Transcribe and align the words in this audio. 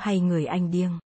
hay 0.00 0.20
người 0.20 0.46
Anh 0.46 0.70
điêng. 0.70 0.98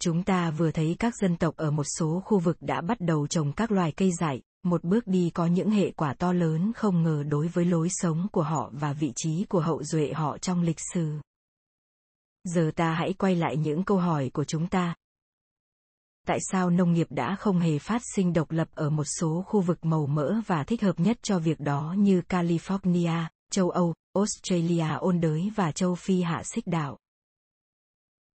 Chúng 0.00 0.22
ta 0.22 0.50
vừa 0.50 0.70
thấy 0.70 0.96
các 0.98 1.16
dân 1.16 1.36
tộc 1.36 1.56
ở 1.56 1.70
một 1.70 1.84
số 1.98 2.22
khu 2.24 2.38
vực 2.38 2.56
đã 2.60 2.80
bắt 2.80 3.00
đầu 3.00 3.26
trồng 3.26 3.52
các 3.52 3.72
loài 3.72 3.92
cây 3.92 4.10
dại, 4.20 4.42
một 4.62 4.84
bước 4.84 5.06
đi 5.06 5.30
có 5.30 5.46
những 5.46 5.70
hệ 5.70 5.90
quả 5.90 6.14
to 6.14 6.32
lớn 6.32 6.72
không 6.76 7.02
ngờ 7.02 7.22
đối 7.28 7.48
với 7.48 7.64
lối 7.64 7.88
sống 7.90 8.26
của 8.32 8.42
họ 8.42 8.70
và 8.72 8.92
vị 8.92 9.12
trí 9.16 9.44
của 9.48 9.60
hậu 9.60 9.82
duệ 9.82 10.12
họ 10.12 10.38
trong 10.38 10.62
lịch 10.62 10.80
sử. 10.94 11.18
Giờ 12.44 12.70
ta 12.76 12.92
hãy 12.92 13.12
quay 13.12 13.36
lại 13.36 13.56
những 13.56 13.84
câu 13.84 13.98
hỏi 13.98 14.30
của 14.34 14.44
chúng 14.44 14.66
ta. 14.66 14.94
Tại 16.26 16.38
sao 16.50 16.70
nông 16.70 16.92
nghiệp 16.92 17.06
đã 17.10 17.36
không 17.36 17.58
hề 17.58 17.78
phát 17.78 18.02
sinh 18.14 18.32
độc 18.32 18.50
lập 18.50 18.68
ở 18.74 18.90
một 18.90 19.04
số 19.04 19.44
khu 19.46 19.60
vực 19.60 19.84
màu 19.84 20.06
mỡ 20.06 20.40
và 20.46 20.64
thích 20.64 20.82
hợp 20.82 21.00
nhất 21.00 21.18
cho 21.22 21.38
việc 21.38 21.60
đó 21.60 21.94
như 21.98 22.22
California, 22.28 23.24
châu 23.50 23.70
Âu, 23.70 23.94
Australia 24.14 24.88
ôn 24.98 25.20
đới 25.20 25.50
và 25.56 25.72
châu 25.72 25.94
Phi 25.94 26.22
hạ 26.22 26.42
xích 26.44 26.66
đảo? 26.66 26.98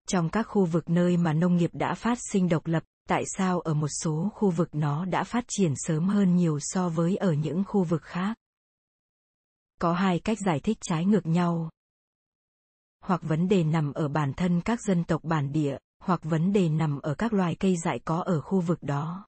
Trong 0.08 0.30
các 0.30 0.44
khu 0.44 0.66
vực 0.66 0.90
nơi 0.90 1.18
mà 1.18 1.34
nông 1.34 1.58
nghiệp 1.58 1.70
đã 1.74 1.94
phát 1.94 2.18
sinh 2.32 2.50
độc 2.50 2.68
lập, 2.68 2.84
tại 3.08 3.24
sao 3.26 3.60
ở 3.60 3.74
một 3.74 3.88
số 3.88 4.32
khu 4.34 4.50
vực 4.50 4.70
nó 4.72 5.06
đã 5.06 5.24
phát 5.24 5.46
triển 5.48 5.74
sớm 5.76 6.08
hơn 6.08 6.36
nhiều 6.36 6.60
so 6.62 6.90
với 6.90 7.16
ở 7.16 7.34
những 7.34 7.64
khu 7.68 7.84
vực 7.84 8.04
khác? 8.04 8.38
Có 9.82 9.94
hai 9.94 10.20
cách 10.20 10.38
giải 10.46 10.60
thích 10.60 10.78
trái 10.82 11.06
ngược 11.06 11.26
nhau. 11.26 11.70
Hoặc 13.04 13.22
vấn 13.24 13.48
đề 13.48 13.64
nằm 13.64 13.94
ở 13.94 14.08
bản 14.08 14.34
thân 14.34 14.62
các 14.62 14.82
dân 14.82 15.04
tộc 15.04 15.24
bản 15.24 15.52
địa, 15.52 15.78
hoặc 16.00 16.24
vấn 16.24 16.54
đề 16.54 16.70
nằm 16.70 17.00
ở 17.00 17.16
các 17.16 17.34
loài 17.34 17.56
cây 17.56 17.76
dại 17.78 18.00
có 18.06 18.22
ở 18.22 18.42
khu 18.42 18.62
vực 18.62 18.84
đó. 18.84 19.26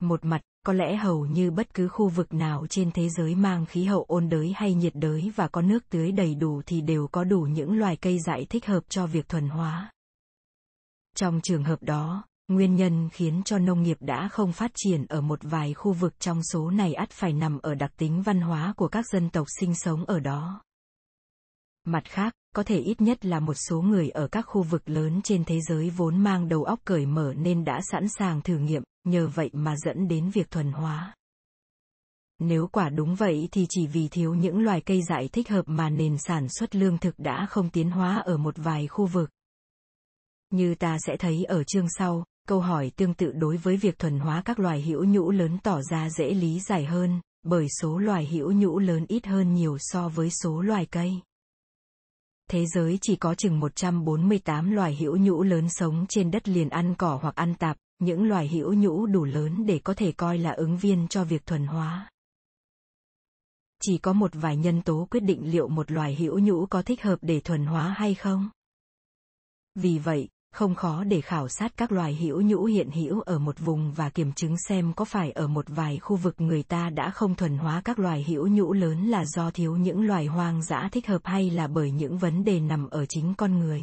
Một 0.00 0.24
mặt, 0.24 0.40
có 0.66 0.72
lẽ 0.72 0.96
hầu 0.96 1.26
như 1.26 1.50
bất 1.50 1.74
cứ 1.74 1.88
khu 1.88 2.08
vực 2.08 2.34
nào 2.34 2.66
trên 2.70 2.90
thế 2.90 3.08
giới 3.08 3.34
mang 3.34 3.66
khí 3.66 3.84
hậu 3.84 4.04
ôn 4.08 4.28
đới 4.28 4.52
hay 4.56 4.74
nhiệt 4.74 4.92
đới 4.94 5.32
và 5.36 5.48
có 5.48 5.62
nước 5.62 5.88
tưới 5.90 6.12
đầy 6.12 6.34
đủ 6.34 6.62
thì 6.66 6.80
đều 6.80 7.08
có 7.08 7.24
đủ 7.24 7.40
những 7.40 7.78
loài 7.78 7.96
cây 7.96 8.18
dại 8.26 8.46
thích 8.50 8.66
hợp 8.66 8.80
cho 8.88 9.06
việc 9.06 9.28
thuần 9.28 9.48
hóa. 9.48 9.92
Trong 11.16 11.40
trường 11.40 11.64
hợp 11.64 11.82
đó, 11.82 12.24
nguyên 12.48 12.76
nhân 12.76 13.08
khiến 13.12 13.42
cho 13.44 13.58
nông 13.58 13.82
nghiệp 13.82 13.96
đã 14.00 14.28
không 14.28 14.52
phát 14.52 14.70
triển 14.74 15.06
ở 15.06 15.20
một 15.20 15.38
vài 15.42 15.74
khu 15.74 15.92
vực 15.92 16.20
trong 16.20 16.42
số 16.42 16.70
này 16.70 16.94
ắt 16.94 17.10
phải 17.10 17.32
nằm 17.32 17.58
ở 17.58 17.74
đặc 17.74 17.92
tính 17.96 18.22
văn 18.22 18.40
hóa 18.40 18.72
của 18.76 18.88
các 18.88 19.06
dân 19.12 19.30
tộc 19.30 19.46
sinh 19.60 19.74
sống 19.74 20.04
ở 20.04 20.20
đó. 20.20 20.62
Mặt 21.84 22.02
khác, 22.04 22.34
có 22.54 22.62
thể 22.62 22.78
ít 22.78 23.00
nhất 23.00 23.24
là 23.24 23.40
một 23.40 23.54
số 23.54 23.80
người 23.80 24.08
ở 24.08 24.28
các 24.28 24.42
khu 24.42 24.62
vực 24.62 24.88
lớn 24.88 25.20
trên 25.24 25.44
thế 25.44 25.60
giới 25.60 25.90
vốn 25.90 26.16
mang 26.16 26.48
đầu 26.48 26.64
óc 26.64 26.80
cởi 26.84 27.06
mở 27.06 27.34
nên 27.36 27.64
đã 27.64 27.80
sẵn 27.90 28.06
sàng 28.18 28.42
thử 28.42 28.58
nghiệm, 28.58 28.82
nhờ 29.10 29.28
vậy 29.34 29.50
mà 29.52 29.76
dẫn 29.76 30.08
đến 30.08 30.30
việc 30.30 30.50
thuần 30.50 30.72
hóa. 30.72 31.14
Nếu 32.38 32.68
quả 32.72 32.88
đúng 32.88 33.14
vậy 33.14 33.48
thì 33.52 33.66
chỉ 33.68 33.86
vì 33.86 34.08
thiếu 34.08 34.34
những 34.34 34.58
loài 34.60 34.80
cây 34.80 35.02
dại 35.08 35.28
thích 35.28 35.48
hợp 35.48 35.62
mà 35.66 35.90
nền 35.90 36.16
sản 36.18 36.48
xuất 36.48 36.76
lương 36.76 36.98
thực 36.98 37.18
đã 37.18 37.46
không 37.50 37.70
tiến 37.70 37.90
hóa 37.90 38.16
ở 38.16 38.36
một 38.36 38.54
vài 38.56 38.86
khu 38.86 39.06
vực. 39.06 39.30
Như 40.50 40.74
ta 40.74 40.96
sẽ 41.06 41.16
thấy 41.16 41.44
ở 41.44 41.64
chương 41.64 41.86
sau, 41.98 42.24
câu 42.48 42.60
hỏi 42.60 42.90
tương 42.96 43.14
tự 43.14 43.32
đối 43.32 43.56
với 43.56 43.76
việc 43.76 43.98
thuần 43.98 44.18
hóa 44.18 44.42
các 44.44 44.58
loài 44.58 44.82
hữu 44.82 45.04
nhũ 45.04 45.30
lớn 45.30 45.58
tỏ 45.62 45.82
ra 45.90 46.10
dễ 46.10 46.34
lý 46.34 46.60
giải 46.60 46.84
hơn, 46.84 47.20
bởi 47.42 47.66
số 47.80 47.98
loài 47.98 48.26
hữu 48.26 48.52
nhũ 48.52 48.78
lớn 48.78 49.04
ít 49.08 49.26
hơn 49.26 49.54
nhiều 49.54 49.76
so 49.80 50.08
với 50.08 50.30
số 50.30 50.60
loài 50.60 50.86
cây 50.86 51.20
thế 52.50 52.66
giới 52.66 52.98
chỉ 53.02 53.16
có 53.16 53.34
chừng 53.34 53.60
148 53.60 54.70
loài 54.70 54.96
hữu 54.96 55.16
nhũ 55.16 55.42
lớn 55.42 55.68
sống 55.68 56.06
trên 56.08 56.30
đất 56.30 56.48
liền 56.48 56.68
ăn 56.68 56.94
cỏ 56.98 57.18
hoặc 57.22 57.34
ăn 57.34 57.54
tạp, 57.54 57.76
những 57.98 58.28
loài 58.28 58.48
hữu 58.48 58.74
nhũ 58.74 59.06
đủ 59.06 59.24
lớn 59.24 59.66
để 59.66 59.80
có 59.84 59.94
thể 59.94 60.12
coi 60.12 60.38
là 60.38 60.50
ứng 60.50 60.76
viên 60.76 61.08
cho 61.08 61.24
việc 61.24 61.46
thuần 61.46 61.66
hóa. 61.66 62.10
Chỉ 63.82 63.98
có 63.98 64.12
một 64.12 64.30
vài 64.34 64.56
nhân 64.56 64.82
tố 64.82 65.06
quyết 65.10 65.20
định 65.20 65.50
liệu 65.50 65.68
một 65.68 65.90
loài 65.90 66.14
hữu 66.14 66.38
nhũ 66.38 66.66
có 66.66 66.82
thích 66.82 67.02
hợp 67.02 67.18
để 67.22 67.40
thuần 67.40 67.66
hóa 67.66 67.94
hay 67.98 68.14
không. 68.14 68.50
Vì 69.74 69.98
vậy, 69.98 70.28
không 70.52 70.74
khó 70.74 71.04
để 71.04 71.20
khảo 71.20 71.48
sát 71.48 71.72
các 71.76 71.92
loài 71.92 72.14
hữu 72.14 72.42
nhũ 72.42 72.64
hiện 72.64 72.90
hữu 72.90 73.20
ở 73.20 73.38
một 73.38 73.58
vùng 73.58 73.92
và 73.92 74.10
kiểm 74.10 74.32
chứng 74.32 74.56
xem 74.68 74.92
có 74.96 75.04
phải 75.04 75.30
ở 75.30 75.46
một 75.46 75.64
vài 75.68 75.98
khu 75.98 76.16
vực 76.16 76.40
người 76.40 76.62
ta 76.62 76.90
đã 76.90 77.10
không 77.10 77.34
thuần 77.34 77.58
hóa 77.58 77.82
các 77.84 77.98
loài 77.98 78.24
hữu 78.24 78.48
nhũ 78.48 78.72
lớn 78.72 79.06
là 79.06 79.24
do 79.24 79.50
thiếu 79.50 79.76
những 79.76 80.06
loài 80.06 80.26
hoang 80.26 80.62
dã 80.62 80.88
thích 80.92 81.06
hợp 81.06 81.20
hay 81.24 81.50
là 81.50 81.66
bởi 81.66 81.90
những 81.90 82.18
vấn 82.18 82.44
đề 82.44 82.60
nằm 82.60 82.90
ở 82.90 83.06
chính 83.06 83.34
con 83.34 83.58
người. 83.58 83.82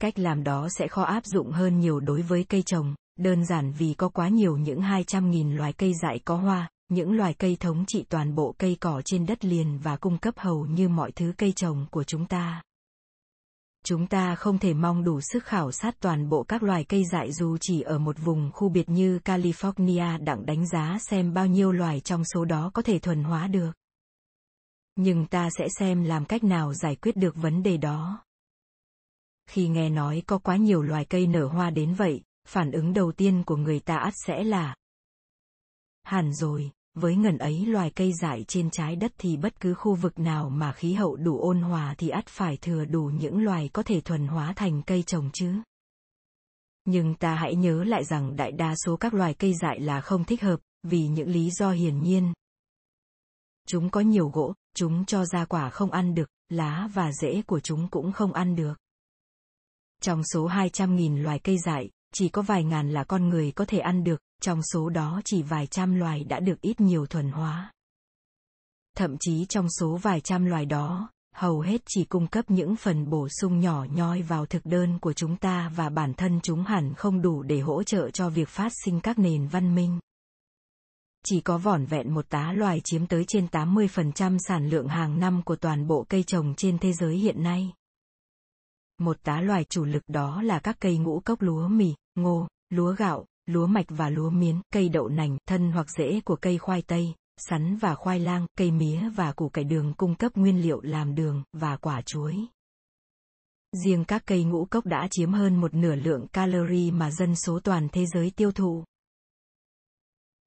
Cách 0.00 0.18
làm 0.18 0.44
đó 0.44 0.68
sẽ 0.78 0.88
khó 0.88 1.02
áp 1.02 1.26
dụng 1.26 1.50
hơn 1.50 1.80
nhiều 1.80 2.00
đối 2.00 2.22
với 2.22 2.44
cây 2.44 2.62
trồng, 2.62 2.94
đơn 3.18 3.44
giản 3.44 3.72
vì 3.72 3.94
có 3.94 4.08
quá 4.08 4.28
nhiều 4.28 4.56
những 4.56 4.80
200.000 4.80 5.56
loài 5.56 5.72
cây 5.72 5.92
dại 6.02 6.20
có 6.24 6.36
hoa, 6.36 6.70
những 6.88 7.12
loài 7.12 7.34
cây 7.34 7.56
thống 7.60 7.84
trị 7.86 8.04
toàn 8.08 8.34
bộ 8.34 8.54
cây 8.58 8.76
cỏ 8.80 9.02
trên 9.04 9.26
đất 9.26 9.44
liền 9.44 9.78
và 9.78 9.96
cung 9.96 10.18
cấp 10.18 10.34
hầu 10.38 10.66
như 10.66 10.88
mọi 10.88 11.12
thứ 11.12 11.32
cây 11.38 11.52
trồng 11.52 11.86
của 11.90 12.04
chúng 12.04 12.26
ta 12.26 12.62
chúng 13.84 14.06
ta 14.06 14.34
không 14.34 14.58
thể 14.58 14.74
mong 14.74 15.04
đủ 15.04 15.20
sức 15.20 15.44
khảo 15.44 15.72
sát 15.72 15.94
toàn 16.00 16.28
bộ 16.28 16.42
các 16.42 16.62
loài 16.62 16.84
cây 16.84 17.02
dại 17.12 17.32
dù 17.32 17.56
chỉ 17.60 17.80
ở 17.80 17.98
một 17.98 18.16
vùng 18.18 18.50
khu 18.54 18.68
biệt 18.68 18.88
như 18.88 19.18
California 19.24 20.24
đặng 20.24 20.46
đánh 20.46 20.66
giá 20.68 20.98
xem 21.00 21.34
bao 21.34 21.46
nhiêu 21.46 21.72
loài 21.72 22.00
trong 22.00 22.22
số 22.24 22.44
đó 22.44 22.70
có 22.74 22.82
thể 22.82 22.98
thuần 22.98 23.24
hóa 23.24 23.46
được. 23.46 23.70
Nhưng 24.96 25.26
ta 25.26 25.48
sẽ 25.58 25.66
xem 25.78 26.04
làm 26.04 26.24
cách 26.24 26.44
nào 26.44 26.74
giải 26.74 26.96
quyết 26.96 27.16
được 27.16 27.36
vấn 27.36 27.62
đề 27.62 27.76
đó. 27.76 28.24
Khi 29.48 29.68
nghe 29.68 29.90
nói 29.90 30.22
có 30.26 30.38
quá 30.38 30.56
nhiều 30.56 30.82
loài 30.82 31.04
cây 31.04 31.26
nở 31.26 31.46
hoa 31.46 31.70
đến 31.70 31.94
vậy, 31.94 32.22
phản 32.48 32.70
ứng 32.70 32.92
đầu 32.92 33.12
tiên 33.12 33.42
của 33.46 33.56
người 33.56 33.80
ta 33.80 33.96
ắt 33.96 34.14
sẽ 34.26 34.44
là 34.44 34.74
Hẳn 36.02 36.32
rồi, 36.32 36.70
với 36.94 37.16
ngần 37.16 37.38
ấy 37.38 37.66
loài 37.66 37.90
cây 37.90 38.12
dại 38.20 38.44
trên 38.48 38.70
trái 38.70 38.96
đất 38.96 39.12
thì 39.18 39.36
bất 39.36 39.60
cứ 39.60 39.74
khu 39.74 39.94
vực 39.94 40.18
nào 40.18 40.48
mà 40.48 40.72
khí 40.72 40.92
hậu 40.92 41.16
đủ 41.16 41.40
ôn 41.40 41.60
hòa 41.60 41.94
thì 41.98 42.08
ắt 42.08 42.26
phải 42.26 42.56
thừa 42.56 42.84
đủ 42.84 43.10
những 43.14 43.44
loài 43.44 43.70
có 43.72 43.82
thể 43.82 44.00
thuần 44.00 44.26
hóa 44.26 44.52
thành 44.56 44.82
cây 44.82 45.02
trồng 45.02 45.30
chứ. 45.32 45.54
Nhưng 46.84 47.14
ta 47.14 47.34
hãy 47.34 47.54
nhớ 47.54 47.84
lại 47.84 48.04
rằng 48.04 48.36
đại 48.36 48.52
đa 48.52 48.74
số 48.84 48.96
các 48.96 49.14
loài 49.14 49.34
cây 49.34 49.54
dại 49.54 49.80
là 49.80 50.00
không 50.00 50.24
thích 50.24 50.42
hợp, 50.42 50.60
vì 50.82 51.08
những 51.08 51.28
lý 51.28 51.50
do 51.50 51.70
hiển 51.70 52.02
nhiên. 52.02 52.32
Chúng 53.68 53.90
có 53.90 54.00
nhiều 54.00 54.28
gỗ, 54.28 54.54
chúng 54.74 55.04
cho 55.04 55.24
ra 55.24 55.44
quả 55.44 55.70
không 55.70 55.90
ăn 55.90 56.14
được, 56.14 56.30
lá 56.48 56.88
và 56.94 57.12
rễ 57.12 57.42
của 57.42 57.60
chúng 57.60 57.88
cũng 57.90 58.12
không 58.12 58.32
ăn 58.32 58.56
được. 58.56 58.74
Trong 60.02 60.22
số 60.24 60.48
200.000 60.48 61.22
loài 61.22 61.38
cây 61.38 61.56
dại, 61.66 61.90
chỉ 62.14 62.28
có 62.28 62.42
vài 62.42 62.64
ngàn 62.64 62.90
là 62.90 63.04
con 63.04 63.28
người 63.28 63.52
có 63.52 63.64
thể 63.64 63.78
ăn 63.78 64.04
được, 64.04 64.20
trong 64.42 64.60
số 64.62 64.88
đó 64.88 65.20
chỉ 65.24 65.42
vài 65.42 65.66
trăm 65.66 65.94
loài 65.94 66.24
đã 66.24 66.40
được 66.40 66.60
ít 66.60 66.80
nhiều 66.80 67.06
thuần 67.06 67.30
hóa. 67.30 67.72
Thậm 68.96 69.16
chí 69.20 69.46
trong 69.48 69.66
số 69.80 69.96
vài 69.96 70.20
trăm 70.20 70.44
loài 70.44 70.66
đó, 70.66 71.10
hầu 71.34 71.60
hết 71.60 71.82
chỉ 71.88 72.04
cung 72.04 72.26
cấp 72.26 72.44
những 72.48 72.76
phần 72.76 73.10
bổ 73.10 73.28
sung 73.28 73.60
nhỏ 73.60 73.86
nhoi 73.94 74.22
vào 74.22 74.46
thực 74.46 74.64
đơn 74.64 74.98
của 74.98 75.12
chúng 75.12 75.36
ta 75.36 75.72
và 75.76 75.88
bản 75.88 76.14
thân 76.14 76.40
chúng 76.42 76.64
hẳn 76.64 76.94
không 76.94 77.22
đủ 77.22 77.42
để 77.42 77.60
hỗ 77.60 77.82
trợ 77.82 78.10
cho 78.10 78.28
việc 78.28 78.48
phát 78.48 78.72
sinh 78.84 79.00
các 79.00 79.18
nền 79.18 79.48
văn 79.48 79.74
minh. 79.74 79.98
Chỉ 81.24 81.40
có 81.40 81.58
vỏn 81.58 81.84
vẹn 81.86 82.14
một 82.14 82.28
tá 82.28 82.52
loài 82.52 82.80
chiếm 82.84 83.06
tới 83.06 83.24
trên 83.28 83.46
80% 83.46 84.38
sản 84.48 84.68
lượng 84.68 84.88
hàng 84.88 85.18
năm 85.18 85.42
của 85.42 85.56
toàn 85.56 85.86
bộ 85.86 86.06
cây 86.08 86.22
trồng 86.22 86.54
trên 86.54 86.78
thế 86.78 86.92
giới 86.92 87.16
hiện 87.16 87.42
nay. 87.42 87.72
Một 88.98 89.16
tá 89.22 89.40
loài 89.40 89.64
chủ 89.64 89.84
lực 89.84 90.02
đó 90.06 90.42
là 90.42 90.58
các 90.58 90.76
cây 90.80 90.98
ngũ 90.98 91.20
cốc 91.20 91.42
lúa 91.42 91.68
mì, 91.68 91.94
ngô, 92.14 92.48
lúa 92.70 92.92
gạo, 92.92 93.26
lúa 93.46 93.66
mạch 93.66 93.86
và 93.88 94.10
lúa 94.10 94.30
miến, 94.30 94.60
cây 94.72 94.88
đậu 94.88 95.08
nành, 95.08 95.38
thân 95.46 95.72
hoặc 95.72 95.90
rễ 95.90 96.20
của 96.24 96.36
cây 96.36 96.58
khoai 96.58 96.82
tây, 96.82 97.14
sắn 97.36 97.76
và 97.76 97.94
khoai 97.94 98.20
lang, 98.20 98.46
cây 98.56 98.70
mía 98.70 99.10
và 99.16 99.32
củ 99.32 99.48
cải 99.48 99.64
đường 99.64 99.94
cung 99.96 100.14
cấp 100.14 100.32
nguyên 100.34 100.62
liệu 100.62 100.80
làm 100.80 101.14
đường 101.14 101.42
và 101.52 101.76
quả 101.76 102.02
chuối. 102.02 102.36
Riêng 103.84 104.04
các 104.04 104.22
cây 104.26 104.44
ngũ 104.44 104.64
cốc 104.64 104.86
đã 104.86 105.08
chiếm 105.10 105.32
hơn 105.32 105.56
một 105.56 105.74
nửa 105.74 105.94
lượng 105.94 106.26
calorie 106.32 106.90
mà 106.90 107.10
dân 107.10 107.36
số 107.36 107.60
toàn 107.64 107.88
thế 107.92 108.06
giới 108.06 108.30
tiêu 108.30 108.52
thụ. 108.52 108.84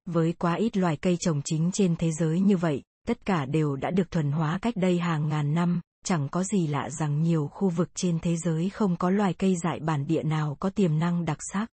Với 0.06 0.32
quá 0.32 0.54
ít 0.54 0.76
loài 0.76 0.96
cây 0.96 1.16
trồng 1.20 1.42
chính 1.44 1.70
trên 1.72 1.96
thế 1.96 2.12
giới 2.12 2.40
như 2.40 2.56
vậy, 2.56 2.82
tất 3.06 3.24
cả 3.24 3.44
đều 3.44 3.76
đã 3.76 3.90
được 3.90 4.10
thuần 4.10 4.32
hóa 4.32 4.58
cách 4.62 4.76
đây 4.76 4.98
hàng 4.98 5.28
ngàn 5.28 5.54
năm, 5.54 5.80
chẳng 6.04 6.28
có 6.28 6.44
gì 6.44 6.66
lạ 6.66 6.90
rằng 6.90 7.22
nhiều 7.22 7.48
khu 7.48 7.68
vực 7.68 7.90
trên 7.94 8.18
thế 8.18 8.36
giới 8.36 8.70
không 8.70 8.96
có 8.96 9.10
loài 9.10 9.34
cây 9.34 9.56
dại 9.62 9.80
bản 9.80 10.06
địa 10.06 10.22
nào 10.22 10.56
có 10.60 10.70
tiềm 10.70 10.98
năng 10.98 11.24
đặc 11.24 11.38
sắc. 11.52 11.66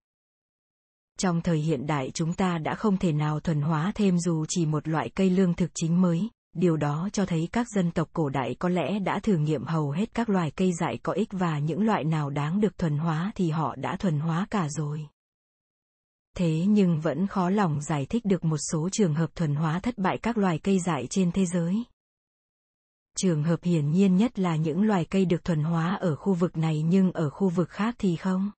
Trong 1.18 1.40
thời 1.40 1.58
hiện 1.58 1.86
đại 1.86 2.10
chúng 2.14 2.34
ta 2.34 2.58
đã 2.58 2.74
không 2.74 2.96
thể 2.96 3.12
nào 3.12 3.40
thuần 3.40 3.60
hóa 3.60 3.92
thêm 3.94 4.18
dù 4.18 4.44
chỉ 4.48 4.66
một 4.66 4.88
loại 4.88 5.10
cây 5.14 5.30
lương 5.30 5.54
thực 5.54 5.70
chính 5.74 6.00
mới, 6.00 6.28
điều 6.54 6.76
đó 6.76 7.08
cho 7.12 7.26
thấy 7.26 7.48
các 7.52 7.66
dân 7.74 7.90
tộc 7.90 8.08
cổ 8.12 8.28
đại 8.28 8.56
có 8.58 8.68
lẽ 8.68 8.98
đã 8.98 9.20
thử 9.20 9.36
nghiệm 9.36 9.64
hầu 9.64 9.90
hết 9.90 10.14
các 10.14 10.28
loài 10.30 10.50
cây 10.50 10.72
dại 10.80 10.98
có 11.02 11.12
ích 11.12 11.28
và 11.32 11.58
những 11.58 11.86
loại 11.86 12.04
nào 12.04 12.30
đáng 12.30 12.60
được 12.60 12.78
thuần 12.78 12.98
hóa 12.98 13.32
thì 13.34 13.50
họ 13.50 13.76
đã 13.76 13.96
thuần 13.96 14.18
hóa 14.18 14.46
cả 14.50 14.68
rồi. 14.68 15.06
Thế 16.36 16.64
nhưng 16.68 17.00
vẫn 17.00 17.26
khó 17.26 17.50
lòng 17.50 17.80
giải 17.82 18.06
thích 18.06 18.24
được 18.24 18.44
một 18.44 18.58
số 18.72 18.88
trường 18.92 19.14
hợp 19.14 19.30
thuần 19.34 19.54
hóa 19.54 19.80
thất 19.80 19.98
bại 19.98 20.18
các 20.18 20.38
loài 20.38 20.58
cây 20.58 20.78
dại 20.86 21.06
trên 21.10 21.32
thế 21.32 21.46
giới. 21.46 21.84
Trường 23.20 23.42
hợp 23.42 23.62
hiển 23.62 23.90
nhiên 23.90 24.16
nhất 24.16 24.38
là 24.38 24.56
những 24.56 24.82
loài 24.82 25.04
cây 25.04 25.24
được 25.24 25.44
thuần 25.44 25.62
hóa 25.62 25.94
ở 26.00 26.16
khu 26.16 26.34
vực 26.34 26.56
này 26.56 26.82
nhưng 26.82 27.12
ở 27.12 27.30
khu 27.30 27.48
vực 27.48 27.70
khác 27.70 27.94
thì 27.98 28.16
không 28.16 28.50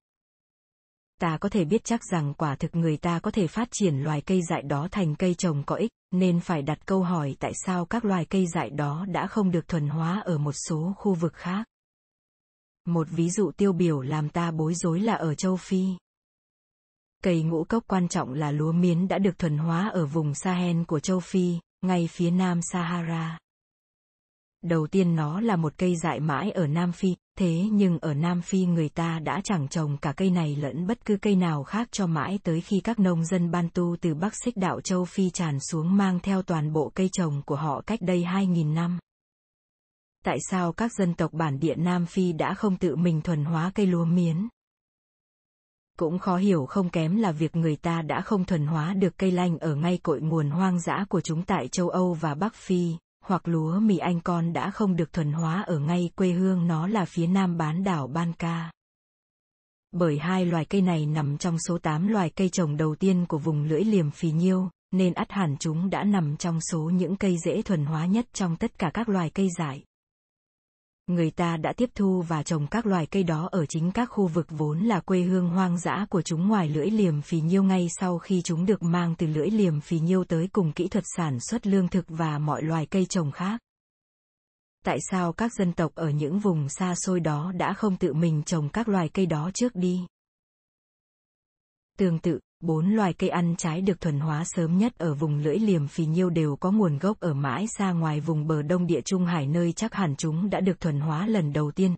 ta 1.20 1.38
có 1.40 1.48
thể 1.48 1.64
biết 1.64 1.84
chắc 1.84 2.04
rằng 2.04 2.34
quả 2.34 2.56
thực 2.56 2.76
người 2.76 2.96
ta 2.96 3.18
có 3.18 3.30
thể 3.30 3.46
phát 3.46 3.68
triển 3.70 3.96
loài 3.96 4.20
cây 4.20 4.42
dại 4.42 4.62
đó 4.62 4.88
thành 4.90 5.14
cây 5.14 5.34
trồng 5.34 5.62
có 5.66 5.76
ích, 5.76 5.90
nên 6.10 6.40
phải 6.40 6.62
đặt 6.62 6.86
câu 6.86 7.02
hỏi 7.02 7.36
tại 7.40 7.52
sao 7.66 7.84
các 7.84 8.04
loài 8.04 8.24
cây 8.24 8.46
dại 8.46 8.70
đó 8.70 9.04
đã 9.08 9.26
không 9.26 9.50
được 9.50 9.68
thuần 9.68 9.88
hóa 9.88 10.22
ở 10.24 10.38
một 10.38 10.52
số 10.52 10.94
khu 10.96 11.14
vực 11.14 11.34
khác. 11.34 11.64
Một 12.86 13.06
ví 13.10 13.30
dụ 13.30 13.50
tiêu 13.56 13.72
biểu 13.72 14.00
làm 14.00 14.28
ta 14.28 14.50
bối 14.50 14.74
rối 14.74 15.00
là 15.00 15.14
ở 15.14 15.34
châu 15.34 15.56
Phi. 15.56 15.84
Cây 17.22 17.42
ngũ 17.42 17.64
cốc 17.64 17.84
quan 17.86 18.08
trọng 18.08 18.32
là 18.32 18.50
lúa 18.50 18.72
miến 18.72 19.08
đã 19.08 19.18
được 19.18 19.38
thuần 19.38 19.58
hóa 19.58 19.88
ở 19.88 20.06
vùng 20.06 20.34
Sahel 20.34 20.82
của 20.82 21.00
châu 21.00 21.20
Phi, 21.20 21.58
ngay 21.82 22.08
phía 22.12 22.30
nam 22.30 22.60
Sahara. 22.62 23.38
Đầu 24.64 24.86
tiên 24.86 25.16
nó 25.16 25.40
là 25.40 25.56
một 25.56 25.72
cây 25.76 25.96
dại 25.96 26.20
mãi 26.20 26.50
ở 26.50 26.66
Nam 26.66 26.92
Phi, 26.92 27.08
thế 27.38 27.62
nhưng 27.72 27.98
ở 27.98 28.14
Nam 28.14 28.42
Phi 28.42 28.64
người 28.64 28.88
ta 28.88 29.18
đã 29.18 29.40
chẳng 29.44 29.68
trồng 29.68 29.96
cả 29.96 30.12
cây 30.16 30.30
này 30.30 30.56
lẫn 30.56 30.86
bất 30.86 31.04
cứ 31.04 31.16
cây 31.16 31.36
nào 31.36 31.62
khác 31.62 31.88
cho 31.92 32.06
mãi 32.06 32.38
tới 32.42 32.60
khi 32.60 32.80
các 32.80 32.98
nông 32.98 33.24
dân 33.24 33.50
Bantu 33.50 33.96
từ 34.00 34.14
Bắc 34.14 34.32
Xích 34.44 34.56
đạo 34.56 34.80
châu 34.80 35.04
Phi 35.04 35.30
tràn 35.30 35.58
xuống 35.60 35.96
mang 35.96 36.20
theo 36.20 36.42
toàn 36.42 36.72
bộ 36.72 36.92
cây 36.94 37.08
trồng 37.12 37.42
của 37.46 37.56
họ 37.56 37.82
cách 37.86 38.00
đây 38.02 38.22
2.000 38.22 38.74
năm. 38.74 38.98
Tại 40.24 40.38
sao 40.50 40.72
các 40.72 40.92
dân 40.98 41.14
tộc 41.14 41.32
bản 41.32 41.60
địa 41.60 41.74
Nam 41.74 42.06
Phi 42.06 42.32
đã 42.32 42.54
không 42.54 42.76
tự 42.76 42.96
mình 42.96 43.20
thuần 43.20 43.44
hóa 43.44 43.72
cây 43.74 43.86
lúa 43.86 44.04
miến? 44.04 44.48
Cũng 45.98 46.18
khó 46.18 46.36
hiểu 46.36 46.66
không 46.66 46.90
kém 46.90 47.16
là 47.16 47.32
việc 47.32 47.56
người 47.56 47.76
ta 47.76 48.02
đã 48.02 48.20
không 48.20 48.44
thuần 48.44 48.66
hóa 48.66 48.94
được 48.94 49.18
cây 49.18 49.30
lanh 49.30 49.58
ở 49.58 49.74
ngay 49.74 49.98
cội 50.02 50.20
nguồn 50.20 50.50
hoang 50.50 50.80
dã 50.80 51.04
của 51.08 51.20
chúng 51.20 51.42
tại 51.42 51.68
châu 51.68 51.88
Âu 51.88 52.14
và 52.14 52.34
Bắc 52.34 52.54
Phi, 52.54 52.96
hoặc 53.30 53.48
lúa 53.48 53.80
mì 53.80 53.98
anh 53.98 54.20
con 54.20 54.52
đã 54.52 54.70
không 54.70 54.96
được 54.96 55.12
thuần 55.12 55.32
hóa 55.32 55.62
ở 55.62 55.78
ngay 55.78 56.10
quê 56.16 56.30
hương 56.30 56.66
nó 56.66 56.86
là 56.86 57.04
phía 57.04 57.26
nam 57.26 57.56
bán 57.56 57.84
đảo 57.84 58.06
Ban 58.06 58.32
Ca. 58.32 58.70
Bởi 59.92 60.18
hai 60.18 60.46
loài 60.46 60.64
cây 60.64 60.80
này 60.80 61.06
nằm 61.06 61.38
trong 61.38 61.58
số 61.58 61.78
8 61.78 62.08
loài 62.08 62.30
cây 62.30 62.48
trồng 62.48 62.76
đầu 62.76 62.94
tiên 62.94 63.26
của 63.28 63.38
vùng 63.38 63.64
lưỡi 63.64 63.84
liềm 63.84 64.10
phì 64.10 64.30
nhiêu, 64.30 64.68
nên 64.90 65.12
ắt 65.12 65.32
hẳn 65.32 65.56
chúng 65.60 65.90
đã 65.90 66.04
nằm 66.04 66.36
trong 66.36 66.60
số 66.60 66.80
những 66.80 67.16
cây 67.16 67.36
dễ 67.44 67.62
thuần 67.62 67.84
hóa 67.84 68.06
nhất 68.06 68.26
trong 68.32 68.56
tất 68.56 68.78
cả 68.78 68.90
các 68.94 69.08
loài 69.08 69.30
cây 69.30 69.48
dại 69.58 69.82
người 71.14 71.30
ta 71.30 71.56
đã 71.56 71.72
tiếp 71.72 71.90
thu 71.94 72.22
và 72.22 72.42
trồng 72.42 72.66
các 72.66 72.86
loài 72.86 73.06
cây 73.06 73.22
đó 73.22 73.48
ở 73.52 73.66
chính 73.66 73.92
các 73.92 74.06
khu 74.06 74.26
vực 74.26 74.46
vốn 74.50 74.78
là 74.78 75.00
quê 75.00 75.20
hương 75.20 75.48
hoang 75.48 75.78
dã 75.78 76.06
của 76.10 76.22
chúng 76.22 76.48
ngoài 76.48 76.68
lưỡi 76.68 76.90
liềm 76.90 77.22
phì 77.22 77.40
nhiêu 77.40 77.62
ngay 77.62 77.88
sau 78.00 78.18
khi 78.18 78.42
chúng 78.42 78.66
được 78.66 78.82
mang 78.82 79.14
từ 79.18 79.26
lưỡi 79.26 79.50
liềm 79.50 79.80
phì 79.80 80.00
nhiêu 80.00 80.24
tới 80.24 80.48
cùng 80.52 80.72
kỹ 80.72 80.88
thuật 80.88 81.04
sản 81.16 81.38
xuất 81.40 81.66
lương 81.66 81.88
thực 81.88 82.04
và 82.08 82.38
mọi 82.38 82.62
loài 82.62 82.86
cây 82.86 83.06
trồng 83.06 83.30
khác. 83.30 83.60
Tại 84.84 84.98
sao 85.10 85.32
các 85.32 85.52
dân 85.54 85.72
tộc 85.72 85.94
ở 85.94 86.10
những 86.10 86.38
vùng 86.38 86.68
xa 86.68 86.94
xôi 86.96 87.20
đó 87.20 87.52
đã 87.56 87.72
không 87.72 87.96
tự 87.96 88.12
mình 88.12 88.42
trồng 88.42 88.68
các 88.68 88.88
loài 88.88 89.08
cây 89.08 89.26
đó 89.26 89.50
trước 89.54 89.74
đi? 89.74 90.06
Tương 91.98 92.18
tự, 92.18 92.40
Bốn 92.60 92.94
loài 92.94 93.12
cây 93.12 93.30
ăn 93.30 93.54
trái 93.58 93.80
được 93.80 94.00
thuần 94.00 94.20
hóa 94.20 94.44
sớm 94.44 94.78
nhất 94.78 94.98
ở 94.98 95.14
vùng 95.14 95.38
lưỡi 95.38 95.58
liềm 95.58 95.88
phì 95.88 96.06
nhiêu 96.06 96.30
đều 96.30 96.56
có 96.56 96.70
nguồn 96.70 96.98
gốc 96.98 97.20
ở 97.20 97.34
mãi 97.34 97.66
xa 97.66 97.92
ngoài 97.92 98.20
vùng 98.20 98.46
bờ 98.46 98.62
đông 98.62 98.86
địa 98.86 99.00
Trung 99.00 99.24
Hải 99.24 99.46
nơi 99.46 99.72
chắc 99.72 99.94
hẳn 99.94 100.16
chúng 100.16 100.50
đã 100.50 100.60
được 100.60 100.80
thuần 100.80 101.00
hóa 101.00 101.26
lần 101.26 101.52
đầu 101.52 101.70
tiên. 101.70 101.96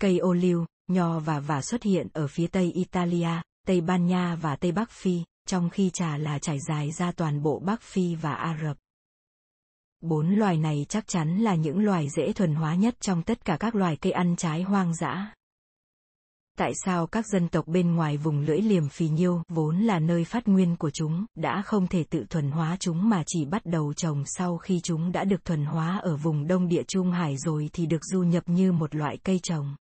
Cây 0.00 0.18
ô 0.18 0.32
liu, 0.32 0.66
nho 0.88 1.18
và 1.18 1.40
vả 1.40 1.62
xuất 1.62 1.82
hiện 1.82 2.08
ở 2.12 2.26
phía 2.26 2.46
tây 2.46 2.72
Italia, 2.72 3.42
Tây 3.66 3.80
Ban 3.80 4.06
Nha 4.06 4.34
và 4.34 4.56
Tây 4.56 4.72
Bắc 4.72 4.90
Phi, 4.90 5.22
trong 5.46 5.70
khi 5.70 5.90
trà 5.90 6.16
là 6.16 6.38
trải 6.38 6.58
dài 6.68 6.90
ra 6.90 7.12
toàn 7.12 7.42
bộ 7.42 7.58
Bắc 7.58 7.82
Phi 7.82 8.14
và 8.14 8.34
Ả 8.34 8.58
Rập. 8.62 8.76
Bốn 10.00 10.34
loài 10.34 10.58
này 10.58 10.86
chắc 10.88 11.06
chắn 11.06 11.38
là 11.38 11.54
những 11.54 11.84
loài 11.84 12.08
dễ 12.16 12.32
thuần 12.32 12.54
hóa 12.54 12.74
nhất 12.74 13.00
trong 13.00 13.22
tất 13.22 13.44
cả 13.44 13.56
các 13.60 13.74
loài 13.74 13.96
cây 13.96 14.12
ăn 14.12 14.36
trái 14.36 14.62
hoang 14.62 14.94
dã 14.94 15.32
tại 16.58 16.72
sao 16.84 17.06
các 17.06 17.26
dân 17.26 17.48
tộc 17.48 17.66
bên 17.68 17.94
ngoài 17.94 18.16
vùng 18.16 18.40
lưỡi 18.40 18.60
liềm 18.60 18.88
phì 18.88 19.08
nhiêu 19.08 19.42
vốn 19.48 19.78
là 19.78 19.98
nơi 19.98 20.24
phát 20.24 20.48
nguyên 20.48 20.76
của 20.76 20.90
chúng 20.90 21.24
đã 21.34 21.62
không 21.62 21.86
thể 21.86 22.04
tự 22.04 22.24
thuần 22.30 22.50
hóa 22.50 22.76
chúng 22.80 23.08
mà 23.08 23.22
chỉ 23.26 23.44
bắt 23.44 23.66
đầu 23.66 23.92
trồng 23.94 24.22
sau 24.26 24.58
khi 24.58 24.80
chúng 24.82 25.12
đã 25.12 25.24
được 25.24 25.44
thuần 25.44 25.64
hóa 25.64 25.98
ở 26.02 26.16
vùng 26.16 26.46
đông 26.46 26.68
địa 26.68 26.82
trung 26.88 27.12
hải 27.12 27.36
rồi 27.36 27.70
thì 27.72 27.86
được 27.86 28.04
du 28.04 28.22
nhập 28.22 28.42
như 28.46 28.72
một 28.72 28.94
loại 28.94 29.18
cây 29.24 29.40
trồng 29.42 29.74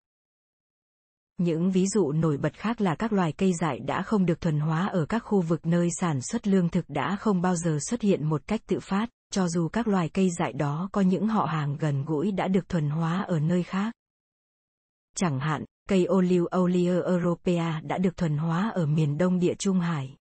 những 1.40 1.70
ví 1.70 1.86
dụ 1.86 2.12
nổi 2.12 2.36
bật 2.36 2.54
khác 2.54 2.80
là 2.80 2.94
các 2.94 3.12
loài 3.12 3.32
cây 3.32 3.52
dại 3.60 3.78
đã 3.78 4.02
không 4.02 4.26
được 4.26 4.40
thuần 4.40 4.60
hóa 4.60 4.86
ở 4.86 5.06
các 5.06 5.18
khu 5.18 5.40
vực 5.40 5.66
nơi 5.66 5.88
sản 6.00 6.20
xuất 6.20 6.48
lương 6.48 6.68
thực 6.68 6.84
đã 6.88 7.16
không 7.16 7.42
bao 7.42 7.56
giờ 7.56 7.78
xuất 7.80 8.02
hiện 8.02 8.28
một 8.28 8.42
cách 8.46 8.60
tự 8.66 8.80
phát, 8.80 9.08
cho 9.32 9.48
dù 9.48 9.68
các 9.68 9.88
loài 9.88 10.08
cây 10.08 10.30
dại 10.38 10.52
đó 10.52 10.88
có 10.92 11.00
những 11.00 11.28
họ 11.28 11.44
hàng 11.44 11.76
gần 11.76 12.04
gũi 12.04 12.32
đã 12.32 12.48
được 12.48 12.68
thuần 12.68 12.90
hóa 12.90 13.22
ở 13.22 13.38
nơi 13.38 13.62
khác. 13.62 13.92
Chẳng 15.16 15.40
hạn, 15.40 15.64
Cây 15.90 16.04
ô 16.04 16.20
liu 16.20 16.46
europea 17.02 17.80
đã 17.84 17.98
được 17.98 18.16
thuần 18.16 18.36
hóa 18.36 18.70
ở 18.74 18.86
miền 18.86 19.18
đông 19.18 19.38
địa 19.38 19.54
Trung 19.54 19.80
Hải. 19.80 20.16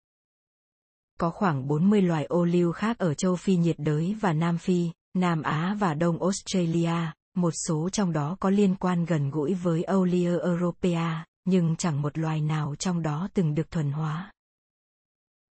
Có 1.18 1.30
khoảng 1.30 1.68
40 1.68 2.02
loài 2.02 2.24
ô 2.24 2.44
liu 2.44 2.72
khác 2.72 2.98
ở 2.98 3.14
châu 3.14 3.36
Phi 3.36 3.56
nhiệt 3.56 3.76
đới 3.78 4.16
và 4.20 4.32
Nam 4.32 4.58
Phi, 4.58 4.90
Nam 5.14 5.42
Á 5.42 5.76
và 5.80 5.94
Đông 5.94 6.22
Australia, 6.22 7.12
một 7.36 7.50
số 7.66 7.88
trong 7.90 8.12
đó 8.12 8.36
có 8.40 8.50
liên 8.50 8.74
quan 8.74 9.04
gần 9.04 9.30
gũi 9.30 9.54
với 9.54 9.84
Olea 9.94 10.32
europea, 10.42 11.26
nhưng 11.44 11.76
chẳng 11.76 12.02
một 12.02 12.18
loài 12.18 12.40
nào 12.40 12.74
trong 12.78 13.02
đó 13.02 13.28
từng 13.34 13.54
được 13.54 13.70
thuần 13.70 13.90
hóa. 13.90 14.32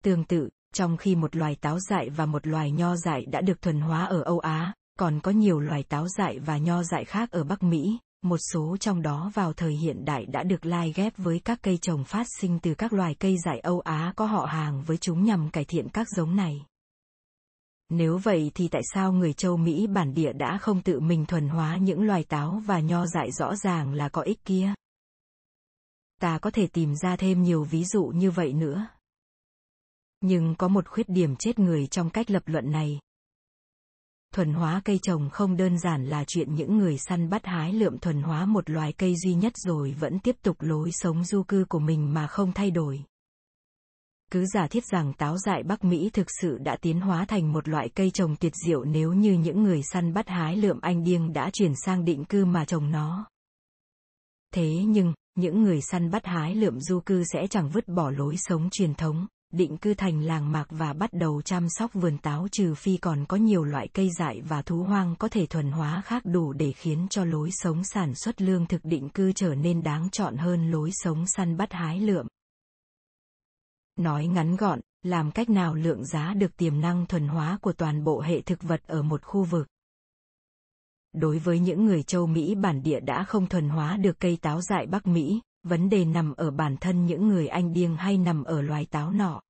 Tương 0.04 0.24
tự, 0.24 0.50
trong 0.74 0.98
khi 0.98 1.16
một 1.16 1.36
loài 1.36 1.56
táo 1.56 1.80
dại 1.80 2.10
và 2.10 2.26
một 2.26 2.48
loài 2.48 2.72
nho 2.72 2.96
dại 2.96 3.26
đã 3.26 3.42
được 3.42 3.62
thuần 3.62 3.80
hóa 3.80 4.06
ở 4.06 4.22
Âu 4.22 4.40
Á, 4.40 4.74
còn 5.00 5.20
có 5.20 5.32
nhiều 5.32 5.60
loài 5.60 5.84
táo 5.84 6.08
dại 6.08 6.40
và 6.40 6.58
nho 6.58 6.84
dại 6.84 7.06
khác 7.06 7.32
ở 7.32 7.44
Bắc 7.44 7.64
Mỹ, 7.64 7.98
một 8.22 8.38
số 8.54 8.78
trong 8.78 9.02
đó 9.02 9.32
vào 9.34 9.54
thời 9.54 9.74
hiện 9.74 10.06
đại 10.06 10.26
đã 10.26 10.44
được 10.44 10.66
lai 10.66 10.94
ghép 10.96 11.18
với 11.18 11.40
các 11.40 11.60
cây 11.62 11.78
trồng 11.78 12.04
phát 12.04 12.28
sinh 12.40 12.60
từ 12.60 12.74
các 12.74 12.94
loài 12.94 13.16
cây 13.20 13.36
dại 13.46 13.60
Âu 13.60 13.80
Á 13.80 14.14
có 14.16 14.26
họ 14.26 14.46
hàng 14.46 14.84
với 14.84 14.98
chúng 14.98 15.24
nhằm 15.24 15.50
cải 15.50 15.66
thiện 15.66 15.90
các 15.90 16.08
giống 16.16 16.36
này. 16.36 16.66
Nếu 17.90 18.18
vậy 18.18 18.52
thì 18.56 18.68
tại 18.68 18.82
sao 18.94 19.12
người 19.12 19.34
châu 19.34 19.58
Mỹ 19.58 19.88
bản 19.88 20.14
địa 20.14 20.34
đã 20.34 20.58
không 20.58 20.82
tự 20.82 21.00
mình 21.00 21.26
thuần 21.26 21.50
hóa 21.50 21.78
những 21.78 22.02
loài 22.02 22.24
táo 22.24 22.62
và 22.66 22.80
nho 22.80 23.06
dại 23.06 23.32
rõ 23.32 23.56
ràng 23.56 23.94
là 23.94 24.10
có 24.10 24.22
ích 24.22 24.46
kia? 24.46 24.74
Ta 26.22 26.40
có 26.40 26.52
thể 26.52 26.68
tìm 26.68 26.96
ra 26.96 27.16
thêm 27.16 27.44
nhiều 27.44 27.64
ví 27.64 27.84
dụ 27.86 28.04
như 28.04 28.32
vậy 28.32 28.54
nữa. 28.54 28.88
Nhưng 30.22 30.56
có 30.56 30.68
một 30.68 30.88
khuyết 30.88 31.10
điểm 31.10 31.36
chết 31.36 31.60
người 31.60 31.88
trong 31.88 32.10
cách 32.10 32.32
lập 32.32 32.44
luận 32.46 32.72
này, 32.72 33.00
thuần 34.34 34.54
hóa 34.54 34.82
cây 34.86 35.00
trồng 35.02 35.30
không 35.30 35.58
đơn 35.58 35.80
giản 35.80 36.06
là 36.06 36.24
chuyện 36.28 36.56
những 36.56 36.78
người 36.78 36.98
săn 36.98 37.30
bắt 37.30 37.46
hái 37.46 37.74
lượm 37.74 37.98
thuần 37.98 38.22
hóa 38.22 38.46
một 38.46 38.70
loài 38.70 38.94
cây 38.94 39.16
duy 39.16 39.34
nhất 39.34 39.54
rồi 39.56 39.96
vẫn 40.00 40.20
tiếp 40.20 40.36
tục 40.42 40.58
lối 40.60 40.90
sống 40.92 41.24
du 41.24 41.44
cư 41.44 41.66
của 41.70 41.80
mình 41.80 42.14
mà 42.14 42.28
không 42.28 42.54
thay 42.54 42.72
đổi. 42.72 43.04
Cứ 44.32 44.46
giả 44.46 44.68
thiết 44.68 44.84
rằng 44.86 45.14
táo 45.14 45.38
dại 45.38 45.64
Bắc 45.64 45.84
Mỹ 45.84 46.10
thực 46.14 46.28
sự 46.42 46.58
đã 46.58 46.78
tiến 46.82 47.02
hóa 47.02 47.26
thành 47.26 47.54
một 47.54 47.68
loại 47.68 47.90
cây 47.90 48.12
trồng 48.12 48.36
tuyệt 48.36 48.54
diệu 48.66 48.84
nếu 48.84 49.14
như 49.14 49.34
những 49.34 49.64
người 49.64 49.82
săn 49.84 50.14
bắt 50.14 50.30
hái 50.30 50.58
lượm 50.58 50.80
anh 50.82 51.04
điêng 51.04 51.34
đã 51.34 51.50
chuyển 51.54 51.74
sang 51.86 52.06
định 52.06 52.26
cư 52.26 52.46
mà 52.46 52.66
trồng 52.66 52.92
nó. 52.92 53.26
Thế 54.54 54.70
nhưng, 54.88 55.14
những 55.36 55.64
người 55.64 55.82
săn 55.82 56.12
bắt 56.12 56.26
hái 56.26 56.56
lượm 56.56 56.80
du 56.80 57.00
cư 57.00 57.24
sẽ 57.34 57.48
chẳng 57.50 57.70
vứt 57.70 57.88
bỏ 57.88 58.12
lối 58.12 58.36
sống 58.38 58.70
truyền 58.72 58.94
thống, 58.94 59.28
định 59.52 59.78
cư 59.78 59.94
thành 59.94 60.22
làng 60.22 60.52
mạc 60.52 60.68
và 60.70 60.94
bắt 60.94 61.10
đầu 61.14 61.42
chăm 61.42 61.70
sóc 61.70 61.94
vườn 61.94 62.18
táo 62.18 62.48
trừ 62.52 62.74
phi 62.76 62.98
còn 62.98 63.26
có 63.26 63.38
nhiều 63.38 63.64
loại 63.64 63.88
cây 63.88 64.10
dại 64.18 64.42
và 64.42 64.62
thú 64.62 64.84
hoang 64.84 65.16
có 65.16 65.28
thể 65.30 65.46
thuần 65.46 65.72
hóa 65.72 66.02
khác 66.06 66.24
đủ 66.26 66.54
để 66.54 66.72
khiến 66.72 67.08
cho 67.10 67.26
lối 67.26 67.50
sống 67.52 67.84
sản 67.84 68.16
xuất 68.16 68.42
lương 68.42 68.66
thực 68.66 68.82
định 68.84 69.10
cư 69.10 69.32
trở 69.32 69.56
nên 69.56 69.84
đáng 69.84 70.10
chọn 70.12 70.38
hơn 70.38 70.72
lối 70.72 70.90
sống 70.94 71.26
săn 71.28 71.58
bắt 71.58 71.74
hái 71.74 72.00
lượm. 72.00 72.28
Nói 73.96 74.28
ngắn 74.28 74.56
gọn, 74.56 74.80
làm 75.04 75.32
cách 75.32 75.50
nào 75.50 75.76
lượng 75.76 76.06
giá 76.06 76.34
được 76.34 76.58
tiềm 76.58 76.82
năng 76.82 77.06
thuần 77.06 77.28
hóa 77.28 77.58
của 77.62 77.74
toàn 77.74 78.04
bộ 78.04 78.22
hệ 78.22 78.42
thực 78.42 78.64
vật 78.64 78.82
ở 78.88 79.02
một 79.02 79.24
khu 79.24 79.44
vực. 79.44 79.68
Đối 81.14 81.40
với 81.40 81.60
những 81.60 81.86
người 81.86 82.04
châu 82.04 82.28
Mỹ 82.28 82.56
bản 82.56 82.84
địa 82.84 83.00
đã 83.00 83.24
không 83.24 83.48
thuần 83.48 83.70
hóa 83.70 83.98
được 83.98 84.20
cây 84.20 84.38
táo 84.42 84.62
dại 84.62 84.88
Bắc 84.88 85.08
Mỹ, 85.08 85.42
vấn 85.68 85.90
đề 85.90 86.06
nằm 86.06 86.34
ở 86.34 86.52
bản 86.52 86.78
thân 86.78 87.06
những 87.06 87.28
người 87.28 87.48
anh 87.48 87.74
điêng 87.74 87.96
hay 87.96 88.18
nằm 88.18 88.44
ở 88.44 88.62
loài 88.62 88.86
táo 88.86 89.12
nọ. 89.12 89.42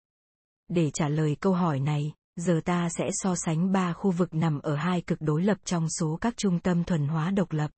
Để 0.68 0.92
trả 0.94 1.10
lời 1.10 1.38
câu 1.40 1.54
hỏi 1.54 1.80
này, 1.80 2.14
giờ 2.36 2.62
ta 2.66 2.90
sẽ 2.90 3.10
so 3.12 3.36
sánh 3.36 3.72
ba 3.72 3.94
khu 3.94 4.12
vực 4.12 4.34
nằm 4.34 4.60
ở 4.60 4.76
hai 4.76 5.02
cực 5.02 5.22
đối 5.22 5.44
lập 5.44 5.58
trong 5.66 5.90
số 6.00 6.18
các 6.22 6.38
trung 6.38 6.60
tâm 6.60 6.84
thuần 6.84 7.08
hóa 7.08 7.32
độc 7.32 7.52
lập. 7.52 7.72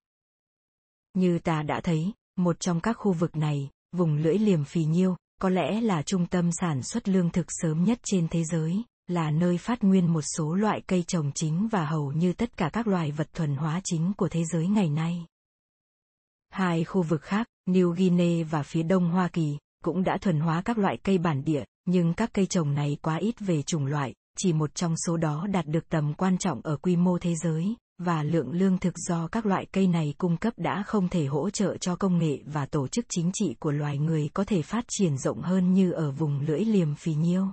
Như 1.13 1.39
ta 1.39 1.63
đã 1.63 1.81
thấy, 1.83 2.13
một 2.37 2.59
trong 2.59 2.79
các 2.79 2.93
khu 2.93 3.13
vực 3.13 3.35
này, 3.35 3.69
vùng 3.91 4.15
lưỡi 4.15 4.37
liềm 4.37 4.63
phì 4.63 4.83
nhiêu, 4.83 5.15
có 5.41 5.49
lẽ 5.49 5.81
là 5.81 6.01
trung 6.01 6.25
tâm 6.25 6.51
sản 6.51 6.83
xuất 6.83 7.09
lương 7.09 7.29
thực 7.29 7.45
sớm 7.49 7.83
nhất 7.83 7.99
trên 8.03 8.27
thế 8.27 8.43
giới, 8.43 8.83
là 9.07 9.31
nơi 9.31 9.57
phát 9.57 9.83
nguyên 9.83 10.13
một 10.13 10.21
số 10.21 10.53
loại 10.53 10.81
cây 10.87 11.03
trồng 11.03 11.31
chính 11.31 11.67
và 11.71 11.85
hầu 11.85 12.11
như 12.11 12.33
tất 12.33 12.57
cả 12.57 12.69
các 12.73 12.87
loài 12.87 13.11
vật 13.11 13.33
thuần 13.33 13.55
hóa 13.55 13.81
chính 13.83 14.13
của 14.17 14.29
thế 14.29 14.43
giới 14.53 14.67
ngày 14.67 14.89
nay 14.89 15.25
hai 16.49 16.83
khu 16.83 17.01
vực 17.01 17.21
khác 17.21 17.47
New 17.69 17.91
Guinea 17.91 18.45
và 18.49 18.63
phía 18.63 18.83
đông 18.83 19.09
Hoa 19.09 19.27
Kỳ, 19.27 19.57
cũng 19.83 20.03
đã 20.03 20.17
thuần 20.21 20.39
hóa 20.39 20.61
các 20.65 20.77
loại 20.77 20.97
cây 21.03 21.17
bản 21.17 21.43
địa, 21.43 21.63
nhưng 21.85 22.13
các 22.13 22.29
cây 22.33 22.45
trồng 22.45 22.73
này 22.73 22.97
quá 23.01 23.15
ít 23.15 23.39
về 23.39 23.61
chủng 23.61 23.85
loại, 23.85 24.13
chỉ 24.37 24.53
một 24.53 24.75
trong 24.75 24.95
số 25.07 25.17
đó 25.17 25.47
đạt 25.51 25.65
được 25.65 25.89
tầm 25.89 26.13
quan 26.13 26.37
trọng 26.37 26.61
ở 26.61 26.77
quy 26.77 26.95
mô 26.95 27.17
thế 27.17 27.35
giới, 27.35 27.75
và 27.97 28.23
lượng 28.23 28.51
lương 28.51 28.77
thực 28.77 28.97
do 28.97 29.27
các 29.27 29.45
loại 29.45 29.65
cây 29.71 29.87
này 29.87 30.13
cung 30.17 30.37
cấp 30.37 30.53
đã 30.57 30.83
không 30.87 31.09
thể 31.09 31.25
hỗ 31.25 31.49
trợ 31.49 31.77
cho 31.77 31.95
công 31.95 32.17
nghệ 32.17 32.39
và 32.45 32.65
tổ 32.65 32.87
chức 32.87 33.05
chính 33.09 33.31
trị 33.33 33.55
của 33.59 33.71
loài 33.71 33.97
người 33.97 34.29
có 34.33 34.43
thể 34.43 34.61
phát 34.61 34.85
triển 34.87 35.17
rộng 35.17 35.41
hơn 35.41 35.73
như 35.73 35.91
ở 35.91 36.11
vùng 36.11 36.39
lưỡi 36.39 36.59
liềm 36.59 36.95
phì 36.95 37.13
nhiêu. 37.13 37.47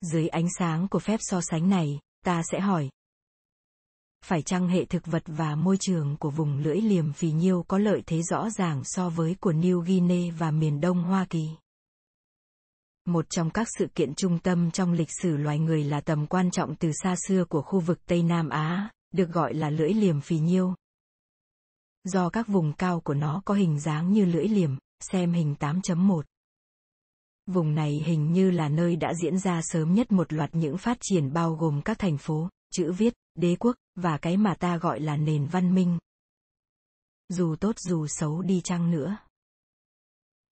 Dưới 0.00 0.28
ánh 0.28 0.46
sáng 0.58 0.88
của 0.88 0.98
phép 0.98 1.20
so 1.22 1.40
sánh 1.40 1.68
này, 1.68 2.00
ta 2.24 2.42
sẽ 2.52 2.60
hỏi, 2.60 2.88
phải 4.24 4.42
chăng 4.42 4.68
hệ 4.68 4.84
thực 4.84 5.06
vật 5.06 5.22
và 5.26 5.54
môi 5.54 5.76
trường 5.80 6.16
của 6.16 6.30
vùng 6.30 6.58
lưỡi 6.58 6.80
liềm 6.80 7.12
phì 7.12 7.30
nhiêu 7.30 7.64
có 7.68 7.78
lợi 7.78 8.02
thế 8.06 8.22
rõ 8.22 8.50
ràng 8.50 8.82
so 8.84 9.08
với 9.08 9.36
của 9.40 9.52
New 9.52 9.80
Guinea 9.80 10.34
và 10.38 10.50
miền 10.50 10.80
đông 10.80 11.02
Hoa 11.02 11.26
Kỳ? 11.30 11.48
Một 13.04 13.26
trong 13.30 13.50
các 13.50 13.68
sự 13.78 13.86
kiện 13.94 14.14
trung 14.14 14.38
tâm 14.38 14.70
trong 14.70 14.92
lịch 14.92 15.08
sử 15.22 15.36
loài 15.36 15.58
người 15.58 15.84
là 15.84 16.00
tầm 16.00 16.26
quan 16.26 16.50
trọng 16.50 16.74
từ 16.74 16.90
xa 17.02 17.14
xưa 17.28 17.44
của 17.44 17.62
khu 17.62 17.80
vực 17.80 17.98
Tây 18.06 18.22
Nam 18.22 18.48
Á, 18.48 18.90
được 19.12 19.32
gọi 19.32 19.54
là 19.54 19.70
lưỡi 19.70 19.92
liềm 19.92 20.20
phì 20.20 20.38
nhiêu. 20.38 20.74
Do 22.04 22.28
các 22.28 22.48
vùng 22.48 22.72
cao 22.72 23.00
của 23.00 23.14
nó 23.14 23.42
có 23.44 23.54
hình 23.54 23.80
dáng 23.80 24.12
như 24.12 24.24
lưỡi 24.24 24.48
liềm, 24.48 24.70
xem 25.00 25.32
hình 25.32 25.54
8.1. 25.60 26.22
Vùng 27.46 27.74
này 27.74 28.02
hình 28.04 28.32
như 28.32 28.50
là 28.50 28.68
nơi 28.68 28.96
đã 28.96 29.14
diễn 29.22 29.38
ra 29.38 29.60
sớm 29.62 29.94
nhất 29.94 30.12
một 30.12 30.32
loạt 30.32 30.50
những 30.52 30.78
phát 30.78 30.98
triển 31.00 31.32
bao 31.32 31.54
gồm 31.54 31.82
các 31.84 31.98
thành 31.98 32.18
phố, 32.18 32.48
chữ 32.72 32.92
viết, 32.92 33.14
đế 33.34 33.56
quốc, 33.60 33.76
và 33.96 34.18
cái 34.18 34.36
mà 34.36 34.54
ta 34.54 34.76
gọi 34.76 35.00
là 35.00 35.16
nền 35.16 35.46
văn 35.46 35.74
minh. 35.74 35.98
Dù 37.28 37.56
tốt 37.56 37.78
dù 37.78 38.06
xấu 38.06 38.42
đi 38.42 38.60
chăng 38.60 38.90
nữa. 38.90 39.16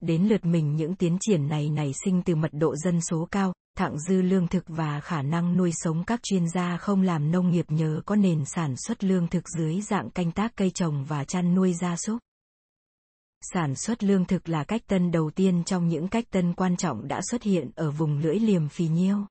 Đến 0.00 0.22
lượt 0.22 0.44
mình 0.44 0.76
những 0.76 0.94
tiến 0.94 1.18
triển 1.20 1.48
này 1.48 1.70
nảy 1.70 1.92
sinh 2.04 2.22
từ 2.22 2.34
mật 2.34 2.50
độ 2.52 2.76
dân 2.76 3.00
số 3.00 3.28
cao, 3.30 3.52
thặng 3.76 3.98
dư 3.98 4.22
lương 4.22 4.48
thực 4.48 4.64
và 4.66 5.00
khả 5.00 5.22
năng 5.22 5.56
nuôi 5.56 5.72
sống 5.74 6.04
các 6.04 6.20
chuyên 6.22 6.48
gia 6.48 6.76
không 6.76 7.02
làm 7.02 7.30
nông 7.30 7.50
nghiệp 7.50 7.66
nhờ 7.68 8.00
có 8.06 8.16
nền 8.16 8.44
sản 8.44 8.74
xuất 8.76 9.04
lương 9.04 9.28
thực 9.28 9.48
dưới 9.48 9.80
dạng 9.80 10.10
canh 10.10 10.32
tác 10.32 10.52
cây 10.56 10.70
trồng 10.70 11.04
và 11.04 11.24
chăn 11.24 11.54
nuôi 11.54 11.74
gia 11.74 11.96
súc. 11.96 12.18
Sản 13.52 13.74
xuất 13.74 14.04
lương 14.04 14.24
thực 14.24 14.48
là 14.48 14.64
cách 14.64 14.82
tân 14.86 15.10
đầu 15.10 15.30
tiên 15.30 15.64
trong 15.64 15.88
những 15.88 16.08
cách 16.08 16.24
tân 16.30 16.54
quan 16.54 16.76
trọng 16.76 17.08
đã 17.08 17.20
xuất 17.30 17.42
hiện 17.42 17.70
ở 17.74 17.90
vùng 17.90 18.18
lưỡi 18.18 18.38
liềm 18.38 18.68
phì 18.68 18.88
nhiêu. 18.88 19.26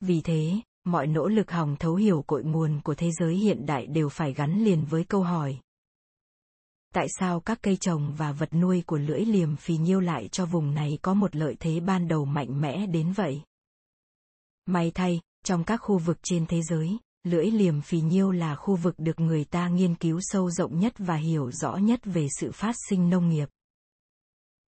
Vì 0.00 0.20
thế, 0.20 0.60
mọi 0.84 1.06
nỗ 1.06 1.28
lực 1.28 1.50
hòng 1.50 1.76
thấu 1.78 1.94
hiểu 1.94 2.24
cội 2.26 2.44
nguồn 2.44 2.80
của 2.80 2.94
thế 2.94 3.10
giới 3.10 3.34
hiện 3.34 3.66
đại 3.66 3.86
đều 3.86 4.08
phải 4.08 4.32
gắn 4.32 4.64
liền 4.64 4.84
với 4.84 5.04
câu 5.04 5.22
hỏi. 5.22 5.58
Tại 6.94 7.06
sao 7.18 7.40
các 7.40 7.58
cây 7.62 7.76
trồng 7.76 8.14
và 8.16 8.32
vật 8.32 8.54
nuôi 8.54 8.82
của 8.86 8.98
lưỡi 8.98 9.20
liềm 9.20 9.56
phì 9.56 9.76
nhiêu 9.76 10.00
lại 10.00 10.28
cho 10.28 10.46
vùng 10.46 10.74
này 10.74 10.98
có 11.02 11.14
một 11.14 11.36
lợi 11.36 11.56
thế 11.60 11.80
ban 11.80 12.08
đầu 12.08 12.24
mạnh 12.24 12.60
mẽ 12.60 12.86
đến 12.86 13.12
vậy? 13.12 13.42
May 14.66 14.90
thay, 14.94 15.20
trong 15.44 15.64
các 15.64 15.76
khu 15.76 15.98
vực 15.98 16.18
trên 16.22 16.46
thế 16.46 16.62
giới, 16.62 16.98
lưỡi 17.24 17.50
liềm 17.50 17.80
phì 17.80 18.00
nhiêu 18.00 18.30
là 18.30 18.54
khu 18.54 18.76
vực 18.76 18.94
được 18.98 19.20
người 19.20 19.44
ta 19.44 19.68
nghiên 19.68 19.94
cứu 19.94 20.18
sâu 20.22 20.50
rộng 20.50 20.78
nhất 20.78 20.92
và 20.98 21.16
hiểu 21.16 21.50
rõ 21.50 21.76
nhất 21.76 22.00
về 22.04 22.26
sự 22.40 22.52
phát 22.52 22.74
sinh 22.88 23.10
nông 23.10 23.28
nghiệp. 23.28 23.48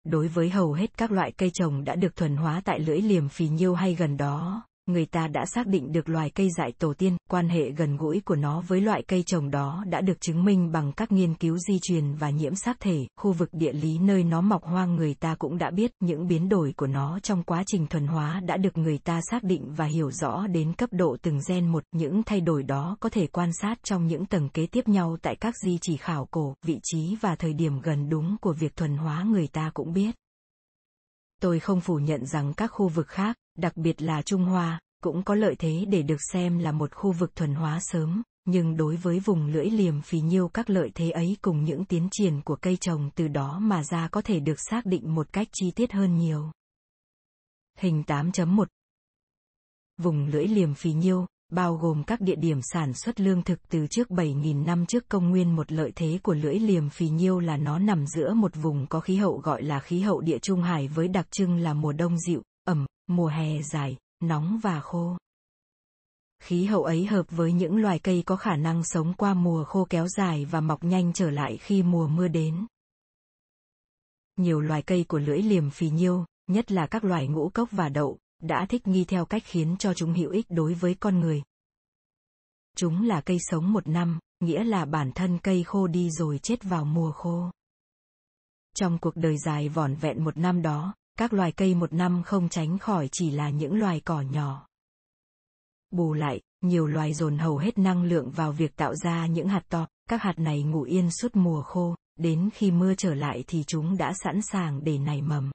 Đối 0.03 0.27
với 0.27 0.49
hầu 0.49 0.73
hết 0.73 0.97
các 0.97 1.11
loại 1.11 1.31
cây 1.31 1.49
trồng 1.53 1.83
đã 1.83 1.95
được 1.95 2.15
thuần 2.15 2.35
hóa 2.35 2.61
tại 2.65 2.79
lưỡi 2.79 3.01
liềm 3.01 3.29
phì 3.29 3.47
nhiêu 3.47 3.73
hay 3.73 3.95
gần 3.95 4.17
đó, 4.17 4.63
người 4.85 5.05
ta 5.05 5.27
đã 5.27 5.45
xác 5.45 5.67
định 5.67 5.91
được 5.91 6.09
loài 6.09 6.29
cây 6.29 6.49
dại 6.57 6.71
tổ 6.71 6.93
tiên, 6.93 7.17
quan 7.29 7.49
hệ 7.49 7.71
gần 7.71 7.97
gũi 7.97 8.21
của 8.25 8.35
nó 8.35 8.61
với 8.67 8.81
loại 8.81 9.03
cây 9.07 9.23
trồng 9.23 9.51
đó 9.51 9.83
đã 9.87 10.01
được 10.01 10.21
chứng 10.21 10.43
minh 10.43 10.71
bằng 10.71 10.91
các 10.91 11.11
nghiên 11.11 11.35
cứu 11.35 11.57
di 11.57 11.79
truyền 11.81 12.13
và 12.13 12.29
nhiễm 12.29 12.55
xác 12.55 12.79
thể, 12.79 13.07
khu 13.15 13.31
vực 13.31 13.49
địa 13.51 13.73
lý 13.73 13.97
nơi 13.97 14.23
nó 14.23 14.41
mọc 14.41 14.63
hoang 14.63 14.95
người 14.95 15.13
ta 15.13 15.35
cũng 15.35 15.57
đã 15.57 15.71
biết 15.71 15.91
những 15.99 16.27
biến 16.27 16.49
đổi 16.49 16.73
của 16.77 16.87
nó 16.87 17.19
trong 17.19 17.43
quá 17.43 17.63
trình 17.67 17.87
thuần 17.87 18.07
hóa 18.07 18.39
đã 18.39 18.57
được 18.57 18.77
người 18.77 18.97
ta 18.97 19.19
xác 19.31 19.43
định 19.43 19.73
và 19.75 19.85
hiểu 19.85 20.11
rõ 20.11 20.47
đến 20.47 20.73
cấp 20.73 20.89
độ 20.93 21.17
từng 21.21 21.39
gen 21.47 21.67
một, 21.67 21.83
những 21.91 22.23
thay 22.23 22.41
đổi 22.41 22.63
đó 22.63 22.97
có 22.99 23.09
thể 23.09 23.27
quan 23.27 23.49
sát 23.61 23.83
trong 23.83 24.07
những 24.07 24.25
tầng 24.25 24.49
kế 24.49 24.65
tiếp 24.65 24.87
nhau 24.87 25.17
tại 25.21 25.35
các 25.35 25.55
di 25.65 25.77
chỉ 25.81 25.97
khảo 25.97 26.27
cổ, 26.31 26.55
vị 26.65 26.79
trí 26.83 27.15
và 27.21 27.35
thời 27.35 27.53
điểm 27.53 27.79
gần 27.79 28.09
đúng 28.09 28.35
của 28.41 28.53
việc 28.53 28.75
thuần 28.75 28.97
hóa 28.97 29.23
người 29.23 29.47
ta 29.47 29.71
cũng 29.73 29.93
biết. 29.93 30.15
Tôi 31.41 31.59
không 31.59 31.81
phủ 31.81 31.95
nhận 31.95 32.25
rằng 32.25 32.53
các 32.53 32.67
khu 32.67 32.87
vực 32.87 33.07
khác, 33.07 33.37
đặc 33.57 33.77
biệt 33.77 34.01
là 34.01 34.21
Trung 34.21 34.43
Hoa, 34.43 34.79
cũng 35.03 35.23
có 35.23 35.35
lợi 35.35 35.55
thế 35.59 35.85
để 35.89 36.01
được 36.01 36.21
xem 36.33 36.57
là 36.59 36.71
một 36.71 36.95
khu 36.95 37.11
vực 37.11 37.35
thuần 37.35 37.53
hóa 37.53 37.79
sớm, 37.81 38.23
nhưng 38.45 38.77
đối 38.77 38.95
với 38.95 39.19
vùng 39.19 39.45
lưỡi 39.45 39.65
liềm 39.65 40.01
phì 40.01 40.21
nhiêu 40.21 40.47
các 40.47 40.69
lợi 40.69 40.91
thế 40.95 41.09
ấy 41.09 41.37
cùng 41.41 41.63
những 41.63 41.85
tiến 41.85 42.07
triển 42.11 42.41
của 42.41 42.55
cây 42.55 42.77
trồng 42.77 43.09
từ 43.15 43.27
đó 43.27 43.59
mà 43.59 43.83
ra 43.83 44.07
có 44.07 44.21
thể 44.21 44.39
được 44.39 44.59
xác 44.69 44.85
định 44.85 45.15
một 45.15 45.33
cách 45.33 45.47
chi 45.51 45.71
tiết 45.71 45.91
hơn 45.91 46.17
nhiều. 46.17 46.51
Hình 47.77 48.03
8.1 48.07 48.65
Vùng 49.97 50.25
lưỡi 50.25 50.47
liềm 50.47 50.73
phì 50.73 50.93
nhiêu, 50.93 51.25
bao 51.51 51.75
gồm 51.75 52.03
các 52.03 52.21
địa 52.21 52.35
điểm 52.35 52.59
sản 52.61 52.93
xuất 52.93 53.19
lương 53.19 53.43
thực 53.43 53.69
từ 53.69 53.87
trước 53.87 54.09
7.000 54.09 54.65
năm 54.65 54.85
trước 54.85 55.09
công 55.09 55.29
nguyên 55.29 55.55
một 55.55 55.71
lợi 55.71 55.91
thế 55.95 56.19
của 56.23 56.33
lưỡi 56.33 56.59
liềm 56.59 56.89
phì 56.89 57.09
nhiêu 57.09 57.39
là 57.39 57.57
nó 57.57 57.79
nằm 57.79 58.07
giữa 58.07 58.33
một 58.33 58.55
vùng 58.55 58.87
có 58.87 58.99
khí 58.99 59.15
hậu 59.15 59.37
gọi 59.37 59.63
là 59.63 59.79
khí 59.79 59.99
hậu 59.99 60.21
địa 60.21 60.39
trung 60.39 60.61
hải 60.61 60.87
với 60.87 61.07
đặc 61.07 61.27
trưng 61.31 61.57
là 61.57 61.73
mùa 61.73 61.93
đông 61.93 62.17
dịu, 62.19 62.41
ẩm, 62.65 62.85
mùa 63.07 63.27
hè 63.27 63.61
dài, 63.61 63.97
nóng 64.19 64.59
và 64.63 64.81
khô. 64.81 65.17
Khí 66.39 66.65
hậu 66.65 66.83
ấy 66.83 67.05
hợp 67.05 67.25
với 67.29 67.53
những 67.53 67.77
loài 67.77 67.99
cây 67.99 68.23
có 68.25 68.35
khả 68.35 68.55
năng 68.55 68.83
sống 68.83 69.13
qua 69.13 69.33
mùa 69.33 69.63
khô 69.63 69.87
kéo 69.89 70.07
dài 70.07 70.45
và 70.45 70.61
mọc 70.61 70.83
nhanh 70.83 71.13
trở 71.13 71.29
lại 71.29 71.57
khi 71.57 71.83
mùa 71.83 72.07
mưa 72.07 72.27
đến. 72.27 72.65
Nhiều 74.37 74.59
loài 74.59 74.81
cây 74.81 75.05
của 75.07 75.19
lưỡi 75.19 75.41
liềm 75.41 75.69
phì 75.69 75.89
nhiêu, 75.89 76.25
nhất 76.47 76.71
là 76.71 76.87
các 76.87 77.03
loài 77.03 77.27
ngũ 77.27 77.49
cốc 77.49 77.69
và 77.71 77.89
đậu, 77.89 78.17
đã 78.41 78.65
thích 78.69 78.87
nghi 78.87 79.05
theo 79.05 79.25
cách 79.25 79.43
khiến 79.45 79.75
cho 79.79 79.93
chúng 79.93 80.13
hữu 80.13 80.31
ích 80.31 80.45
đối 80.49 80.73
với 80.73 80.95
con 80.99 81.19
người. 81.19 81.43
Chúng 82.75 83.05
là 83.05 83.21
cây 83.21 83.37
sống 83.39 83.73
một 83.73 83.87
năm, 83.87 84.19
nghĩa 84.39 84.63
là 84.63 84.85
bản 84.85 85.11
thân 85.11 85.39
cây 85.43 85.63
khô 85.63 85.87
đi 85.87 86.09
rồi 86.09 86.39
chết 86.43 86.63
vào 86.63 86.85
mùa 86.85 87.11
khô. 87.11 87.51
Trong 88.75 88.97
cuộc 88.97 89.15
đời 89.15 89.37
dài 89.37 89.69
vỏn 89.69 89.95
vẹn 89.95 90.23
một 90.23 90.37
năm 90.37 90.61
đó, 90.61 90.93
các 91.17 91.33
loài 91.33 91.51
cây 91.51 91.75
một 91.75 91.93
năm 91.93 92.23
không 92.25 92.49
tránh 92.49 92.77
khỏi 92.77 93.09
chỉ 93.11 93.31
là 93.31 93.49
những 93.49 93.79
loài 93.79 94.01
cỏ 94.05 94.21
nhỏ. 94.21 94.67
Bù 95.91 96.13
lại, 96.13 96.41
nhiều 96.61 96.87
loài 96.87 97.13
dồn 97.13 97.37
hầu 97.37 97.57
hết 97.57 97.77
năng 97.77 98.03
lượng 98.03 98.31
vào 98.31 98.51
việc 98.51 98.75
tạo 98.75 98.95
ra 98.95 99.27
những 99.27 99.47
hạt 99.47 99.63
to, 99.69 99.87
các 100.09 100.21
hạt 100.21 100.39
này 100.39 100.63
ngủ 100.63 100.81
yên 100.81 101.11
suốt 101.11 101.35
mùa 101.35 101.61
khô, 101.61 101.95
đến 102.15 102.49
khi 102.53 102.71
mưa 102.71 102.93
trở 102.95 103.13
lại 103.13 103.43
thì 103.47 103.63
chúng 103.67 103.97
đã 103.97 104.13
sẵn 104.23 104.41
sàng 104.41 104.83
để 104.83 104.97
nảy 104.97 105.21
mầm. 105.21 105.51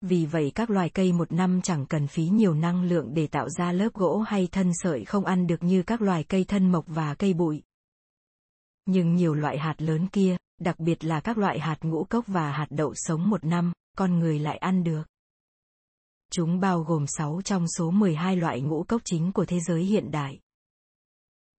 Vì 0.00 0.26
vậy 0.26 0.52
các 0.54 0.70
loài 0.70 0.88
cây 0.88 1.12
một 1.12 1.32
năm 1.32 1.60
chẳng 1.62 1.86
cần 1.86 2.06
phí 2.06 2.28
nhiều 2.28 2.54
năng 2.54 2.84
lượng 2.84 3.14
để 3.14 3.26
tạo 3.26 3.48
ra 3.48 3.72
lớp 3.72 3.88
gỗ 3.94 4.18
hay 4.18 4.48
thân 4.52 4.70
sợi 4.74 5.04
không 5.04 5.24
ăn 5.24 5.46
được 5.46 5.62
như 5.62 5.82
các 5.82 6.02
loài 6.02 6.24
cây 6.24 6.44
thân 6.44 6.72
mộc 6.72 6.84
và 6.88 7.14
cây 7.14 7.34
bụi. 7.34 7.62
Nhưng 8.86 9.14
nhiều 9.14 9.34
loại 9.34 9.58
hạt 9.58 9.74
lớn 9.78 10.06
kia, 10.12 10.36
đặc 10.60 10.78
biệt 10.78 11.04
là 11.04 11.20
các 11.20 11.38
loại 11.38 11.60
hạt 11.60 11.76
ngũ 11.82 12.04
cốc 12.04 12.24
và 12.26 12.52
hạt 12.52 12.66
đậu 12.70 12.94
sống 12.94 13.30
một 13.30 13.44
năm, 13.44 13.72
con 13.96 14.18
người 14.18 14.38
lại 14.38 14.56
ăn 14.56 14.84
được. 14.84 15.02
Chúng 16.32 16.60
bao 16.60 16.82
gồm 16.82 17.04
6 17.06 17.40
trong 17.44 17.68
số 17.68 17.90
12 17.90 18.36
loại 18.36 18.60
ngũ 18.60 18.84
cốc 18.88 19.02
chính 19.04 19.32
của 19.32 19.44
thế 19.44 19.60
giới 19.60 19.82
hiện 19.82 20.10
đại. 20.10 20.40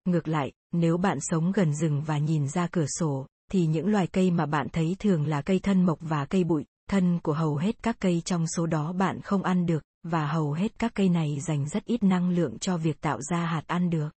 Ngược 0.05 0.27
lại, 0.27 0.51
nếu 0.71 0.97
bạn 0.97 1.17
sống 1.21 1.51
gần 1.51 1.75
rừng 1.75 2.01
và 2.05 2.17
nhìn 2.17 2.47
ra 2.47 2.67
cửa 2.67 2.85
sổ, 2.99 3.27
thì 3.51 3.65
những 3.65 3.87
loài 3.87 4.07
cây 4.07 4.31
mà 4.31 4.45
bạn 4.45 4.67
thấy 4.73 4.95
thường 4.99 5.25
là 5.27 5.41
cây 5.41 5.59
thân 5.59 5.85
mộc 5.85 5.97
và 6.01 6.25
cây 6.25 6.43
bụi, 6.43 6.65
thân 6.89 7.19
của 7.23 7.33
hầu 7.33 7.55
hết 7.55 7.83
các 7.83 7.95
cây 7.99 8.21
trong 8.25 8.47
số 8.47 8.65
đó 8.65 8.93
bạn 8.93 9.21
không 9.21 9.43
ăn 9.43 9.65
được, 9.65 9.83
và 10.03 10.27
hầu 10.27 10.53
hết 10.53 10.79
các 10.79 10.91
cây 10.95 11.09
này 11.09 11.39
dành 11.47 11.69
rất 11.69 11.85
ít 11.85 12.03
năng 12.03 12.29
lượng 12.29 12.59
cho 12.59 12.77
việc 12.77 13.01
tạo 13.01 13.21
ra 13.21 13.45
hạt 13.45 13.63
ăn 13.67 13.89
được. 13.89 14.09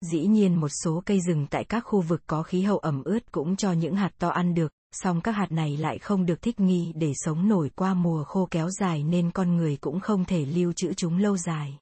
Dĩ 0.00 0.26
nhiên 0.26 0.60
một 0.60 0.68
số 0.68 1.02
cây 1.06 1.20
rừng 1.20 1.46
tại 1.50 1.64
các 1.64 1.80
khu 1.80 2.00
vực 2.00 2.22
có 2.26 2.42
khí 2.42 2.62
hậu 2.62 2.78
ẩm 2.78 3.02
ướt 3.04 3.32
cũng 3.32 3.56
cho 3.56 3.72
những 3.72 3.96
hạt 3.96 4.10
to 4.18 4.28
ăn 4.28 4.54
được, 4.54 4.72
song 4.92 5.20
các 5.20 5.32
hạt 5.32 5.52
này 5.52 5.76
lại 5.76 5.98
không 5.98 6.26
được 6.26 6.42
thích 6.42 6.60
nghi 6.60 6.92
để 6.94 7.12
sống 7.14 7.48
nổi 7.48 7.70
qua 7.74 7.94
mùa 7.94 8.24
khô 8.24 8.48
kéo 8.50 8.70
dài 8.70 9.02
nên 9.02 9.30
con 9.30 9.56
người 9.56 9.76
cũng 9.76 10.00
không 10.00 10.24
thể 10.24 10.44
lưu 10.44 10.72
trữ 10.72 10.94
chúng 10.94 11.18
lâu 11.18 11.36
dài. 11.36 11.78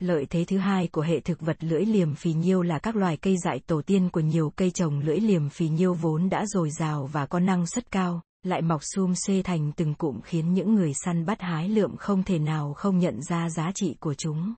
Lợi 0.00 0.26
thế 0.30 0.44
thứ 0.44 0.58
hai 0.58 0.88
của 0.88 1.02
hệ 1.02 1.20
thực 1.20 1.40
vật 1.40 1.56
lưỡi 1.60 1.84
liềm 1.84 2.14
phì 2.14 2.32
nhiêu 2.32 2.62
là 2.62 2.78
các 2.78 2.96
loài 2.96 3.16
cây 3.16 3.36
dại 3.44 3.60
tổ 3.66 3.82
tiên 3.82 4.08
của 4.10 4.20
nhiều 4.20 4.52
cây 4.56 4.70
trồng 4.70 5.00
lưỡi 5.00 5.20
liềm 5.20 5.48
phì 5.48 5.68
nhiêu 5.68 5.94
vốn 5.94 6.28
đã 6.28 6.46
dồi 6.46 6.70
dào 6.70 7.06
và 7.06 7.26
có 7.26 7.40
năng 7.40 7.66
suất 7.66 7.90
cao, 7.90 8.22
lại 8.42 8.62
mọc 8.62 8.80
sum 8.94 9.14
xê 9.26 9.42
thành 9.42 9.72
từng 9.76 9.94
cụm 9.94 10.20
khiến 10.20 10.54
những 10.54 10.74
người 10.74 10.92
săn 11.04 11.26
bắt 11.26 11.40
hái 11.40 11.68
lượm 11.68 11.96
không 11.96 12.22
thể 12.22 12.38
nào 12.38 12.74
không 12.74 12.98
nhận 12.98 13.22
ra 13.22 13.50
giá 13.50 13.72
trị 13.74 13.96
của 14.00 14.14
chúng 14.14 14.54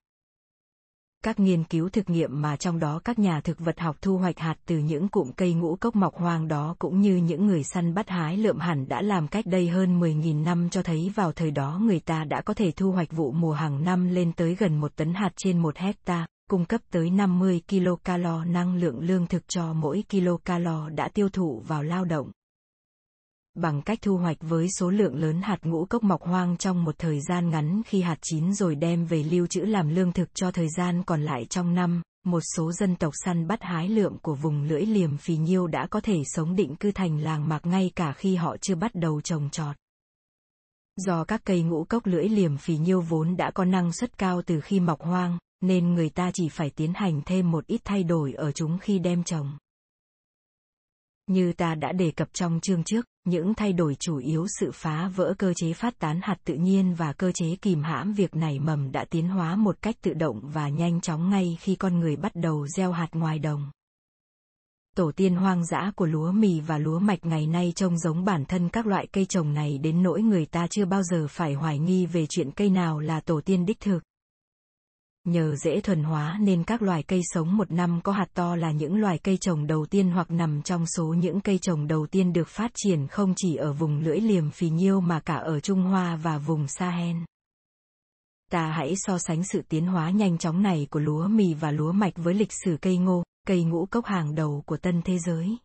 các 1.26 1.40
nghiên 1.40 1.64
cứu 1.64 1.88
thực 1.88 2.10
nghiệm 2.10 2.42
mà 2.42 2.56
trong 2.56 2.78
đó 2.78 3.00
các 3.04 3.18
nhà 3.18 3.40
thực 3.40 3.58
vật 3.58 3.80
học 3.80 3.96
thu 4.02 4.18
hoạch 4.18 4.38
hạt 4.38 4.54
từ 4.66 4.78
những 4.78 5.08
cụm 5.08 5.32
cây 5.32 5.54
ngũ 5.54 5.76
cốc 5.76 5.96
mọc 5.96 6.14
hoang 6.14 6.48
đó 6.48 6.76
cũng 6.78 7.00
như 7.00 7.16
những 7.16 7.46
người 7.46 7.64
săn 7.64 7.94
bắt 7.94 8.08
hái 8.08 8.36
lượm 8.36 8.58
hẳn 8.58 8.88
đã 8.88 9.02
làm 9.02 9.28
cách 9.28 9.46
đây 9.46 9.68
hơn 9.68 10.00
10.000 10.00 10.44
năm 10.44 10.68
cho 10.70 10.82
thấy 10.82 11.12
vào 11.14 11.32
thời 11.32 11.50
đó 11.50 11.80
người 11.82 12.00
ta 12.00 12.24
đã 12.24 12.40
có 12.40 12.54
thể 12.54 12.70
thu 12.70 12.92
hoạch 12.92 13.12
vụ 13.12 13.32
mùa 13.32 13.52
hàng 13.52 13.84
năm 13.84 14.08
lên 14.08 14.32
tới 14.32 14.54
gần 14.54 14.80
một 14.80 14.96
tấn 14.96 15.14
hạt 15.14 15.30
trên 15.36 15.58
một 15.58 15.76
hecta, 15.76 16.26
cung 16.50 16.64
cấp 16.64 16.80
tới 16.90 17.10
50 17.10 17.60
kcal 17.68 18.26
năng 18.46 18.76
lượng 18.76 19.00
lương 19.00 19.26
thực 19.26 19.48
cho 19.48 19.72
mỗi 19.72 20.04
kcal 20.08 20.68
đã 20.94 21.08
tiêu 21.08 21.28
thụ 21.28 21.62
vào 21.66 21.82
lao 21.82 22.04
động 22.04 22.30
bằng 23.56 23.82
cách 23.82 23.98
thu 24.02 24.16
hoạch 24.16 24.36
với 24.40 24.68
số 24.78 24.90
lượng 24.90 25.14
lớn 25.14 25.42
hạt 25.42 25.58
ngũ 25.62 25.84
cốc 25.84 26.02
mọc 26.02 26.22
hoang 26.22 26.56
trong 26.56 26.84
một 26.84 26.94
thời 26.98 27.20
gian 27.20 27.50
ngắn 27.50 27.82
khi 27.86 28.02
hạt 28.02 28.18
chín 28.22 28.54
rồi 28.54 28.74
đem 28.74 29.06
về 29.06 29.22
lưu 29.22 29.46
trữ 29.46 29.60
làm 29.60 29.88
lương 29.88 30.12
thực 30.12 30.34
cho 30.34 30.50
thời 30.50 30.68
gian 30.76 31.02
còn 31.02 31.22
lại 31.22 31.44
trong 31.50 31.74
năm, 31.74 32.02
một 32.24 32.40
số 32.56 32.72
dân 32.72 32.96
tộc 32.96 33.12
săn 33.24 33.46
bắt 33.46 33.62
hái 33.62 33.88
lượm 33.88 34.18
của 34.18 34.34
vùng 34.34 34.62
lưỡi 34.62 34.86
liềm 34.86 35.16
phì 35.16 35.36
nhiêu 35.36 35.66
đã 35.66 35.86
có 35.90 36.00
thể 36.00 36.16
sống 36.24 36.56
định 36.56 36.76
cư 36.76 36.92
thành 36.92 37.18
làng 37.18 37.48
mạc 37.48 37.66
ngay 37.66 37.90
cả 37.96 38.12
khi 38.12 38.36
họ 38.36 38.56
chưa 38.60 38.74
bắt 38.74 38.94
đầu 38.94 39.20
trồng 39.20 39.50
trọt. 39.50 39.76
Do 40.96 41.24
các 41.24 41.40
cây 41.44 41.62
ngũ 41.62 41.84
cốc 41.84 42.06
lưỡi 42.06 42.28
liềm 42.28 42.56
phì 42.56 42.76
nhiêu 42.76 43.00
vốn 43.00 43.36
đã 43.36 43.50
có 43.50 43.64
năng 43.64 43.92
suất 43.92 44.18
cao 44.18 44.42
từ 44.46 44.60
khi 44.60 44.80
mọc 44.80 45.00
hoang, 45.00 45.38
nên 45.60 45.94
người 45.94 46.08
ta 46.08 46.30
chỉ 46.34 46.48
phải 46.48 46.70
tiến 46.70 46.92
hành 46.94 47.20
thêm 47.26 47.50
một 47.50 47.66
ít 47.66 47.80
thay 47.84 48.04
đổi 48.04 48.32
ở 48.32 48.52
chúng 48.52 48.78
khi 48.78 48.98
đem 48.98 49.24
trồng. 49.24 49.58
Như 51.26 51.52
ta 51.52 51.74
đã 51.74 51.92
đề 51.92 52.10
cập 52.10 52.28
trong 52.32 52.60
chương 52.60 52.84
trước, 52.84 53.06
những 53.26 53.54
thay 53.54 53.72
đổi 53.72 53.96
chủ 54.00 54.16
yếu 54.16 54.46
sự 54.60 54.70
phá 54.74 55.08
vỡ 55.08 55.34
cơ 55.38 55.52
chế 55.56 55.72
phát 55.72 55.98
tán 55.98 56.20
hạt 56.22 56.36
tự 56.44 56.54
nhiên 56.54 56.94
và 56.94 57.12
cơ 57.12 57.32
chế 57.34 57.56
kìm 57.62 57.82
hãm 57.82 58.12
việc 58.12 58.36
nảy 58.36 58.58
mầm 58.58 58.92
đã 58.92 59.04
tiến 59.10 59.28
hóa 59.28 59.56
một 59.56 59.76
cách 59.82 59.96
tự 60.02 60.12
động 60.12 60.40
và 60.42 60.68
nhanh 60.68 61.00
chóng 61.00 61.30
ngay 61.30 61.58
khi 61.60 61.74
con 61.74 62.00
người 62.00 62.16
bắt 62.16 62.32
đầu 62.34 62.66
gieo 62.66 62.92
hạt 62.92 63.08
ngoài 63.12 63.38
đồng. 63.38 63.70
Tổ 64.96 65.12
tiên 65.16 65.36
hoang 65.36 65.64
dã 65.64 65.92
của 65.96 66.06
lúa 66.06 66.32
mì 66.32 66.60
và 66.60 66.78
lúa 66.78 66.98
mạch 66.98 67.24
ngày 67.24 67.46
nay 67.46 67.72
trông 67.76 67.98
giống 67.98 68.24
bản 68.24 68.44
thân 68.44 68.68
các 68.68 68.86
loại 68.86 69.06
cây 69.12 69.26
trồng 69.26 69.54
này 69.54 69.78
đến 69.78 70.02
nỗi 70.02 70.22
người 70.22 70.46
ta 70.46 70.66
chưa 70.70 70.84
bao 70.84 71.02
giờ 71.02 71.26
phải 71.30 71.54
hoài 71.54 71.78
nghi 71.78 72.06
về 72.06 72.26
chuyện 72.28 72.50
cây 72.50 72.70
nào 72.70 72.98
là 72.98 73.20
tổ 73.20 73.40
tiên 73.40 73.66
đích 73.66 73.80
thực. 73.80 74.02
Nhờ 75.26 75.56
dễ 75.56 75.80
thuần 75.80 76.02
hóa 76.02 76.38
nên 76.40 76.64
các 76.64 76.82
loài 76.82 77.02
cây 77.02 77.20
sống 77.24 77.56
một 77.56 77.70
năm 77.70 78.00
có 78.04 78.12
hạt 78.12 78.26
to 78.34 78.56
là 78.56 78.70
những 78.70 78.96
loài 78.96 79.18
cây 79.18 79.36
trồng 79.36 79.66
đầu 79.66 79.86
tiên 79.86 80.10
hoặc 80.10 80.30
nằm 80.30 80.62
trong 80.62 80.86
số 80.86 81.04
những 81.04 81.40
cây 81.40 81.58
trồng 81.58 81.86
đầu 81.86 82.06
tiên 82.06 82.32
được 82.32 82.48
phát 82.48 82.70
triển 82.74 83.06
không 83.06 83.32
chỉ 83.36 83.56
ở 83.56 83.72
vùng 83.72 83.98
lưỡi 83.98 84.20
liềm 84.20 84.50
phì 84.50 84.70
nhiêu 84.70 85.00
mà 85.00 85.20
cả 85.20 85.34
ở 85.34 85.60
Trung 85.60 85.82
Hoa 85.82 86.16
và 86.16 86.38
vùng 86.38 86.68
Sahel. 86.68 87.16
Ta 88.50 88.70
hãy 88.70 88.94
so 88.96 89.18
sánh 89.18 89.44
sự 89.44 89.62
tiến 89.68 89.86
hóa 89.86 90.10
nhanh 90.10 90.38
chóng 90.38 90.62
này 90.62 90.86
của 90.90 91.00
lúa 91.00 91.28
mì 91.28 91.54
và 91.54 91.70
lúa 91.70 91.92
mạch 91.92 92.14
với 92.16 92.34
lịch 92.34 92.52
sử 92.52 92.76
cây 92.80 92.96
ngô, 92.96 93.22
cây 93.46 93.64
ngũ 93.64 93.86
cốc 93.86 94.04
hàng 94.04 94.34
đầu 94.34 94.62
của 94.66 94.76
tân 94.76 95.02
thế 95.02 95.18
giới. 95.18 95.56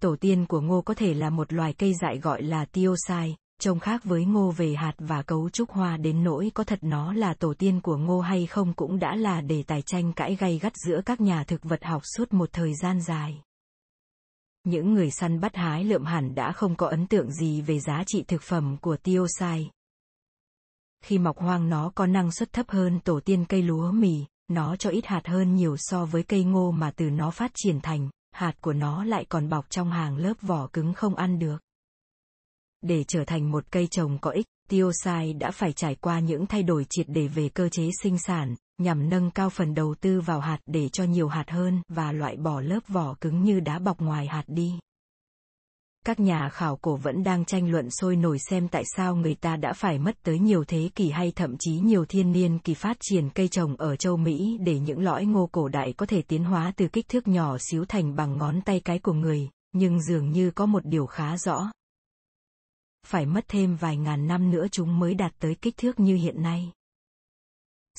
Tổ 0.00 0.16
tiên 0.20 0.46
của 0.46 0.60
ngô 0.60 0.82
có 0.82 0.94
thể 0.94 1.14
là 1.14 1.30
một 1.30 1.52
loài 1.52 1.72
cây 1.72 1.94
dại 2.00 2.18
gọi 2.18 2.42
là 2.42 2.64
tiêu 2.64 2.94
sai, 3.06 3.36
trông 3.60 3.80
khác 3.80 4.04
với 4.04 4.24
ngô 4.24 4.50
về 4.50 4.74
hạt 4.74 4.92
và 4.98 5.22
cấu 5.22 5.50
trúc 5.50 5.70
hoa 5.70 5.96
đến 5.96 6.24
nỗi 6.24 6.50
có 6.54 6.64
thật 6.64 6.78
nó 6.82 7.12
là 7.12 7.34
tổ 7.34 7.54
tiên 7.54 7.80
của 7.80 7.96
ngô 7.96 8.20
hay 8.20 8.46
không 8.46 8.72
cũng 8.72 8.98
đã 8.98 9.16
là 9.16 9.40
đề 9.40 9.62
tài 9.62 9.82
tranh 9.82 10.12
cãi 10.12 10.36
gay 10.36 10.58
gắt 10.58 10.72
giữa 10.76 11.00
các 11.06 11.20
nhà 11.20 11.44
thực 11.44 11.64
vật 11.64 11.84
học 11.84 12.02
suốt 12.16 12.32
một 12.32 12.48
thời 12.52 12.74
gian 12.74 13.00
dài. 13.00 13.42
Những 14.64 14.94
người 14.94 15.10
săn 15.10 15.40
bắt 15.40 15.56
hái 15.56 15.84
lượm 15.84 16.04
hẳn 16.04 16.34
đã 16.34 16.52
không 16.52 16.76
có 16.76 16.86
ấn 16.86 17.06
tượng 17.06 17.32
gì 17.32 17.60
về 17.62 17.80
giá 17.80 18.02
trị 18.06 18.24
thực 18.28 18.42
phẩm 18.42 18.76
của 18.80 18.96
tiêu 18.96 19.26
sai. 19.38 19.70
Khi 21.04 21.18
mọc 21.18 21.38
hoang 21.38 21.68
nó 21.68 21.92
có 21.94 22.06
năng 22.06 22.32
suất 22.32 22.52
thấp 22.52 22.66
hơn 22.68 23.00
tổ 23.00 23.20
tiên 23.20 23.44
cây 23.44 23.62
lúa 23.62 23.90
mì, 23.90 24.24
nó 24.48 24.76
cho 24.76 24.90
ít 24.90 25.06
hạt 25.06 25.26
hơn 25.26 25.54
nhiều 25.54 25.76
so 25.78 26.04
với 26.04 26.22
cây 26.22 26.44
ngô 26.44 26.70
mà 26.70 26.90
từ 26.90 27.10
nó 27.10 27.30
phát 27.30 27.50
triển 27.54 27.80
thành, 27.80 28.10
hạt 28.32 28.52
của 28.60 28.72
nó 28.72 29.04
lại 29.04 29.24
còn 29.28 29.48
bọc 29.48 29.70
trong 29.70 29.90
hàng 29.90 30.16
lớp 30.16 30.34
vỏ 30.42 30.66
cứng 30.66 30.94
không 30.94 31.14
ăn 31.14 31.38
được. 31.38 31.58
Để 32.82 33.04
trở 33.08 33.24
thành 33.24 33.50
một 33.50 33.64
cây 33.70 33.86
trồng 33.86 34.18
có 34.18 34.30
ích, 34.30 34.46
Tiosai 34.68 35.32
đã 35.32 35.50
phải 35.50 35.72
trải 35.72 35.94
qua 35.94 36.20
những 36.20 36.46
thay 36.46 36.62
đổi 36.62 36.86
triệt 36.90 37.06
để 37.08 37.28
về 37.28 37.48
cơ 37.48 37.68
chế 37.68 37.90
sinh 38.02 38.18
sản, 38.18 38.54
nhằm 38.78 39.08
nâng 39.08 39.30
cao 39.30 39.50
phần 39.50 39.74
đầu 39.74 39.94
tư 40.00 40.20
vào 40.20 40.40
hạt 40.40 40.58
để 40.66 40.88
cho 40.88 41.04
nhiều 41.04 41.28
hạt 41.28 41.50
hơn 41.50 41.82
và 41.88 42.12
loại 42.12 42.36
bỏ 42.36 42.60
lớp 42.60 42.80
vỏ 42.88 43.14
cứng 43.20 43.44
như 43.44 43.60
đá 43.60 43.78
bọc 43.78 44.00
ngoài 44.00 44.26
hạt 44.26 44.44
đi. 44.46 44.72
Các 46.06 46.20
nhà 46.20 46.48
khảo 46.48 46.76
cổ 46.76 46.96
vẫn 46.96 47.22
đang 47.22 47.44
tranh 47.44 47.70
luận 47.70 47.90
sôi 47.90 48.16
nổi 48.16 48.38
xem 48.38 48.68
tại 48.68 48.82
sao 48.96 49.16
người 49.16 49.34
ta 49.34 49.56
đã 49.56 49.72
phải 49.72 49.98
mất 49.98 50.16
tới 50.22 50.38
nhiều 50.38 50.64
thế 50.64 50.90
kỷ 50.94 51.10
hay 51.10 51.32
thậm 51.36 51.56
chí 51.58 51.72
nhiều 51.72 52.04
thiên 52.04 52.32
niên 52.32 52.58
kỳ 52.58 52.74
phát 52.74 52.96
triển 53.00 53.30
cây 53.30 53.48
trồng 53.48 53.76
ở 53.76 53.96
châu 53.96 54.16
Mỹ 54.16 54.58
để 54.60 54.78
những 54.78 55.00
lõi 55.00 55.24
ngô 55.24 55.48
cổ 55.52 55.68
đại 55.68 55.92
có 55.92 56.06
thể 56.06 56.22
tiến 56.22 56.44
hóa 56.44 56.72
từ 56.76 56.88
kích 56.88 57.08
thước 57.08 57.28
nhỏ 57.28 57.56
xíu 57.58 57.84
thành 57.84 58.16
bằng 58.16 58.38
ngón 58.38 58.60
tay 58.60 58.80
cái 58.80 58.98
của 58.98 59.12
người, 59.12 59.48
nhưng 59.72 60.02
dường 60.02 60.30
như 60.30 60.50
có 60.50 60.66
một 60.66 60.84
điều 60.84 61.06
khá 61.06 61.36
rõ, 61.36 61.70
phải 63.08 63.26
mất 63.26 63.44
thêm 63.48 63.76
vài 63.76 63.96
ngàn 63.96 64.26
năm 64.26 64.50
nữa 64.50 64.66
chúng 64.72 64.98
mới 64.98 65.14
đạt 65.14 65.32
tới 65.38 65.54
kích 65.54 65.76
thước 65.76 66.00
như 66.00 66.16
hiện 66.16 66.42
nay. 66.42 66.72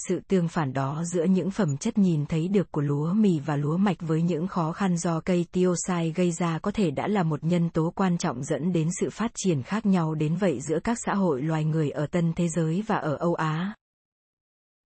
Sự 0.08 0.20
tương 0.28 0.48
phản 0.48 0.74
đó 0.74 1.04
giữa 1.14 1.24
những 1.24 1.52
phẩm 1.52 1.78
chất 1.78 1.98
nhìn 1.98 2.26
thấy 2.26 2.48
được 2.48 2.72
của 2.72 2.82
lúa 2.82 3.14
mì 3.14 3.40
và 3.40 3.56
lúa 3.56 3.78
mạch 3.78 3.98
với 4.00 4.22
những 4.22 4.48
khó 4.48 4.72
khăn 4.72 4.98
do 4.98 5.20
cây 5.20 5.46
tiêu 5.52 5.74
sai 5.88 6.12
gây 6.16 6.32
ra 6.32 6.60
có 6.60 6.72
thể 6.72 6.92
đã 6.92 7.08
là 7.08 7.24
một 7.24 7.44
nhân 7.44 7.70
tố 7.70 7.94
quan 7.96 8.18
trọng 8.18 8.44
dẫn 8.44 8.74
đến 8.74 8.90
sự 9.00 9.10
phát 9.10 9.32
triển 9.36 9.64
khác 9.64 9.86
nhau 9.86 10.16
đến 10.16 10.36
vậy 10.36 10.60
giữa 10.62 10.80
các 10.80 10.98
xã 11.06 11.14
hội 11.16 11.42
loài 11.42 11.66
người 11.66 11.90
ở 11.90 12.08
tân 12.08 12.34
thế 12.34 12.48
giới 12.48 12.84
và 12.88 12.96
ở 12.96 13.16
Âu 13.16 13.34
Á. 13.34 13.76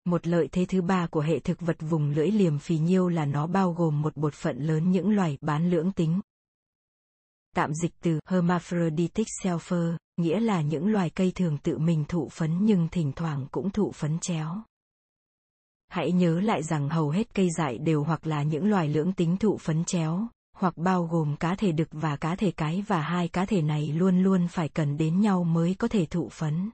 Một 0.04 0.26
lợi 0.26 0.48
thế 0.52 0.64
thứ 0.64 0.82
ba 0.82 1.06
của 1.06 1.20
hệ 1.20 1.38
thực 1.38 1.60
vật 1.60 1.76
vùng 1.80 2.10
lưỡi 2.10 2.30
liềm 2.30 2.58
phì 2.58 2.78
nhiêu 2.78 3.08
là 3.08 3.24
nó 3.24 3.46
bao 3.46 3.72
gồm 3.72 4.02
một 4.02 4.16
bột 4.16 4.34
phận 4.34 4.58
lớn 4.58 4.90
những 4.90 5.10
loài 5.10 5.38
bán 5.40 5.70
lưỡng 5.70 5.92
tính, 5.92 6.20
Tạm 7.56 7.74
dịch 7.74 7.92
từ 8.00 8.20
hermaphroditic 8.26 9.26
selfer, 9.42 9.96
nghĩa 10.16 10.40
là 10.40 10.62
những 10.62 10.86
loài 10.86 11.10
cây 11.10 11.32
thường 11.34 11.58
tự 11.58 11.78
mình 11.78 12.04
thụ 12.08 12.28
phấn 12.28 12.58
nhưng 12.64 12.88
thỉnh 12.88 13.12
thoảng 13.16 13.46
cũng 13.50 13.70
thụ 13.70 13.92
phấn 13.92 14.18
chéo. 14.18 14.62
Hãy 15.88 16.12
nhớ 16.12 16.40
lại 16.40 16.62
rằng 16.62 16.88
hầu 16.88 17.10
hết 17.10 17.34
cây 17.34 17.48
dại 17.58 17.78
đều 17.78 18.02
hoặc 18.02 18.26
là 18.26 18.42
những 18.42 18.70
loài 18.70 18.88
lưỡng 18.88 19.12
tính 19.12 19.36
thụ 19.36 19.56
phấn 19.56 19.84
chéo, 19.84 20.28
hoặc 20.56 20.76
bao 20.76 21.04
gồm 21.06 21.36
cá 21.36 21.54
thể 21.54 21.72
đực 21.72 21.88
và 21.92 22.16
cá 22.16 22.36
thể 22.36 22.50
cái 22.50 22.84
và 22.86 23.00
hai 23.00 23.28
cá 23.28 23.44
thể 23.44 23.62
này 23.62 23.86
luôn 23.86 24.22
luôn 24.22 24.48
phải 24.48 24.68
cần 24.68 24.96
đến 24.96 25.20
nhau 25.20 25.44
mới 25.44 25.74
có 25.74 25.88
thể 25.88 26.06
thụ 26.06 26.28
phấn. 26.28 26.70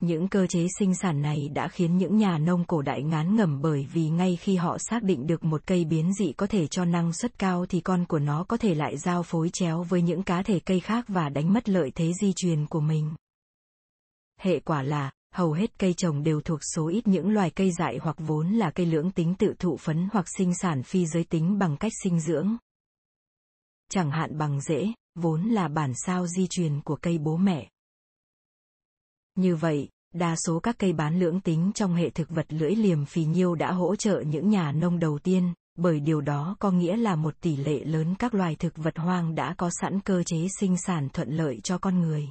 Những 0.00 0.28
cơ 0.28 0.46
chế 0.46 0.66
sinh 0.78 0.94
sản 0.94 1.22
này 1.22 1.48
đã 1.54 1.68
khiến 1.68 1.98
những 1.98 2.16
nhà 2.16 2.38
nông 2.38 2.64
cổ 2.64 2.82
đại 2.82 3.02
ngán 3.02 3.36
ngẩm 3.36 3.60
bởi 3.62 3.86
vì 3.92 4.08
ngay 4.08 4.36
khi 4.36 4.56
họ 4.56 4.78
xác 4.78 5.02
định 5.02 5.26
được 5.26 5.44
một 5.44 5.66
cây 5.66 5.84
biến 5.84 6.12
dị 6.18 6.32
có 6.32 6.46
thể 6.46 6.66
cho 6.66 6.84
năng 6.84 7.12
suất 7.12 7.38
cao 7.38 7.66
thì 7.66 7.80
con 7.80 8.04
của 8.04 8.18
nó 8.18 8.44
có 8.44 8.56
thể 8.56 8.74
lại 8.74 8.98
giao 8.98 9.22
phối 9.22 9.50
chéo 9.52 9.82
với 9.82 10.02
những 10.02 10.22
cá 10.22 10.42
thể 10.42 10.60
cây 10.60 10.80
khác 10.80 11.04
và 11.08 11.28
đánh 11.28 11.52
mất 11.52 11.68
lợi 11.68 11.90
thế 11.94 12.12
di 12.20 12.32
truyền 12.36 12.66
của 12.66 12.80
mình. 12.80 13.14
Hệ 14.40 14.60
quả 14.60 14.82
là, 14.82 15.10
hầu 15.34 15.52
hết 15.52 15.78
cây 15.78 15.94
trồng 15.94 16.22
đều 16.22 16.40
thuộc 16.40 16.60
số 16.74 16.88
ít 16.88 17.06
những 17.06 17.30
loài 17.30 17.50
cây 17.50 17.70
dại 17.78 17.98
hoặc 18.02 18.16
vốn 18.18 18.52
là 18.52 18.70
cây 18.70 18.86
lưỡng 18.86 19.10
tính 19.10 19.34
tự 19.34 19.54
thụ 19.58 19.76
phấn 19.76 20.08
hoặc 20.12 20.26
sinh 20.38 20.54
sản 20.54 20.82
phi 20.82 21.06
giới 21.06 21.24
tính 21.24 21.58
bằng 21.58 21.76
cách 21.76 21.92
sinh 22.02 22.20
dưỡng. 22.20 22.56
Chẳng 23.90 24.10
hạn 24.10 24.38
bằng 24.38 24.60
rễ, 24.60 24.92
vốn 25.14 25.42
là 25.48 25.68
bản 25.68 25.92
sao 26.06 26.26
di 26.26 26.46
truyền 26.50 26.80
của 26.80 26.96
cây 26.96 27.18
bố 27.18 27.36
mẹ. 27.36 27.68
Như 29.36 29.56
vậy, 29.56 29.88
đa 30.14 30.36
số 30.36 30.60
các 30.60 30.78
cây 30.78 30.92
bán 30.92 31.18
lưỡng 31.18 31.40
tính 31.40 31.70
trong 31.74 31.94
hệ 31.94 32.10
thực 32.10 32.30
vật 32.30 32.46
lưỡi 32.48 32.74
liềm 32.74 33.04
phì 33.04 33.24
nhiêu 33.24 33.54
đã 33.54 33.72
hỗ 33.72 33.96
trợ 33.96 34.20
những 34.20 34.50
nhà 34.50 34.72
nông 34.72 34.98
đầu 34.98 35.18
tiên, 35.18 35.52
bởi 35.78 36.00
điều 36.00 36.20
đó 36.20 36.56
có 36.58 36.70
nghĩa 36.70 36.96
là 36.96 37.16
một 37.16 37.34
tỷ 37.40 37.56
lệ 37.56 37.84
lớn 37.84 38.14
các 38.18 38.34
loài 38.34 38.56
thực 38.56 38.76
vật 38.76 38.98
hoang 38.98 39.34
đã 39.34 39.54
có 39.58 39.70
sẵn 39.80 40.00
cơ 40.00 40.22
chế 40.22 40.46
sinh 40.60 40.76
sản 40.86 41.08
thuận 41.12 41.30
lợi 41.30 41.60
cho 41.62 41.78
con 41.78 42.00
người. 42.00 42.28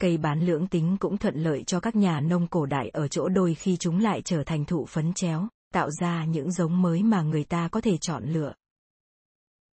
Cây 0.00 0.18
bán 0.18 0.40
lưỡng 0.40 0.66
tính 0.66 0.96
cũng 1.00 1.18
thuận 1.18 1.34
lợi 1.34 1.64
cho 1.66 1.80
các 1.80 1.96
nhà 1.96 2.20
nông 2.20 2.46
cổ 2.46 2.66
đại 2.66 2.88
ở 2.88 3.08
chỗ 3.08 3.28
đôi 3.28 3.54
khi 3.54 3.76
chúng 3.76 4.00
lại 4.00 4.22
trở 4.22 4.44
thành 4.44 4.64
thụ 4.64 4.86
phấn 4.86 5.12
chéo, 5.14 5.48
tạo 5.74 5.90
ra 5.90 6.24
những 6.24 6.52
giống 6.52 6.82
mới 6.82 7.02
mà 7.02 7.22
người 7.22 7.44
ta 7.44 7.68
có 7.68 7.80
thể 7.80 7.96
chọn 8.00 8.24
lựa. 8.24 8.52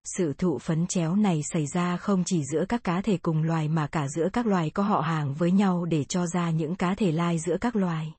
Sự 0.04 0.34
thụ 0.34 0.60
phấn 0.60 0.88
chéo 0.88 1.16
này 1.16 1.42
xảy 1.54 1.68
ra 1.68 1.98
không 1.98 2.24
chỉ 2.26 2.44
giữa 2.52 2.66
các 2.70 2.84
cá 2.84 3.02
thể 3.02 3.18
cùng 3.18 3.44
loài 3.44 3.68
mà 3.68 3.88
cả 3.88 4.08
giữa 4.08 4.30
các 4.34 4.46
loài 4.46 4.70
có 4.70 4.84
họ 4.84 5.02
hàng 5.02 5.34
với 5.34 5.52
nhau 5.52 5.86
để 5.86 6.04
cho 6.04 6.28
ra 6.28 6.50
những 6.52 6.76
cá 6.76 6.96
thể 6.96 7.12
lai 7.12 7.40
giữa 7.40 7.58
các 7.62 7.76
loài. 7.76 8.14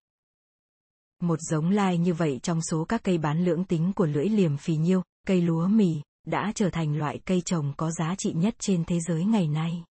Một 1.23 1.39
giống 1.41 1.71
lai 1.71 1.99
như 1.99 2.15
vậy 2.15 2.41
trong 2.43 2.63
số 2.63 2.85
các 2.85 3.03
cây 3.05 3.19
bán 3.19 3.45
lưỡng 3.45 3.65
tính 3.65 3.93
của 3.97 4.07
lưỡi 4.07 4.29
liềm 4.29 4.57
phì 4.57 4.77
nhiêu, 4.77 5.03
cây 5.27 5.41
lúa 5.41 5.67
mì, 5.67 6.01
đã 6.27 6.53
trở 6.55 6.71
thành 6.71 6.99
loại 6.99 7.21
cây 7.25 7.43
trồng 7.45 7.73
có 7.77 7.91
giá 7.91 8.15
trị 8.19 8.33
nhất 8.33 8.55
trên 8.59 8.85
thế 8.85 9.01
giới 9.01 9.25
ngày 9.25 9.49
nay. 9.49 9.85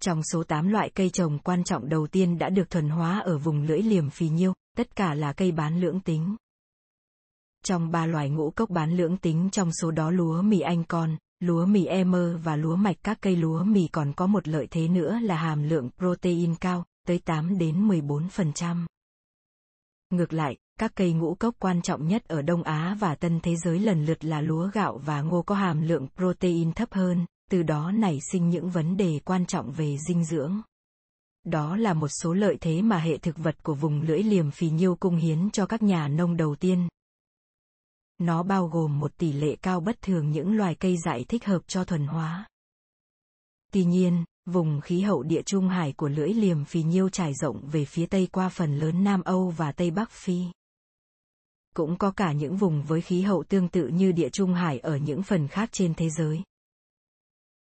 Trong 0.00 0.22
số 0.32 0.42
8 0.44 0.68
loại 0.68 0.90
cây 0.94 1.10
trồng 1.10 1.38
quan 1.38 1.64
trọng 1.64 1.88
đầu 1.88 2.06
tiên 2.06 2.38
đã 2.38 2.48
được 2.48 2.70
thuần 2.70 2.88
hóa 2.88 3.18
ở 3.18 3.38
vùng 3.38 3.62
lưỡi 3.62 3.82
liềm 3.82 4.10
phì 4.10 4.28
nhiêu, 4.28 4.52
tất 4.76 4.96
cả 4.96 5.14
là 5.14 5.32
cây 5.32 5.52
bán 5.52 5.80
lưỡng 5.80 6.00
tính. 6.00 6.36
Trong 7.64 7.90
ba 7.90 8.06
loài 8.06 8.30
ngũ 8.30 8.50
cốc 8.50 8.70
bán 8.70 8.96
lưỡng 8.96 9.16
tính 9.16 9.48
trong 9.52 9.70
số 9.72 9.90
đó 9.90 10.10
lúa 10.10 10.42
mì 10.42 10.60
Anh 10.60 10.84
con, 10.84 11.16
lúa 11.40 11.66
mì 11.66 11.86
Emer 11.86 12.36
và 12.42 12.56
lúa 12.56 12.76
mạch 12.76 12.96
các 13.02 13.18
cây 13.20 13.36
lúa 13.36 13.64
mì 13.64 13.88
còn 13.92 14.12
có 14.12 14.26
một 14.26 14.48
lợi 14.48 14.66
thế 14.70 14.88
nữa 14.88 15.18
là 15.22 15.36
hàm 15.36 15.62
lượng 15.62 15.90
protein 15.98 16.54
cao, 16.54 16.84
tới 17.06 17.18
8 17.18 17.58
đến 17.58 17.88
14%. 17.88 18.86
Ngược 20.10 20.32
lại, 20.32 20.56
các 20.78 20.92
cây 20.94 21.12
ngũ 21.12 21.34
cốc 21.34 21.54
quan 21.58 21.82
trọng 21.82 22.08
nhất 22.08 22.24
ở 22.28 22.42
Đông 22.42 22.62
Á 22.62 22.96
và 23.00 23.14
Tân 23.14 23.40
thế 23.40 23.56
giới 23.56 23.78
lần 23.78 24.04
lượt 24.04 24.24
là 24.24 24.40
lúa 24.40 24.70
gạo 24.72 24.98
và 24.98 25.20
ngô 25.22 25.42
có 25.42 25.54
hàm 25.54 25.82
lượng 25.82 26.08
protein 26.16 26.72
thấp 26.72 26.92
hơn, 26.92 27.26
từ 27.50 27.62
đó 27.62 27.90
nảy 27.90 28.18
sinh 28.32 28.48
những 28.48 28.70
vấn 28.70 28.96
đề 28.96 29.20
quan 29.24 29.46
trọng 29.46 29.72
về 29.72 29.96
dinh 30.08 30.24
dưỡng. 30.24 30.60
Đó 31.44 31.76
là 31.76 31.94
một 31.94 32.08
số 32.08 32.34
lợi 32.34 32.56
thế 32.60 32.82
mà 32.82 32.98
hệ 32.98 33.18
thực 33.18 33.38
vật 33.38 33.62
của 33.62 33.74
vùng 33.74 34.02
lưỡi 34.02 34.22
liềm 34.22 34.50
phì 34.50 34.70
nhiêu 34.70 34.96
cung 34.96 35.16
hiến 35.16 35.50
cho 35.50 35.66
các 35.66 35.82
nhà 35.82 36.08
nông 36.08 36.36
đầu 36.36 36.54
tiên, 36.54 36.88
nó 38.18 38.42
bao 38.42 38.68
gồm 38.68 38.98
một 38.98 39.18
tỷ 39.18 39.32
lệ 39.32 39.56
cao 39.56 39.80
bất 39.80 40.00
thường 40.02 40.30
những 40.30 40.56
loài 40.56 40.74
cây 40.74 40.96
dại 41.04 41.24
thích 41.28 41.44
hợp 41.44 41.62
cho 41.66 41.84
thuần 41.84 42.06
hóa. 42.06 42.48
Tuy 43.72 43.84
nhiên, 43.84 44.24
vùng 44.46 44.80
khí 44.80 45.00
hậu 45.00 45.22
địa 45.22 45.42
trung 45.42 45.68
hải 45.68 45.92
của 45.92 46.08
lưỡi 46.08 46.28
liềm 46.28 46.64
phì 46.64 46.82
nhiêu 46.82 47.08
trải 47.08 47.34
rộng 47.34 47.68
về 47.72 47.84
phía 47.84 48.06
tây 48.06 48.28
qua 48.32 48.48
phần 48.48 48.78
lớn 48.78 49.04
Nam 49.04 49.22
Âu 49.22 49.50
và 49.50 49.72
Tây 49.72 49.90
Bắc 49.90 50.10
Phi. 50.10 50.44
Cũng 51.74 51.98
có 51.98 52.10
cả 52.10 52.32
những 52.32 52.56
vùng 52.56 52.82
với 52.82 53.00
khí 53.00 53.22
hậu 53.22 53.44
tương 53.48 53.68
tự 53.68 53.88
như 53.88 54.12
địa 54.12 54.28
trung 54.28 54.54
hải 54.54 54.78
ở 54.78 54.96
những 54.96 55.22
phần 55.22 55.48
khác 55.48 55.68
trên 55.72 55.94
thế 55.94 56.10
giới. 56.10 56.42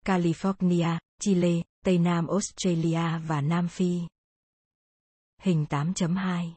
California, 0.05 0.99
Chile, 1.19 1.61
Tây 1.85 1.97
Nam 1.97 2.27
Australia 2.27 3.19
và 3.27 3.41
Nam 3.41 3.67
Phi. 3.67 4.01
Hình 5.41 5.65
8.2 5.69 6.51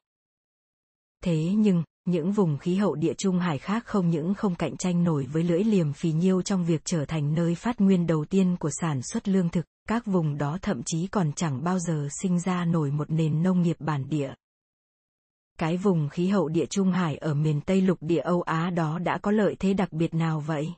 Thế 1.21 1.53
nhưng, 1.57 1.83
những 2.05 2.33
vùng 2.33 2.59
khí 2.59 2.75
hậu 2.75 2.95
địa 2.95 3.15
trung 3.15 3.39
hải 3.39 3.59
khác 3.59 3.87
không 3.87 4.11
những 4.11 4.35
không 4.35 4.55
cạnh 4.55 4.77
tranh 4.77 5.05
nổi 5.05 5.27
với 5.33 5.43
lưỡi 5.43 5.65
liềm 5.65 5.93
phì 5.93 6.13
nhiêu 6.13 6.43
trong 6.43 6.65
việc 6.65 6.81
trở 6.85 7.05
thành 7.05 7.35
nơi 7.35 7.55
phát 7.55 7.81
nguyên 7.81 8.07
đầu 8.07 8.25
tiên 8.25 8.57
của 8.61 8.71
sản 8.81 9.03
xuất 9.03 9.29
lương 9.29 9.49
thực, 9.49 9.67
các 9.89 10.07
vùng 10.07 10.39
đó 10.39 10.59
thậm 10.63 10.83
chí 10.87 11.07
còn 11.07 11.33
chẳng 11.33 11.65
bao 11.65 11.79
giờ 11.79 12.09
sinh 12.21 12.41
ra 12.41 12.65
nổi 12.65 12.91
một 12.91 13.11
nền 13.11 13.43
nông 13.43 13.63
nghiệp 13.63 13.77
bản 13.79 14.09
địa. 14.09 14.35
Cái 15.59 15.77
vùng 15.77 16.09
khí 16.09 16.29
hậu 16.29 16.49
địa 16.49 16.67
trung 16.67 16.93
hải 16.93 17.17
ở 17.17 17.35
miền 17.35 17.61
Tây 17.61 17.81
lục 17.81 17.99
địa 18.01 18.21
Âu 18.21 18.43
Á 18.43 18.71
đó 18.71 18.99
đã 18.99 19.19
có 19.19 19.31
lợi 19.31 19.57
thế 19.59 19.75
đặc 19.75 19.93
biệt 19.93 20.15
nào 20.15 20.41
vậy? 20.41 20.69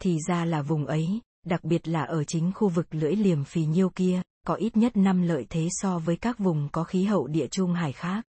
Thì 0.00 0.18
ra 0.28 0.44
là 0.44 0.62
vùng 0.62 0.86
ấy, 0.86 1.20
đặc 1.46 1.64
biệt 1.64 1.88
là 1.88 2.02
ở 2.02 2.24
chính 2.24 2.52
khu 2.54 2.68
vực 2.68 2.86
lưỡi 2.90 3.16
liềm 3.16 3.44
phì 3.44 3.64
nhiêu 3.64 3.90
kia, 3.90 4.22
có 4.46 4.54
ít 4.54 4.76
nhất 4.76 4.96
5 4.96 5.22
lợi 5.22 5.46
thế 5.50 5.68
so 5.70 5.98
với 5.98 6.16
các 6.16 6.38
vùng 6.38 6.68
có 6.72 6.84
khí 6.84 7.04
hậu 7.04 7.26
địa 7.26 7.46
trung 7.46 7.74
hải 7.74 7.92
khác. 7.92 8.24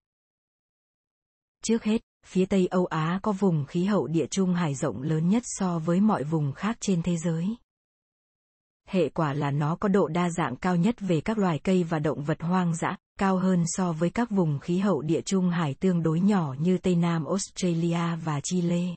Trước 1.63 1.83
hết, 1.83 2.01
phía 2.25 2.45
Tây 2.45 2.67
Âu 2.67 2.85
Á 2.85 3.19
có 3.23 3.31
vùng 3.31 3.65
khí 3.65 3.83
hậu 3.83 4.07
địa 4.07 4.27
trung 4.27 4.53
hải 4.53 4.75
rộng 4.75 5.01
lớn 5.01 5.29
nhất 5.29 5.43
so 5.45 5.79
với 5.79 5.99
mọi 6.01 6.23
vùng 6.23 6.53
khác 6.53 6.77
trên 6.79 7.01
thế 7.01 7.17
giới. 7.17 7.47
Hệ 8.87 9.09
quả 9.09 9.33
là 9.33 9.51
nó 9.51 9.75
có 9.75 9.89
độ 9.89 10.07
đa 10.07 10.29
dạng 10.29 10.55
cao 10.55 10.75
nhất 10.75 10.95
về 10.99 11.21
các 11.21 11.37
loài 11.37 11.59
cây 11.59 11.83
và 11.83 11.99
động 11.99 12.23
vật 12.23 12.41
hoang 12.41 12.75
dã, 12.75 12.97
cao 13.19 13.37
hơn 13.37 13.63
so 13.65 13.91
với 13.91 14.09
các 14.09 14.29
vùng 14.29 14.59
khí 14.59 14.77
hậu 14.77 15.01
địa 15.01 15.21
trung 15.21 15.49
hải 15.49 15.73
tương 15.73 16.03
đối 16.03 16.19
nhỏ 16.19 16.55
như 16.59 16.77
Tây 16.77 16.95
Nam 16.95 17.25
Australia 17.25 18.15
và 18.23 18.39
Chile. 18.43 18.95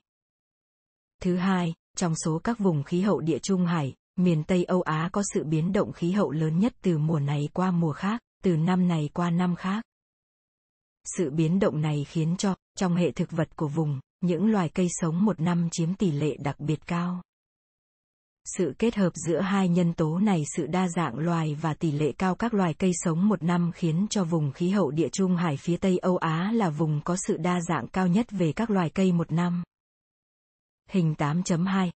Thứ 1.22 1.36
hai, 1.36 1.74
trong 1.96 2.14
số 2.24 2.40
các 2.44 2.58
vùng 2.58 2.82
khí 2.82 3.00
hậu 3.00 3.20
địa 3.20 3.38
trung 3.38 3.66
hải, 3.66 3.94
miền 4.16 4.44
Tây 4.44 4.64
Âu 4.64 4.82
Á 4.82 5.08
có 5.12 5.22
sự 5.34 5.44
biến 5.44 5.72
động 5.72 5.92
khí 5.92 6.12
hậu 6.12 6.30
lớn 6.30 6.58
nhất 6.58 6.72
từ 6.82 6.98
mùa 6.98 7.18
này 7.18 7.48
qua 7.52 7.70
mùa 7.70 7.92
khác, 7.92 8.20
từ 8.42 8.56
năm 8.56 8.88
này 8.88 9.10
qua 9.14 9.30
năm 9.30 9.56
khác. 9.56 9.84
Sự 11.06 11.30
biến 11.30 11.58
động 11.58 11.80
này 11.80 12.04
khiến 12.08 12.36
cho, 12.38 12.54
trong 12.78 12.96
hệ 12.96 13.10
thực 13.10 13.30
vật 13.30 13.56
của 13.56 13.68
vùng, 13.68 14.00
những 14.20 14.46
loài 14.46 14.68
cây 14.68 14.86
sống 14.90 15.24
một 15.24 15.40
năm 15.40 15.68
chiếm 15.72 15.94
tỷ 15.94 16.10
lệ 16.10 16.36
đặc 16.38 16.60
biệt 16.60 16.86
cao. 16.86 17.22
Sự 18.44 18.74
kết 18.78 18.94
hợp 18.94 19.10
giữa 19.14 19.40
hai 19.40 19.68
nhân 19.68 19.92
tố 19.92 20.18
này 20.18 20.42
sự 20.56 20.66
đa 20.66 20.88
dạng 20.88 21.18
loài 21.18 21.56
và 21.60 21.74
tỷ 21.74 21.92
lệ 21.92 22.12
cao 22.12 22.34
các 22.34 22.54
loài 22.54 22.74
cây 22.74 22.90
sống 22.94 23.28
một 23.28 23.42
năm 23.42 23.70
khiến 23.74 24.06
cho 24.10 24.24
vùng 24.24 24.52
khí 24.52 24.70
hậu 24.70 24.90
địa 24.90 25.08
trung 25.12 25.36
hải 25.36 25.56
phía 25.56 25.76
Tây 25.76 25.98
Âu 25.98 26.16
Á 26.16 26.52
là 26.54 26.70
vùng 26.70 27.00
có 27.04 27.16
sự 27.26 27.36
đa 27.36 27.60
dạng 27.60 27.88
cao 27.88 28.06
nhất 28.06 28.26
về 28.30 28.52
các 28.52 28.70
loài 28.70 28.90
cây 28.90 29.12
một 29.12 29.32
năm. 29.32 29.62
Hình 30.90 31.14
8.2 31.18 31.90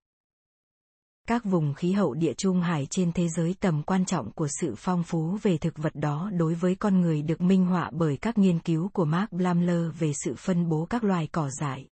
các 1.31 1.45
vùng 1.45 1.75
khí 1.75 1.93
hậu 1.93 2.15
địa 2.15 2.35
trung 2.35 2.61
hải 2.61 2.87
trên 2.87 3.13
thế 3.13 3.29
giới 3.29 3.55
tầm 3.61 3.83
quan 3.83 4.05
trọng 4.05 4.33
của 4.33 4.49
sự 4.61 4.75
phong 4.77 5.03
phú 5.03 5.39
về 5.43 5.59
thực 5.59 5.77
vật 5.77 5.95
đó 5.95 6.31
đối 6.33 6.55
với 6.55 6.75
con 6.75 7.01
người 7.01 7.23
được 7.23 7.41
minh 7.41 7.67
họa 7.67 7.91
bởi 7.93 8.17
các 8.17 8.39
nghiên 8.39 8.59
cứu 8.59 8.89
của 8.89 9.05
Mark 9.05 9.33
Blamler 9.33 9.83
về 9.99 10.13
sự 10.25 10.35
phân 10.39 10.69
bố 10.69 10.87
các 10.91 11.05
loài 11.05 11.29
cỏ 11.33 11.51
dại. 11.61 11.89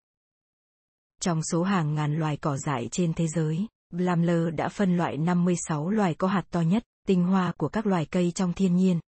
Trong 1.21 1.43
số 1.43 1.63
hàng 1.63 1.95
ngàn 1.95 2.19
loài 2.19 2.37
cỏ 2.37 2.57
dại 2.57 2.89
trên 2.93 3.15
thế 3.15 3.29
giới, 3.29 3.67
Blamler 3.91 4.55
đã 4.55 4.69
phân 4.69 4.97
loại 4.97 5.17
56 5.17 5.91
loài 5.91 6.15
có 6.15 6.29
hạt 6.29 6.45
to 6.51 6.61
nhất, 6.61 6.83
tinh 7.07 7.25
hoa 7.25 7.53
của 7.57 7.69
các 7.69 7.87
loài 7.87 8.07
cây 8.07 8.33
trong 8.35 8.53
thiên 8.53 8.77
nhiên. 8.77 9.01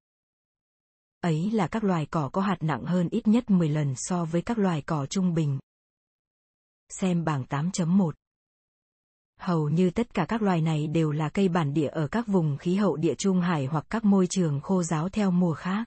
Ấy 1.20 1.50
là 1.50 1.66
các 1.66 1.84
loài 1.84 2.06
cỏ 2.06 2.30
có 2.32 2.40
hạt 2.40 2.56
nặng 2.60 2.84
hơn 2.84 3.08
ít 3.10 3.28
nhất 3.28 3.50
10 3.50 3.68
lần 3.68 3.94
so 3.96 4.24
với 4.24 4.42
các 4.42 4.58
loài 4.58 4.82
cỏ 4.82 5.06
trung 5.06 5.34
bình. 5.34 5.58
Xem 6.88 7.24
bảng 7.24 7.44
8.1 7.44 8.10
Hầu 9.40 9.68
như 9.68 9.90
tất 9.90 10.14
cả 10.14 10.24
các 10.28 10.42
loài 10.42 10.60
này 10.60 10.86
đều 10.86 11.10
là 11.10 11.28
cây 11.28 11.48
bản 11.48 11.74
địa 11.74 11.88
ở 11.88 12.06
các 12.06 12.26
vùng 12.26 12.56
khí 12.56 12.74
hậu 12.74 12.96
địa 12.96 13.14
trung 13.14 13.40
hải 13.40 13.66
hoặc 13.66 13.86
các 13.90 14.04
môi 14.04 14.26
trường 14.26 14.60
khô 14.60 14.82
giáo 14.82 15.08
theo 15.08 15.30
mùa 15.30 15.54
khác. 15.54 15.84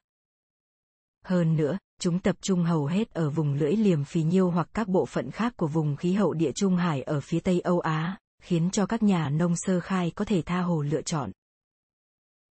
Hơn 1.26 1.56
nữa, 1.56 1.78
chúng 2.00 2.20
tập 2.20 2.36
trung 2.42 2.63
hầu 2.63 2.86
hết 2.86 3.13
ở 3.13 3.30
vùng 3.30 3.54
lưỡi 3.54 3.76
liềm 3.76 4.04
phì 4.04 4.24
nhiêu 4.24 4.52
hoặc 4.52 4.70
các 4.74 4.88
bộ 4.88 5.06
phận 5.06 5.32
khác 5.32 5.54
của 5.58 5.68
vùng 5.68 5.96
khí 5.96 6.13
hậu 6.13 6.34
địa 6.34 6.52
trung 6.56 6.76
hải 6.76 7.02
ở 7.02 7.22
phía 7.22 7.39
Tây 7.39 7.60
Âu 7.60 7.80
Á, 7.80 8.18
khiến 8.42 8.70
cho 8.72 8.86
các 8.86 9.04
nhà 9.04 9.30
nông 9.30 9.56
sơ 9.56 9.80
khai 9.80 10.12
có 10.16 10.26
thể 10.26 10.42
tha 10.42 10.62
hồ 10.62 10.82
lựa 10.82 11.02
chọn. 11.02 11.32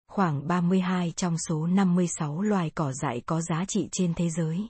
Khoảng 0.08 0.48
32 0.48 1.12
trong 1.16 1.36
số 1.48 1.66
56 1.66 2.42
loài 2.42 2.70
cỏ 2.74 2.92
dại 2.92 3.22
có 3.26 3.40
giá 3.40 3.64
trị 3.68 3.88
trên 3.92 4.14
thế 4.14 4.30
giới. 4.30 4.68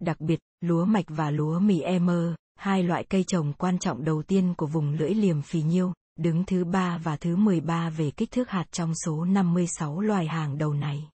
Đặc 0.00 0.20
biệt, 0.20 0.38
lúa 0.60 0.84
mạch 0.84 1.06
và 1.08 1.30
lúa 1.30 1.58
mì 1.58 1.80
emer, 1.80 2.34
hai 2.56 2.82
loại 2.82 3.04
cây 3.04 3.24
trồng 3.24 3.52
quan 3.52 3.78
trọng 3.78 4.04
đầu 4.04 4.22
tiên 4.22 4.54
của 4.56 4.66
vùng 4.66 4.92
lưỡi 4.92 5.14
liềm 5.14 5.42
phì 5.42 5.62
nhiêu, 5.62 5.92
đứng 6.16 6.44
thứ 6.44 6.64
ba 6.64 6.98
và 6.98 7.16
thứ 7.16 7.36
13 7.36 7.90
về 7.90 8.10
kích 8.10 8.30
thước 8.30 8.50
hạt 8.50 8.64
trong 8.70 8.92
số 9.04 9.24
56 9.24 10.00
loài 10.00 10.26
hàng 10.26 10.58
đầu 10.58 10.74
này. 10.74 11.08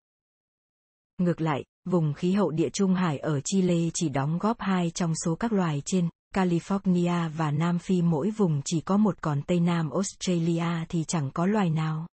Ngược 1.19 1.41
lại, 1.41 1.65
vùng 1.85 2.15
khí 2.15 2.33
hậu 2.33 2.51
địa 2.51 2.69
trung 2.73 2.95
hải 2.95 3.19
ở 3.19 3.41
Chile 3.45 3.91
chỉ 3.95 4.09
đóng 4.09 4.39
góp 4.39 4.61
hai 4.61 4.91
trong 4.91 5.13
số 5.25 5.35
các 5.35 5.53
loài 5.53 5.83
trên, 5.85 6.09
California 6.35 7.29
và 7.29 7.51
Nam 7.51 7.79
Phi 7.79 8.03
mỗi 8.03 8.31
vùng 8.31 8.63
chỉ 8.65 8.81
có 8.81 8.97
một 8.97 9.23
còn 9.23 9.43
Tây 9.43 9.61
Nam 9.61 9.91
Australia 9.91 10.87
thì 10.89 11.05
chẳng 11.05 11.31
có 11.31 11.47
loài 11.47 11.71
nào. 11.71 12.07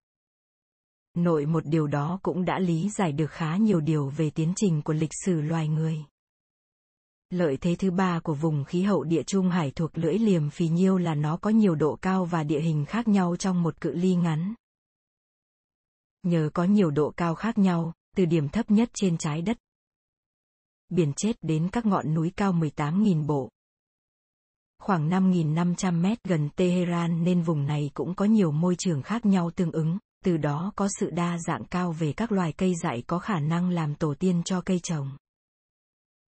Nội 1.18 1.46
một 1.46 1.66
điều 1.66 1.88
đó 1.88 2.20
cũng 2.24 2.46
đã 2.46 2.60
lý 2.60 2.90
giải 2.90 3.12
được 3.12 3.32
khá 3.32 3.58
nhiều 3.58 3.80
điều 3.80 4.10
về 4.10 4.30
tiến 4.30 4.54
trình 4.56 4.82
của 4.82 4.94
lịch 4.94 5.12
sử 5.26 5.42
loài 5.42 5.68
người. 5.68 5.98
Lợi 7.30 7.58
thế 7.58 7.76
thứ 7.76 7.92
ba 7.92 8.20
của 8.20 8.34
vùng 8.34 8.64
khí 8.64 8.82
hậu 8.82 9.04
địa 9.04 9.24
trung 9.24 9.50
hải 9.50 9.72
thuộc 9.72 9.98
lưỡi 9.98 10.20
liềm 10.20 10.50
phì 10.50 10.68
nhiêu 10.68 10.98
là 10.98 11.16
nó 11.16 11.38
có 11.38 11.50
nhiều 11.50 11.76
độ 11.76 11.96
cao 11.96 12.26
và 12.26 12.44
địa 12.44 12.60
hình 12.60 12.86
khác 12.86 13.08
nhau 13.08 13.36
trong 13.36 13.64
một 13.64 13.82
cự 13.82 13.92
ly 13.96 14.16
ngắn. 14.16 14.54
Nhờ 16.24 16.50
có 16.54 16.64
nhiều 16.64 16.92
độ 16.92 17.14
cao 17.18 17.36
khác 17.36 17.58
nhau, 17.58 17.94
từ 18.16 18.26
điểm 18.26 18.50
thấp 18.50 18.72
nhất 18.72 18.90
trên 18.94 19.18
trái 19.18 19.42
đất, 19.42 19.58
biển 20.90 21.14
chết 21.14 21.36
đến 21.42 21.70
các 21.72 21.86
ngọn 21.86 22.14
núi 22.14 22.32
cao 22.36 22.54
18.000 22.54 23.26
bộ. 23.26 23.50
Khoảng 24.80 25.10
5.500 25.10 26.02
mét 26.02 26.24
gần 26.24 26.50
Tehran 26.56 27.24
nên 27.24 27.42
vùng 27.42 27.66
này 27.66 27.92
cũng 27.94 28.16
có 28.16 28.26
nhiều 28.26 28.52
môi 28.52 28.76
trường 28.76 29.02
khác 29.02 29.26
nhau 29.26 29.52
tương 29.52 29.72
ứng, 29.72 29.98
từ 30.26 30.38
đó 30.38 30.72
có 30.76 30.88
sự 31.00 31.10
đa 31.10 31.38
dạng 31.48 31.66
cao 31.66 31.92
về 31.92 32.14
các 32.14 32.32
loài 32.32 32.54
cây 32.54 32.76
dại 32.84 33.04
có 33.08 33.20
khả 33.20 33.40
năng 33.40 33.70
làm 33.70 33.96
tổ 33.96 34.14
tiên 34.20 34.42
cho 34.46 34.62
cây 34.62 34.80
trồng. 34.84 35.12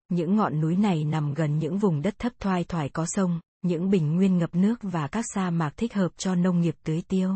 Những 0.08 0.36
ngọn 0.36 0.60
núi 0.60 0.76
này 0.76 1.04
nằm 1.04 1.34
gần 1.34 1.58
những 1.58 1.78
vùng 1.78 2.02
đất 2.02 2.18
thấp 2.18 2.32
thoai 2.40 2.64
thoải 2.64 2.88
có 2.88 3.06
sông, 3.08 3.40
những 3.62 3.90
bình 3.90 4.16
nguyên 4.16 4.38
ngập 4.38 4.54
nước 4.54 4.78
và 4.82 5.08
các 5.08 5.24
sa 5.34 5.50
mạc 5.50 5.70
thích 5.76 5.94
hợp 5.94 6.08
cho 6.16 6.34
nông 6.34 6.60
nghiệp 6.60 6.74
tưới 6.84 7.02
tiêu. 7.08 7.34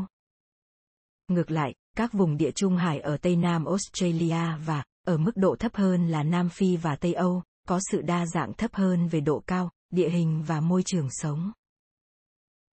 Ngược 1.28 1.50
lại, 1.50 1.74
các 1.96 2.12
vùng 2.12 2.36
địa 2.36 2.50
trung 2.50 2.76
hải 2.76 3.00
ở 3.00 3.16
Tây 3.16 3.36
Nam 3.36 3.64
Australia 3.64 4.56
và, 4.66 4.84
ở 5.06 5.18
mức 5.18 5.32
độ 5.34 5.56
thấp 5.58 5.74
hơn 5.74 6.08
là 6.08 6.22
Nam 6.22 6.48
Phi 6.48 6.76
và 6.76 6.96
Tây 6.96 7.12
Âu, 7.12 7.42
có 7.68 7.80
sự 7.90 8.02
đa 8.02 8.26
dạng 8.26 8.52
thấp 8.54 8.74
hơn 8.74 9.08
về 9.08 9.20
độ 9.20 9.42
cao, 9.46 9.70
địa 9.90 10.08
hình 10.08 10.42
và 10.46 10.60
môi 10.60 10.82
trường 10.82 11.08
sống. 11.10 11.52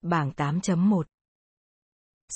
Bảng 0.02 0.30
8.1 0.30 1.02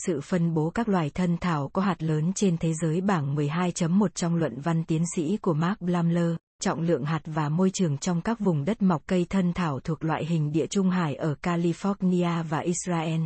Sự 0.07 0.21
phân 0.21 0.55
bố 0.55 0.71
các 0.71 0.89
loài 0.89 1.11
thân 1.11 1.37
thảo 1.41 1.69
có 1.69 1.83
hạt 1.83 2.03
lớn 2.03 2.33
trên 2.33 2.59
thế 2.59 2.73
giới 2.75 3.01
bảng 3.01 3.37
12.1 3.37 4.09
trong 4.09 4.37
luận 4.37 4.61
văn 4.61 4.85
tiến 4.85 5.05
sĩ 5.17 5.37
của 5.37 5.55
Mark 5.55 5.81
Blamler, 5.81 6.37
trọng 6.63 6.81
lượng 6.81 7.05
hạt 7.05 7.21
và 7.25 7.49
môi 7.49 7.71
trường 7.71 7.99
trong 7.99 8.21
các 8.21 8.41
vùng 8.41 8.65
đất 8.65 8.83
mọc 8.83 9.03
cây 9.07 9.27
thân 9.31 9.53
thảo 9.53 9.81
thuộc 9.81 10.05
loại 10.05 10.25
hình 10.25 10.53
địa 10.53 10.67
trung 10.67 10.91
hải 10.91 11.15
ở 11.15 11.35
California 11.43 12.43
và 12.43 12.59
Israel. 12.59 13.21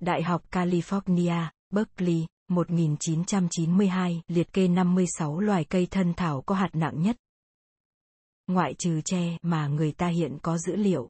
Đại 0.00 0.22
học 0.22 0.42
California, 0.50 1.46
Berkeley, 1.70 2.26
1992 2.48 4.22
liệt 4.28 4.52
kê 4.52 4.68
56 4.68 5.40
loài 5.40 5.64
cây 5.64 5.86
thân 5.90 6.14
thảo 6.14 6.42
có 6.46 6.54
hạt 6.54 6.70
nặng 6.72 7.02
nhất. 7.02 7.16
Ngoại 8.46 8.74
trừ 8.78 9.00
tre 9.04 9.38
mà 9.42 9.68
người 9.68 9.92
ta 9.92 10.06
hiện 10.06 10.38
có 10.42 10.58
dữ 10.58 10.76
liệu. 10.76 11.08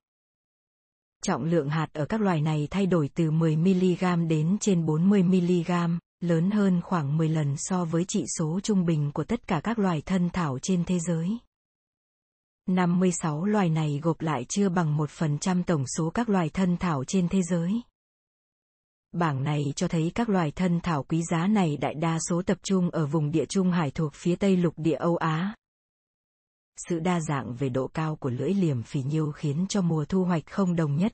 Trọng 1.22 1.44
lượng 1.44 1.68
hạt 1.68 1.88
ở 1.92 2.07
các 2.07 2.20
loài 2.20 2.40
này 2.40 2.68
thay 2.70 2.87
đổi 2.87 3.09
từ 3.14 3.30
10mg 3.30 4.28
đến 4.28 4.57
trên 4.61 4.87
40mg, 4.87 5.98
lớn 6.25 6.51
hơn 6.51 6.81
khoảng 6.81 7.17
10 7.17 7.29
lần 7.29 7.55
so 7.57 7.85
với 7.85 8.05
trị 8.05 8.25
số 8.39 8.61
trung 8.63 8.87
bình 8.87 9.11
của 9.15 9.25
tất 9.25 9.47
cả 9.47 9.61
các 9.65 9.79
loài 9.79 10.03
thân 10.07 10.31
thảo 10.31 10.59
trên 10.63 10.85
thế 10.85 10.99
giới. 10.99 11.39
56 12.67 13.45
loài 13.45 13.69
này 13.69 14.01
gộp 14.03 14.21
lại 14.21 14.45
chưa 14.49 14.69
bằng 14.69 14.99
1% 14.99 15.63
tổng 15.63 15.85
số 15.97 16.11
các 16.11 16.29
loài 16.29 16.49
thân 16.49 16.77
thảo 16.77 17.05
trên 17.05 17.29
thế 17.29 17.43
giới. 17.43 17.83
Bảng 19.13 19.45
này 19.45 19.63
cho 19.77 19.89
thấy 19.89 20.13
các 20.15 20.29
loài 20.29 20.51
thân 20.51 20.81
thảo 20.81 21.03
quý 21.03 21.23
giá 21.31 21.47
này 21.47 21.77
đại 21.77 21.95
đa 21.95 22.19
số 22.29 22.43
tập 22.43 22.59
trung 22.63 22.91
ở 22.91 23.07
vùng 23.07 23.31
địa 23.31 23.47
trung 23.47 23.71
hải 23.71 23.91
thuộc 23.91 24.15
phía 24.15 24.37
tây 24.37 24.57
lục 24.57 24.75
địa 24.77 24.97
Âu 24.97 25.17
Á. 25.17 25.55
Sự 26.89 26.99
đa 26.99 27.21
dạng 27.21 27.55
về 27.55 27.69
độ 27.69 27.89
cao 27.95 28.17
của 28.17 28.31
lưỡi 28.31 28.55
liềm 28.55 28.83
phì 28.83 29.03
nhiêu 29.03 29.33
khiến 29.33 29.67
cho 29.69 29.83
mùa 29.83 30.05
thu 30.05 30.25
hoạch 30.25 30.47
không 30.47 30.77
đồng 30.77 30.97
nhất, 30.97 31.13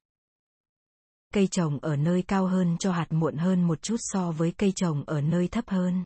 cây 1.35 1.47
trồng 1.47 1.79
ở 1.79 1.97
nơi 1.97 2.23
cao 2.23 2.47
hơn 2.47 2.77
cho 2.79 2.93
hạt 2.93 3.07
muộn 3.11 3.37
hơn 3.37 3.63
một 3.63 3.83
chút 3.83 3.97
so 3.99 4.31
với 4.31 4.53
cây 4.53 4.73
trồng 4.77 5.05
ở 5.07 5.21
nơi 5.21 5.49
thấp 5.49 5.65
hơn. 5.69 6.05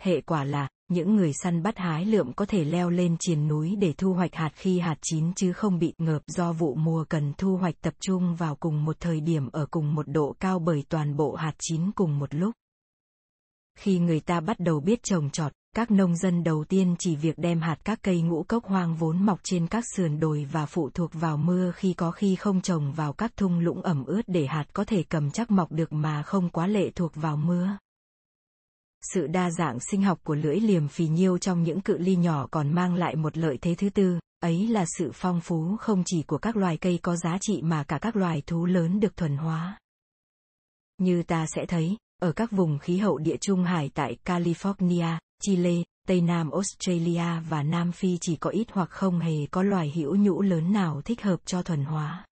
Hệ 0.00 0.20
quả 0.20 0.44
là, 0.44 0.68
những 0.88 1.16
người 1.16 1.32
săn 1.32 1.62
bắt 1.62 1.78
hái 1.78 2.04
lượm 2.04 2.32
có 2.32 2.46
thể 2.46 2.64
leo 2.64 2.90
lên 2.90 3.16
triền 3.20 3.48
núi 3.48 3.76
để 3.76 3.92
thu 3.92 4.12
hoạch 4.12 4.34
hạt 4.34 4.50
khi 4.54 4.78
hạt 4.78 4.96
chín 5.02 5.34
chứ 5.34 5.52
không 5.52 5.78
bị 5.78 5.94
ngợp 5.98 6.22
do 6.26 6.52
vụ 6.52 6.74
mùa 6.74 7.04
cần 7.08 7.32
thu 7.38 7.56
hoạch 7.56 7.74
tập 7.80 7.94
trung 8.00 8.36
vào 8.36 8.56
cùng 8.56 8.84
một 8.84 8.96
thời 9.00 9.20
điểm 9.20 9.48
ở 9.52 9.66
cùng 9.70 9.94
một 9.94 10.08
độ 10.08 10.36
cao 10.40 10.58
bởi 10.58 10.84
toàn 10.88 11.16
bộ 11.16 11.34
hạt 11.34 11.54
chín 11.58 11.92
cùng 11.92 12.18
một 12.18 12.34
lúc. 12.34 12.54
Khi 13.78 13.98
người 13.98 14.20
ta 14.20 14.40
bắt 14.40 14.56
đầu 14.60 14.80
biết 14.80 15.02
trồng 15.02 15.30
trọt, 15.30 15.52
các 15.76 15.90
nông 15.90 16.16
dân 16.16 16.44
đầu 16.44 16.64
tiên 16.64 16.96
chỉ 16.98 17.16
việc 17.16 17.38
đem 17.38 17.60
hạt 17.60 17.76
các 17.84 17.98
cây 18.02 18.22
ngũ 18.22 18.42
cốc 18.42 18.64
hoang 18.64 18.96
vốn 18.96 19.26
mọc 19.26 19.40
trên 19.42 19.66
các 19.66 19.84
sườn 19.96 20.20
đồi 20.20 20.48
và 20.52 20.66
phụ 20.66 20.90
thuộc 20.90 21.10
vào 21.14 21.36
mưa 21.36 21.72
khi 21.74 21.94
có 21.94 22.10
khi 22.10 22.36
không 22.36 22.60
trồng 22.60 22.92
vào 22.92 23.12
các 23.12 23.36
thung 23.36 23.58
lũng 23.58 23.82
ẩm 23.82 24.04
ướt 24.04 24.22
để 24.26 24.46
hạt 24.46 24.64
có 24.72 24.84
thể 24.84 25.02
cầm 25.02 25.30
chắc 25.30 25.50
mọc 25.50 25.72
được 25.72 25.92
mà 25.92 26.22
không 26.22 26.50
quá 26.50 26.66
lệ 26.66 26.90
thuộc 26.90 27.12
vào 27.14 27.36
mưa. 27.36 27.78
Sự 29.14 29.26
đa 29.26 29.50
dạng 29.50 29.78
sinh 29.80 30.02
học 30.02 30.18
của 30.24 30.34
lưỡi 30.34 30.60
liềm 30.60 30.88
phì 30.88 31.08
nhiêu 31.08 31.38
trong 31.38 31.62
những 31.62 31.80
cự 31.80 31.98
ly 31.98 32.16
nhỏ 32.16 32.46
còn 32.50 32.72
mang 32.72 32.94
lại 32.94 33.16
một 33.16 33.36
lợi 33.38 33.58
thế 33.60 33.74
thứ 33.74 33.90
tư, 33.90 34.18
ấy 34.40 34.68
là 34.68 34.84
sự 34.98 35.10
phong 35.14 35.40
phú 35.40 35.76
không 35.80 36.02
chỉ 36.06 36.22
của 36.22 36.38
các 36.38 36.56
loài 36.56 36.76
cây 36.76 36.98
có 37.02 37.16
giá 37.16 37.38
trị 37.40 37.62
mà 37.62 37.84
cả 37.84 37.98
các 37.98 38.16
loài 38.16 38.42
thú 38.46 38.66
lớn 38.66 39.00
được 39.00 39.16
thuần 39.16 39.36
hóa. 39.36 39.78
Như 40.98 41.22
ta 41.22 41.46
sẽ 41.54 41.66
thấy, 41.66 41.96
ở 42.22 42.32
các 42.32 42.50
vùng 42.50 42.78
khí 42.78 42.98
hậu 42.98 43.18
địa 43.18 43.36
trung 43.40 43.64
hải 43.64 43.90
tại 43.94 44.16
California, 44.24 45.18
Chile, 45.42 45.82
Tây 46.08 46.20
Nam 46.20 46.50
Australia 46.50 47.40
và 47.48 47.62
Nam 47.62 47.92
Phi 47.92 48.18
chỉ 48.20 48.36
có 48.36 48.50
ít 48.50 48.66
hoặc 48.72 48.90
không 48.90 49.18
hề 49.18 49.46
có 49.50 49.62
loài 49.62 49.92
hữu 49.94 50.16
nhũ 50.16 50.42
lớn 50.42 50.72
nào 50.72 51.02
thích 51.04 51.22
hợp 51.22 51.40
cho 51.44 51.62
thuần 51.62 51.84
hóa. 51.84 52.26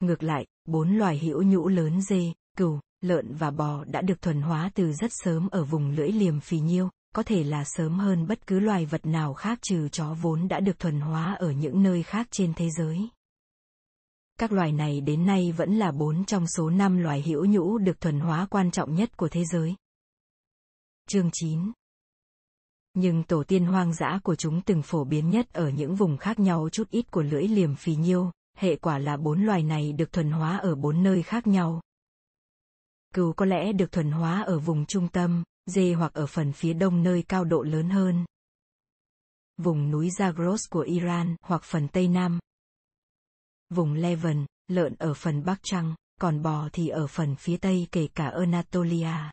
Ngược 0.00 0.22
lại, 0.22 0.46
bốn 0.64 0.96
loài 0.96 1.18
hữu 1.18 1.42
nhũ 1.42 1.68
lớn 1.68 2.02
dê, 2.02 2.32
cừu, 2.56 2.80
lợn 3.00 3.34
và 3.34 3.50
bò 3.50 3.84
đã 3.84 4.02
được 4.02 4.22
thuần 4.22 4.42
hóa 4.42 4.70
từ 4.74 4.92
rất 4.92 5.10
sớm 5.24 5.48
ở 5.48 5.64
vùng 5.64 5.90
lưỡi 5.90 6.08
liềm 6.08 6.40
phì 6.40 6.60
nhiêu, 6.60 6.88
có 7.14 7.22
thể 7.22 7.44
là 7.44 7.64
sớm 7.66 7.98
hơn 7.98 8.26
bất 8.26 8.46
cứ 8.46 8.58
loài 8.58 8.86
vật 8.86 9.06
nào 9.06 9.34
khác 9.34 9.58
trừ 9.62 9.88
chó 9.88 10.14
vốn 10.14 10.48
đã 10.48 10.60
được 10.60 10.78
thuần 10.78 11.00
hóa 11.00 11.34
ở 11.38 11.50
những 11.50 11.82
nơi 11.82 12.02
khác 12.02 12.28
trên 12.30 12.54
thế 12.54 12.68
giới. 12.78 13.08
Các 14.38 14.52
loài 14.52 14.72
này 14.72 15.00
đến 15.00 15.26
nay 15.26 15.52
vẫn 15.52 15.74
là 15.74 15.92
bốn 15.92 16.24
trong 16.24 16.46
số 16.56 16.70
năm 16.70 16.98
loài 16.98 17.22
hữu 17.22 17.46
nhũ 17.46 17.78
được 17.78 18.00
thuần 18.00 18.20
hóa 18.20 18.46
quan 18.50 18.70
trọng 18.70 18.94
nhất 18.94 19.16
của 19.16 19.28
thế 19.28 19.44
giới. 19.44 19.74
Chương 21.10 21.30
9 21.32 21.72
Nhưng 22.94 23.22
tổ 23.22 23.44
tiên 23.44 23.66
hoang 23.66 23.94
dã 23.94 24.18
của 24.22 24.34
chúng 24.34 24.60
từng 24.62 24.82
phổ 24.82 25.04
biến 25.04 25.30
nhất 25.30 25.52
ở 25.52 25.68
những 25.68 25.94
vùng 25.94 26.16
khác 26.16 26.38
nhau 26.38 26.68
chút 26.72 26.90
ít 26.90 27.10
của 27.10 27.22
lưỡi 27.22 27.48
liềm 27.48 27.76
phì 27.76 27.96
nhiêu, 27.96 28.30
hệ 28.56 28.76
quả 28.76 28.98
là 28.98 29.16
bốn 29.16 29.42
loài 29.42 29.62
này 29.62 29.92
được 29.92 30.12
thuần 30.12 30.30
hóa 30.30 30.56
ở 30.56 30.74
bốn 30.74 31.02
nơi 31.02 31.22
khác 31.22 31.46
nhau. 31.46 31.80
Cừu 33.14 33.32
có 33.32 33.44
lẽ 33.46 33.72
được 33.72 33.92
thuần 33.92 34.10
hóa 34.10 34.42
ở 34.42 34.58
vùng 34.58 34.86
trung 34.86 35.08
tâm, 35.08 35.42
dê 35.66 35.92
hoặc 35.92 36.14
ở 36.14 36.26
phần 36.26 36.52
phía 36.52 36.72
đông 36.72 37.02
nơi 37.02 37.24
cao 37.28 37.44
độ 37.44 37.62
lớn 37.62 37.90
hơn. 37.90 38.24
Vùng 39.56 39.90
núi 39.90 40.08
Zagros 40.08 40.68
của 40.70 40.80
Iran 40.80 41.36
hoặc 41.42 41.62
phần 41.64 41.88
tây 41.88 42.08
nam. 42.08 42.38
Vùng 43.70 43.94
Levant, 43.94 44.46
lợn 44.66 44.94
ở 44.94 45.14
phần 45.14 45.44
bắc 45.44 45.60
trăng, 45.62 45.94
còn 46.20 46.42
bò 46.42 46.68
thì 46.72 46.88
ở 46.88 47.06
phần 47.06 47.36
phía 47.36 47.56
tây 47.56 47.86
kể 47.92 48.08
cả 48.14 48.28
Anatolia. 48.28 49.30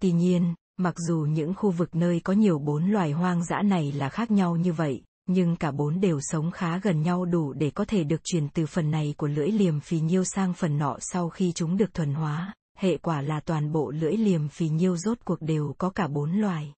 Tuy 0.00 0.12
nhiên, 0.12 0.54
mặc 0.76 0.94
dù 1.08 1.26
những 1.30 1.54
khu 1.54 1.70
vực 1.70 1.94
nơi 1.94 2.20
có 2.20 2.32
nhiều 2.32 2.58
bốn 2.58 2.90
loài 2.90 3.12
hoang 3.12 3.44
dã 3.44 3.62
này 3.62 3.92
là 3.92 4.08
khác 4.08 4.30
nhau 4.30 4.56
như 4.56 4.72
vậy, 4.72 5.02
nhưng 5.26 5.56
cả 5.56 5.70
bốn 5.70 6.00
đều 6.00 6.20
sống 6.20 6.50
khá 6.50 6.78
gần 6.78 7.02
nhau 7.02 7.24
đủ 7.24 7.52
để 7.52 7.70
có 7.70 7.84
thể 7.84 8.04
được 8.04 8.24
truyền 8.24 8.48
từ 8.48 8.66
phần 8.66 8.90
này 8.90 9.14
của 9.16 9.26
lưỡi 9.26 9.48
liềm 9.48 9.80
phì 9.80 10.00
nhiêu 10.00 10.24
sang 10.24 10.54
phần 10.54 10.78
nọ 10.78 10.96
sau 11.00 11.28
khi 11.28 11.52
chúng 11.52 11.76
được 11.76 11.94
thuần 11.94 12.14
hóa, 12.14 12.54
hệ 12.78 12.96
quả 12.96 13.22
là 13.22 13.40
toàn 13.40 13.72
bộ 13.72 13.90
lưỡi 13.90 14.16
liềm 14.16 14.48
phì 14.48 14.68
nhiêu 14.68 14.96
rốt 14.96 15.18
cuộc 15.24 15.40
đều 15.40 15.74
có 15.78 15.90
cả 15.90 16.08
bốn 16.08 16.32
loài. 16.32 16.72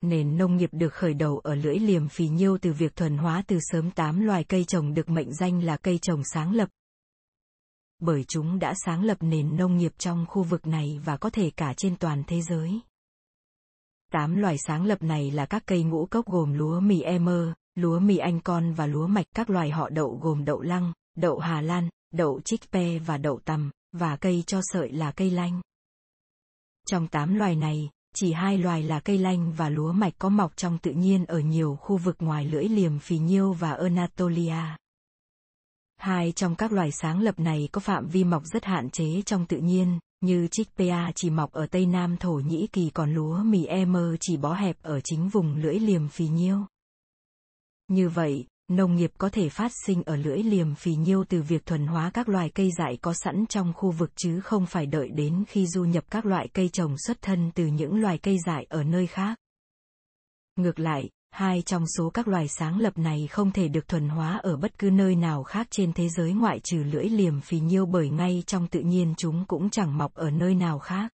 Nền 0.00 0.36
nông 0.36 0.56
nghiệp 0.56 0.70
được 0.72 0.94
khởi 0.94 1.14
đầu 1.14 1.38
ở 1.38 1.54
lưỡi 1.54 1.78
liềm 1.78 2.08
phì 2.08 2.28
nhiêu 2.28 2.58
từ 2.58 2.72
việc 2.72 2.96
thuần 2.96 3.18
hóa 3.18 3.42
từ 3.46 3.58
sớm 3.60 3.90
tám 3.90 4.20
loài 4.20 4.44
cây 4.44 4.64
trồng 4.64 4.94
được 4.94 5.08
mệnh 5.08 5.34
danh 5.34 5.64
là 5.64 5.76
cây 5.76 5.98
trồng 5.98 6.22
sáng 6.24 6.54
lập, 6.54 6.68
bởi 8.00 8.24
chúng 8.24 8.58
đã 8.58 8.74
sáng 8.84 9.04
lập 9.04 9.18
nền 9.20 9.56
nông 9.56 9.76
nghiệp 9.76 9.92
trong 9.98 10.26
khu 10.28 10.42
vực 10.42 10.66
này 10.66 11.00
và 11.04 11.16
có 11.16 11.30
thể 11.30 11.50
cả 11.50 11.74
trên 11.76 11.96
toàn 11.96 12.22
thế 12.26 12.42
giới. 12.42 12.80
Tám 14.12 14.36
loài 14.36 14.56
sáng 14.66 14.84
lập 14.84 15.02
này 15.02 15.30
là 15.30 15.46
các 15.46 15.62
cây 15.66 15.82
ngũ 15.82 16.06
cốc 16.06 16.26
gồm 16.26 16.52
lúa 16.52 16.80
mì 16.80 17.00
Emer, 17.00 17.48
lúa 17.74 17.98
mì 17.98 18.16
Anh 18.16 18.40
con 18.40 18.72
và 18.72 18.86
lúa 18.86 19.06
mạch. 19.06 19.26
Các 19.34 19.50
loài 19.50 19.70
họ 19.70 19.88
đậu 19.88 20.18
gồm 20.22 20.44
đậu 20.44 20.60
lăng, 20.60 20.92
đậu 21.16 21.38
Hà 21.38 21.60
Lan, 21.60 21.88
đậu 22.14 22.40
chickpea 22.40 22.98
và 23.06 23.18
đậu 23.18 23.40
tằm, 23.44 23.70
và 23.92 24.16
cây 24.16 24.44
cho 24.46 24.60
sợi 24.62 24.92
là 24.92 25.12
cây 25.12 25.30
lanh. 25.30 25.60
Trong 26.86 27.06
tám 27.06 27.34
loài 27.34 27.56
này, 27.56 27.90
chỉ 28.14 28.32
hai 28.32 28.58
loài 28.58 28.82
là 28.82 29.00
cây 29.00 29.18
lanh 29.18 29.52
và 29.52 29.68
lúa 29.68 29.92
mạch 29.92 30.12
có 30.18 30.28
mọc 30.28 30.56
trong 30.56 30.78
tự 30.78 30.90
nhiên 30.90 31.24
ở 31.24 31.38
nhiều 31.38 31.76
khu 31.80 31.96
vực 31.96 32.16
ngoài 32.18 32.44
lưỡi 32.44 32.64
liềm 32.64 32.98
phì 32.98 33.18
nhiêu 33.18 33.52
và 33.52 33.72
Anatolia. 33.72 34.76
Hai 36.00 36.32
trong 36.32 36.54
các 36.54 36.72
loài 36.72 36.90
sáng 36.92 37.20
lập 37.20 37.38
này 37.38 37.68
có 37.72 37.80
phạm 37.80 38.08
vi 38.08 38.24
mọc 38.24 38.42
rất 38.44 38.64
hạn 38.64 38.90
chế 38.90 39.22
trong 39.26 39.46
tự 39.46 39.56
nhiên, 39.56 39.98
như 40.20 40.48
Chickpea 40.50 41.12
chỉ 41.14 41.30
mọc 41.30 41.52
ở 41.52 41.66
Tây 41.66 41.86
Nam 41.86 42.16
Thổ 42.16 42.32
Nhĩ 42.32 42.66
Kỳ 42.72 42.90
còn 42.90 43.14
lúa 43.14 43.42
mì 43.42 43.64
Emer 43.64 44.14
chỉ 44.20 44.36
bó 44.36 44.54
hẹp 44.54 44.76
ở 44.82 45.00
chính 45.00 45.28
vùng 45.28 45.54
lưỡi 45.54 45.78
liềm 45.78 46.08
phì 46.08 46.28
nhiêu. 46.28 46.58
Như 47.88 48.08
vậy, 48.08 48.46
nông 48.68 48.96
nghiệp 48.96 49.10
có 49.18 49.28
thể 49.28 49.48
phát 49.48 49.72
sinh 49.86 50.02
ở 50.02 50.16
lưỡi 50.16 50.42
liềm 50.42 50.74
phì 50.74 50.94
nhiêu 50.94 51.24
từ 51.28 51.42
việc 51.42 51.66
thuần 51.66 51.86
hóa 51.86 52.10
các 52.14 52.28
loài 52.28 52.50
cây 52.54 52.70
dại 52.78 52.98
có 53.02 53.14
sẵn 53.14 53.44
trong 53.48 53.72
khu 53.76 53.90
vực 53.90 54.10
chứ 54.16 54.40
không 54.40 54.66
phải 54.66 54.86
đợi 54.86 55.08
đến 55.08 55.44
khi 55.48 55.66
du 55.66 55.84
nhập 55.84 56.04
các 56.10 56.26
loại 56.26 56.48
cây 56.48 56.68
trồng 56.68 56.94
xuất 56.98 57.22
thân 57.22 57.50
từ 57.54 57.66
những 57.66 58.00
loài 58.00 58.18
cây 58.18 58.38
dại 58.46 58.66
ở 58.68 58.84
nơi 58.84 59.06
khác. 59.06 59.38
Ngược 60.56 60.78
lại, 60.78 61.10
hai 61.30 61.62
trong 61.62 61.84
số 61.96 62.10
các 62.10 62.28
loài 62.28 62.48
sáng 62.48 62.78
lập 62.78 62.98
này 62.98 63.26
không 63.30 63.50
thể 63.52 63.68
được 63.68 63.88
thuần 63.88 64.08
hóa 64.08 64.40
ở 64.42 64.56
bất 64.56 64.78
cứ 64.78 64.90
nơi 64.90 65.16
nào 65.16 65.42
khác 65.42 65.66
trên 65.70 65.92
thế 65.92 66.08
giới 66.08 66.32
ngoại 66.32 66.60
trừ 66.64 66.82
lưỡi 66.82 67.08
liềm 67.08 67.40
phì 67.40 67.60
nhiêu 67.60 67.86
bởi 67.86 68.10
ngay 68.10 68.42
trong 68.46 68.66
tự 68.66 68.80
nhiên 68.80 69.14
chúng 69.16 69.44
cũng 69.48 69.70
chẳng 69.70 69.98
mọc 69.98 70.14
ở 70.14 70.30
nơi 70.30 70.54
nào 70.54 70.78
khác. 70.78 71.12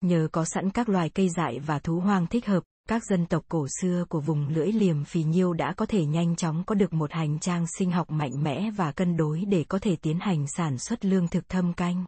Nhờ 0.00 0.28
có 0.32 0.44
sẵn 0.44 0.70
các 0.70 0.88
loài 0.88 1.08
cây 1.08 1.28
dại 1.28 1.58
và 1.58 1.78
thú 1.78 2.00
hoang 2.00 2.26
thích 2.26 2.46
hợp, 2.46 2.62
các 2.88 3.02
dân 3.10 3.26
tộc 3.26 3.44
cổ 3.48 3.66
xưa 3.80 4.04
của 4.08 4.20
vùng 4.20 4.48
lưỡi 4.48 4.72
liềm 4.72 5.04
phì 5.04 5.22
nhiêu 5.22 5.52
đã 5.52 5.74
có 5.76 5.86
thể 5.86 6.04
nhanh 6.04 6.36
chóng 6.36 6.64
có 6.64 6.74
được 6.74 6.92
một 6.92 7.12
hành 7.12 7.38
trang 7.38 7.66
sinh 7.78 7.90
học 7.90 8.10
mạnh 8.10 8.42
mẽ 8.42 8.70
và 8.76 8.92
cân 8.92 9.16
đối 9.16 9.44
để 9.48 9.64
có 9.68 9.78
thể 9.78 9.96
tiến 9.96 10.18
hành 10.20 10.46
sản 10.56 10.78
xuất 10.78 11.04
lương 11.04 11.28
thực 11.28 11.48
thâm 11.48 11.72
canh. 11.72 12.04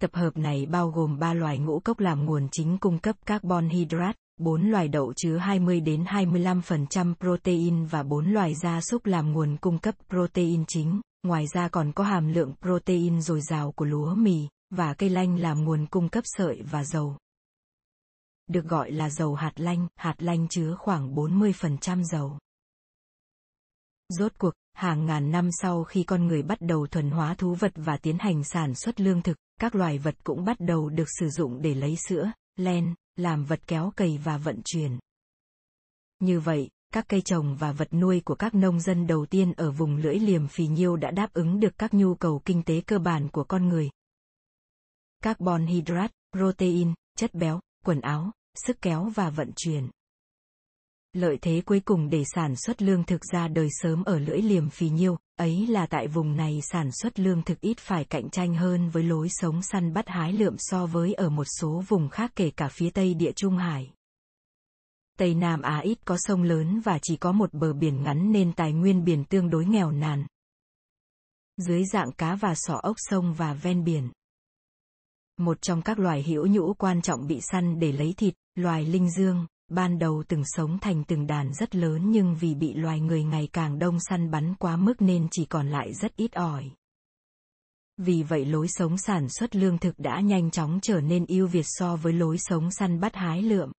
Tập 0.00 0.10
hợp 0.12 0.36
này 0.36 0.66
bao 0.66 0.90
gồm 0.90 1.18
ba 1.18 1.34
loài 1.34 1.58
ngũ 1.58 1.80
cốc 1.80 2.00
làm 2.00 2.24
nguồn 2.24 2.48
chính 2.52 2.78
cung 2.78 2.98
cấp 2.98 3.16
carbon 3.26 3.68
hydrate, 3.68 4.18
4 4.42 4.70
loài 4.70 4.88
đậu 4.88 5.12
chứa 5.16 5.36
20 5.36 5.80
đến 5.80 6.04
25% 6.04 7.14
protein 7.14 7.84
và 7.86 8.02
4 8.02 8.32
loài 8.32 8.54
gia 8.54 8.80
súc 8.80 9.06
làm 9.06 9.32
nguồn 9.32 9.56
cung 9.56 9.78
cấp 9.78 9.94
protein 10.08 10.64
chính, 10.68 11.00
ngoài 11.22 11.46
ra 11.54 11.68
còn 11.68 11.92
có 11.92 12.04
hàm 12.04 12.32
lượng 12.32 12.54
protein 12.60 13.20
dồi 13.20 13.40
dào 13.40 13.72
của 13.72 13.84
lúa 13.84 14.14
mì, 14.14 14.48
và 14.70 14.94
cây 14.94 15.10
lanh 15.10 15.38
làm 15.38 15.64
nguồn 15.64 15.86
cung 15.86 16.08
cấp 16.08 16.24
sợi 16.26 16.62
và 16.62 16.84
dầu. 16.84 17.16
Được 18.46 18.64
gọi 18.64 18.90
là 18.90 19.10
dầu 19.10 19.34
hạt 19.34 19.52
lanh, 19.56 19.88
hạt 19.96 20.14
lanh 20.18 20.48
chứa 20.48 20.76
khoảng 20.78 21.14
40% 21.14 22.02
dầu. 22.02 22.38
Rốt 24.08 24.32
cuộc, 24.38 24.54
hàng 24.74 25.06
ngàn 25.06 25.30
năm 25.30 25.48
sau 25.52 25.84
khi 25.84 26.02
con 26.02 26.26
người 26.26 26.42
bắt 26.42 26.58
đầu 26.60 26.86
thuần 26.86 27.10
hóa 27.10 27.34
thú 27.34 27.54
vật 27.54 27.72
và 27.74 27.96
tiến 27.96 28.18
hành 28.18 28.44
sản 28.44 28.74
xuất 28.74 29.00
lương 29.00 29.22
thực, 29.22 29.36
các 29.60 29.74
loài 29.74 29.98
vật 29.98 30.14
cũng 30.24 30.44
bắt 30.44 30.56
đầu 30.60 30.88
được 30.88 31.08
sử 31.20 31.28
dụng 31.28 31.62
để 31.62 31.74
lấy 31.74 31.96
sữa, 32.08 32.32
len, 32.56 32.94
làm 33.16 33.44
vật 33.44 33.60
kéo 33.66 33.92
cày 33.96 34.18
và 34.24 34.38
vận 34.38 34.60
chuyển. 34.64 34.98
Như 36.20 36.40
vậy, 36.40 36.70
các 36.92 37.04
cây 37.08 37.20
trồng 37.20 37.56
và 37.56 37.72
vật 37.72 37.92
nuôi 37.92 38.20
của 38.24 38.34
các 38.34 38.54
nông 38.54 38.80
dân 38.80 39.06
đầu 39.06 39.26
tiên 39.26 39.52
ở 39.52 39.70
vùng 39.70 39.96
lưỡi 39.96 40.18
liềm 40.18 40.48
phì 40.48 40.66
nhiêu 40.66 40.96
đã 40.96 41.10
đáp 41.10 41.32
ứng 41.32 41.60
được 41.60 41.78
các 41.78 41.94
nhu 41.94 42.14
cầu 42.14 42.42
kinh 42.44 42.62
tế 42.62 42.80
cơ 42.80 42.98
bản 42.98 43.28
của 43.28 43.44
con 43.44 43.68
người. 43.68 43.90
Carbon 45.22 45.66
hydrate, 45.66 46.14
protein, 46.32 46.94
chất 47.16 47.34
béo, 47.34 47.60
quần 47.84 48.00
áo, 48.00 48.30
sức 48.54 48.76
kéo 48.82 49.04
và 49.14 49.30
vận 49.30 49.50
chuyển. 49.56 49.90
Lợi 51.12 51.38
thế 51.42 51.62
cuối 51.66 51.80
cùng 51.80 52.10
để 52.10 52.22
sản 52.34 52.56
xuất 52.56 52.82
lương 52.82 53.04
thực 53.04 53.20
ra 53.32 53.48
đời 53.48 53.68
sớm 53.70 54.04
ở 54.04 54.18
lưỡi 54.18 54.42
liềm 54.42 54.70
phì 54.70 54.88
nhiêu, 54.88 55.18
ấy 55.42 55.66
là 55.66 55.86
tại 55.86 56.08
vùng 56.08 56.36
này 56.36 56.60
sản 56.62 56.90
xuất 56.92 57.18
lương 57.20 57.42
thực 57.42 57.60
ít 57.60 57.78
phải 57.78 58.04
cạnh 58.04 58.30
tranh 58.30 58.54
hơn 58.54 58.90
với 58.90 59.02
lối 59.02 59.28
sống 59.30 59.62
săn 59.62 59.92
bắt 59.92 60.08
hái 60.08 60.32
lượm 60.32 60.54
so 60.58 60.86
với 60.86 61.14
ở 61.14 61.30
một 61.30 61.44
số 61.44 61.82
vùng 61.88 62.08
khác 62.08 62.32
kể 62.36 62.50
cả 62.50 62.68
phía 62.68 62.90
tây 62.90 63.14
địa 63.14 63.32
Trung 63.32 63.56
Hải. 63.56 63.92
Tây 65.18 65.34
Nam 65.34 65.62
Á 65.62 65.78
ít 65.78 65.98
có 66.04 66.16
sông 66.18 66.42
lớn 66.42 66.80
và 66.80 66.98
chỉ 67.02 67.16
có 67.16 67.32
một 67.32 67.52
bờ 67.52 67.72
biển 67.72 68.02
ngắn 68.02 68.32
nên 68.32 68.52
tài 68.52 68.72
nguyên 68.72 69.04
biển 69.04 69.24
tương 69.24 69.50
đối 69.50 69.64
nghèo 69.64 69.90
nàn. 69.90 70.26
Dưới 71.56 71.84
dạng 71.84 72.12
cá 72.12 72.34
và 72.34 72.54
sỏ 72.56 72.80
ốc 72.82 72.96
sông 72.98 73.34
và 73.34 73.54
ven 73.54 73.84
biển. 73.84 74.10
Một 75.38 75.62
trong 75.62 75.82
các 75.82 75.98
loài 75.98 76.22
hữu 76.22 76.46
nhũ 76.46 76.74
quan 76.74 77.02
trọng 77.02 77.26
bị 77.26 77.40
săn 77.40 77.78
để 77.78 77.92
lấy 77.92 78.14
thịt, 78.16 78.34
loài 78.54 78.84
linh 78.84 79.10
dương, 79.10 79.46
ban 79.74 79.98
đầu 79.98 80.22
từng 80.28 80.42
sống 80.44 80.78
thành 80.78 81.04
từng 81.04 81.26
đàn 81.26 81.52
rất 81.54 81.74
lớn 81.74 82.10
nhưng 82.10 82.36
vì 82.40 82.54
bị 82.54 82.74
loài 82.74 83.00
người 83.00 83.24
ngày 83.24 83.48
càng 83.52 83.78
đông 83.78 83.98
săn 84.00 84.30
bắn 84.30 84.54
quá 84.54 84.76
mức 84.76 85.02
nên 85.02 85.28
chỉ 85.30 85.44
còn 85.44 85.68
lại 85.68 85.94
rất 85.94 86.16
ít 86.16 86.32
ỏi. 86.32 86.70
Vì 87.96 88.22
vậy 88.22 88.44
lối 88.44 88.68
sống 88.68 88.98
sản 88.98 89.28
xuất 89.28 89.56
lương 89.56 89.78
thực 89.78 89.98
đã 89.98 90.20
nhanh 90.20 90.50
chóng 90.50 90.78
trở 90.82 91.00
nên 91.00 91.26
ưu 91.26 91.46
việt 91.46 91.66
so 91.66 91.96
với 91.96 92.12
lối 92.12 92.38
sống 92.38 92.70
săn 92.70 93.00
bắt 93.00 93.14
hái 93.14 93.42
lượm. 93.42 93.72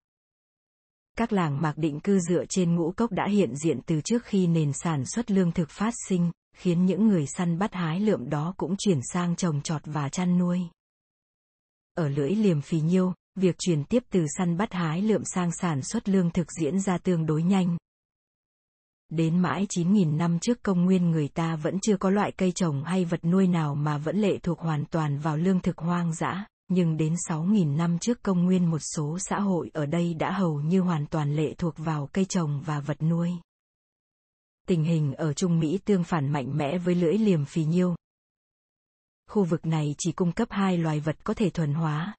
Các 1.18 1.33
làng 1.33 1.62
mạc 1.62 1.72
định 1.76 2.00
cư 2.00 2.20
dựa 2.20 2.44
trên 2.48 2.74
ngũ 2.74 2.92
cốc 2.96 3.12
đã 3.12 3.28
hiện 3.28 3.57
diện 3.57 3.81
từ 3.87 4.00
trước 4.00 4.24
khi 4.24 4.46
nền 4.46 4.72
sản 4.72 5.07
xuất 5.07 5.31
lương 5.31 5.52
thực 5.52 5.70
phát 5.70 5.94
sinh, 6.09 6.31
khiến 6.57 6.87
những 6.87 7.09
người 7.09 7.26
săn 7.26 7.59
bắt 7.59 7.74
hái 7.74 8.00
lượm 8.00 8.31
đó 8.31 8.55
cũng 8.57 8.74
chuyển 8.78 9.00
sang 9.12 9.37
trồng 9.37 9.62
trọt 9.62 9.83
và 9.85 10.09
chăn 10.09 10.38
nuôi. 10.38 10.61
Ở 11.94 12.09
lưỡi 12.09 12.31
liềm 12.31 12.61
phì 12.61 12.81
nhiêu, 12.81 13.12
việc 13.35 13.57
chuyển 13.59 13.85
tiếp 13.85 14.03
từ 14.11 14.27
săn 14.38 14.57
bắt 14.57 14.73
hái 14.73 15.03
lượm 15.03 15.23
sang 15.25 15.53
sản 15.53 15.83
xuất 15.83 16.09
lương 16.09 16.31
thực 16.31 16.47
diễn 16.61 16.81
ra 16.81 16.99
tương 16.99 17.27
đối 17.27 17.42
nhanh. 17.42 17.77
Đến 19.09 19.38
mãi 19.38 19.66
9.000 19.68 20.16
năm 20.16 20.38
trước 20.38 20.62
công 20.62 20.85
nguyên 20.85 21.11
người 21.11 21.29
ta 21.29 21.57
vẫn 21.57 21.79
chưa 21.83 21.97
có 21.97 22.11
loại 22.11 22.33
cây 22.33 22.53
trồng 22.53 22.85
hay 22.85 23.05
vật 23.05 23.25
nuôi 23.25 23.47
nào 23.47 23.75
mà 23.75 23.99
vẫn 23.99 24.16
lệ 24.16 24.38
thuộc 24.38 24.59
hoàn 24.59 24.85
toàn 24.85 25.18
vào 25.18 25.37
lương 25.37 25.61
thực 25.61 25.79
hoang 25.79 26.14
dã, 26.14 26.47
nhưng 26.68 26.97
đến 26.97 27.14
6.000 27.29 27.77
năm 27.77 27.99
trước 27.99 28.23
công 28.23 28.45
nguyên 28.45 28.71
một 28.71 28.79
số 28.79 29.18
xã 29.18 29.40
hội 29.40 29.71
ở 29.75 29.87
đây 29.87 30.14
đã 30.14 30.33
hầu 30.33 30.61
như 30.61 30.81
hoàn 30.81 31.07
toàn 31.07 31.37
lệ 31.37 31.55
thuộc 31.55 31.75
vào 31.77 32.09
cây 32.12 32.25
trồng 32.25 32.62
và 32.66 32.81
vật 32.81 33.03
nuôi. 33.03 33.31
Tình 34.68 34.85
hình 34.85 35.14
ở 35.14 35.33
Trung 35.33 35.59
Mỹ 35.61 35.79
tương 35.85 36.05
phản 36.05 36.33
mạnh 36.33 36.57
mẽ 36.57 36.79
với 36.79 36.95
lưỡi 36.95 37.18
liềm 37.18 37.45
phì 37.45 37.64
nhiêu. 37.64 37.95
Khu 39.31 39.45
vực 39.45 39.66
này 39.66 39.95
chỉ 39.99 40.12
cung 40.12 40.33
cấp 40.33 40.49
hai 40.51 40.79
loài 40.79 41.01
vật 41.01 41.25
có 41.25 41.35
thể 41.35 41.51
thuần 41.51 41.75
hóa. 41.75 42.14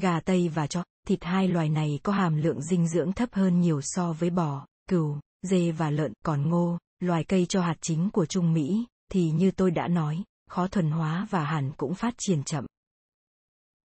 Gà 0.00 0.20
Tây 0.20 0.48
và 0.48 0.66
chó, 0.66 0.84
thịt 1.06 1.24
hai 1.24 1.48
loài 1.48 1.68
này 1.68 2.00
có 2.02 2.12
hàm 2.12 2.36
lượng 2.36 2.62
dinh 2.62 2.88
dưỡng 2.88 3.12
thấp 3.12 3.28
hơn 3.32 3.60
nhiều 3.60 3.80
so 3.82 4.12
với 4.12 4.30
bò, 4.30 4.66
cừu, 4.90 5.18
dê 5.42 5.70
và 5.70 5.90
lợn, 5.90 6.12
còn 6.24 6.48
ngô, 6.48 6.78
loài 7.00 7.24
cây 7.24 7.46
cho 7.48 7.62
hạt 7.62 7.76
chính 7.80 8.10
của 8.10 8.26
Trung 8.26 8.52
Mỹ, 8.52 8.86
thì 9.12 9.30
như 9.30 9.50
tôi 9.50 9.70
đã 9.70 9.88
nói, 9.88 10.22
khó 10.50 10.68
thuần 10.68 10.90
hóa 10.90 11.26
và 11.30 11.44
hẳn 11.44 11.72
cũng 11.76 11.94
phát 11.94 12.14
triển 12.18 12.42
chậm. 12.44 12.66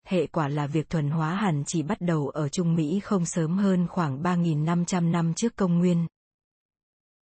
Hệ 0.06 0.28
quả 0.28 0.48
là 0.48 0.68
việc 0.68 0.90
thuần 0.90 1.10
hóa 1.10 1.36
hẳn 1.36 1.64
chỉ 1.68 1.84
bắt 1.84 2.02
đầu 2.02 2.30
ở 2.30 2.50
Trung 2.50 2.76
Mỹ 2.76 3.00
không 3.00 3.26
sớm 3.26 3.58
hơn 3.58 3.88
khoảng 3.88 4.24
3.500 4.24 5.12
năm 5.12 5.34
trước 5.34 5.56
công 5.56 5.80
nguyên, 5.80 6.08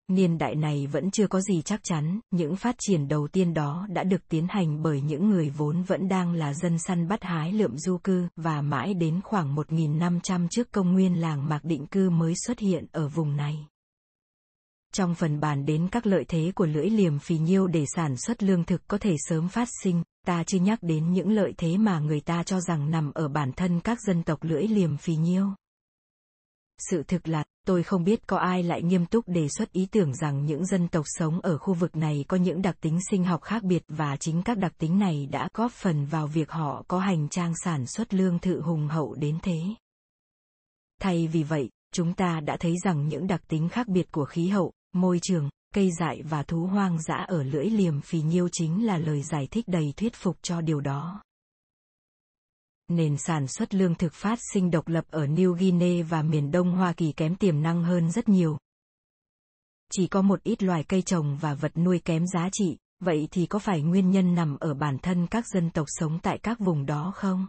Niên 0.09 0.39
đại 0.39 0.55
này 0.55 0.87
vẫn 0.87 1.11
chưa 1.11 1.27
có 1.27 1.41
gì 1.41 1.63
chắc 1.63 1.81
chắn, 1.85 2.21
những 2.31 2.57
phát 2.57 2.77
triển 2.79 3.09
đầu 3.09 3.29
tiên 3.29 3.55
đó 3.55 3.87
đã 3.91 4.05
được 4.05 4.29
tiến 4.29 4.47
hành 4.51 4.83
bởi 4.83 5.01
những 5.01 5.31
người 5.31 5.51
vốn 5.51 5.83
vẫn 5.83 6.09
đang 6.09 6.33
là 6.33 6.55
dân 6.55 6.79
săn 6.79 7.09
bắt 7.09 7.23
hái 7.23 7.53
lượm 7.53 7.79
du 7.79 7.99
cư, 7.99 8.29
và 8.37 8.63
mãi 8.63 8.95
đến 8.95 9.21
khoảng 9.25 9.57
1.500 9.57 10.49
trước 10.49 10.73
công 10.73 10.93
nguyên 10.93 11.21
làng 11.21 11.49
mạc 11.49 11.65
định 11.65 11.87
cư 11.87 12.11
mới 12.11 12.35
xuất 12.47 12.59
hiện 12.59 12.87
ở 12.93 13.09
vùng 13.09 13.37
này. 13.37 13.67
Trong 14.93 15.15
phần 15.15 15.41
bàn 15.41 15.65
đến 15.65 15.89
các 15.91 16.07
lợi 16.07 16.25
thế 16.29 16.53
của 16.55 16.67
lưỡi 16.67 16.91
liềm 16.91 17.19
phì 17.19 17.39
nhiêu 17.39 17.67
để 17.67 17.85
sản 17.97 18.17
xuất 18.17 18.43
lương 18.43 18.65
thực 18.65 18.89
có 18.89 18.99
thể 18.99 19.17
sớm 19.19 19.49
phát 19.49 19.69
sinh, 19.83 20.03
ta 20.27 20.45
chưa 20.45 20.59
nhắc 20.59 20.79
đến 20.83 21.13
những 21.13 21.31
lợi 21.31 21.55
thế 21.59 21.77
mà 21.77 22.01
người 22.01 22.21
ta 22.21 22.43
cho 22.43 22.61
rằng 22.61 22.91
nằm 22.91 23.13
ở 23.13 23.29
bản 23.29 23.53
thân 23.53 23.81
các 23.81 23.99
dân 24.07 24.23
tộc 24.23 24.39
lưỡi 24.43 24.69
liềm 24.69 24.97
phì 24.97 25.17
nhiêu. 25.17 25.49
Sự 26.91 27.03
thực 27.03 27.29
là, 27.29 27.45
tôi 27.69 27.83
không 27.83 28.05
biết 28.05 28.27
có 28.27 28.37
ai 28.37 28.63
lại 28.63 28.83
nghiêm 28.83 29.07
túc 29.07 29.29
đề 29.29 29.49
xuất 29.49 29.73
ý 29.73 29.87
tưởng 29.87 30.15
rằng 30.15 30.47
những 30.47 30.67
dân 30.67 30.89
tộc 30.89 31.05
sống 31.09 31.41
ở 31.41 31.59
khu 31.59 31.75
vực 31.75 31.97
này 31.97 32.25
có 32.29 32.37
những 32.37 32.63
đặc 32.63 32.77
tính 32.81 32.99
sinh 33.11 33.25
học 33.25 33.43
khác 33.43 33.63
biệt 33.63 33.83
và 33.89 34.17
chính 34.17 34.43
các 34.43 34.59
đặc 34.59 34.73
tính 34.79 34.99
này 34.99 35.29
đã 35.31 35.49
góp 35.55 35.73
phần 35.73 36.07
vào 36.07 36.27
việc 36.27 36.51
họ 36.51 36.85
có 36.89 36.99
hành 36.99 37.29
trang 37.29 37.53
sản 37.65 37.87
xuất 37.87 38.15
lương 38.15 38.39
thự 38.39 38.61
hùng 38.61 38.89
hậu 38.89 39.15
đến 39.15 39.39
thế. 39.43 39.61
Thay 41.01 41.29
vì 41.33 41.43
vậy, 41.43 41.71
chúng 41.95 42.15
ta 42.15 42.41
đã 42.41 42.57
thấy 42.61 42.75
rằng 42.85 43.09
những 43.09 43.27
đặc 43.27 43.41
tính 43.49 43.69
khác 43.69 43.89
biệt 43.89 44.13
của 44.13 44.25
khí 44.25 44.49
hậu, 44.49 44.73
môi 44.95 45.19
trường, 45.23 45.49
cây 45.75 45.91
dại 46.01 46.23
và 46.23 46.43
thú 46.43 46.67
hoang 46.67 47.03
dã 47.03 47.15
ở 47.15 47.43
lưỡi 47.43 47.67
liềm 47.67 48.01
phì 48.01 48.23
nhiêu 48.23 48.49
chính 48.53 48.87
là 48.87 48.99
lời 48.99 49.23
giải 49.23 49.49
thích 49.51 49.65
đầy 49.69 49.93
thuyết 49.97 50.15
phục 50.15 50.37
cho 50.43 50.61
điều 50.61 50.81
đó 50.81 51.23
nền 52.89 53.17
sản 53.17 53.47
xuất 53.47 53.75
lương 53.75 53.95
thực 53.95 54.15
phát 54.15 54.39
sinh 54.53 54.71
độc 54.71 54.89
lập 54.89 55.05
ở 55.11 55.27
New 55.27 55.53
Guinea 55.53 56.05
và 56.09 56.23
miền 56.23 56.51
đông 56.51 56.73
Hoa 56.73 56.93
Kỳ 56.93 57.13
kém 57.13 57.37
tiềm 57.37 57.63
năng 57.63 57.85
hơn 57.85 58.11
rất 58.11 58.29
nhiều. 58.29 58.59
Chỉ 59.93 60.07
có 60.07 60.23
một 60.23 60.43
ít 60.43 60.63
loài 60.63 60.85
cây 60.85 61.03
trồng 61.03 61.39
và 61.41 61.55
vật 61.55 61.77
nuôi 61.77 62.01
kém 62.05 62.27
giá 62.27 62.49
trị, 62.53 62.77
vậy 63.01 63.29
thì 63.31 63.47
có 63.47 63.59
phải 63.59 63.83
nguyên 63.83 64.11
nhân 64.11 64.35
nằm 64.35 64.57
ở 64.61 64.75
bản 64.75 64.99
thân 64.99 65.27
các 65.27 65.47
dân 65.47 65.71
tộc 65.71 65.87
sống 65.89 66.19
tại 66.23 66.39
các 66.39 66.59
vùng 66.59 66.87
đó 66.87 67.13
không? 67.15 67.47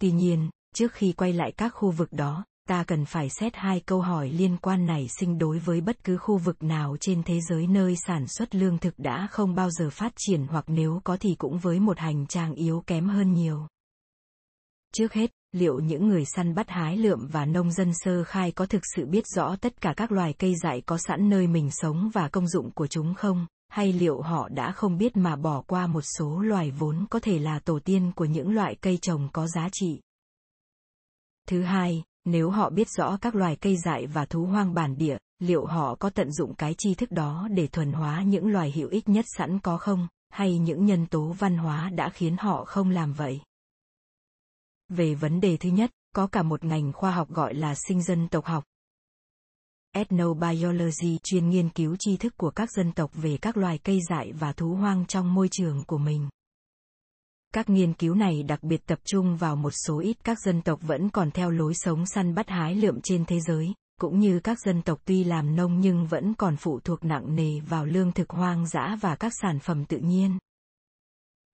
Tuy 0.00 0.12
nhiên, 0.12 0.50
trước 0.74 0.92
khi 0.92 1.12
quay 1.12 1.32
lại 1.32 1.52
các 1.56 1.68
khu 1.68 1.90
vực 1.90 2.12
đó, 2.12 2.44
ta 2.68 2.84
cần 2.84 3.04
phải 3.04 3.28
xét 3.28 3.56
hai 3.56 3.80
câu 3.80 4.00
hỏi 4.00 4.28
liên 4.28 4.56
quan 4.56 4.86
này 4.86 5.08
sinh 5.18 5.38
đối 5.38 5.58
với 5.58 5.80
bất 5.80 6.04
cứ 6.04 6.16
khu 6.16 6.38
vực 6.38 6.62
nào 6.62 6.96
trên 7.00 7.22
thế 7.22 7.40
giới 7.40 7.66
nơi 7.66 7.94
sản 8.06 8.26
xuất 8.26 8.54
lương 8.54 8.78
thực 8.78 8.94
đã 8.98 9.28
không 9.30 9.54
bao 9.54 9.70
giờ 9.70 9.90
phát 9.90 10.12
triển 10.16 10.46
hoặc 10.46 10.64
nếu 10.66 11.00
có 11.04 11.16
thì 11.20 11.34
cũng 11.38 11.58
với 11.58 11.80
một 11.80 11.98
hành 11.98 12.26
trang 12.26 12.54
yếu 12.54 12.82
kém 12.86 13.08
hơn 13.08 13.32
nhiều. 13.32 13.66
Trước 14.94 15.12
hết, 15.12 15.30
liệu 15.52 15.80
những 15.80 16.08
người 16.08 16.24
săn 16.24 16.54
bắt 16.54 16.70
hái 16.70 16.96
lượm 16.96 17.26
và 17.32 17.44
nông 17.44 17.72
dân 17.72 17.92
sơ 17.94 18.24
khai 18.24 18.52
có 18.52 18.66
thực 18.66 18.82
sự 18.96 19.06
biết 19.06 19.24
rõ 19.26 19.56
tất 19.60 19.80
cả 19.80 19.94
các 19.96 20.12
loài 20.12 20.32
cây 20.32 20.54
dại 20.62 20.82
có 20.86 20.98
sẵn 20.98 21.28
nơi 21.28 21.46
mình 21.46 21.70
sống 21.70 22.10
và 22.14 22.28
công 22.28 22.48
dụng 22.48 22.70
của 22.70 22.86
chúng 22.86 23.14
không, 23.14 23.46
hay 23.68 23.92
liệu 23.92 24.20
họ 24.20 24.48
đã 24.48 24.72
không 24.72 24.98
biết 24.98 25.16
mà 25.16 25.36
bỏ 25.36 25.62
qua 25.66 25.86
một 25.86 26.02
số 26.18 26.40
loài 26.40 26.70
vốn 26.70 27.04
có 27.10 27.20
thể 27.20 27.38
là 27.38 27.58
tổ 27.58 27.78
tiên 27.84 28.12
của 28.16 28.24
những 28.24 28.54
loại 28.54 28.74
cây 28.80 28.98
trồng 29.02 29.28
có 29.32 29.46
giá 29.46 29.68
trị? 29.72 30.00
Thứ 31.48 31.62
hai, 31.62 32.02
nếu 32.24 32.50
họ 32.50 32.70
biết 32.70 32.88
rõ 32.90 33.16
các 33.20 33.34
loài 33.34 33.56
cây 33.56 33.76
dại 33.76 34.06
và 34.06 34.24
thú 34.24 34.44
hoang 34.44 34.74
bản 34.74 34.96
địa, 34.96 35.16
liệu 35.38 35.66
họ 35.66 35.94
có 35.94 36.10
tận 36.10 36.32
dụng 36.32 36.54
cái 36.54 36.74
tri 36.78 36.94
thức 36.94 37.10
đó 37.10 37.48
để 37.50 37.66
thuần 37.66 37.92
hóa 37.92 38.22
những 38.22 38.46
loài 38.46 38.72
hữu 38.72 38.88
ích 38.88 39.08
nhất 39.08 39.24
sẵn 39.38 39.58
có 39.58 39.78
không, 39.78 40.08
hay 40.30 40.58
những 40.58 40.84
nhân 40.84 41.06
tố 41.06 41.34
văn 41.38 41.56
hóa 41.56 41.90
đã 41.90 42.08
khiến 42.08 42.36
họ 42.36 42.64
không 42.64 42.90
làm 42.90 43.12
vậy? 43.12 43.40
Về 44.90 45.14
vấn 45.14 45.40
đề 45.40 45.56
thứ 45.56 45.68
nhất, 45.70 45.90
có 46.14 46.26
cả 46.26 46.42
một 46.42 46.64
ngành 46.64 46.92
khoa 46.92 47.10
học 47.10 47.30
gọi 47.30 47.54
là 47.54 47.74
sinh 47.74 48.02
dân 48.02 48.28
tộc 48.28 48.44
học. 48.44 48.64
Ethnobiology 49.92 51.18
chuyên 51.22 51.48
nghiên 51.48 51.68
cứu 51.68 51.96
tri 51.98 52.16
thức 52.16 52.36
của 52.36 52.50
các 52.50 52.68
dân 52.72 52.92
tộc 52.92 53.10
về 53.14 53.36
các 53.36 53.56
loài 53.56 53.78
cây 53.78 53.98
dại 54.08 54.32
và 54.32 54.52
thú 54.52 54.74
hoang 54.74 55.06
trong 55.06 55.34
môi 55.34 55.48
trường 55.50 55.84
của 55.84 55.98
mình. 55.98 56.28
Các 57.54 57.68
nghiên 57.68 57.92
cứu 57.92 58.14
này 58.14 58.42
đặc 58.42 58.62
biệt 58.62 58.86
tập 58.86 58.98
trung 59.04 59.36
vào 59.36 59.56
một 59.56 59.70
số 59.86 59.98
ít 59.98 60.16
các 60.24 60.38
dân 60.40 60.62
tộc 60.62 60.80
vẫn 60.82 61.10
còn 61.10 61.30
theo 61.30 61.50
lối 61.50 61.74
sống 61.74 62.06
săn 62.06 62.34
bắt 62.34 62.48
hái 62.48 62.74
lượm 62.74 63.00
trên 63.02 63.24
thế 63.24 63.40
giới, 63.40 63.72
cũng 64.00 64.18
như 64.18 64.40
các 64.40 64.58
dân 64.60 64.82
tộc 64.82 65.00
tuy 65.04 65.24
làm 65.24 65.56
nông 65.56 65.80
nhưng 65.80 66.06
vẫn 66.06 66.34
còn 66.34 66.56
phụ 66.56 66.80
thuộc 66.80 67.04
nặng 67.04 67.36
nề 67.36 67.60
vào 67.60 67.86
lương 67.86 68.12
thực 68.12 68.30
hoang 68.30 68.66
dã 68.66 68.96
và 69.00 69.16
các 69.16 69.32
sản 69.42 69.58
phẩm 69.58 69.84
tự 69.84 69.98
nhiên. 69.98 70.38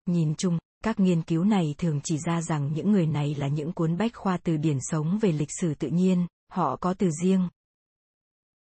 Nhìn 0.07 0.35
chung, 0.35 0.59
các 0.85 1.01
nghiên 1.01 1.23
cứu 1.23 1.45
này 1.45 1.75
thường 1.79 2.01
chỉ 2.05 2.19
ra 2.19 2.43
rằng 2.43 2.73
những 2.73 2.93
người 2.93 3.07
này 3.07 3.35
là 3.35 3.49
những 3.49 3.73
cuốn 3.73 3.97
bách 3.97 4.15
khoa 4.15 4.37
từ 4.37 4.57
điển 4.57 4.79
sống 4.81 5.19
về 5.19 5.33
lịch 5.33 5.51
sử 5.61 5.75
tự 5.75 5.89
nhiên, 5.89 6.27
họ 6.53 6.77
có 6.77 6.95
từ 6.95 7.11
riêng. 7.23 7.49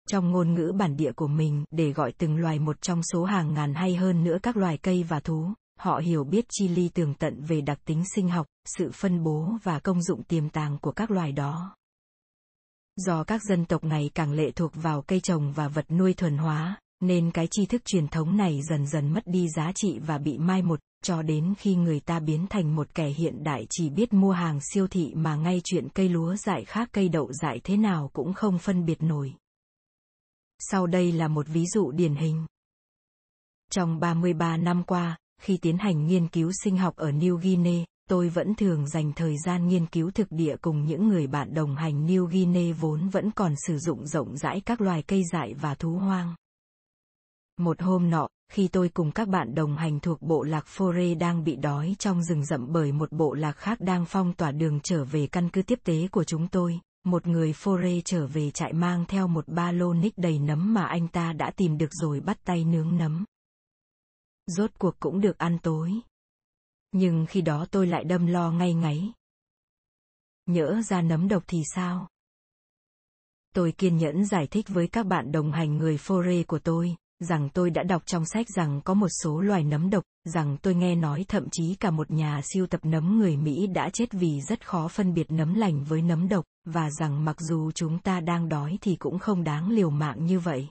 Trong 0.07 0.31
ngôn 0.31 0.53
ngữ 0.53 0.71
bản 0.77 0.95
địa 0.95 1.11
của 1.11 1.27
mình, 1.27 1.63
để 1.71 1.91
gọi 1.91 2.11
từng 2.17 2.37
loài 2.37 2.59
một 2.59 2.81
trong 2.81 3.01
số 3.13 3.23
hàng 3.23 3.53
ngàn 3.53 3.73
hay 3.73 3.95
hơn 3.95 4.23
nữa 4.23 4.37
các 4.43 4.57
loài 4.57 4.77
cây 4.77 5.03
và 5.03 5.19
thú, 5.19 5.53
họ 5.79 5.97
hiểu 5.97 6.23
biết 6.23 6.45
chi 6.49 6.67
ly 6.67 6.89
tường 6.89 7.13
tận 7.13 7.41
về 7.41 7.61
đặc 7.61 7.79
tính 7.85 8.03
sinh 8.15 8.29
học, 8.29 8.47
sự 8.65 8.91
phân 8.93 9.23
bố 9.23 9.57
và 9.63 9.79
công 9.79 10.01
dụng 10.01 10.23
tiềm 10.23 10.49
tàng 10.49 10.77
của 10.81 10.91
các 10.91 11.11
loài 11.11 11.31
đó. 11.31 11.75
Do 12.95 13.23
các 13.23 13.41
dân 13.43 13.65
tộc 13.65 13.83
ngày 13.83 14.11
càng 14.13 14.31
lệ 14.31 14.51
thuộc 14.51 14.71
vào 14.75 15.01
cây 15.01 15.19
trồng 15.19 15.53
và 15.53 15.67
vật 15.67 15.91
nuôi 15.91 16.13
thuần 16.13 16.37
hóa, 16.37 16.77
nên 17.03 17.31
cái 17.31 17.47
tri 17.51 17.65
thức 17.65 17.85
truyền 17.85 18.07
thống 18.07 18.37
này 18.37 18.61
dần 18.69 18.87
dần 18.87 19.13
mất 19.13 19.27
đi 19.27 19.49
giá 19.49 19.71
trị 19.75 19.99
và 19.99 20.17
bị 20.17 20.37
mai 20.37 20.61
một, 20.61 20.79
cho 21.03 21.21
đến 21.21 21.53
khi 21.57 21.75
người 21.75 21.99
ta 21.99 22.19
biến 22.19 22.45
thành 22.49 22.75
một 22.75 22.95
kẻ 22.95 23.07
hiện 23.07 23.43
đại 23.43 23.67
chỉ 23.69 23.89
biết 23.89 24.13
mua 24.13 24.31
hàng 24.31 24.59
siêu 24.73 24.87
thị 24.87 25.13
mà 25.15 25.35
ngay 25.35 25.61
chuyện 25.63 25.89
cây 25.89 26.09
lúa 26.09 26.35
dại 26.35 26.65
khác 26.65 26.89
cây 26.91 27.09
đậu 27.09 27.33
dại 27.33 27.59
thế 27.63 27.77
nào 27.77 28.09
cũng 28.13 28.33
không 28.33 28.59
phân 28.59 28.85
biệt 28.85 29.03
nổi. 29.03 29.33
Sau 30.59 30.87
đây 30.87 31.11
là 31.11 31.27
một 31.27 31.47
ví 31.47 31.65
dụ 31.65 31.91
điển 31.91 32.15
hình. 32.15 32.45
Trong 33.71 33.99
33 33.99 34.57
năm 34.57 34.83
qua, 34.83 35.17
khi 35.41 35.57
tiến 35.57 35.77
hành 35.77 36.07
nghiên 36.07 36.27
cứu 36.27 36.51
sinh 36.63 36.77
học 36.77 36.95
ở 36.95 37.11
New 37.11 37.35
Guinea, 37.37 37.85
tôi 38.09 38.29
vẫn 38.29 38.55
thường 38.55 38.87
dành 38.87 39.13
thời 39.15 39.37
gian 39.45 39.67
nghiên 39.67 39.85
cứu 39.85 40.11
thực 40.11 40.27
địa 40.31 40.55
cùng 40.61 40.85
những 40.85 41.07
người 41.07 41.27
bạn 41.27 41.53
đồng 41.53 41.75
hành 41.75 42.07
New 42.07 42.25
Guinea 42.25 42.75
vốn 42.79 43.09
vẫn 43.09 43.31
còn 43.31 43.53
sử 43.67 43.77
dụng 43.77 44.07
rộng 44.07 44.37
rãi 44.37 44.61
các 44.61 44.81
loài 44.81 45.03
cây 45.03 45.21
dại 45.31 45.53
và 45.53 45.75
thú 45.75 45.89
hoang. 45.89 46.35
Một 47.57 47.81
hôm 47.81 48.09
nọ, 48.09 48.27
khi 48.49 48.67
tôi 48.67 48.89
cùng 48.89 49.11
các 49.11 49.27
bạn 49.27 49.55
đồng 49.55 49.77
hành 49.77 49.99
thuộc 49.99 50.21
bộ 50.21 50.43
lạc 50.43 50.65
Fore 50.65 51.17
đang 51.17 51.43
bị 51.43 51.55
đói 51.55 51.95
trong 51.99 52.23
rừng 52.23 52.45
rậm 52.45 52.71
bởi 52.71 52.91
một 52.91 53.11
bộ 53.11 53.33
lạc 53.33 53.51
khác 53.51 53.81
đang 53.81 54.05
phong 54.05 54.33
tỏa 54.33 54.51
đường 54.51 54.79
trở 54.83 55.05
về 55.05 55.27
căn 55.27 55.49
cứ 55.49 55.61
tiếp 55.61 55.79
tế 55.83 56.07
của 56.07 56.23
chúng 56.23 56.47
tôi, 56.47 56.79
một 57.03 57.27
người 57.27 57.51
Fore 57.51 58.01
trở 58.05 58.27
về 58.27 58.51
trại 58.51 58.73
mang 58.73 59.05
theo 59.05 59.27
một 59.27 59.47
ba 59.47 59.71
lô 59.71 59.93
nick 59.93 60.17
đầy 60.17 60.39
nấm 60.39 60.73
mà 60.73 60.85
anh 60.85 61.07
ta 61.07 61.33
đã 61.33 61.51
tìm 61.51 61.77
được 61.77 61.89
rồi 61.91 62.19
bắt 62.19 62.37
tay 62.43 62.65
nướng 62.65 62.97
nấm. 62.97 63.25
Rốt 64.47 64.71
cuộc 64.79 64.99
cũng 64.99 65.21
được 65.21 65.37
ăn 65.37 65.57
tối. 65.63 65.93
Nhưng 66.91 67.25
khi 67.29 67.41
đó 67.41 67.65
tôi 67.71 67.87
lại 67.87 68.03
đâm 68.03 68.27
lo 68.27 68.51
ngay 68.51 68.73
ngáy. 68.73 69.13
Nhỡ 70.45 70.81
ra 70.81 71.01
nấm 71.01 71.27
độc 71.27 71.43
thì 71.47 71.63
sao? 71.75 72.07
Tôi 73.55 73.71
kiên 73.71 73.97
nhẫn 73.97 74.25
giải 74.25 74.47
thích 74.47 74.65
với 74.69 74.87
các 74.87 75.05
bạn 75.05 75.31
đồng 75.31 75.51
hành 75.51 75.77
người 75.77 75.97
Fore 75.97 76.43
của 76.47 76.59
tôi, 76.59 76.95
rằng 77.23 77.49
tôi 77.53 77.69
đã 77.69 77.83
đọc 77.83 78.03
trong 78.05 78.25
sách 78.25 78.47
rằng 78.55 78.81
có 78.81 78.93
một 78.93 79.07
số 79.23 79.41
loài 79.41 79.63
nấm 79.63 79.89
độc, 79.89 80.03
rằng 80.25 80.57
tôi 80.61 80.75
nghe 80.75 80.95
nói 80.95 81.25
thậm 81.27 81.47
chí 81.51 81.75
cả 81.75 81.91
một 81.91 82.11
nhà 82.11 82.41
siêu 82.43 82.67
tập 82.67 82.79
nấm 82.83 83.19
người 83.19 83.37
Mỹ 83.37 83.67
đã 83.67 83.89
chết 83.93 84.11
vì 84.11 84.41
rất 84.41 84.67
khó 84.67 84.87
phân 84.87 85.13
biệt 85.13 85.31
nấm 85.31 85.53
lành 85.53 85.83
với 85.83 86.01
nấm 86.01 86.29
độc, 86.29 86.45
và 86.65 86.89
rằng 86.89 87.25
mặc 87.25 87.35
dù 87.39 87.71
chúng 87.71 87.99
ta 87.99 88.19
đang 88.19 88.49
đói 88.49 88.77
thì 88.81 88.95
cũng 88.95 89.19
không 89.19 89.43
đáng 89.43 89.69
liều 89.69 89.89
mạng 89.89 90.25
như 90.25 90.39
vậy. 90.39 90.67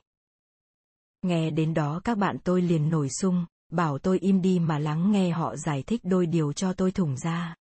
Nghe 1.22 1.50
đến 1.50 1.74
đó 1.74 2.00
các 2.05 2.18
bạn 2.18 2.36
tôi 2.44 2.62
liền 2.62 2.88
nổi 2.88 3.09
sung, 3.20 3.46
bảo 3.72 3.98
tôi 3.98 4.18
im 4.18 4.42
đi 4.42 4.59
mà 4.59 4.78
lắng 4.78 5.12
nghe 5.12 5.30
họ 5.30 5.57
giải 5.57 5.82
thích 5.82 6.00
đôi 6.05 6.26
điều 6.26 6.53
cho 6.53 6.72
tôi 6.72 6.92
thủng 6.92 7.16
ra. 7.16 7.55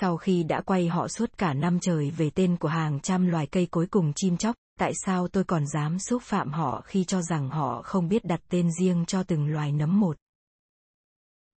Sau 0.00 0.16
khi 0.16 0.42
đã 0.42 0.60
quay 0.60 0.88
họ 0.88 1.08
suốt 1.08 1.38
cả 1.38 1.54
năm 1.54 1.80
trời 1.80 2.10
về 2.10 2.30
tên 2.30 2.56
của 2.56 2.68
hàng 2.68 3.00
trăm 3.00 3.26
loài 3.26 3.46
cây 3.46 3.66
cối 3.70 3.86
cùng 3.86 4.12
chim 4.16 4.36
chóc, 4.36 4.56
tại 4.78 4.92
sao 5.06 5.28
tôi 5.28 5.44
còn 5.44 5.66
dám 5.66 5.98
xúc 5.98 6.22
phạm 6.22 6.50
họ 6.50 6.82
khi 6.84 7.04
cho 7.04 7.22
rằng 7.22 7.50
họ 7.50 7.82
không 7.82 8.08
biết 8.08 8.24
đặt 8.24 8.40
tên 8.48 8.70
riêng 8.72 9.04
cho 9.06 9.22
từng 9.22 9.46
loài 9.46 9.72
nấm 9.72 10.00
một? 10.00 10.16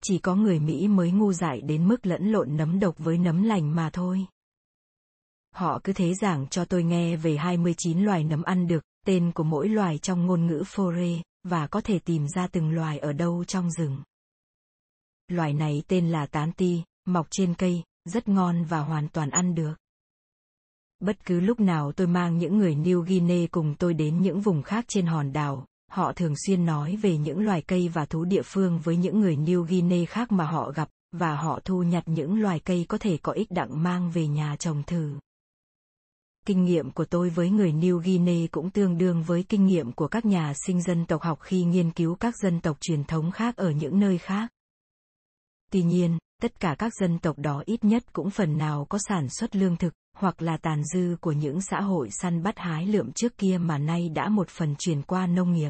Chỉ 0.03 0.19
có 0.19 0.35
người 0.35 0.59
Mỹ 0.59 0.87
mới 0.87 1.11
ngu 1.11 1.33
dại 1.33 1.61
đến 1.61 1.87
mức 1.87 2.05
lẫn 2.05 2.31
lộn 2.31 2.57
nấm 2.57 2.79
độc 2.79 2.95
với 2.97 3.17
nấm 3.17 3.43
lành 3.43 3.75
mà 3.75 3.89
thôi. 3.93 4.25
Họ 5.55 5.79
cứ 5.83 5.93
thế 5.93 6.13
giảng 6.13 6.47
cho 6.47 6.65
tôi 6.65 6.83
nghe 6.83 7.15
về 7.15 7.37
29 7.37 7.99
loài 7.99 8.23
nấm 8.23 8.43
ăn 8.43 8.67
được, 8.67 8.83
tên 9.05 9.31
của 9.31 9.43
mỗi 9.43 9.69
loài 9.69 9.97
trong 9.97 10.25
ngôn 10.25 10.47
ngữ 10.47 10.63
Fore, 10.75 11.21
và 11.43 11.67
có 11.67 11.81
thể 11.81 11.99
tìm 11.99 12.27
ra 12.27 12.47
từng 12.47 12.71
loài 12.71 12.99
ở 12.99 13.13
đâu 13.13 13.43
trong 13.43 13.71
rừng. 13.71 14.03
Loài 15.27 15.53
này 15.53 15.83
tên 15.87 16.09
là 16.09 16.25
tán 16.25 16.51
ti, 16.51 16.83
mọc 17.05 17.27
trên 17.29 17.53
cây, 17.53 17.83
rất 18.05 18.27
ngon 18.27 18.63
và 18.63 18.79
hoàn 18.79 19.07
toàn 19.07 19.29
ăn 19.29 19.55
được. 19.55 19.73
Bất 20.99 21.25
cứ 21.25 21.39
lúc 21.39 21.59
nào 21.59 21.91
tôi 21.91 22.07
mang 22.07 22.37
những 22.37 22.57
người 22.57 22.75
New 22.75 23.01
Guinea 23.01 23.47
cùng 23.51 23.75
tôi 23.79 23.93
đến 23.93 24.21
những 24.21 24.41
vùng 24.41 24.63
khác 24.63 24.85
trên 24.87 25.05
hòn 25.05 25.33
đảo, 25.33 25.65
họ 25.91 26.13
thường 26.13 26.33
xuyên 26.45 26.65
nói 26.65 26.95
về 27.01 27.17
những 27.17 27.45
loài 27.45 27.61
cây 27.61 27.89
và 27.89 28.05
thú 28.05 28.25
địa 28.25 28.41
phương 28.45 28.79
với 28.79 28.97
những 28.97 29.19
người 29.19 29.35
New 29.35 29.63
Guinea 29.63 30.05
khác 30.05 30.31
mà 30.31 30.45
họ 30.45 30.71
gặp, 30.71 30.89
và 31.11 31.35
họ 31.35 31.59
thu 31.65 31.83
nhặt 31.83 32.03
những 32.05 32.41
loài 32.41 32.59
cây 32.59 32.85
có 32.89 32.97
thể 32.97 33.17
có 33.17 33.31
ích 33.31 33.51
đặng 33.51 33.83
mang 33.83 34.11
về 34.11 34.27
nhà 34.27 34.55
trồng 34.59 34.83
thử. 34.83 35.19
Kinh 36.45 36.63
nghiệm 36.63 36.91
của 36.91 37.05
tôi 37.05 37.29
với 37.29 37.49
người 37.49 37.71
New 37.71 37.97
Guinea 37.97 38.47
cũng 38.51 38.69
tương 38.69 38.97
đương 38.97 39.23
với 39.23 39.43
kinh 39.49 39.65
nghiệm 39.65 39.91
của 39.91 40.07
các 40.07 40.25
nhà 40.25 40.53
sinh 40.65 40.81
dân 40.81 41.05
tộc 41.05 41.21
học 41.21 41.39
khi 41.41 41.63
nghiên 41.63 41.91
cứu 41.91 42.15
các 42.15 42.33
dân 42.37 42.59
tộc 42.59 42.77
truyền 42.81 43.03
thống 43.03 43.31
khác 43.31 43.57
ở 43.57 43.71
những 43.71 43.99
nơi 43.99 44.17
khác. 44.17 44.51
Tuy 45.73 45.83
nhiên, 45.83 46.17
tất 46.41 46.59
cả 46.59 46.75
các 46.79 46.93
dân 46.99 47.19
tộc 47.19 47.39
đó 47.39 47.63
ít 47.65 47.83
nhất 47.83 48.13
cũng 48.13 48.29
phần 48.29 48.57
nào 48.57 48.85
có 48.89 48.97
sản 49.07 49.29
xuất 49.29 49.55
lương 49.55 49.77
thực, 49.77 49.93
hoặc 50.17 50.41
là 50.41 50.57
tàn 50.57 50.83
dư 50.83 51.15
của 51.21 51.31
những 51.31 51.61
xã 51.61 51.81
hội 51.81 52.09
săn 52.11 52.43
bắt 52.43 52.57
hái 52.57 52.85
lượm 52.85 53.11
trước 53.11 53.37
kia 53.37 53.57
mà 53.57 53.77
nay 53.77 54.09
đã 54.09 54.29
một 54.29 54.49
phần 54.49 54.75
truyền 54.79 55.01
qua 55.01 55.27
nông 55.27 55.53
nghiệp. 55.53 55.69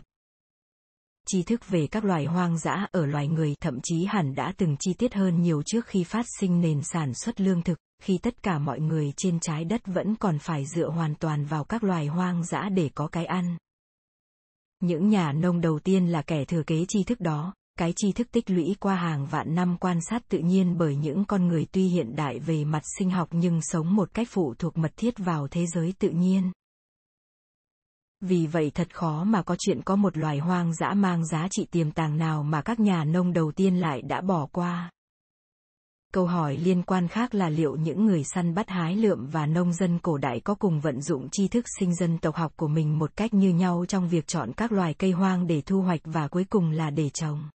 Tri 1.28 1.44
thức 1.44 1.68
về 1.68 1.88
các 1.88 2.06
loài 2.06 2.26
hoang 2.26 2.58
dã 2.58 2.88
ở 2.92 3.06
loài 3.06 3.28
người 3.28 3.56
thậm 3.62 3.80
chí 3.84 4.06
hẳn 4.06 4.36
đã 4.36 4.54
từng 4.58 4.76
chi 4.80 4.94
tiết 4.94 5.14
hơn 5.14 5.42
nhiều 5.42 5.64
trước 5.66 5.86
khi 5.86 6.04
phát 6.04 6.26
sinh 6.40 6.62
nền 6.62 6.82
sản 6.84 7.14
xuất 7.14 7.42
lương 7.42 7.62
thực, 7.62 7.78
khi 8.02 8.18
tất 8.18 8.44
cả 8.44 8.60
mọi 8.60 8.80
người 8.80 9.14
trên 9.18 9.40
trái 9.40 9.66
đất 9.66 9.82
vẫn 9.86 10.16
còn 10.16 10.40
phải 10.40 10.66
dựa 10.66 10.90
hoàn 10.90 11.16
toàn 11.16 11.46
vào 11.46 11.64
các 11.64 11.84
loài 11.84 12.08
hoang 12.08 12.44
dã 12.44 12.70
để 12.70 12.90
có 12.96 13.08
cái 13.08 13.26
ăn. 13.26 13.58
Những 14.80 15.10
nhà 15.10 15.32
nông 15.32 15.62
đầu 15.62 15.80
tiên 15.80 16.08
là 16.08 16.22
kẻ 16.22 16.46
thừa 16.46 16.64
kế 16.64 16.86
tri 16.88 17.04
thức 17.04 17.20
đó, 17.20 17.54
cái 17.80 17.94
tri 17.96 18.12
thức 18.12 18.28
tích 18.32 18.50
lũy 18.50 18.76
qua 18.80 18.96
hàng 18.96 19.26
vạn 19.26 19.56
năm 19.56 19.78
quan 19.80 20.02
sát 20.02 20.28
tự 20.30 20.40
nhiên 20.40 20.78
bởi 20.78 20.96
những 20.96 21.26
con 21.26 21.48
người 21.48 21.66
tuy 21.72 21.88
hiện 21.88 22.16
đại 22.16 22.40
về 22.40 22.66
mặt 22.66 22.82
sinh 22.98 23.10
học 23.10 23.30
nhưng 23.32 23.60
sống 23.62 23.96
một 23.96 24.14
cách 24.14 24.28
phụ 24.32 24.54
thuộc 24.60 24.78
mật 24.78 24.92
thiết 24.98 25.14
vào 25.18 25.48
thế 25.48 25.66
giới 25.66 25.94
tự 26.00 26.10
nhiên. 26.10 26.52
Vì 28.22 28.48
vậy 28.48 28.72
thật 28.76 28.96
khó 28.96 29.24
mà 29.24 29.44
có 29.44 29.56
chuyện 29.60 29.82
có 29.82 29.96
một 29.96 30.18
loài 30.18 30.38
hoang 30.38 30.74
dã 30.74 30.94
mang 30.94 31.26
giá 31.26 31.48
trị 31.52 31.66
tiềm 31.72 31.92
tàng 31.92 32.18
nào 32.18 32.44
mà 32.44 32.62
các 32.62 32.80
nhà 32.80 33.04
nông 33.04 33.34
đầu 33.34 33.52
tiên 33.52 33.76
lại 33.76 34.02
đã 34.02 34.22
bỏ 34.22 34.46
qua. 34.52 34.92
Câu 36.14 36.26
hỏi 36.26 36.58
liên 36.58 36.84
quan 36.84 37.08
khác 37.08 37.36
là 37.36 37.50
liệu 37.50 37.76
những 37.76 38.06
người 38.06 38.24
săn 38.24 38.54
bắt 38.54 38.70
hái 38.70 38.96
lượm 38.96 39.28
và 39.32 39.46
nông 39.46 39.74
dân 39.74 40.00
cổ 40.00 40.18
đại 40.18 40.40
có 40.40 40.56
cùng 40.56 40.80
vận 40.80 41.02
dụng 41.02 41.30
tri 41.32 41.48
thức 41.48 41.66
sinh 41.80 41.96
dân 41.96 42.18
tộc 42.18 42.36
học 42.36 42.54
của 42.56 42.68
mình 42.68 43.00
một 43.00 43.16
cách 43.16 43.34
như 43.34 43.50
nhau 43.50 43.86
trong 43.88 44.10
việc 44.10 44.28
chọn 44.28 44.52
các 44.54 44.72
loài 44.72 44.94
cây 44.94 45.12
hoang 45.12 45.48
để 45.48 45.62
thu 45.62 45.82
hoạch 45.82 46.02
và 46.04 46.28
cuối 46.28 46.46
cùng 46.50 46.72
là 46.72 46.90
để 46.90 47.10
trồng. 47.10 47.50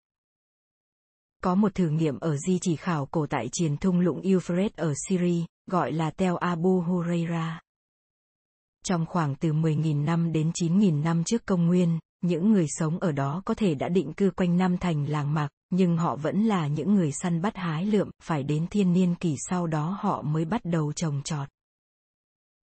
Có 1.45 1.55
một 1.55 1.75
thử 1.75 1.89
nghiệm 1.89 2.19
ở 2.19 2.37
di 2.37 2.59
chỉ 2.63 2.77
khảo 2.77 3.07
cổ 3.07 3.27
tại 3.27 3.49
triền 3.53 3.77
thung 3.77 4.01
lũng 4.01 4.21
Euphrates 4.21 4.77
ở 4.77 4.93
Syria, 5.09 5.45
gọi 5.67 5.93
là 5.93 6.11
Tel 6.11 6.35
Abu 6.41 6.81
Huraira. 6.81 7.61
Trong 8.85 9.07
khoảng 9.07 9.35
từ 9.35 9.53
10.000 9.53 10.05
năm 10.05 10.33
đến 10.33 10.51
9.000 10.51 11.03
năm 11.03 11.25
trước 11.25 11.47
công 11.47 11.67
nguyên, 11.67 11.99
những 12.21 12.53
người 12.53 12.67
sống 12.69 12.99
ở 12.99 13.13
đó 13.13 13.43
có 13.45 13.55
thể 13.55 13.75
đã 13.75 13.89
định 13.89 14.13
cư 14.13 14.31
quanh 14.31 14.57
năm 14.57 14.79
thành 14.79 15.09
làng 15.09 15.35
mạc, 15.35 15.49
nhưng 15.71 15.97
họ 15.97 16.17
vẫn 16.17 16.45
là 16.45 16.67
những 16.67 16.95
người 16.95 17.13
săn 17.13 17.43
bắt 17.43 17.57
hái 17.57 17.87
lượm, 17.87 18.11
phải 18.23 18.43
đến 18.43 18.67
thiên 18.67 18.93
niên 18.93 19.15
kỷ 19.15 19.35
sau 19.49 19.67
đó 19.67 19.99
họ 20.01 20.23
mới 20.23 20.45
bắt 20.45 20.61
đầu 20.65 20.93
trồng 20.93 21.23
trọt. 21.23 21.49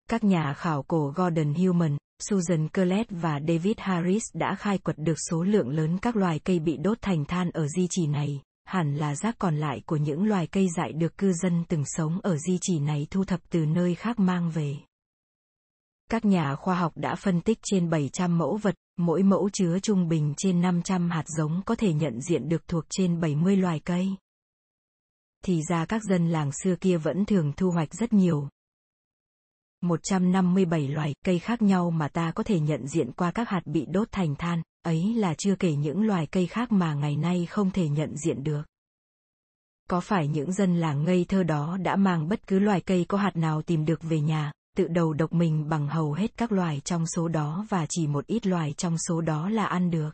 Các 0.09 0.23
nhà 0.23 0.53
khảo 0.53 0.84
cổ 0.84 1.13
Gordon 1.15 1.53
Hillman, 1.53 1.97
Susan 2.30 2.67
Collett 2.67 3.09
và 3.11 3.39
David 3.47 3.78
Harris 3.78 4.23
đã 4.34 4.55
khai 4.55 4.78
quật 4.78 4.97
được 4.97 5.17
số 5.30 5.43
lượng 5.43 5.69
lớn 5.69 5.97
các 6.01 6.15
loài 6.15 6.39
cây 6.39 6.59
bị 6.59 6.78
đốt 6.78 6.97
thành 7.01 7.26
than 7.26 7.51
ở 7.51 7.67
di 7.67 7.88
chỉ 7.89 8.07
này, 8.07 8.41
hẳn 8.66 8.95
là 8.95 9.16
rác 9.16 9.36
còn 9.39 9.55
lại 9.55 9.82
của 9.86 9.95
những 9.95 10.24
loài 10.24 10.47
cây 10.47 10.68
dại 10.78 10.93
được 10.93 11.18
cư 11.18 11.34
dân 11.34 11.63
từng 11.68 11.84
sống 11.86 12.20
ở 12.24 12.38
di 12.38 12.57
chỉ 12.61 12.80
này 12.80 13.07
thu 13.11 13.24
thập 13.24 13.39
từ 13.49 13.66
nơi 13.66 13.95
khác 13.95 14.20
mang 14.20 14.51
về. 14.51 14.76
Các 16.11 16.26
nhà 16.26 16.55
khoa 16.55 16.76
học 16.76 16.93
đã 16.95 17.16
phân 17.16 17.41
tích 17.41 17.59
trên 17.63 17.89
700 17.89 18.38
mẫu 18.38 18.57
vật, 18.61 18.76
mỗi 18.97 19.24
mẫu 19.24 19.49
chứa 19.53 19.80
trung 19.80 20.07
bình 20.07 20.34
trên 20.38 20.61
500 20.61 21.09
hạt 21.09 21.24
giống 21.28 21.61
có 21.66 21.76
thể 21.76 21.93
nhận 21.93 22.22
diện 22.22 22.49
được 22.49 22.68
thuộc 22.68 22.84
trên 22.89 23.20
70 23.20 23.57
loài 23.57 23.80
cây. 23.80 24.09
Thì 25.43 25.61
ra 25.70 25.86
các 25.86 26.03
dân 26.03 26.30
làng 26.30 26.51
xưa 26.63 26.76
kia 26.76 26.97
vẫn 26.97 27.26
thường 27.26 27.53
thu 27.57 27.72
hoạch 27.72 27.93
rất 27.93 28.13
nhiều. 28.13 28.49
157 29.82 30.88
loài 30.88 31.16
cây 31.26 31.39
khác 31.39 31.61
nhau 31.61 31.91
mà 31.91 32.07
ta 32.07 32.32
có 32.32 32.43
thể 32.43 32.59
nhận 32.59 32.88
diện 32.88 33.11
qua 33.11 33.32
các 33.32 33.49
hạt 33.49 33.61
bị 33.66 33.86
đốt 33.86 34.07
thành 34.11 34.36
than, 34.36 34.61
ấy 34.86 35.13
là 35.13 35.33
chưa 35.38 35.55
kể 35.55 35.75
những 35.75 36.01
loài 36.01 36.27
cây 36.27 36.47
khác 36.47 36.71
mà 36.71 36.93
ngày 36.93 37.15
nay 37.15 37.45
không 37.45 37.71
thể 37.71 37.89
nhận 37.89 38.17
diện 38.17 38.43
được. 38.43 38.61
Có 39.89 39.99
phải 39.99 40.27
những 40.27 40.53
dân 40.53 40.75
làng 40.75 41.03
ngây 41.03 41.25
thơ 41.29 41.43
đó 41.43 41.77
đã 41.77 41.95
mang 41.95 42.27
bất 42.29 42.47
cứ 42.47 42.59
loài 42.59 42.81
cây 42.81 43.05
có 43.07 43.17
hạt 43.17 43.36
nào 43.36 43.61
tìm 43.61 43.86
được 43.86 44.03
về 44.03 44.19
nhà, 44.19 44.51
tự 44.75 44.88
đầu 44.88 45.13
độc 45.13 45.33
mình 45.33 45.69
bằng 45.69 45.88
hầu 45.88 46.13
hết 46.13 46.38
các 46.38 46.51
loài 46.51 46.81
trong 46.86 47.07
số 47.07 47.27
đó 47.27 47.65
và 47.69 47.86
chỉ 47.89 48.07
một 48.07 48.27
ít 48.27 48.47
loài 48.47 48.73
trong 48.73 48.97
số 48.97 49.21
đó 49.21 49.49
là 49.49 49.65
ăn 49.65 49.91
được. 49.91 50.09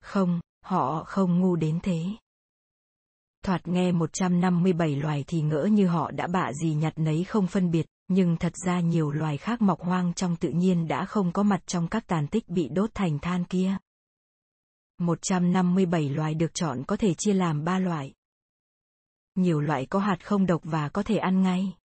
Không, 0.00 0.40
họ 0.64 1.04
không 1.04 1.40
ngu 1.40 1.56
đến 1.56 1.78
thế. 1.82 2.04
Thoạt 3.44 3.68
nghe 3.68 3.92
157 3.92 4.96
loài 4.96 5.24
thì 5.26 5.42
ngỡ 5.42 5.64
như 5.64 5.86
họ 5.86 6.10
đã 6.10 6.26
bạ 6.26 6.52
gì 6.52 6.74
nhặt 6.74 6.92
nấy 6.96 7.24
không 7.24 7.46
phân 7.46 7.70
biệt, 7.70 7.86
nhưng 8.12 8.36
thật 8.36 8.52
ra 8.56 8.80
nhiều 8.80 9.10
loài 9.10 9.36
khác 9.36 9.62
mọc 9.62 9.80
hoang 9.80 10.14
trong 10.14 10.36
tự 10.36 10.48
nhiên 10.50 10.88
đã 10.88 11.04
không 11.04 11.32
có 11.32 11.42
mặt 11.42 11.62
trong 11.66 11.88
các 11.88 12.06
tàn 12.06 12.26
tích 12.26 12.48
bị 12.48 12.68
đốt 12.68 12.90
thành 12.94 13.18
than 13.18 13.44
kia. 13.44 13.76
157 14.98 16.08
loài 16.08 16.34
được 16.34 16.54
chọn 16.54 16.82
có 16.86 16.96
thể 16.96 17.14
chia 17.14 17.32
làm 17.32 17.64
3 17.64 17.78
loại. 17.78 18.12
Nhiều 19.34 19.60
loại 19.60 19.86
có 19.86 19.98
hạt 19.98 20.16
không 20.24 20.46
độc 20.46 20.60
và 20.64 20.88
có 20.88 21.02
thể 21.02 21.16
ăn 21.16 21.42
ngay. 21.42 21.76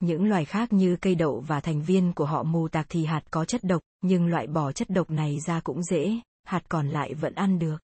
Những 0.00 0.24
loài 0.24 0.44
khác 0.44 0.72
như 0.72 0.96
cây 1.00 1.14
đậu 1.14 1.40
và 1.40 1.60
thành 1.60 1.82
viên 1.82 2.12
của 2.12 2.26
họ 2.26 2.42
mù 2.42 2.68
tạc 2.68 2.86
thì 2.88 3.04
hạt 3.04 3.22
có 3.30 3.44
chất 3.44 3.64
độc, 3.64 3.82
nhưng 4.02 4.26
loại 4.26 4.46
bỏ 4.46 4.72
chất 4.72 4.90
độc 4.90 5.10
này 5.10 5.38
ra 5.46 5.60
cũng 5.60 5.82
dễ, 5.82 6.20
hạt 6.44 6.62
còn 6.68 6.88
lại 6.88 7.14
vẫn 7.14 7.34
ăn 7.34 7.58
được. 7.58 7.76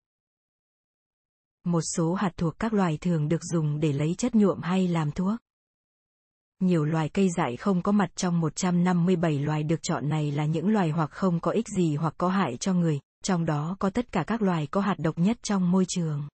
Một 1.64 1.83
số 1.97 2.14
hạt 2.14 2.31
thuộc 2.37 2.59
các 2.59 2.72
loài 2.72 2.99
thường 3.01 3.29
được 3.29 3.45
dùng 3.45 3.81
để 3.81 3.93
lấy 3.93 4.14
chất 4.18 4.35
nhuộm 4.35 4.61
hay 4.62 4.89
làm 4.89 5.11
thuốc. 5.11 5.41
Nhiều 6.61 6.85
loài 6.85 7.09
cây 7.09 7.29
dại 7.37 7.57
không 7.57 7.83
có 7.83 7.93
mặt 7.93 8.11
trong 8.17 8.41
157 8.41 9.39
loài 9.39 9.63
được 9.63 9.83
chọn 9.83 10.09
này 10.09 10.33
là 10.33 10.47
những 10.47 10.69
loài 10.69 10.91
hoặc 10.91 11.11
không 11.11 11.41
có 11.41 11.51
ích 11.51 11.69
gì 11.69 11.97
hoặc 11.97 12.15
có 12.19 12.29
hại 12.29 12.57
cho 12.57 12.75
người, 12.75 13.01
trong 13.25 13.45
đó 13.45 13.77
có 13.79 13.91
tất 13.91 14.13
cả 14.13 14.25
các 14.27 14.43
loài 14.43 14.67
có 14.67 14.81
hạt 14.81 14.95
độc 14.99 15.19
nhất 15.19 15.39
trong 15.43 15.71
môi 15.71 15.85
trường. 15.89 16.29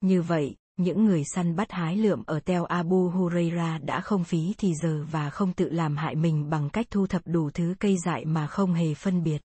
Như 0.00 0.22
vậy, 0.22 0.56
những 0.76 1.04
người 1.04 1.22
săn 1.34 1.56
bắt 1.56 1.72
hái 1.72 1.96
lượm 1.96 2.22
ở 2.26 2.40
Tel 2.40 2.62
Abu 2.68 3.08
Huraira 3.08 3.78
đã 3.78 4.00
không 4.00 4.24
phí 4.24 4.54
thì 4.58 4.74
giờ 4.82 5.04
và 5.10 5.30
không 5.30 5.52
tự 5.52 5.70
làm 5.70 5.96
hại 5.96 6.14
mình 6.14 6.50
bằng 6.50 6.70
cách 6.70 6.86
thu 6.90 7.06
thập 7.06 7.22
đủ 7.24 7.50
thứ 7.50 7.74
cây 7.78 7.96
dại 8.04 8.24
mà 8.24 8.46
không 8.46 8.74
hề 8.74 8.94
phân 8.94 9.22
biệt. 9.22 9.40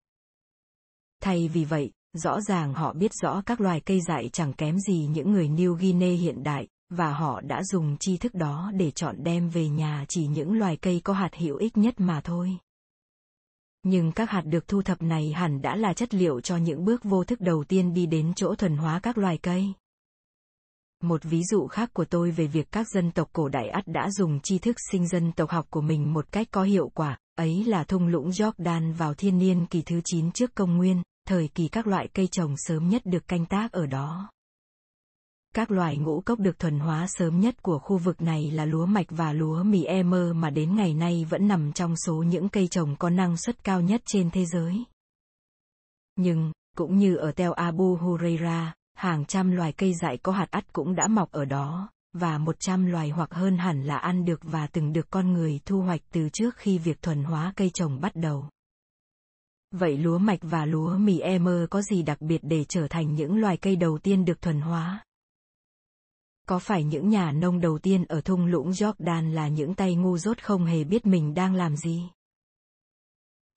Thay 1.24 1.48
vì 1.48 1.66
vậy, 1.66 1.92
rõ 2.14 2.42
ràng 2.42 2.74
họ 2.74 2.94
biết 2.94 3.12
rõ 3.22 3.42
các 3.46 3.62
loài 3.62 3.80
cây 3.80 4.00
dại 4.08 4.30
chẳng 4.34 4.54
kém 4.54 4.80
gì 4.80 5.08
những 5.12 5.32
người 5.32 5.48
New 5.48 5.74
Guinea 5.74 6.18
hiện 6.18 6.44
đại, 6.44 6.68
và 6.92 7.14
họ 7.14 7.42
đã 7.42 7.64
dùng 7.64 7.98
tri 7.98 8.18
thức 8.18 8.34
đó 8.34 8.72
để 8.76 8.92
chọn 8.92 9.16
đem 9.24 9.50
về 9.50 9.70
nhà 9.70 10.06
chỉ 10.10 10.28
những 10.28 10.54
loài 10.54 10.78
cây 10.78 11.02
có 11.04 11.14
hạt 11.14 11.36
hữu 11.36 11.58
ích 11.58 11.78
nhất 11.78 12.00
mà 12.00 12.22
thôi. 12.22 12.58
Nhưng 13.84 14.12
các 14.12 14.30
hạt 14.30 14.42
được 14.46 14.68
thu 14.68 14.82
thập 14.82 15.02
này 15.02 15.32
hẳn 15.32 15.62
đã 15.62 15.76
là 15.76 15.94
chất 15.94 16.14
liệu 16.14 16.42
cho 16.42 16.58
những 16.58 16.86
bước 16.86 17.04
vô 17.04 17.24
thức 17.24 17.42
đầu 17.42 17.64
tiên 17.64 17.94
đi 17.94 18.06
đến 18.06 18.34
chỗ 18.36 18.56
thuần 18.56 18.78
hóa 18.78 19.00
các 19.00 19.18
loài 19.18 19.38
cây. 19.38 19.74
Một 21.04 21.24
ví 21.24 21.44
dụ 21.44 21.68
khác 21.68 21.90
của 21.94 22.06
tôi 22.06 22.32
về 22.32 22.48
việc 22.48 22.72
các 22.72 22.88
dân 22.90 23.12
tộc 23.12 23.30
cổ 23.34 23.50
đại 23.50 23.70
Ắt 23.70 23.88
đã 23.88 24.10
dùng 24.12 24.40
tri 24.40 24.60
thức 24.60 24.76
sinh 24.92 25.08
dân 25.08 25.32
tộc 25.32 25.50
học 25.50 25.66
của 25.70 25.82
mình 25.82 26.14
một 26.14 26.32
cách 26.32 26.48
có 26.52 26.64
hiệu 26.64 26.92
quả, 26.94 27.18
ấy 27.36 27.64
là 27.64 27.84
thung 27.84 28.08
lũng 28.08 28.30
Jordan 28.30 28.94
vào 28.94 29.14
thiên 29.14 29.38
niên 29.38 29.66
kỳ 29.66 29.82
thứ 29.82 30.02
9 30.06 30.32
trước 30.32 30.56
công 30.56 30.78
nguyên, 30.78 31.02
thời 31.28 31.48
kỳ 31.48 31.68
các 31.68 31.88
loại 31.88 32.08
cây 32.14 32.28
trồng 32.28 32.56
sớm 32.58 32.90
nhất 32.90 33.02
được 33.06 33.28
canh 33.28 33.46
tác 33.46 33.72
ở 33.72 33.86
đó. 33.86 34.30
Các 35.56 35.72
loài 35.72 35.98
ngũ 35.98 36.22
cốc 36.22 36.40
được 36.40 36.60
thuần 36.60 36.80
hóa 36.80 37.06
sớm 37.10 37.40
nhất 37.40 37.64
của 37.64 37.80
khu 37.80 37.98
vực 37.98 38.22
này 38.22 38.52
là 38.52 38.66
lúa 38.66 38.86
mạch 38.86 39.08
và 39.10 39.34
lúa 39.34 39.64
mì 39.64 39.84
Emer 39.84 40.36
mà 40.36 40.50
đến 40.50 40.76
ngày 40.76 40.94
nay 40.94 41.26
vẫn 41.30 41.48
nằm 41.48 41.72
trong 41.72 41.96
số 41.96 42.24
những 42.24 42.50
cây 42.50 42.68
trồng 42.68 42.96
có 42.96 43.10
năng 43.10 43.38
suất 43.38 43.64
cao 43.64 43.82
nhất 43.82 44.02
trên 44.06 44.30
thế 44.30 44.46
giới. 44.46 44.84
Nhưng, 46.16 46.52
cũng 46.78 46.98
như 46.98 47.16
ở 47.16 47.32
Tel 47.32 47.52
Abu 47.56 47.96
Huraira, 47.96 48.74
hàng 48.94 49.26
trăm 49.26 49.52
loài 49.52 49.72
cây 49.72 49.94
dại 50.02 50.18
có 50.18 50.32
hạt 50.32 50.48
ắt 50.52 50.74
cũng 50.74 50.96
đã 50.96 51.08
mọc 51.08 51.32
ở 51.32 51.46
đó, 51.46 51.90
và 52.14 52.38
100 52.38 52.86
loài 52.86 53.10
hoặc 53.10 53.34
hơn 53.34 53.58
hẳn 53.58 53.84
là 53.84 53.98
ăn 53.98 54.26
được 54.26 54.40
và 54.44 54.68
từng 54.68 54.94
được 54.94 55.10
con 55.10 55.34
người 55.34 55.60
thu 55.66 55.82
hoạch 55.82 56.02
từ 56.12 56.30
trước 56.34 56.56
khi 56.56 56.78
việc 56.78 57.02
thuần 57.02 57.24
hóa 57.24 57.54
cây 57.56 57.70
trồng 57.74 58.02
bắt 58.02 58.12
đầu. 58.16 58.46
Vậy 59.72 59.98
lúa 59.98 60.18
mạch 60.18 60.40
và 60.42 60.66
lúa 60.66 60.98
mì 60.98 61.20
Emer 61.20 61.70
có 61.70 61.82
gì 61.82 62.04
đặc 62.04 62.22
biệt 62.22 62.40
để 62.42 62.64
trở 62.64 62.88
thành 62.88 63.16
những 63.16 63.38
loài 63.38 63.58
cây 63.58 63.76
đầu 63.76 63.98
tiên 63.98 64.26
được 64.26 64.42
thuần 64.42 64.62
hóa? 64.62 65.04
Có 66.48 66.60
phải 66.60 66.84
những 66.84 67.10
nhà 67.10 67.32
nông 67.32 67.60
đầu 67.60 67.78
tiên 67.78 68.06
ở 68.06 68.22
thung 68.22 68.46
lũng 68.46 68.72
Jordan 68.72 69.34
là 69.34 69.48
những 69.48 69.74
tay 69.74 69.96
ngu 69.96 70.18
dốt 70.18 70.44
không 70.44 70.66
hề 70.66 70.84
biết 70.84 71.06
mình 71.06 71.34
đang 71.34 71.56
làm 71.56 71.76
gì? 71.76 72.10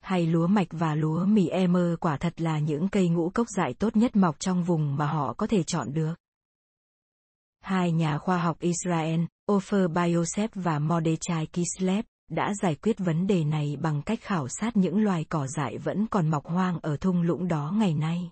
Hay 0.01 0.27
lúa 0.27 0.47
mạch 0.47 0.69
và 0.71 0.95
lúa 0.95 1.25
mì 1.25 1.49
Emer 1.49 1.95
quả 2.01 2.17
thật 2.17 2.41
là 2.41 2.59
những 2.59 2.89
cây 2.89 3.09
ngũ 3.09 3.31
cốc 3.31 3.47
dại 3.57 3.75
tốt 3.75 3.97
nhất 3.97 4.17
mọc 4.17 4.41
trong 4.41 4.65
vùng 4.65 4.97
mà 4.97 5.07
họ 5.07 5.35
có 5.35 5.47
thể 5.47 5.63
chọn 5.63 5.93
được? 5.95 6.15
Hai 7.61 7.93
nhà 7.93 8.19
khoa 8.19 8.39
học 8.39 8.57
Israel, 8.61 9.21
Ofer 9.51 9.89
Biosef 9.89 10.49
và 10.55 10.79
Mordechai 10.79 11.47
Kislev, 11.47 12.05
đã 12.31 12.53
giải 12.63 12.75
quyết 12.75 12.99
vấn 12.99 13.27
đề 13.27 13.45
này 13.45 13.77
bằng 13.81 14.03
cách 14.03 14.19
khảo 14.23 14.49
sát 14.49 14.77
những 14.77 15.05
loài 15.05 15.25
cỏ 15.25 15.47
dại 15.47 15.79
vẫn 15.79 16.07
còn 16.07 16.31
mọc 16.31 16.47
hoang 16.47 16.79
ở 16.83 16.97
thung 16.97 17.23
lũng 17.23 17.49
đó 17.49 17.73
ngày 17.77 17.95
nay. 17.95 18.31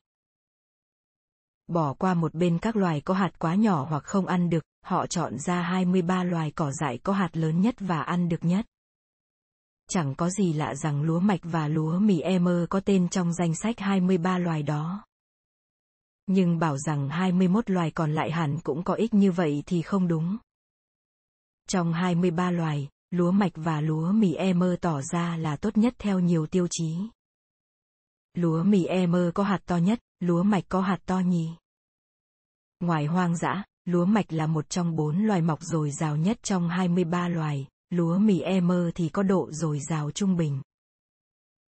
Bỏ 1.67 1.95
qua 1.95 2.15
một 2.15 2.35
bên 2.35 2.59
các 2.59 2.77
loài 2.77 3.01
có 3.01 3.15
hạt 3.15 3.39
quá 3.39 3.55
nhỏ 3.55 3.87
hoặc 3.91 4.05
không 4.05 4.27
ăn 4.27 4.51
được, 4.51 4.65
họ 4.85 5.07
chọn 5.07 5.39
ra 5.39 5.63
23 5.63 6.25
loài 6.25 6.51
cỏ 6.51 6.73
dại 6.81 6.99
có 6.99 7.13
hạt 7.13 7.37
lớn 7.37 7.61
nhất 7.61 7.75
và 7.79 8.03
ăn 8.03 8.29
được 8.29 8.45
nhất. 8.45 8.67
Chẳng 9.89 10.15
có 10.15 10.31
gì 10.31 10.53
lạ 10.53 10.75
rằng 10.75 11.03
lúa 11.03 11.21
mạch 11.21 11.41
và 11.43 11.69
lúa 11.69 11.99
mì 11.99 12.21
Emer 12.21 12.69
có 12.71 12.81
tên 12.81 13.09
trong 13.09 13.33
danh 13.33 13.55
sách 13.55 13.81
23 13.81 14.39
loài 14.39 14.63
đó. 14.63 15.05
Nhưng 16.27 16.59
bảo 16.59 16.79
rằng 16.79 17.09
21 17.09 17.71
loài 17.71 17.91
còn 17.91 18.13
lại 18.13 18.31
hẳn 18.31 18.59
cũng 18.65 18.83
có 18.83 18.95
ích 18.95 19.15
như 19.15 19.33
vậy 19.33 19.63
thì 19.67 19.83
không 19.83 20.09
đúng. 20.09 20.37
Trong 21.69 21.93
23 21.93 22.51
loài, 22.51 22.89
lúa 23.11 23.31
mạch 23.31 23.53
và 23.55 23.81
lúa 23.81 24.13
mì 24.13 24.35
Emer 24.35 24.75
tỏ 24.81 25.01
ra 25.03 25.37
là 25.37 25.57
tốt 25.57 25.77
nhất 25.77 25.95
theo 25.99 26.19
nhiều 26.19 26.47
tiêu 26.47 26.67
chí. 26.71 26.97
Lúa 28.35 28.63
mì 28.63 28.85
Emer 28.85 29.31
có 29.35 29.43
hạt 29.43 29.59
to 29.67 29.77
nhất, 29.77 29.99
lúa 30.21 30.43
mạch 30.43 30.65
có 30.69 30.81
hạt 30.81 30.99
to 31.07 31.19
nhì. 31.19 31.49
Ngoài 32.81 33.07
hoang 33.07 33.37
dã, 33.37 33.65
lúa 33.85 34.05
mạch 34.05 34.33
là 34.33 34.47
một 34.47 34.71
trong 34.71 34.97
bốn 34.97 35.27
loài 35.27 35.43
mọc 35.43 35.63
dồi 35.63 35.91
dào 35.91 36.17
nhất 36.17 36.39
trong 36.43 36.69
23 36.69 37.29
loài, 37.29 37.67
lúa 37.91 38.19
mì 38.19 38.41
Emer 38.41 38.89
thì 38.95 39.09
có 39.09 39.23
độ 39.23 39.49
dồi 39.53 39.79
dào 39.89 40.11
trung 40.11 40.37
bình. 40.37 40.63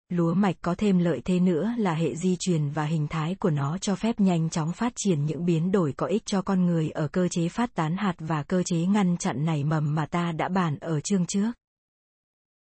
Lúa 0.09 0.35
mạch 0.35 0.57
có 0.63 0.75
thêm 0.79 0.99
lợi 0.99 1.21
thế 1.25 1.41
nữa 1.41 1.75
là 1.79 1.95
hệ 1.95 2.17
di 2.17 2.37
truyền 2.39 2.71
và 2.71 2.85
hình 2.85 3.09
thái 3.09 3.35
của 3.35 3.51
nó 3.51 3.79
cho 3.79 3.95
phép 3.95 4.21
nhanh 4.21 4.51
chóng 4.51 4.73
phát 4.73 4.93
triển 4.97 5.27
những 5.27 5.45
biến 5.45 5.73
đổi 5.73 5.93
có 5.93 6.07
ích 6.07 6.27
cho 6.27 6.43
con 6.43 6.67
người 6.67 6.91
ở 6.91 7.09
cơ 7.09 7.29
chế 7.29 7.49
phát 7.49 7.75
tán 7.75 7.97
hạt 7.97 8.15
và 8.19 8.43
cơ 8.43 8.63
chế 8.63 8.87
ngăn 8.87 9.17
chặn 9.17 9.45
nảy 9.45 9.65
mầm 9.65 9.95
mà 9.95 10.07
ta 10.07 10.33
đã 10.33 10.49
bàn 10.49 10.79
ở 10.79 11.01
chương 11.01 11.27
trước. 11.27 11.53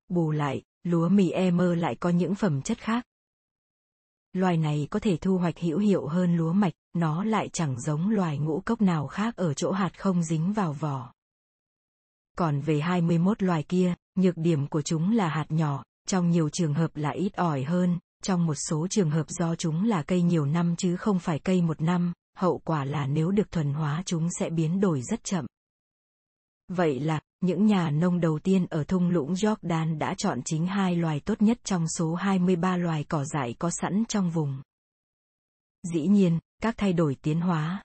Bù 0.09 0.31
lại, 0.31 0.63
lúa 0.83 1.09
mì 1.09 1.31
Emer 1.31 1.79
lại 1.79 1.95
có 2.01 2.11
những 2.11 2.35
phẩm 2.35 2.63
chất 2.63 2.79
khác. 2.79 3.05
Loài 4.33 4.57
này 4.57 4.89
có 4.91 4.99
thể 4.99 5.17
thu 5.17 5.39
hoạch 5.39 5.59
hữu 5.59 5.79
hiệu 5.79 6.07
hơn 6.07 6.37
lúa 6.37 6.53
mạch, 6.53 6.73
nó 6.93 7.25
lại 7.25 7.49
chẳng 7.53 7.81
giống 7.81 8.11
loài 8.11 8.39
ngũ 8.39 8.61
cốc 8.61 8.81
nào 8.81 9.07
khác 9.07 9.37
ở 9.37 9.55
chỗ 9.55 9.73
hạt 9.73 9.99
không 9.99 10.23
dính 10.23 10.53
vào 10.53 10.73
vỏ. 10.73 11.13
Còn 12.39 12.61
về 12.61 12.81
21 12.81 13.43
loài 13.43 13.63
kia, 13.63 13.95
nhược 14.15 14.37
điểm 14.37 14.67
của 14.67 14.83
chúng 14.83 15.13
là 15.13 15.29
hạt 15.29 15.47
nhỏ, 15.49 15.85
trong 16.09 16.31
nhiều 16.31 16.49
trường 16.49 16.75
hợp 16.75 16.91
là 16.95 17.11
ít 17.11 17.37
ỏi 17.37 17.63
hơn, 17.63 17.99
trong 18.23 18.47
một 18.47 18.55
số 18.55 18.87
trường 18.91 19.11
hợp 19.11 19.29
do 19.29 19.55
chúng 19.55 19.85
là 19.85 20.03
cây 20.03 20.23
nhiều 20.23 20.47
năm 20.47 20.77
chứ 20.77 20.97
không 20.97 21.19
phải 21.19 21.39
cây 21.39 21.63
một 21.63 21.81
năm, 21.81 22.13
hậu 22.37 22.59
quả 22.59 22.85
là 22.85 23.07
nếu 23.07 23.31
được 23.31 23.51
thuần 23.51 23.73
hóa 23.73 24.03
chúng 24.07 24.29
sẽ 24.39 24.51
biến 24.51 24.81
đổi 24.81 25.03
rất 25.03 25.25
chậm. 25.25 25.47
Vậy 26.73 27.01
là, 27.01 27.21
những 27.41 27.67
nhà 27.67 27.91
nông 27.91 28.21
đầu 28.21 28.39
tiên 28.39 28.67
ở 28.71 28.85
thung 28.85 29.09
lũng 29.09 29.33
Jordan 29.33 29.99
đã 29.99 30.15
chọn 30.19 30.41
chính 30.45 30.67
hai 30.67 30.97
loài 30.97 31.21
tốt 31.21 31.43
nhất 31.43 31.59
trong 31.65 31.89
số 31.89 32.15
23 32.15 32.77
loài 32.77 33.05
cỏ 33.05 33.25
dại 33.25 33.55
có 33.59 33.71
sẵn 33.71 34.05
trong 34.09 34.31
vùng. 34.31 34.63
Dĩ 35.93 36.07
nhiên, 36.07 36.39
các 36.63 36.75
thay 36.79 36.93
đổi 36.93 37.17
tiến 37.23 37.41
hóa, 37.41 37.83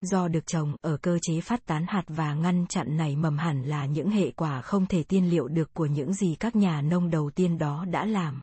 do 0.00 0.28
được 0.28 0.46
trồng 0.46 0.76
ở 0.80 0.96
cơ 0.96 1.18
chế 1.22 1.40
phát 1.40 1.66
tán 1.66 1.84
hạt 1.88 2.02
và 2.06 2.34
ngăn 2.34 2.66
chặn 2.66 2.96
nảy 2.96 3.16
mầm 3.16 3.38
hẳn 3.38 3.62
là 3.62 3.86
những 3.86 4.10
hệ 4.10 4.30
quả 4.30 4.62
không 4.62 4.86
thể 4.86 5.02
tiên 5.02 5.30
liệu 5.30 5.48
được 5.48 5.74
của 5.74 5.86
những 5.86 6.14
gì 6.14 6.36
các 6.40 6.56
nhà 6.56 6.80
nông 6.80 7.10
đầu 7.10 7.30
tiên 7.30 7.58
đó 7.58 7.84
đã 7.84 8.04
làm. 8.04 8.40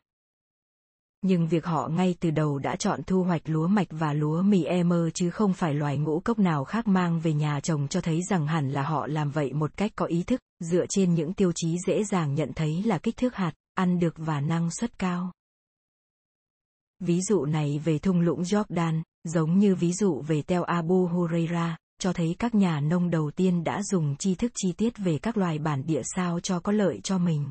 Nhưng 1.22 1.46
việc 1.46 1.64
họ 1.64 1.88
ngay 1.88 2.14
từ 2.20 2.30
đầu 2.30 2.58
đã 2.58 2.76
chọn 2.76 3.00
thu 3.06 3.22
hoạch 3.22 3.42
lúa 3.44 3.66
mạch 3.66 3.88
và 3.90 4.12
lúa 4.12 4.42
mì 4.42 4.64
Emer 4.64 5.08
chứ 5.14 5.30
không 5.30 5.52
phải 5.52 5.74
loài 5.74 5.98
ngũ 5.98 6.20
cốc 6.20 6.38
nào 6.38 6.64
khác 6.64 6.88
mang 6.88 7.20
về 7.20 7.32
nhà 7.32 7.60
trồng 7.60 7.88
cho 7.88 8.00
thấy 8.00 8.22
rằng 8.30 8.46
hẳn 8.46 8.70
là 8.70 8.82
họ 8.82 9.06
làm 9.06 9.30
vậy 9.30 9.52
một 9.52 9.76
cách 9.76 9.92
có 9.96 10.06
ý 10.06 10.22
thức, 10.22 10.40
dựa 10.60 10.86
trên 10.88 11.14
những 11.14 11.32
tiêu 11.32 11.52
chí 11.54 11.76
dễ 11.86 12.04
dàng 12.04 12.34
nhận 12.34 12.52
thấy 12.52 12.82
là 12.82 12.98
kích 12.98 13.16
thước 13.16 13.34
hạt, 13.34 13.52
ăn 13.74 13.98
được 13.98 14.14
và 14.16 14.40
năng 14.40 14.70
suất 14.70 14.98
cao. 14.98 15.32
Ví 17.00 17.20
dụ 17.20 17.44
này 17.44 17.80
về 17.84 17.98
thung 17.98 18.20
lũng 18.20 18.42
Jordan, 18.42 19.02
giống 19.24 19.58
như 19.58 19.74
ví 19.74 19.92
dụ 19.92 20.20
về 20.20 20.42
Tel 20.42 20.62
Abu 20.66 21.06
Huraira, 21.06 21.76
cho 21.98 22.12
thấy 22.12 22.36
các 22.38 22.54
nhà 22.54 22.80
nông 22.80 23.10
đầu 23.10 23.30
tiên 23.30 23.64
đã 23.64 23.82
dùng 23.82 24.16
tri 24.16 24.34
thức 24.34 24.52
chi 24.54 24.72
tiết 24.72 24.98
về 24.98 25.18
các 25.18 25.36
loài 25.36 25.58
bản 25.58 25.86
địa 25.86 26.02
sao 26.16 26.40
cho 26.40 26.60
có 26.60 26.72
lợi 26.72 27.00
cho 27.02 27.18
mình. 27.18 27.48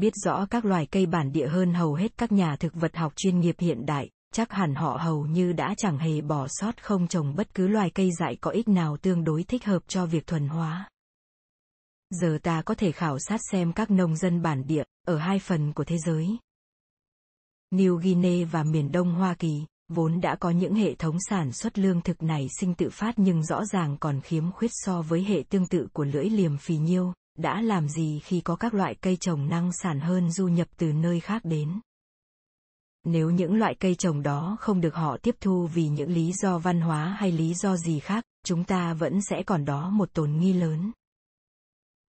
Biết 0.00 0.12
rõ 0.24 0.46
các 0.50 0.64
loài 0.64 0.86
cây 0.86 1.06
bản 1.06 1.32
địa 1.32 1.48
hơn 1.48 1.74
hầu 1.74 1.94
hết 1.94 2.18
các 2.18 2.32
nhà 2.32 2.56
thực 2.56 2.74
vật 2.74 2.96
học 2.96 3.12
chuyên 3.16 3.40
nghiệp 3.40 3.56
hiện 3.58 3.86
đại, 3.86 4.10
chắc 4.34 4.52
hẳn 4.52 4.74
họ 4.74 4.98
hầu 5.02 5.26
như 5.26 5.52
đã 5.52 5.74
chẳng 5.76 5.98
hề 5.98 6.20
bỏ 6.20 6.46
sót 6.48 6.82
không 6.82 7.08
trồng 7.08 7.34
bất 7.36 7.54
cứ 7.54 7.68
loài 7.68 7.90
cây 7.90 8.10
dại 8.18 8.36
có 8.40 8.50
ích 8.50 8.68
nào 8.68 8.96
tương 8.96 9.24
đối 9.24 9.42
thích 9.42 9.64
hợp 9.64 9.82
cho 9.88 10.06
việc 10.06 10.26
thuần 10.26 10.48
hóa. 10.48 10.88
Giờ 12.10 12.38
ta 12.42 12.62
có 12.62 12.74
thể 12.74 12.92
khảo 12.92 13.18
sát 13.18 13.40
xem 13.52 13.72
các 13.72 13.90
nông 13.90 14.16
dân 14.16 14.42
bản 14.42 14.66
địa, 14.66 14.84
ở 15.06 15.18
hai 15.18 15.38
phần 15.38 15.72
của 15.72 15.84
thế 15.84 15.98
giới, 15.98 16.38
New 17.70 17.96
Guinea 17.96 18.46
và 18.50 18.62
miền 18.62 18.92
Đông 18.92 19.14
Hoa 19.14 19.34
Kỳ, 19.34 19.64
vốn 19.88 20.20
đã 20.20 20.36
có 20.36 20.50
những 20.50 20.74
hệ 20.74 20.94
thống 20.94 21.16
sản 21.28 21.52
xuất 21.52 21.78
lương 21.78 22.00
thực 22.00 22.22
này 22.22 22.46
sinh 22.60 22.74
tự 22.74 22.90
phát 22.90 23.14
nhưng 23.16 23.44
rõ 23.44 23.64
ràng 23.64 23.96
còn 24.00 24.20
khiếm 24.20 24.52
khuyết 24.52 24.70
so 24.72 25.02
với 25.02 25.24
hệ 25.24 25.42
tương 25.48 25.66
tự 25.66 25.88
của 25.92 26.04
lưỡi 26.04 26.30
liềm 26.30 26.58
phì 26.58 26.76
nhiêu, 26.76 27.12
đã 27.38 27.60
làm 27.62 27.88
gì 27.88 28.20
khi 28.24 28.40
có 28.40 28.56
các 28.56 28.74
loại 28.74 28.94
cây 28.94 29.16
trồng 29.16 29.48
năng 29.48 29.70
sản 29.82 30.00
hơn 30.00 30.32
du 30.32 30.48
nhập 30.48 30.68
từ 30.76 30.92
nơi 30.92 31.20
khác 31.20 31.44
đến. 31.44 31.80
Nếu 33.04 33.30
những 33.30 33.54
loại 33.54 33.74
cây 33.74 33.94
trồng 33.94 34.22
đó 34.22 34.56
không 34.60 34.80
được 34.80 34.94
họ 34.94 35.16
tiếp 35.22 35.34
thu 35.40 35.66
vì 35.66 35.88
những 35.88 36.10
lý 36.10 36.32
do 36.32 36.58
văn 36.58 36.80
hóa 36.80 37.16
hay 37.18 37.32
lý 37.32 37.54
do 37.54 37.76
gì 37.76 37.98
khác, 37.98 38.24
chúng 38.44 38.64
ta 38.64 38.94
vẫn 38.94 39.22
sẽ 39.22 39.42
còn 39.46 39.64
đó 39.64 39.90
một 39.90 40.12
tồn 40.12 40.32
nghi 40.32 40.52
lớn. 40.52 40.92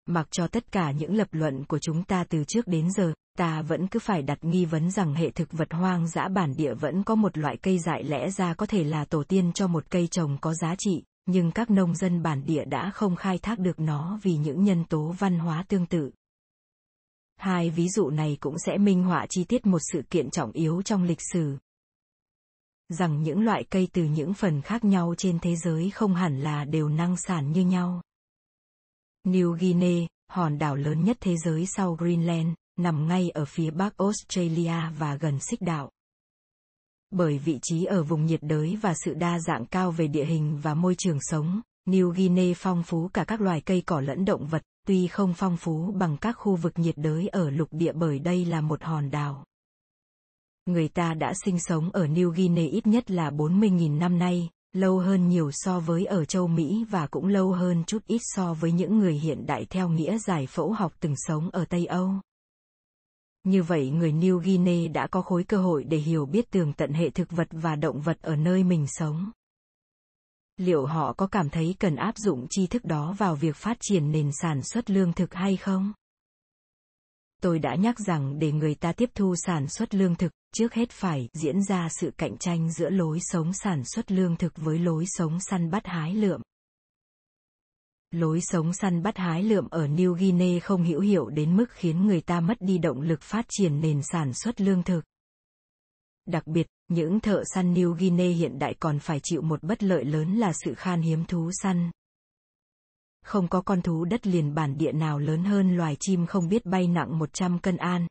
Mặc 0.05 0.27
cho 0.31 0.47
tất 0.47 0.71
cả 0.71 0.91
những 0.91 1.15
lập 1.15 1.27
luận 1.31 1.65
của 1.65 1.79
chúng 1.79 2.03
ta 2.03 2.23
từ 2.23 2.43
trước 2.43 2.67
đến 2.67 2.91
giờ, 2.91 3.13
ta 3.37 3.61
vẫn 3.61 3.87
cứ 3.87 3.99
phải 3.99 4.21
đặt 4.21 4.37
nghi 4.41 4.65
vấn 4.65 4.91
rằng 4.91 5.13
hệ 5.13 5.31
thực 5.31 5.51
vật 5.51 5.73
hoang 5.73 6.07
dã 6.07 6.27
bản 6.27 6.53
địa 6.57 6.73
vẫn 6.73 7.03
có 7.03 7.15
một 7.15 7.37
loại 7.37 7.57
cây 7.57 7.79
dại 7.79 8.03
lẽ 8.03 8.29
ra 8.29 8.53
có 8.53 8.65
thể 8.65 8.83
là 8.83 9.05
tổ 9.05 9.23
tiên 9.23 9.51
cho 9.53 9.67
một 9.67 9.83
cây 9.89 10.07
trồng 10.07 10.37
có 10.41 10.53
giá 10.53 10.75
trị, 10.77 11.03
nhưng 11.25 11.51
các 11.51 11.69
nông 11.69 11.95
dân 11.95 12.23
bản 12.23 12.45
địa 12.45 12.65
đã 12.65 12.91
không 12.91 13.15
khai 13.15 13.37
thác 13.37 13.59
được 13.59 13.79
nó 13.79 14.19
vì 14.23 14.37
những 14.37 14.63
nhân 14.63 14.85
tố 14.85 15.15
văn 15.19 15.39
hóa 15.39 15.63
tương 15.67 15.85
tự. 15.85 16.11
Hai 17.37 17.69
ví 17.69 17.89
dụ 17.89 18.09
này 18.09 18.37
cũng 18.39 18.55
sẽ 18.65 18.77
minh 18.77 19.03
họa 19.03 19.25
chi 19.29 19.43
tiết 19.43 19.65
một 19.65 19.79
sự 19.91 20.01
kiện 20.09 20.29
trọng 20.29 20.51
yếu 20.51 20.81
trong 20.81 21.03
lịch 21.03 21.21
sử. 21.33 21.57
Rằng 22.89 23.23
những 23.23 23.41
loại 23.41 23.63
cây 23.69 23.87
từ 23.93 24.03
những 24.03 24.33
phần 24.33 24.61
khác 24.61 24.83
nhau 24.83 25.13
trên 25.17 25.39
thế 25.39 25.55
giới 25.55 25.89
không 25.89 26.15
hẳn 26.15 26.41
là 26.41 26.65
đều 26.65 26.89
năng 26.89 27.17
sản 27.17 27.51
như 27.51 27.65
nhau. 27.65 28.01
New 29.23 29.57
Guinea, 29.59 30.07
hòn 30.31 30.57
đảo 30.57 30.75
lớn 30.75 31.03
nhất 31.03 31.17
thế 31.19 31.37
giới 31.37 31.65
sau 31.65 31.95
Greenland, 31.95 32.53
nằm 32.77 33.07
ngay 33.07 33.29
ở 33.29 33.45
phía 33.45 33.71
bắc 33.71 33.97
Australia 33.97 34.91
và 34.97 35.15
gần 35.15 35.39
xích 35.39 35.61
đạo. 35.61 35.91
Bởi 37.11 37.37
vị 37.37 37.59
trí 37.61 37.85
ở 37.85 38.03
vùng 38.03 38.25
nhiệt 38.25 38.39
đới 38.43 38.77
và 38.81 38.93
sự 39.05 39.13
đa 39.13 39.39
dạng 39.39 39.65
cao 39.65 39.91
về 39.91 40.07
địa 40.07 40.25
hình 40.25 40.59
và 40.61 40.73
môi 40.73 40.95
trường 40.95 41.17
sống, 41.21 41.61
New 41.85 42.09
Guinea 42.09 42.53
phong 42.57 42.83
phú 42.83 43.09
cả 43.13 43.23
các 43.23 43.41
loài 43.41 43.61
cây 43.61 43.83
cỏ 43.85 44.01
lẫn 44.01 44.25
động 44.25 44.47
vật, 44.47 44.61
tuy 44.87 45.07
không 45.07 45.33
phong 45.33 45.57
phú 45.57 45.91
bằng 45.91 46.17
các 46.17 46.33
khu 46.33 46.55
vực 46.55 46.79
nhiệt 46.79 46.97
đới 46.97 47.27
ở 47.27 47.49
lục 47.49 47.67
địa 47.71 47.93
bởi 47.93 48.19
đây 48.19 48.45
là 48.45 48.61
một 48.61 48.83
hòn 48.83 49.11
đảo. 49.11 49.45
Người 50.65 50.87
ta 50.87 51.13
đã 51.13 51.33
sinh 51.45 51.59
sống 51.59 51.89
ở 51.91 52.05
New 52.05 52.29
Guinea 52.29 52.65
ít 52.71 52.87
nhất 52.87 53.11
là 53.11 53.29
40.000 53.31 53.97
năm 53.97 54.19
nay, 54.19 54.49
lâu 54.73 54.99
hơn 54.99 55.27
nhiều 55.27 55.51
so 55.53 55.79
với 55.79 56.05
ở 56.05 56.25
châu 56.25 56.47
Mỹ 56.47 56.85
và 56.89 57.07
cũng 57.07 57.27
lâu 57.27 57.51
hơn 57.51 57.83
chút 57.87 58.03
ít 58.07 58.21
so 58.23 58.53
với 58.53 58.71
những 58.71 58.99
người 58.99 59.13
hiện 59.13 59.45
đại 59.45 59.65
theo 59.69 59.89
nghĩa 59.89 60.17
giải 60.17 60.47
phẫu 60.47 60.73
học 60.73 60.93
từng 60.99 61.13
sống 61.17 61.49
ở 61.49 61.65
Tây 61.65 61.85
Âu. 61.85 62.13
Như 63.43 63.63
vậy 63.63 63.89
người 63.89 64.11
New 64.11 64.37
Guinea 64.37 64.87
đã 64.93 65.07
có 65.07 65.21
khối 65.21 65.43
cơ 65.43 65.57
hội 65.57 65.83
để 65.83 65.97
hiểu 65.97 66.25
biết 66.25 66.51
tường 66.51 66.73
tận 66.73 66.93
hệ 66.93 67.09
thực 67.09 67.31
vật 67.31 67.47
và 67.51 67.75
động 67.75 68.01
vật 68.01 68.21
ở 68.21 68.35
nơi 68.35 68.63
mình 68.63 68.85
sống. 68.87 69.31
Liệu 70.57 70.85
họ 70.85 71.13
có 71.13 71.27
cảm 71.27 71.49
thấy 71.49 71.75
cần 71.79 71.95
áp 71.95 72.17
dụng 72.17 72.47
tri 72.49 72.67
thức 72.67 72.85
đó 72.85 73.15
vào 73.17 73.35
việc 73.35 73.55
phát 73.55 73.77
triển 73.81 74.11
nền 74.11 74.31
sản 74.41 74.63
xuất 74.63 74.89
lương 74.89 75.13
thực 75.13 75.33
hay 75.33 75.57
không? 75.57 75.93
Tôi 77.41 77.59
đã 77.59 77.75
nhắc 77.75 77.99
rằng 77.99 78.39
để 78.39 78.51
người 78.51 78.75
ta 78.75 78.93
tiếp 78.93 79.09
thu 79.15 79.35
sản 79.45 79.67
xuất 79.67 79.95
lương 79.95 80.15
thực, 80.15 80.31
trước 80.55 80.73
hết 80.73 80.91
phải 80.91 81.29
diễn 81.33 81.63
ra 81.63 81.87
sự 81.89 82.11
cạnh 82.17 82.37
tranh 82.37 82.71
giữa 82.71 82.89
lối 82.89 83.19
sống 83.21 83.53
sản 83.53 83.83
xuất 83.85 84.11
lương 84.11 84.35
thực 84.35 84.53
với 84.55 84.79
lối 84.79 85.05
sống 85.07 85.39
săn 85.39 85.69
bắt 85.71 85.87
hái 85.87 86.13
lượm. 86.13 86.41
Lối 88.11 88.41
sống 88.41 88.73
săn 88.73 89.03
bắt 89.03 89.17
hái 89.17 89.43
lượm 89.43 89.67
ở 89.69 89.87
New 89.87 90.13
Guinea 90.13 90.59
không 90.59 90.83
hữu 90.83 90.99
hiệu 91.01 91.29
đến 91.29 91.57
mức 91.57 91.65
khiến 91.69 92.07
người 92.07 92.21
ta 92.21 92.39
mất 92.39 92.57
đi 92.59 92.77
động 92.77 93.01
lực 93.01 93.21
phát 93.21 93.45
triển 93.49 93.81
nền 93.81 94.01
sản 94.03 94.33
xuất 94.33 94.61
lương 94.61 94.83
thực. 94.83 95.01
Đặc 96.25 96.47
biệt, 96.47 96.67
những 96.87 97.19
thợ 97.19 97.43
săn 97.45 97.73
New 97.73 97.93
Guinea 97.93 98.35
hiện 98.35 98.59
đại 98.59 98.75
còn 98.79 98.99
phải 98.99 99.19
chịu 99.23 99.41
một 99.41 99.63
bất 99.63 99.83
lợi 99.83 100.05
lớn 100.05 100.35
là 100.35 100.53
sự 100.53 100.73
khan 100.73 101.01
hiếm 101.01 101.25
thú 101.25 101.51
săn. 101.53 101.91
Không 103.25 103.47
có 103.47 103.61
con 103.61 103.81
thú 103.81 104.05
đất 104.05 104.27
liền 104.27 104.53
bản 104.53 104.77
địa 104.77 104.91
nào 104.91 105.19
lớn 105.19 105.43
hơn 105.43 105.77
loài 105.77 105.97
chim 105.99 106.25
không 106.25 106.49
biết 106.49 106.65
bay 106.65 106.87
nặng 106.87 107.19
100 107.19 107.59
cân 107.59 107.77
an. 107.77 108.07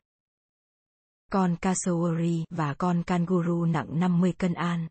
Con 1.31 1.55
cassowary 1.61 2.43
và 2.49 2.73
con 2.73 3.03
kangaroo 3.03 3.65
nặng 3.65 3.99
50 3.99 4.33
cân 4.37 4.53
an. 4.53 4.87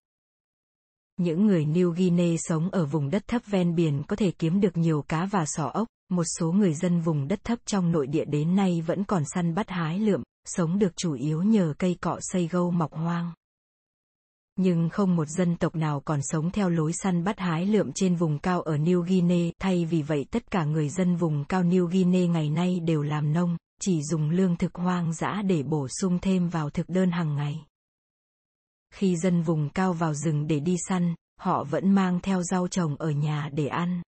Những 1.19 1.47
người 1.47 1.65
New 1.65 1.91
Guinea 1.91 2.37
sống 2.39 2.71
ở 2.71 2.87
vùng 2.87 3.11
đất 3.11 3.23
thấp 3.29 3.43
ven 3.47 3.75
biển 3.75 4.03
có 4.09 4.17
thể 4.17 4.31
kiếm 4.31 4.61
được 4.61 4.77
nhiều 4.77 5.05
cá 5.09 5.27
và 5.27 5.45
sò 5.47 5.65
ốc, 5.65 5.89
một 6.09 6.25
số 6.39 6.53
người 6.53 6.75
dân 6.75 7.01
vùng 7.01 7.29
đất 7.29 7.45
thấp 7.45 7.59
trong 7.67 7.93
nội 7.93 8.07
địa 8.07 8.25
đến 8.25 8.57
nay 8.57 8.83
vẫn 8.87 9.05
còn 9.05 9.23
săn 9.35 9.55
bắt 9.55 9.71
hái 9.71 9.99
lượm, 9.99 10.23
sống 10.45 10.79
được 10.79 10.97
chủ 10.97 11.13
yếu 11.13 11.43
nhờ 11.43 11.75
cây 11.79 11.97
cọ 12.01 12.19
xây 12.21 12.49
gâu 12.49 12.71
mọc 12.71 12.93
hoang. 12.93 13.33
Nhưng 14.57 14.89
không 14.89 15.17
một 15.17 15.29
dân 15.29 15.57
tộc 15.57 15.77
nào 15.77 16.03
còn 16.05 16.21
sống 16.23 16.51
theo 16.51 16.69
lối 16.69 16.93
săn 16.93 17.25
bắt 17.25 17.39
hái 17.39 17.67
lượm 17.67 17.93
trên 17.95 18.15
vùng 18.15 18.39
cao 18.39 18.63
ở 18.63 18.77
New 18.77 19.01
Guinea, 19.01 19.51
thay 19.61 19.85
vì 19.85 20.03
vậy 20.03 20.27
tất 20.31 20.51
cả 20.51 20.65
người 20.65 20.89
dân 20.89 21.17
vùng 21.17 21.45
cao 21.45 21.63
New 21.63 21.87
Guinea 21.87 22.27
ngày 22.27 22.51
nay 22.51 22.81
đều 22.81 23.03
làm 23.03 23.33
nông, 23.33 23.57
chỉ 23.81 24.03
dùng 24.03 24.31
lương 24.31 24.57
thực 24.57 24.75
hoang 24.75 25.13
dã 25.13 25.43
để 25.47 25.63
bổ 25.63 25.89
sung 25.89 26.19
thêm 26.23 26.49
vào 26.49 26.71
thực 26.71 26.89
đơn 26.89 27.11
hàng 27.11 27.37
ngày. 27.37 27.65
Khi 28.95 29.17
dân 29.17 29.43
vùng 29.43 29.69
cao 29.69 29.93
vào 29.93 30.15
rừng 30.15 30.47
để 30.47 30.61
đi 30.61 30.77
săn, 30.89 31.15
họ 31.41 31.65
vẫn 31.65 31.91
mang 31.91 32.21
theo 32.21 32.43
rau 32.43 32.69
trồng 32.69 32.97
ở 32.97 33.11
nhà 33.11 33.49
để 33.53 33.67
ăn. 33.67 34.03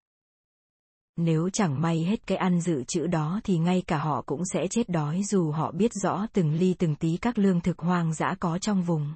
Nếu 1.17 1.51
chẳng 1.53 1.81
may 1.81 2.05
hết 2.05 2.27
cái 2.27 2.39
ăn 2.39 2.61
dự 2.61 2.85
trữ 2.85 3.07
đó 3.07 3.41
thì 3.45 3.59
ngay 3.59 3.83
cả 3.87 3.99
họ 3.99 4.23
cũng 4.27 4.43
sẽ 4.53 4.67
chết 4.71 4.89
đói 4.89 5.23
dù 5.23 5.51
họ 5.51 5.73
biết 5.73 5.93
rõ 6.03 6.27
từng 6.33 6.55
ly 6.55 6.75
từng 6.79 6.95
tí 6.95 7.17
các 7.17 7.39
lương 7.39 7.61
thực 7.61 7.79
hoang 7.79 8.15
dã 8.15 8.35
có 8.41 8.59
trong 8.59 8.83
vùng. 8.83 9.15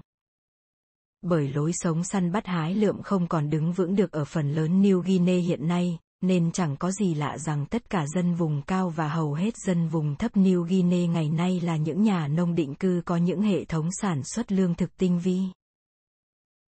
Bởi 1.23 1.49
lối 1.49 1.73
sống 1.75 2.05
săn 2.05 2.33
bắt 2.33 2.47
hái 2.47 2.75
lượm 2.75 3.03
không 3.03 3.29
còn 3.29 3.51
đứng 3.51 3.73
vững 3.73 3.97
được 3.97 4.13
ở 4.13 4.25
phần 4.25 4.53
lớn 4.53 4.83
New 4.83 5.01
Guinea 5.01 5.41
hiện 5.41 5.69
nay, 5.69 5.99
nên 6.27 6.53
chẳng 6.53 6.77
có 6.77 6.91
gì 6.91 7.15
lạ 7.15 7.39
rằng 7.39 7.67
tất 7.67 7.91
cả 7.91 8.07
dân 8.07 8.35
vùng 8.35 8.63
cao 8.63 8.91
và 8.91 9.09
hầu 9.09 9.35
hết 9.35 9.55
dân 9.67 9.89
vùng 9.89 10.17
thấp 10.17 10.33
New 10.37 10.63
Guinea 10.63 11.07
ngày 11.07 11.29
nay 11.29 11.61
là 11.61 11.77
những 11.77 12.03
nhà 12.03 12.29
nông 12.29 12.55
định 12.55 12.75
cư 12.75 13.03
có 13.05 13.17
những 13.17 13.43
hệ 13.43 13.65
thống 13.65 13.89
sản 13.93 14.23
xuất 14.25 14.53
lương 14.53 14.75
thực 14.75 14.97
tinh 14.97 15.19
vi. 15.19 15.41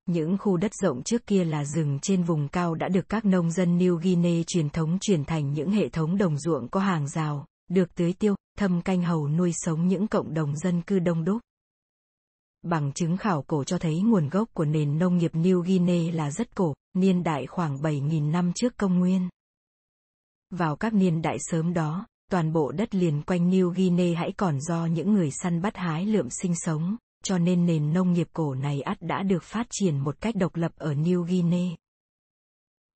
Những 0.06 0.38
khu 0.38 0.58
đất 0.58 0.72
rộng 0.74 1.04
trước 1.04 1.28
kia 1.28 1.44
là 1.44 1.66
rừng 1.66 2.00
trên 2.02 2.24
vùng 2.24 2.48
cao 2.48 2.76
đã 2.76 2.88
được 2.88 3.10
các 3.10 3.26
nông 3.26 3.52
dân 3.52 3.78
New 3.78 3.96
Guinea 3.96 4.44
truyền 4.48 4.70
thống 4.70 4.98
chuyển 5.02 5.26
thành 5.26 5.54
những 5.54 5.72
hệ 5.72 5.90
thống 5.90 6.18
đồng 6.18 6.38
ruộng 6.38 6.68
có 6.68 6.80
hàng 6.80 7.08
rào, 7.08 7.46
được 7.68 7.96
tưới 7.96 8.14
tiêu, 8.14 8.36
thâm 8.58 8.82
canh 8.82 9.04
hầu 9.04 9.28
nuôi 9.28 9.52
sống 9.54 9.88
những 9.88 10.08
cộng 10.08 10.34
đồng 10.34 10.56
dân 10.58 10.82
cư 10.82 11.00
đông 11.00 11.24
đúc. 11.24 11.42
Bằng 12.62 12.92
chứng 12.94 13.18
khảo 13.18 13.42
cổ 13.48 13.64
cho 13.64 13.78
thấy 13.78 14.02
nguồn 14.02 14.30
gốc 14.30 14.50
của 14.54 14.66
nền 14.66 15.00
nông 15.00 15.18
nghiệp 15.18 15.32
New 15.34 15.62
Guinea 15.62 16.14
là 16.14 16.32
rất 16.32 16.56
cổ, 16.56 16.74
niên 16.94 17.24
đại 17.24 17.46
khoảng 17.46 17.78
7.000 17.78 18.32
năm 18.32 18.52
trước 18.56 18.78
công 18.78 19.00
nguyên. 19.00 19.30
Vào 20.58 20.76
các 20.76 20.94
niên 20.94 21.22
đại 21.22 21.38
sớm 21.40 21.74
đó, 21.74 22.08
toàn 22.32 22.54
bộ 22.54 22.72
đất 22.72 22.96
liền 22.96 23.22
quanh 23.22 23.50
New 23.50 23.70
Guinea 23.70 24.20
hãy 24.20 24.32
còn 24.32 24.62
do 24.62 24.86
những 24.86 25.14
người 25.14 25.32
săn 25.32 25.62
bắt 25.62 25.78
hái 25.78 26.06
lượm 26.06 26.30
sinh 26.30 26.54
sống, 26.56 26.96
cho 27.24 27.38
nên 27.38 27.66
nền 27.66 27.94
nông 27.94 28.14
nghiệp 28.14 28.28
cổ 28.34 28.54
này 28.54 28.82
ắt 28.82 28.98
đã 29.02 29.24
được 29.24 29.44
phát 29.44 29.68
triển 29.70 29.98
một 29.98 30.22
cách 30.22 30.36
độc 30.36 30.56
lập 30.56 30.72
ở 30.78 30.94
New 30.94 31.22
Guinea. 31.22 31.76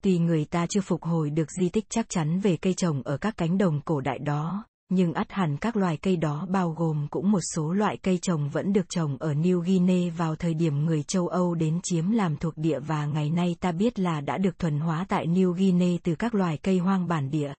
Tuy 0.03 0.19
người 0.19 0.45
ta 0.45 0.65
chưa 0.69 0.81
phục 0.81 1.03
hồi 1.03 1.29
được 1.29 1.51
di 1.51 1.69
tích 1.69 1.85
chắc 1.89 2.09
chắn 2.09 2.39
về 2.39 2.57
cây 2.57 2.73
trồng 2.73 3.01
ở 3.03 3.17
các 3.17 3.37
cánh 3.37 3.57
đồng 3.57 3.81
cổ 3.81 4.01
đại 4.01 4.19
đó, 4.19 4.65
nhưng 4.89 5.13
ắt 5.13 5.31
hẳn 5.31 5.57
các 5.57 5.75
loài 5.77 5.97
cây 5.97 6.17
đó 6.17 6.45
bao 6.49 6.71
gồm 6.71 7.07
cũng 7.09 7.31
một 7.31 7.41
số 7.53 7.73
loại 7.73 7.97
cây 7.97 8.17
trồng 8.21 8.49
vẫn 8.49 8.73
được 8.73 8.89
trồng 8.89 9.17
ở 9.17 9.33
New 9.33 9.59
Guinea 9.59 10.13
vào 10.17 10.35
thời 10.35 10.53
điểm 10.53 10.85
người 10.85 11.03
châu 11.03 11.27
Âu 11.27 11.55
đến 11.55 11.79
chiếm 11.83 12.11
làm 12.11 12.37
thuộc 12.37 12.57
địa 12.57 12.79
và 12.79 13.05
ngày 13.05 13.29
nay 13.29 13.55
ta 13.59 13.71
biết 13.71 13.99
là 13.99 14.21
đã 14.21 14.37
được 14.37 14.59
thuần 14.59 14.79
hóa 14.79 15.05
tại 15.09 15.27
New 15.27 15.51
Guinea 15.51 15.97
từ 16.03 16.15
các 16.15 16.35
loài 16.35 16.57
cây 16.57 16.77
hoang 16.77 17.07
bản 17.07 17.31
địa. 17.31 17.53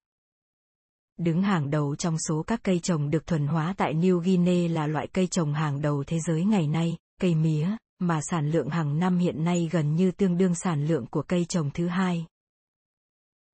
Đứng 1.17 1.43
hàng 1.43 1.71
đầu 1.71 1.97
trong 1.97 2.17
số 2.29 2.43
các 2.47 2.61
cây 2.63 2.79
trồng 2.79 3.11
được 3.11 3.27
thuần 3.27 3.47
hóa 3.47 3.75
tại 3.77 3.95
New 3.95 4.19
Guinea 4.19 4.69
là 4.69 4.87
loại 4.87 5.07
cây 5.07 5.27
trồng 5.27 5.55
hàng 5.55 5.83
đầu 5.83 6.05
thế 6.07 6.19
giới 6.27 6.45
ngày 6.45 6.67
nay, 6.67 6.97
cây 7.21 7.35
mía, 7.35 7.77
mà 7.99 8.21
sản 8.23 8.51
lượng 8.51 8.69
hàng 8.69 8.99
năm 8.99 9.19
hiện 9.19 9.45
nay 9.45 9.69
gần 9.73 9.95
như 9.95 10.11
tương 10.11 10.39
đương 10.39 10.55
sản 10.55 10.87
lượng 10.87 11.07
của 11.07 11.23
cây 11.23 11.45
trồng 11.45 11.71
thứ 11.75 11.89
hai. 11.89 12.27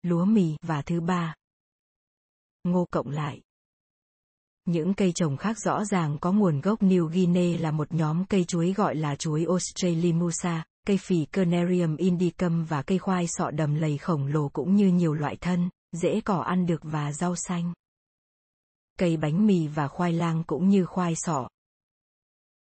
Lúa 0.03 0.25
mì 0.25 0.57
và 0.63 0.83
thứ 0.83 1.01
ba. 1.01 1.35
Ngô 2.65 2.87
cộng 2.91 3.09
lại. 3.09 3.41
Những 4.65 4.95
cây 4.95 5.13
trồng 5.13 5.37
khác 5.37 5.59
rõ 5.59 5.85
ràng 5.85 6.19
có 6.21 6.33
nguồn 6.33 6.61
gốc 6.61 6.83
New 6.83 7.07
Guinea 7.07 7.59
là 7.61 7.71
một 7.71 7.93
nhóm 7.93 8.25
cây 8.25 8.45
chuối 8.45 8.73
gọi 8.73 8.95
là 8.95 9.17
chuối 9.17 9.47
Australimusa, 9.49 10.65
cây 10.87 10.99
phỉ 10.99 11.27
Cernarium 11.33 11.97
indicum 11.97 12.65
và 12.65 12.83
cây 12.83 12.99
khoai 12.99 13.27
sọ 13.29 13.51
đầm 13.51 13.75
lầy 13.75 13.99
khổng 13.99 14.27
lồ 14.27 14.49
cũng 14.49 14.75
như 14.77 14.89
nhiều 14.89 15.15
loại 15.15 15.37
thân, 15.37 15.69
dễ 15.93 16.21
cỏ 16.21 16.39
ăn 16.39 16.67
được 16.67 16.81
và 16.83 17.13
rau 17.13 17.37
xanh. 17.37 17.73
Cây 18.99 19.17
bánh 19.17 19.47
mì 19.47 19.69
và 19.69 19.89
khoai 19.89 20.13
lang 20.13 20.45
cũng 20.47 20.69
như 20.69 20.87
khoai 20.87 21.15
sọ. 21.17 21.49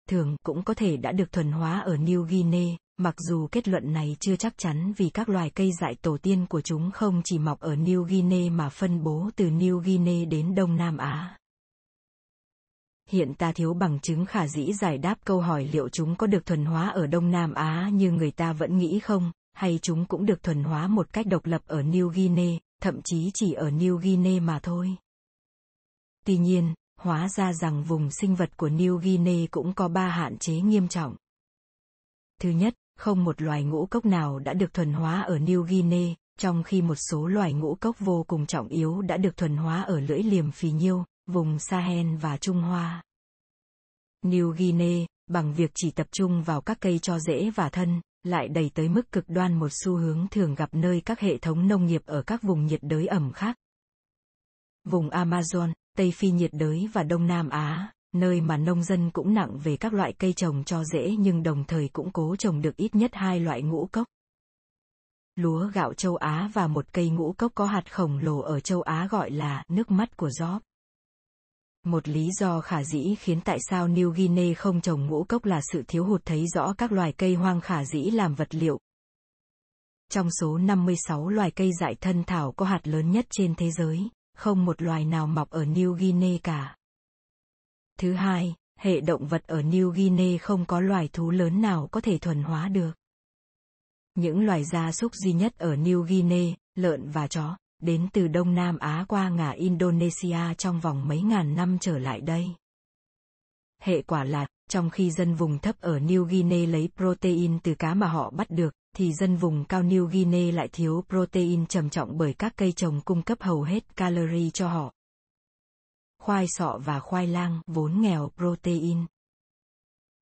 Thường 0.10 0.36
cũng 0.44 0.64
có 0.64 0.74
thể 0.74 0.98
đã 0.98 1.12
được 1.12 1.32
thuần 1.32 1.52
hóa 1.52 1.80
ở 1.80 1.96
New 1.96 2.24
Guinea, 2.24 2.78
mặc 2.98 3.16
dù 3.18 3.48
kết 3.52 3.68
luận 3.68 3.94
này 3.94 4.18
chưa 4.20 4.36
chắc 4.36 4.58
chắn 4.58 4.94
vì 4.98 5.10
các 5.10 5.30
loài 5.30 5.50
cây 5.50 5.72
dại 5.82 5.96
tổ 6.02 6.18
tiên 6.18 6.46
của 6.50 6.62
chúng 6.62 6.92
không 6.92 7.22
chỉ 7.26 7.40
mọc 7.40 7.60
ở 7.60 7.76
New 7.76 8.04
Guinea 8.04 8.52
mà 8.52 8.70
phân 8.70 9.04
bố 9.04 9.30
từ 9.36 9.50
New 9.50 9.78
Guinea 9.78 10.26
đến 10.26 10.56
Đông 10.56 10.76
Nam 10.76 10.98
Á. 10.98 11.38
Hiện 13.12 13.34
ta 13.34 13.52
thiếu 13.52 13.74
bằng 13.74 14.00
chứng 14.00 14.26
khả 14.26 14.48
dĩ 14.48 14.74
giải 14.74 14.98
đáp 14.98 15.16
câu 15.26 15.42
hỏi 15.42 15.70
liệu 15.72 15.90
chúng 15.90 16.16
có 16.16 16.28
được 16.28 16.46
thuần 16.46 16.66
hóa 16.66 16.90
ở 16.90 17.08
Đông 17.08 17.32
Nam 17.32 17.54
Á 17.54 17.90
như 17.94 18.12
người 18.12 18.32
ta 18.32 18.54
vẫn 18.54 18.78
nghĩ 18.78 19.00
không, 19.00 19.32
hay 19.54 19.80
chúng 19.82 20.06
cũng 20.06 20.26
được 20.26 20.44
thuần 20.44 20.64
hóa 20.64 20.88
một 20.88 21.14
cách 21.14 21.28
độc 21.28 21.46
lập 21.46 21.62
ở 21.68 21.82
New 21.82 22.08
Guinea, 22.08 22.58
thậm 22.82 23.02
chí 23.02 23.32
chỉ 23.34 23.54
ở 23.54 23.70
New 23.70 23.96
Guinea 23.98 24.42
mà 24.42 24.60
thôi. 24.60 24.96
Tuy 26.26 26.38
nhiên, 26.38 26.74
hóa 27.00 27.30
ra 27.30 27.54
rằng 27.54 27.84
vùng 27.84 28.12
sinh 28.12 28.36
vật 28.36 28.58
của 28.58 28.70
New 28.70 28.98
Guinea 28.98 29.48
cũng 29.52 29.74
có 29.74 29.88
ba 29.88 30.08
hạn 30.08 30.38
chế 30.38 30.54
nghiêm 30.54 30.88
trọng. 30.88 31.16
Thứ 32.42 32.50
nhất, 32.50 32.74
không 32.98 33.24
một 33.24 33.42
loài 33.42 33.64
ngũ 33.64 33.86
cốc 33.86 34.06
nào 34.06 34.40
đã 34.40 34.54
được 34.54 34.74
thuần 34.74 34.94
hóa 34.94 35.22
ở 35.22 35.38
New 35.38 35.62
Guinea, 35.62 36.16
trong 36.38 36.64
khi 36.64 36.82
một 36.82 36.98
số 37.10 37.28
loài 37.28 37.54
ngũ 37.54 37.76
cốc 37.76 38.00
vô 38.00 38.24
cùng 38.28 38.46
trọng 38.46 38.68
yếu 38.68 39.02
đã 39.02 39.18
được 39.18 39.38
thuần 39.38 39.58
hóa 39.58 39.82
ở 39.82 40.00
lưỡi 40.00 40.24
liềm 40.24 40.52
phì 40.52 40.72
nhiêu, 40.72 41.04
vùng 41.28 41.60
Sahel 41.60 42.16
và 42.16 42.38
Trung 42.38 42.62
Hoa. 42.62 43.04
New 44.26 44.52
Guinea, 44.52 45.06
bằng 45.28 45.54
việc 45.54 45.72
chỉ 45.76 45.92
tập 45.92 46.08
trung 46.12 46.44
vào 46.44 46.62
các 46.62 46.78
cây 46.82 47.00
cho 47.00 47.20
rễ 47.20 47.50
và 47.50 47.70
thân, 47.70 48.02
lại 48.24 48.48
đầy 48.48 48.72
tới 48.74 48.90
mức 48.90 49.12
cực 49.12 49.26
đoan 49.28 49.60
một 49.60 49.70
xu 49.72 49.96
hướng 49.96 50.28
thường 50.32 50.56
gặp 50.56 50.70
nơi 50.72 51.02
các 51.06 51.20
hệ 51.20 51.38
thống 51.38 51.68
nông 51.68 51.86
nghiệp 51.86 52.02
ở 52.06 52.22
các 52.22 52.42
vùng 52.42 52.66
nhiệt 52.66 52.80
đới 52.84 53.08
ẩm 53.08 53.32
khác. 53.34 53.56
Vùng 54.84 55.10
Amazon, 55.10 55.74
Tây 55.98 56.12
Phi 56.12 56.32
nhiệt 56.32 56.52
đới 56.54 56.90
và 56.94 57.04
Đông 57.04 57.28
Nam 57.28 57.50
Á, 57.50 57.94
nơi 58.14 58.42
mà 58.42 58.58
nông 58.58 58.84
dân 58.84 59.12
cũng 59.12 59.34
nặng 59.34 59.58
về 59.64 59.78
các 59.78 59.94
loại 59.94 60.14
cây 60.14 60.34
trồng 60.34 60.64
cho 60.64 60.84
rễ 60.84 61.16
nhưng 61.20 61.44
đồng 61.44 61.64
thời 61.64 61.90
cũng 61.94 62.12
cố 62.12 62.36
trồng 62.36 62.62
được 62.62 62.76
ít 62.76 62.96
nhất 62.96 63.12
hai 63.14 63.40
loại 63.40 63.62
ngũ 63.62 63.90
cốc. 63.92 64.08
Lúa 65.36 65.68
gạo 65.74 65.94
châu 65.94 66.16
Á 66.16 66.50
và 66.54 66.68
một 66.68 66.94
cây 66.94 67.10
ngũ 67.10 67.34
cốc 67.34 67.52
có 67.56 67.66
hạt 67.66 67.94
khổng 67.94 68.20
lồ 68.20 68.40
ở 68.40 68.60
châu 68.60 68.82
Á 68.82 69.08
gọi 69.12 69.32
là 69.32 69.64
nước 69.68 69.92
mắt 69.92 70.18
của 70.18 70.30
gió. 70.30 70.60
Một 71.86 72.08
lý 72.08 72.30
do 72.40 72.62
khả 72.62 72.84
dĩ 72.84 73.16
khiến 73.20 73.42
tại 73.42 73.58
sao 73.70 73.88
New 73.88 74.10
Guinea 74.10 74.54
không 74.58 74.82
trồng 74.82 75.06
ngũ 75.06 75.24
cốc 75.24 75.46
là 75.46 75.62
sự 75.72 75.84
thiếu 75.88 76.06
hụt 76.06 76.22
thấy 76.26 76.48
rõ 76.48 76.74
các 76.74 76.92
loài 76.92 77.14
cây 77.18 77.36
hoang 77.36 77.62
khả 77.62 77.86
dĩ 77.86 78.12
làm 78.12 78.36
vật 78.36 78.56
liệu. 78.56 78.80
Trong 80.10 80.30
số 80.32 80.58
56 80.58 81.30
loài 81.30 81.52
cây 81.52 81.70
dại 81.80 81.96
thân 82.02 82.24
thảo 82.24 82.52
có 82.52 82.66
hạt 82.66 82.88
lớn 82.88 83.12
nhất 83.12 83.26
trên 83.30 83.56
thế 83.56 83.72
giới, 83.72 84.10
không 84.38 84.66
một 84.66 84.82
loài 84.82 85.06
nào 85.06 85.28
mọc 85.28 85.50
ở 85.50 85.64
New 85.64 85.94
Guinea 85.94 86.38
cả. 86.44 86.76
Thứ 88.00 88.14
hai, 88.14 88.56
hệ 88.80 89.02
động 89.02 89.28
vật 89.28 89.48
ở 89.48 89.62
New 89.62 89.90
Guinea 89.90 90.38
không 90.38 90.66
có 90.66 90.80
loài 90.80 91.10
thú 91.14 91.32
lớn 91.32 91.62
nào 91.62 91.88
có 91.92 92.02
thể 92.02 92.18
thuần 92.18 92.44
hóa 92.44 92.68
được. 92.68 92.92
Những 94.16 94.46
loài 94.46 94.64
gia 94.64 94.92
súc 94.92 95.16
duy 95.16 95.34
nhất 95.34 95.58
ở 95.58 95.76
New 95.76 96.02
Guinea, 96.02 96.54
lợn 96.76 97.10
và 97.10 97.28
chó, 97.28 97.58
đến 97.82 98.08
từ 98.14 98.28
Đông 98.28 98.56
Nam 98.56 98.78
Á 98.78 99.06
qua 99.08 99.30
ngả 99.30 99.52
Indonesia 99.52 100.54
trong 100.58 100.80
vòng 100.80 101.08
mấy 101.08 101.22
ngàn 101.22 101.56
năm 101.56 101.78
trở 101.82 101.98
lại 101.98 102.22
đây. 102.22 102.48
Hệ 103.82 104.02
quả 104.02 104.24
là, 104.24 104.48
trong 104.70 104.90
khi 104.90 105.12
dân 105.12 105.36
vùng 105.36 105.60
thấp 105.60 105.76
ở 105.80 106.00
New 106.00 106.24
Guinea 106.24 106.68
lấy 106.68 106.90
protein 106.96 107.60
từ 107.60 107.76
cá 107.76 107.94
mà 107.94 108.08
họ 108.08 108.30
bắt 108.30 108.50
được, 108.50 108.74
thì 108.96 109.14
dân 109.14 109.36
vùng 109.36 109.66
cao 109.66 109.84
New 109.84 110.06
Guinea 110.06 110.52
lại 110.54 110.68
thiếu 110.68 111.04
protein 111.10 111.66
trầm 111.66 111.90
trọng 111.90 112.18
bởi 112.18 112.34
các 112.34 112.54
cây 112.56 112.72
trồng 112.72 113.02
cung 113.02 113.22
cấp 113.22 113.42
hầu 113.42 113.64
hết 113.64 113.96
calorie 113.96 114.50
cho 114.50 114.68
họ. 114.68 114.94
Khoai 116.20 116.46
sọ 116.48 116.80
và 116.86 117.00
khoai 117.00 117.28
lang 117.28 117.62
vốn 117.68 118.02
nghèo 118.02 118.32
protein. 118.38 119.06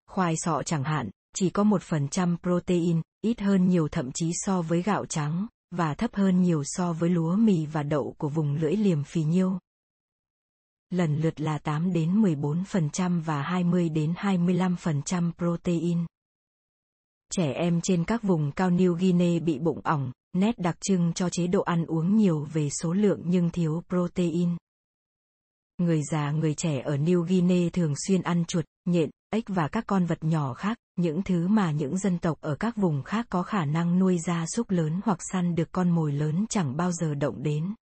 Khoai 0.08 0.34
sọ 0.38 0.64
chẳng 0.64 0.84
hạn, 0.84 1.10
chỉ 1.36 1.50
có 1.50 1.64
một 1.64 1.82
phần 1.82 2.08
trăm 2.08 2.38
protein, 2.44 3.02
ít 3.22 3.42
hơn 3.42 3.70
nhiều 3.70 3.88
thậm 3.88 4.12
chí 4.12 4.32
so 4.34 4.62
với 4.62 4.82
gạo 4.82 5.06
trắng, 5.06 5.48
và 5.72 5.94
thấp 5.94 6.16
hơn 6.16 6.42
nhiều 6.42 6.64
so 6.64 6.94
với 6.94 7.10
lúa 7.10 7.36
mì 7.36 7.66
và 7.66 7.84
đậu 7.84 8.16
của 8.18 8.30
vùng 8.30 8.56
lưỡi 8.56 8.76
liềm 8.76 9.04
phì 9.04 9.24
nhiêu. 9.24 9.60
Lần 10.90 11.16
lượt 11.16 11.42
là 11.42 11.58
8 11.58 11.94
đến 11.94 12.22
14% 12.22 13.22
và 13.22 13.42
20 13.42 13.90
đến 13.90 14.14
25% 14.14 15.32
protein. 15.38 16.06
Trẻ 17.32 17.52
em 17.52 17.82
trên 17.82 18.04
các 18.04 18.24
vùng 18.24 18.52
cao 18.52 18.70
New 18.70 18.94
Guinea 18.94 19.40
bị 19.40 19.60
bụng 19.60 19.82
ỏng, 19.84 20.12
nét 20.34 20.60
đặc 20.60 20.78
trưng 20.82 21.14
cho 21.14 21.30
chế 21.30 21.48
độ 21.48 21.62
ăn 21.62 21.86
uống 21.86 22.16
nhiều 22.16 22.48
về 22.54 22.70
số 22.70 22.94
lượng 22.94 23.22
nhưng 23.26 23.50
thiếu 23.50 23.84
protein. 23.90 24.50
Người 25.80 26.02
già 26.04 26.32
người 26.32 26.54
trẻ 26.54 26.82
ở 26.82 26.96
New 26.96 27.22
Guinea 27.22 27.70
thường 27.74 27.94
xuyên 28.08 28.22
ăn 28.22 28.46
chuột, 28.46 28.66
nhện, 28.86 29.10
ếch 29.30 29.46
và 29.48 29.68
các 29.68 29.84
con 29.88 30.06
vật 30.06 30.24
nhỏ 30.24 30.54
khác, 30.54 30.78
những 30.96 31.24
thứ 31.24 31.48
mà 31.48 31.72
những 31.72 31.98
dân 31.98 32.20
tộc 32.20 32.38
ở 32.42 32.56
các 32.56 32.78
vùng 32.78 33.04
khác 33.04 33.26
có 33.30 33.44
khả 33.44 33.66
năng 33.66 34.00
nuôi 34.00 34.18
gia 34.28 34.46
súc 34.56 34.70
lớn 34.70 35.00
hoặc 35.04 35.20
săn 35.32 35.56
được 35.56 35.72
con 35.72 35.90
mồi 35.90 36.12
lớn 36.12 36.46
chẳng 36.50 36.78
bao 36.78 36.92
giờ 36.92 37.14
động 37.14 37.44
đến. 37.44 37.76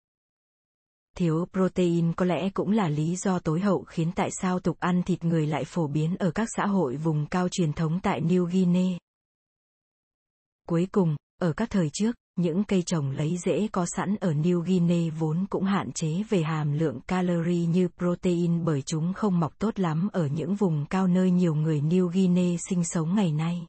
Thiếu 1.16 1.46
protein 1.52 2.12
có 2.12 2.24
lẽ 2.24 2.50
cũng 2.54 2.70
là 2.70 2.88
lý 2.88 3.16
do 3.16 3.38
tối 3.38 3.60
hậu 3.60 3.84
khiến 3.84 4.12
tại 4.14 4.30
sao 4.42 4.60
tục 4.60 4.76
ăn 4.80 5.02
thịt 5.02 5.24
người 5.24 5.46
lại 5.46 5.64
phổ 5.64 5.86
biến 5.86 6.16
ở 6.16 6.30
các 6.30 6.48
xã 6.56 6.66
hội 6.66 6.96
vùng 6.96 7.26
cao 7.26 7.48
truyền 7.48 7.72
thống 7.72 8.00
tại 8.02 8.20
New 8.20 8.44
Guinea. 8.44 8.98
Cuối 10.68 10.88
cùng, 10.92 11.16
ở 11.40 11.52
các 11.52 11.70
thời 11.70 11.90
trước, 11.92 12.16
những 12.36 12.64
cây 12.64 12.82
trồng 12.82 13.10
lấy 13.10 13.36
rễ 13.44 13.68
có 13.72 13.86
sẵn 13.96 14.16
ở 14.16 14.32
New 14.32 14.60
Guinea 14.60 15.12
vốn 15.18 15.46
cũng 15.50 15.64
hạn 15.64 15.92
chế 15.92 16.22
về 16.28 16.42
hàm 16.42 16.72
lượng 16.72 17.00
calorie 17.00 17.66
như 17.66 17.88
protein 17.98 18.64
bởi 18.64 18.82
chúng 18.82 19.12
không 19.12 19.40
mọc 19.40 19.58
tốt 19.58 19.78
lắm 19.78 20.08
ở 20.12 20.26
những 20.26 20.54
vùng 20.54 20.86
cao 20.86 21.06
nơi 21.06 21.30
nhiều 21.30 21.54
người 21.54 21.80
New 21.80 22.06
Guinea 22.06 22.56
sinh 22.68 22.84
sống 22.84 23.14
ngày 23.14 23.32
nay. 23.32 23.66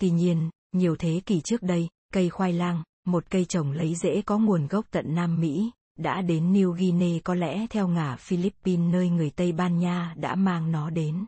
Tuy 0.00 0.10
nhiên, 0.10 0.50
nhiều 0.72 0.96
thế 0.98 1.20
kỷ 1.26 1.40
trước 1.40 1.62
đây, 1.62 1.88
cây 2.12 2.30
khoai 2.30 2.52
lang, 2.52 2.82
một 3.06 3.24
cây 3.30 3.44
trồng 3.44 3.72
lấy 3.72 3.94
rễ 3.94 4.22
có 4.22 4.38
nguồn 4.38 4.66
gốc 4.66 4.84
tận 4.90 5.14
Nam 5.14 5.40
Mỹ, 5.40 5.70
đã 5.98 6.22
đến 6.22 6.52
New 6.52 6.72
Guinea 6.72 7.18
có 7.24 7.34
lẽ 7.34 7.66
theo 7.70 7.88
ngả 7.88 8.16
Philippines 8.16 8.92
nơi 8.92 9.08
người 9.08 9.30
Tây 9.30 9.52
Ban 9.52 9.78
Nha 9.78 10.14
đã 10.16 10.34
mang 10.34 10.72
nó 10.72 10.90
đến. 10.90 11.26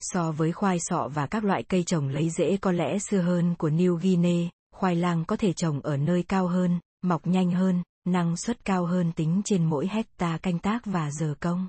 So 0.00 0.32
với 0.32 0.52
khoai 0.52 0.78
sọ 0.80 1.08
và 1.14 1.26
các 1.26 1.44
loại 1.44 1.62
cây 1.62 1.82
trồng 1.82 2.08
lấy 2.08 2.30
rễ 2.30 2.56
có 2.56 2.72
lẽ 2.72 2.98
xưa 2.98 3.20
hơn 3.20 3.54
của 3.58 3.68
New 3.68 3.96
Guinea, 3.96 4.50
khoai 4.74 4.96
lang 4.96 5.24
có 5.24 5.36
thể 5.36 5.52
trồng 5.52 5.80
ở 5.80 5.96
nơi 5.96 6.22
cao 6.22 6.46
hơn, 6.46 6.80
mọc 7.02 7.26
nhanh 7.26 7.50
hơn, 7.50 7.82
năng 8.04 8.36
suất 8.36 8.64
cao 8.64 8.86
hơn 8.86 9.12
tính 9.12 9.42
trên 9.44 9.64
mỗi 9.64 9.88
hecta 9.88 10.38
canh 10.38 10.58
tác 10.58 10.86
và 10.86 11.10
giờ 11.10 11.34
công. 11.40 11.68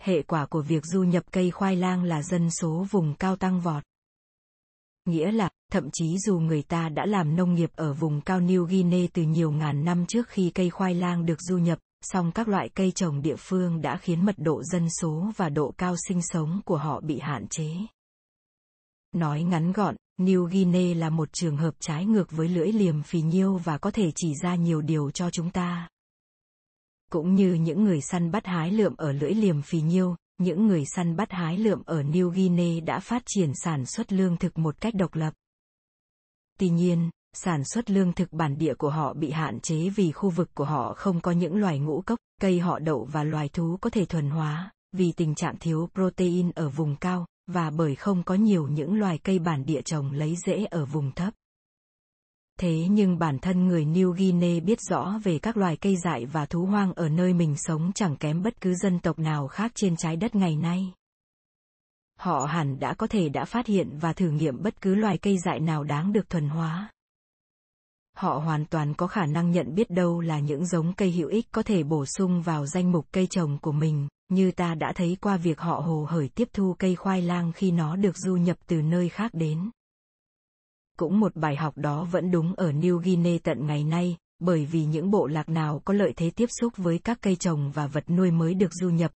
Hệ 0.00 0.22
quả 0.22 0.46
của 0.46 0.62
việc 0.62 0.84
du 0.84 1.02
nhập 1.02 1.24
cây 1.32 1.50
khoai 1.50 1.76
lang 1.76 2.02
là 2.02 2.22
dân 2.22 2.50
số 2.50 2.86
vùng 2.90 3.14
cao 3.14 3.36
tăng 3.36 3.60
vọt. 3.60 3.82
Nghĩa 5.04 5.32
là, 5.32 5.50
thậm 5.72 5.88
chí 5.92 6.18
dù 6.18 6.38
người 6.38 6.62
ta 6.62 6.88
đã 6.88 7.06
làm 7.06 7.36
nông 7.36 7.54
nghiệp 7.54 7.70
ở 7.76 7.94
vùng 7.94 8.20
cao 8.20 8.40
New 8.40 8.64
Guinea 8.64 9.06
từ 9.12 9.22
nhiều 9.22 9.50
ngàn 9.50 9.84
năm 9.84 10.06
trước 10.06 10.28
khi 10.28 10.50
cây 10.54 10.70
khoai 10.70 10.94
lang 10.94 11.26
được 11.26 11.40
du 11.40 11.58
nhập, 11.58 11.78
song 12.02 12.32
các 12.34 12.48
loại 12.48 12.68
cây 12.68 12.92
trồng 12.92 13.22
địa 13.22 13.36
phương 13.38 13.80
đã 13.80 13.96
khiến 13.96 14.24
mật 14.24 14.34
độ 14.38 14.62
dân 14.62 14.88
số 15.00 15.30
và 15.36 15.48
độ 15.48 15.74
cao 15.78 15.94
sinh 16.08 16.20
sống 16.22 16.60
của 16.64 16.76
họ 16.76 17.00
bị 17.00 17.18
hạn 17.18 17.46
chế. 17.48 17.70
Nói 19.12 19.42
ngắn 19.42 19.72
gọn, 19.72 19.96
New 20.18 20.44
Guinea 20.44 20.94
là 20.94 21.10
một 21.10 21.32
trường 21.32 21.56
hợp 21.56 21.74
trái 21.80 22.06
ngược 22.06 22.32
với 22.32 22.48
lưỡi 22.48 22.72
liềm 22.72 23.02
phì 23.02 23.20
nhiêu 23.22 23.56
và 23.56 23.78
có 23.78 23.90
thể 23.90 24.10
chỉ 24.14 24.34
ra 24.42 24.54
nhiều 24.54 24.80
điều 24.80 25.10
cho 25.10 25.30
chúng 25.30 25.50
ta. 25.50 25.88
Cũng 27.10 27.34
như 27.34 27.54
những 27.54 27.84
người 27.84 28.00
săn 28.00 28.30
bắt 28.30 28.46
hái 28.46 28.70
lượm 28.70 28.94
ở 28.96 29.12
lưỡi 29.12 29.34
liềm 29.34 29.62
phì 29.62 29.80
nhiêu, 29.80 30.16
những 30.38 30.66
người 30.66 30.84
săn 30.86 31.16
bắt 31.16 31.32
hái 31.32 31.58
lượm 31.58 31.82
ở 31.86 32.02
New 32.02 32.28
Guinea 32.28 32.80
đã 32.80 33.00
phát 33.00 33.22
triển 33.26 33.52
sản 33.54 33.86
xuất 33.86 34.12
lương 34.12 34.36
thực 34.36 34.58
một 34.58 34.80
cách 34.80 34.94
độc 34.94 35.14
lập. 35.14 35.34
Tuy 36.58 36.68
nhiên, 36.68 37.10
sản 37.32 37.64
xuất 37.64 37.90
lương 37.90 38.12
thực 38.12 38.32
bản 38.32 38.58
địa 38.58 38.74
của 38.74 38.90
họ 38.90 39.14
bị 39.14 39.30
hạn 39.30 39.60
chế 39.60 39.88
vì 39.88 40.12
khu 40.12 40.30
vực 40.30 40.50
của 40.54 40.64
họ 40.64 40.94
không 40.96 41.20
có 41.20 41.30
những 41.32 41.56
loài 41.56 41.78
ngũ 41.78 42.02
cốc, 42.06 42.18
cây 42.40 42.60
họ 42.60 42.78
đậu 42.78 43.08
và 43.12 43.24
loài 43.24 43.48
thú 43.48 43.78
có 43.80 43.90
thể 43.90 44.04
thuần 44.04 44.30
hóa, 44.30 44.72
vì 44.92 45.12
tình 45.12 45.34
trạng 45.34 45.58
thiếu 45.58 45.88
protein 45.94 46.50
ở 46.50 46.68
vùng 46.68 46.96
cao, 46.96 47.26
và 47.46 47.70
bởi 47.70 47.94
không 47.94 48.22
có 48.22 48.34
nhiều 48.34 48.68
những 48.68 48.98
loài 48.98 49.18
cây 49.18 49.38
bản 49.38 49.64
địa 49.66 49.82
trồng 49.82 50.12
lấy 50.12 50.34
rễ 50.46 50.64
ở 50.64 50.84
vùng 50.84 51.12
thấp. 51.12 51.34
Thế 52.58 52.86
nhưng 52.90 53.18
bản 53.18 53.38
thân 53.38 53.66
người 53.66 53.84
New 53.84 54.10
Guinea 54.10 54.60
biết 54.60 54.78
rõ 54.80 55.20
về 55.24 55.38
các 55.38 55.56
loài 55.56 55.76
cây 55.76 55.96
dại 55.96 56.26
và 56.26 56.46
thú 56.46 56.66
hoang 56.66 56.92
ở 56.92 57.08
nơi 57.08 57.34
mình 57.34 57.56
sống 57.56 57.92
chẳng 57.94 58.16
kém 58.16 58.42
bất 58.42 58.60
cứ 58.60 58.74
dân 58.74 58.98
tộc 58.98 59.18
nào 59.18 59.48
khác 59.48 59.72
trên 59.74 59.96
trái 59.96 60.16
đất 60.16 60.34
ngày 60.34 60.56
nay. 60.56 60.92
Họ 62.18 62.46
hẳn 62.46 62.78
đã 62.78 62.94
có 62.94 63.06
thể 63.06 63.28
đã 63.28 63.44
phát 63.44 63.66
hiện 63.66 63.98
và 64.00 64.12
thử 64.12 64.30
nghiệm 64.30 64.62
bất 64.62 64.80
cứ 64.80 64.94
loài 64.94 65.18
cây 65.18 65.38
dại 65.38 65.60
nào 65.60 65.84
đáng 65.84 66.12
được 66.12 66.30
thuần 66.30 66.48
hóa. 66.48 66.90
Họ 68.16 68.38
hoàn 68.38 68.66
toàn 68.66 68.94
có 68.94 69.06
khả 69.06 69.26
năng 69.26 69.50
nhận 69.50 69.74
biết 69.74 69.90
đâu 69.90 70.20
là 70.20 70.40
những 70.40 70.66
giống 70.66 70.92
cây 70.92 71.10
hữu 71.10 71.28
ích 71.28 71.46
có 71.52 71.62
thể 71.62 71.82
bổ 71.82 72.06
sung 72.06 72.42
vào 72.42 72.66
danh 72.66 72.92
mục 72.92 73.06
cây 73.12 73.26
trồng 73.26 73.58
của 73.58 73.72
mình, 73.72 74.08
như 74.28 74.50
ta 74.50 74.74
đã 74.74 74.92
thấy 74.94 75.16
qua 75.20 75.36
việc 75.36 75.60
họ 75.60 75.80
hồ 75.80 76.06
hởi 76.10 76.28
tiếp 76.28 76.48
thu 76.52 76.74
cây 76.78 76.96
khoai 76.96 77.22
lang 77.22 77.52
khi 77.52 77.70
nó 77.70 77.96
được 77.96 78.16
du 78.16 78.36
nhập 78.36 78.56
từ 78.66 78.82
nơi 78.82 79.08
khác 79.08 79.30
đến. 79.34 79.70
Cũng 80.98 81.20
một 81.20 81.36
bài 81.36 81.56
học 81.56 81.76
đó 81.76 82.04
vẫn 82.04 82.30
đúng 82.30 82.54
ở 82.54 82.70
New 82.70 82.98
Guinea 82.98 83.38
tận 83.42 83.66
ngày 83.66 83.84
nay, 83.84 84.16
bởi 84.38 84.64
vì 84.66 84.84
những 84.84 85.10
bộ 85.10 85.26
lạc 85.26 85.48
nào 85.48 85.82
có 85.84 85.94
lợi 85.94 86.12
thế 86.16 86.30
tiếp 86.30 86.48
xúc 86.60 86.72
với 86.76 86.98
các 86.98 87.18
cây 87.20 87.36
trồng 87.36 87.70
và 87.70 87.86
vật 87.86 88.10
nuôi 88.10 88.30
mới 88.30 88.54
được 88.54 88.72
du 88.72 88.90
nhập. 88.90 89.12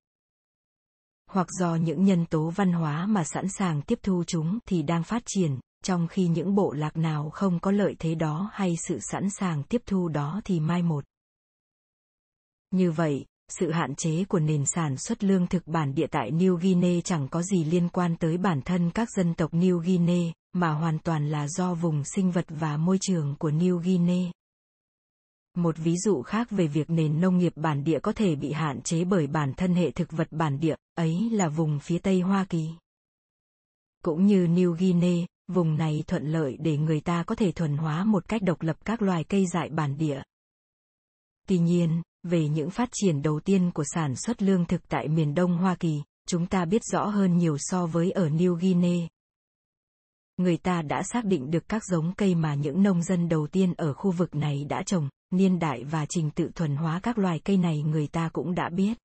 Hoặc 1.31 1.47
do 1.61 1.75
những 1.75 2.05
nhân 2.05 2.27
tố 2.27 2.51
văn 2.51 2.73
hóa 2.73 3.07
mà 3.07 3.25
sẵn 3.25 3.47
sàng 3.49 3.83
tiếp 3.83 3.99
thu 4.03 4.25
chúng 4.27 4.59
thì 4.67 4.83
đang 4.83 5.03
phát 5.03 5.23
triển, 5.27 5.59
trong 5.85 6.09
khi 6.09 6.29
những 6.29 6.55
bộ 6.55 6.73
lạc 6.73 6.97
nào 6.97 7.31
không 7.31 7.61
có 7.61 7.71
lợi 7.71 7.97
thế 7.99 8.15
đó 8.15 8.51
hay 8.53 8.75
sự 8.89 8.99
sẵn 9.01 9.31
sàng 9.31 9.63
tiếp 9.63 9.83
thu 9.87 10.09
đó 10.09 10.41
thì 10.45 10.61
mai 10.61 10.83
một. 10.83 11.05
Như 12.71 12.93
vậy, 12.93 13.25
sự 13.49 13.71
hạn 13.71 13.95
chế 13.95 14.25
của 14.25 14.39
nền 14.39 14.67
sản 14.67 14.97
xuất 14.97 15.25
lương 15.25 15.47
thực 15.47 15.67
bản 15.67 15.95
địa 15.95 16.07
tại 16.07 16.31
New 16.31 16.57
Guinea 16.57 17.01
chẳng 17.05 17.29
có 17.29 17.43
gì 17.43 17.65
liên 17.65 17.89
quan 17.89 18.17
tới 18.17 18.39
bản 18.39 18.63
thân 18.63 18.91
các 18.91 19.09
dân 19.11 19.35
tộc 19.35 19.53
New 19.53 19.79
Guinea, 19.79 20.33
mà 20.53 20.71
hoàn 20.71 20.99
toàn 20.99 21.31
là 21.31 21.49
do 21.49 21.75
vùng 21.75 22.05
sinh 22.05 22.31
vật 22.31 22.45
và 22.49 22.77
môi 22.77 22.99
trường 23.01 23.35
của 23.39 23.51
New 23.51 23.77
Guinea. 23.79 24.33
Một 25.57 25.77
ví 25.79 25.97
dụ 25.97 26.23
khác 26.23 26.51
về 26.51 26.67
việc 26.67 26.91
nền 26.91 27.21
nông 27.21 27.39
nghiệp 27.39 27.53
bản 27.57 27.85
địa 27.85 28.01
có 28.01 28.13
thể 28.13 28.37
bị 28.37 28.53
hạn 28.53 28.83
chế 28.83 29.05
bởi 29.05 29.27
bản 29.27 29.55
thân 29.55 29.75
hệ 29.75 29.91
thực 29.91 30.13
vật 30.13 30.29
bản 30.31 30.61
địa, 30.61 30.77
ấy 30.95 31.31
là 31.31 31.49
vùng 31.49 31.79
phía 31.81 31.99
Tây 31.99 32.21
Hoa 32.21 32.45
Kỳ. 32.49 32.69
Cũng 34.05 34.27
như 34.27 34.47
New 34.47 34.73
Guinea, 34.73 35.27
vùng 35.55 35.77
này 35.77 36.05
thuận 36.07 36.27
lợi 36.27 36.57
để 36.61 36.77
người 36.77 37.01
ta 37.01 37.23
có 37.23 37.35
thể 37.35 37.53
thuần 37.53 37.77
hóa 37.77 38.05
một 38.05 38.29
cách 38.29 38.43
độc 38.43 38.63
lập 38.63 38.77
các 38.85 39.03
loài 39.03 39.25
cây 39.25 39.47
dại 39.53 39.69
bản 39.69 39.99
địa. 39.99 40.23
Tuy 41.49 41.59
nhiên, 41.59 42.03
về 42.23 42.49
những 42.49 42.71
phát 42.71 42.89
triển 42.93 43.23
đầu 43.23 43.41
tiên 43.41 43.71
của 43.71 43.85
sản 43.95 44.17
xuất 44.17 44.43
lương 44.43 44.65
thực 44.65 44.89
tại 44.89 45.09
miền 45.09 45.35
Đông 45.35 45.57
Hoa 45.57 45.75
Kỳ, 45.75 46.03
chúng 46.27 46.47
ta 46.47 46.65
biết 46.65 46.83
rõ 46.93 47.07
hơn 47.07 47.39
nhiều 47.39 47.57
so 47.59 47.87
với 47.87 48.11
ở 48.11 48.29
New 48.29 48.55
Guinea. 48.55 49.09
Người 50.37 50.57
ta 50.57 50.83
đã 50.83 51.03
xác 51.03 51.25
định 51.25 51.51
được 51.51 51.69
các 51.69 51.85
giống 51.85 52.15
cây 52.15 52.35
mà 52.35 52.55
những 52.55 52.83
nông 52.83 53.03
dân 53.03 53.29
đầu 53.29 53.47
tiên 53.47 53.75
ở 53.77 53.93
khu 53.93 54.11
vực 54.11 54.35
này 54.35 54.65
đã 54.65 54.83
trồng, 54.83 55.09
niên 55.31 55.59
đại 55.59 55.85
và 55.85 56.07
trình 56.09 56.31
tự 56.31 56.51
thuần 56.55 56.77
hóa 56.77 57.01
các 57.03 57.19
loài 57.19 57.41
cây 57.45 57.57
này 57.57 57.83
người 57.83 58.07
ta 58.07 58.29
cũng 58.33 58.55
đã 58.55 58.69
biết. 58.69 58.99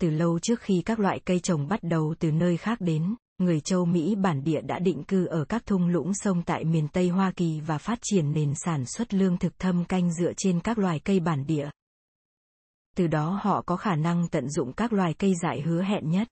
Từ 0.00 0.10
lâu 0.10 0.38
trước 0.38 0.60
khi 0.60 0.82
các 0.84 0.98
loại 0.98 1.20
cây 1.24 1.40
trồng 1.40 1.68
bắt 1.68 1.80
đầu 1.82 2.14
từ 2.18 2.30
nơi 2.30 2.56
khác 2.56 2.80
đến, 2.80 3.14
người 3.38 3.60
châu 3.60 3.84
Mỹ 3.84 4.14
bản 4.14 4.44
địa 4.44 4.60
đã 4.60 4.78
định 4.78 5.04
cư 5.04 5.26
ở 5.26 5.44
các 5.44 5.66
thung 5.66 5.88
lũng 5.88 6.14
sông 6.14 6.42
tại 6.42 6.64
miền 6.64 6.88
Tây 6.88 7.08
Hoa 7.08 7.32
Kỳ 7.36 7.60
và 7.60 7.78
phát 7.78 7.98
triển 8.02 8.32
nền 8.32 8.52
sản 8.64 8.86
xuất 8.86 9.14
lương 9.14 9.38
thực 9.38 9.58
thâm 9.58 9.84
canh 9.84 10.12
dựa 10.12 10.32
trên 10.36 10.60
các 10.60 10.78
loài 10.78 11.00
cây 11.04 11.20
bản 11.20 11.46
địa. 11.46 11.70
Từ 12.96 13.06
đó 13.06 13.40
họ 13.42 13.62
có 13.62 13.76
khả 13.76 13.96
năng 13.96 14.28
tận 14.28 14.50
dụng 14.50 14.72
các 14.72 14.92
loài 14.92 15.14
cây 15.14 15.34
dại 15.42 15.60
hứa 15.60 15.82
hẹn 15.82 16.10
nhất. 16.10 16.28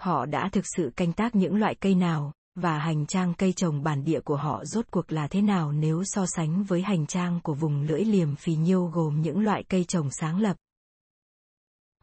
Họ 0.00 0.26
đã 0.26 0.48
thực 0.52 0.64
sự 0.76 0.90
canh 0.96 1.12
tác 1.12 1.34
những 1.34 1.56
loại 1.56 1.74
cây 1.74 1.94
nào, 1.94 2.32
và 2.54 2.78
hành 2.78 3.06
trang 3.06 3.34
cây 3.34 3.52
trồng 3.52 3.82
bản 3.82 4.04
địa 4.04 4.20
của 4.20 4.36
họ 4.36 4.64
rốt 4.64 4.86
cuộc 4.90 5.12
là 5.12 5.28
thế 5.28 5.42
nào 5.42 5.72
nếu 5.72 6.02
so 6.04 6.26
sánh 6.26 6.62
với 6.62 6.82
hành 6.82 7.06
trang 7.06 7.40
của 7.42 7.54
vùng 7.54 7.82
lưỡi 7.82 8.04
liềm 8.04 8.36
phì 8.36 8.56
nhiêu 8.56 8.86
gồm 8.86 9.22
những 9.22 9.40
loại 9.40 9.64
cây 9.68 9.84
trồng 9.84 10.08
sáng 10.10 10.40
lập. 10.40 10.56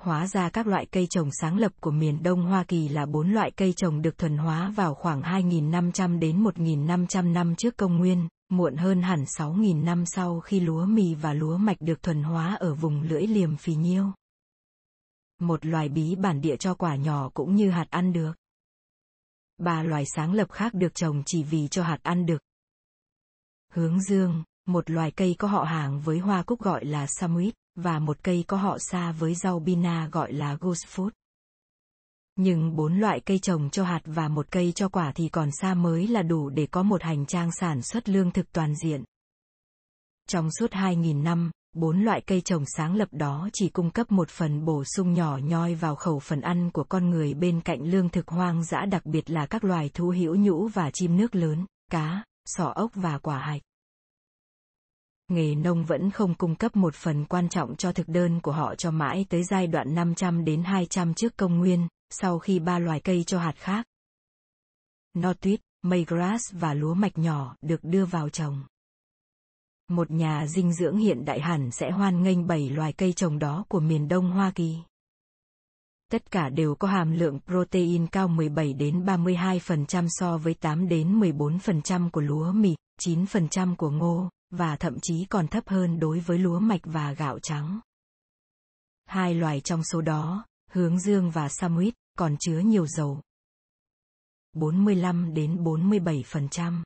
Hóa 0.04 0.28
ra 0.28 0.50
các 0.50 0.68
loại 0.68 0.86
cây 0.86 1.08
trồng 1.10 1.30
sáng 1.42 1.58
lập 1.58 1.72
của 1.80 1.92
miền 1.92 2.24
Đông 2.24 2.46
Hoa 2.46 2.64
Kỳ 2.64 2.90
là 2.90 3.06
bốn 3.06 3.32
loại 3.32 3.52
cây 3.52 3.74
trồng 3.74 4.02
được 4.02 4.18
thuần 4.18 4.38
hóa 4.38 4.72
vào 4.76 4.94
khoảng 4.94 5.22
2.500 5.22 6.20
đến 6.20 6.44
1.500 6.44 7.34
năm 7.34 7.56
trước 7.56 7.78
công 7.78 7.98
nguyên, 7.98 8.28
muộn 8.50 8.76
hơn 8.76 9.02
hẳn 9.02 9.24
6.000 9.24 9.84
năm 9.84 10.06
sau 10.06 10.40
khi 10.40 10.60
lúa 10.60 10.86
mì 10.86 11.16
và 11.16 11.34
lúa 11.34 11.58
mạch 11.58 11.78
được 11.80 12.04
thuần 12.04 12.24
hóa 12.24 12.56
ở 12.56 12.74
vùng 12.74 13.02
lưỡi 13.02 13.28
liềm 13.28 13.58
phì 13.58 13.76
nhiêu. 13.76 14.06
Một 15.40 15.66
loài 15.66 15.90
bí 15.90 16.16
bản 16.16 16.42
địa 16.42 16.58
cho 16.58 16.74
quả 16.74 16.96
nhỏ 16.96 17.30
cũng 17.34 17.56
như 17.56 17.70
hạt 17.70 17.86
ăn 17.90 18.14
được. 18.14 18.34
Ba 19.58 19.84
loài 19.84 20.04
sáng 20.16 20.34
lập 20.34 20.52
khác 20.52 20.74
được 20.74 20.96
trồng 20.96 21.24
chỉ 21.26 21.44
vì 21.44 21.68
cho 21.68 21.84
hạt 21.84 22.00
ăn 22.04 22.26
được. 22.26 22.44
Hướng 23.74 24.02
dương, 24.02 24.44
một 24.72 24.90
loài 24.90 25.12
cây 25.12 25.36
có 25.40 25.48
họ 25.48 25.64
hàng 25.64 26.00
với 26.00 26.20
hoa 26.20 26.44
cúc 26.44 26.60
gọi 26.60 26.86
là 26.86 27.06
samwit, 27.06 27.52
và 27.76 28.00
một 28.00 28.18
cây 28.24 28.44
có 28.48 28.58
họ 28.58 28.78
xa 28.80 29.12
với 29.12 29.36
rau 29.36 29.60
bina 29.60 30.08
gọi 30.12 30.34
là 30.34 30.56
goosefoot. 30.56 31.10
Nhưng 32.36 32.76
bốn 32.76 33.00
loại 33.00 33.20
cây 33.20 33.40
trồng 33.40 33.70
cho 33.70 33.84
hạt 33.84 34.02
và 34.06 34.28
một 34.28 34.52
cây 34.52 34.72
cho 34.72 34.90
quả 34.90 35.12
thì 35.16 35.30
còn 35.30 35.50
xa 35.62 35.74
mới 35.74 36.08
là 36.08 36.22
đủ 36.22 36.50
để 36.50 36.66
có 36.66 36.84
một 36.84 37.04
hành 37.04 37.26
trang 37.26 37.52
sản 37.52 37.82
xuất 37.82 38.10
lương 38.10 38.32
thực 38.32 38.52
toàn 38.52 38.76
diện. 38.84 39.04
Trong 40.30 40.50
suốt 40.60 40.72
2.000 40.72 41.24
năm, 41.24 41.52
bốn 41.74 42.02
loại 42.04 42.22
cây 42.22 42.42
trồng 42.42 42.64
sáng 42.78 42.96
lập 42.96 43.10
đó 43.12 43.50
chỉ 43.54 43.70
cung 43.70 43.92
cấp 43.92 44.12
một 44.12 44.30
phần 44.30 44.66
bổ 44.66 44.84
sung 44.84 45.14
nhỏ 45.14 45.38
nhoi 45.38 45.76
vào 45.76 45.96
khẩu 45.96 46.20
phần 46.20 46.42
ăn 46.42 46.72
của 46.72 46.84
con 46.84 47.10
người 47.10 47.34
bên 47.34 47.62
cạnh 47.62 47.82
lương 47.82 48.10
thực 48.10 48.28
hoang 48.28 48.64
dã 48.64 48.86
đặc 48.86 49.06
biệt 49.06 49.30
là 49.30 49.46
các 49.46 49.64
loài 49.64 49.90
thú 49.94 50.10
hữu 50.10 50.36
nhũ 50.36 50.68
và 50.68 50.90
chim 50.94 51.18
nước 51.18 51.36
lớn, 51.36 51.66
cá, 51.92 52.24
sò 52.46 52.66
ốc 52.66 52.92
và 52.96 53.18
quả 53.18 53.40
hạch. 53.40 53.62
Nghề 55.32 55.56
nông 55.56 55.84
vẫn 55.84 56.12
không 56.12 56.34
cung 56.34 56.56
cấp 56.56 56.76
một 56.76 56.96
phần 56.96 57.26
quan 57.26 57.50
trọng 57.50 57.76
cho 57.76 57.92
thực 57.92 58.08
đơn 58.08 58.40
của 58.40 58.52
họ 58.52 58.76
cho 58.76 58.92
mãi 58.92 59.26
tới 59.30 59.44
giai 59.44 59.68
đoạn 59.68 59.96
500 59.96 60.46
đến 60.46 60.64
200 60.64 61.14
trước 61.14 61.38
công 61.38 61.60
nguyên, 61.60 61.88
sau 62.10 62.40
khi 62.40 62.60
ba 62.60 62.80
loài 62.80 63.00
cây 63.00 63.24
cho 63.24 63.40
hạt 63.40 63.54
khác. 63.56 63.86
no 65.14 65.34
tuyết, 65.34 65.62
mây 65.82 66.06
grass 66.08 66.54
và 66.54 66.74
lúa 66.74 66.94
mạch 66.94 67.18
nhỏ 67.18 67.56
được 67.62 67.80
đưa 67.84 68.06
vào 68.06 68.30
trồng. 68.30 68.64
Một 69.90 70.12
nhà 70.12 70.48
dinh 70.48 70.74
dưỡng 70.74 70.98
hiện 70.98 71.26
đại 71.26 71.42
hẳn 71.42 71.72
sẽ 71.72 71.92
hoan 71.92 72.24
nghênh 72.24 72.48
bảy 72.48 72.70
loài 72.70 72.94
cây 72.94 73.14
trồng 73.14 73.40
đó 73.40 73.66
của 73.68 73.80
miền 73.80 74.08
Đông 74.08 74.32
Hoa 74.32 74.52
Kỳ. 74.56 74.78
Tất 76.12 76.32
cả 76.32 76.50
đều 76.50 76.76
có 76.76 76.88
hàm 76.88 77.12
lượng 77.12 77.40
protein 77.46 78.08
cao 78.08 78.28
17 78.28 78.74
đến 78.74 79.06
32% 79.06 80.08
so 80.10 80.38
với 80.38 80.54
8 80.54 80.88
đến 80.88 81.20
14% 81.20 82.10
của 82.10 82.22
lúa 82.22 82.52
mì, 82.52 82.76
9% 83.02 83.76
của 83.76 83.92
ngô, 83.92 84.30
và 84.52 84.76
thậm 84.76 85.00
chí 85.02 85.26
còn 85.30 85.48
thấp 85.48 85.64
hơn 85.68 86.00
đối 86.00 86.20
với 86.20 86.40
lúa 86.40 86.60
mạch 86.60 86.82
và 86.84 87.14
gạo 87.14 87.40
trắng. 87.40 87.80
Hai 89.06 89.36
loài 89.36 89.62
trong 89.62 89.84
số 89.84 90.02
đó, 90.02 90.46
hướng 90.72 91.00
dương 91.00 91.32
và 91.32 91.50
samuit, 91.50 91.94
còn 92.18 92.36
chứa 92.40 92.60
nhiều 92.60 92.88
dầu. 92.88 93.22
45 94.54 95.34
đến 95.34 95.64
47%. 95.64 96.84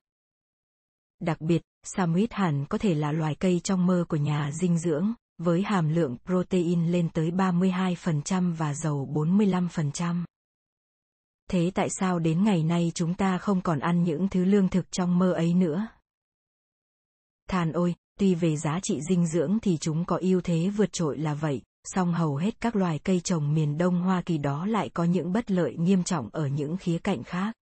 Đặc 1.20 1.41
biệt, 1.41 1.61
samuit 1.84 2.34
hẳn 2.34 2.66
có 2.70 2.78
thể 2.78 2.93
là 2.93 3.11
loài 3.11 3.36
cây 3.36 3.59
trong 3.63 3.86
mơ 3.86 4.05
của 4.09 4.18
nhà 4.18 4.51
dinh 4.51 4.80
dưỡng, 4.80 5.13
với 5.38 5.63
hàm 5.63 5.89
lượng 5.89 6.18
protein 6.26 6.91
lên 6.91 7.09
tới 7.09 7.32
32% 7.32 8.55
và 8.55 8.74
dầu 8.74 9.09
45%. 9.13 10.24
Thế 11.49 11.72
tại 11.76 11.89
sao 11.89 12.20
đến 12.20 12.43
ngày 12.43 12.63
nay 12.63 12.91
chúng 12.95 13.13
ta 13.13 13.38
không 13.38 13.61
còn 13.61 13.80
ăn 13.80 14.03
những 14.03 14.30
thứ 14.30 14.45
lương 14.45 14.70
thực 14.70 14.91
trong 14.91 15.20
mơ 15.20 15.34
ấy 15.34 15.53
nữa? 15.53 15.88
Than 17.48 17.72
ôi, 17.72 17.96
tuy 18.20 18.36
về 18.36 18.58
giá 18.58 18.80
trị 18.84 19.00
dinh 19.10 19.28
dưỡng 19.28 19.60
thì 19.62 19.78
chúng 19.78 20.06
có 20.06 20.18
ưu 20.22 20.41
thế 20.41 20.70
vượt 20.70 20.93
trội 20.93 21.18
là 21.18 21.34
vậy, 21.34 21.62
song 21.84 22.14
hầu 22.14 22.36
hết 22.36 22.62
các 22.62 22.76
loài 22.76 23.00
cây 23.00 23.20
trồng 23.20 23.54
miền 23.54 23.78
Đông 23.78 24.02
Hoa 24.02 24.22
Kỳ 24.22 24.38
đó 24.38 24.66
lại 24.66 24.89
có 24.89 25.04
những 25.04 25.34
bất 25.34 25.52
lợi 25.52 25.76
nghiêm 25.78 26.04
trọng 26.04 26.30
ở 26.32 26.48
những 26.48 26.78
khía 26.78 26.98
cạnh 26.98 27.24
khác. 27.24 27.56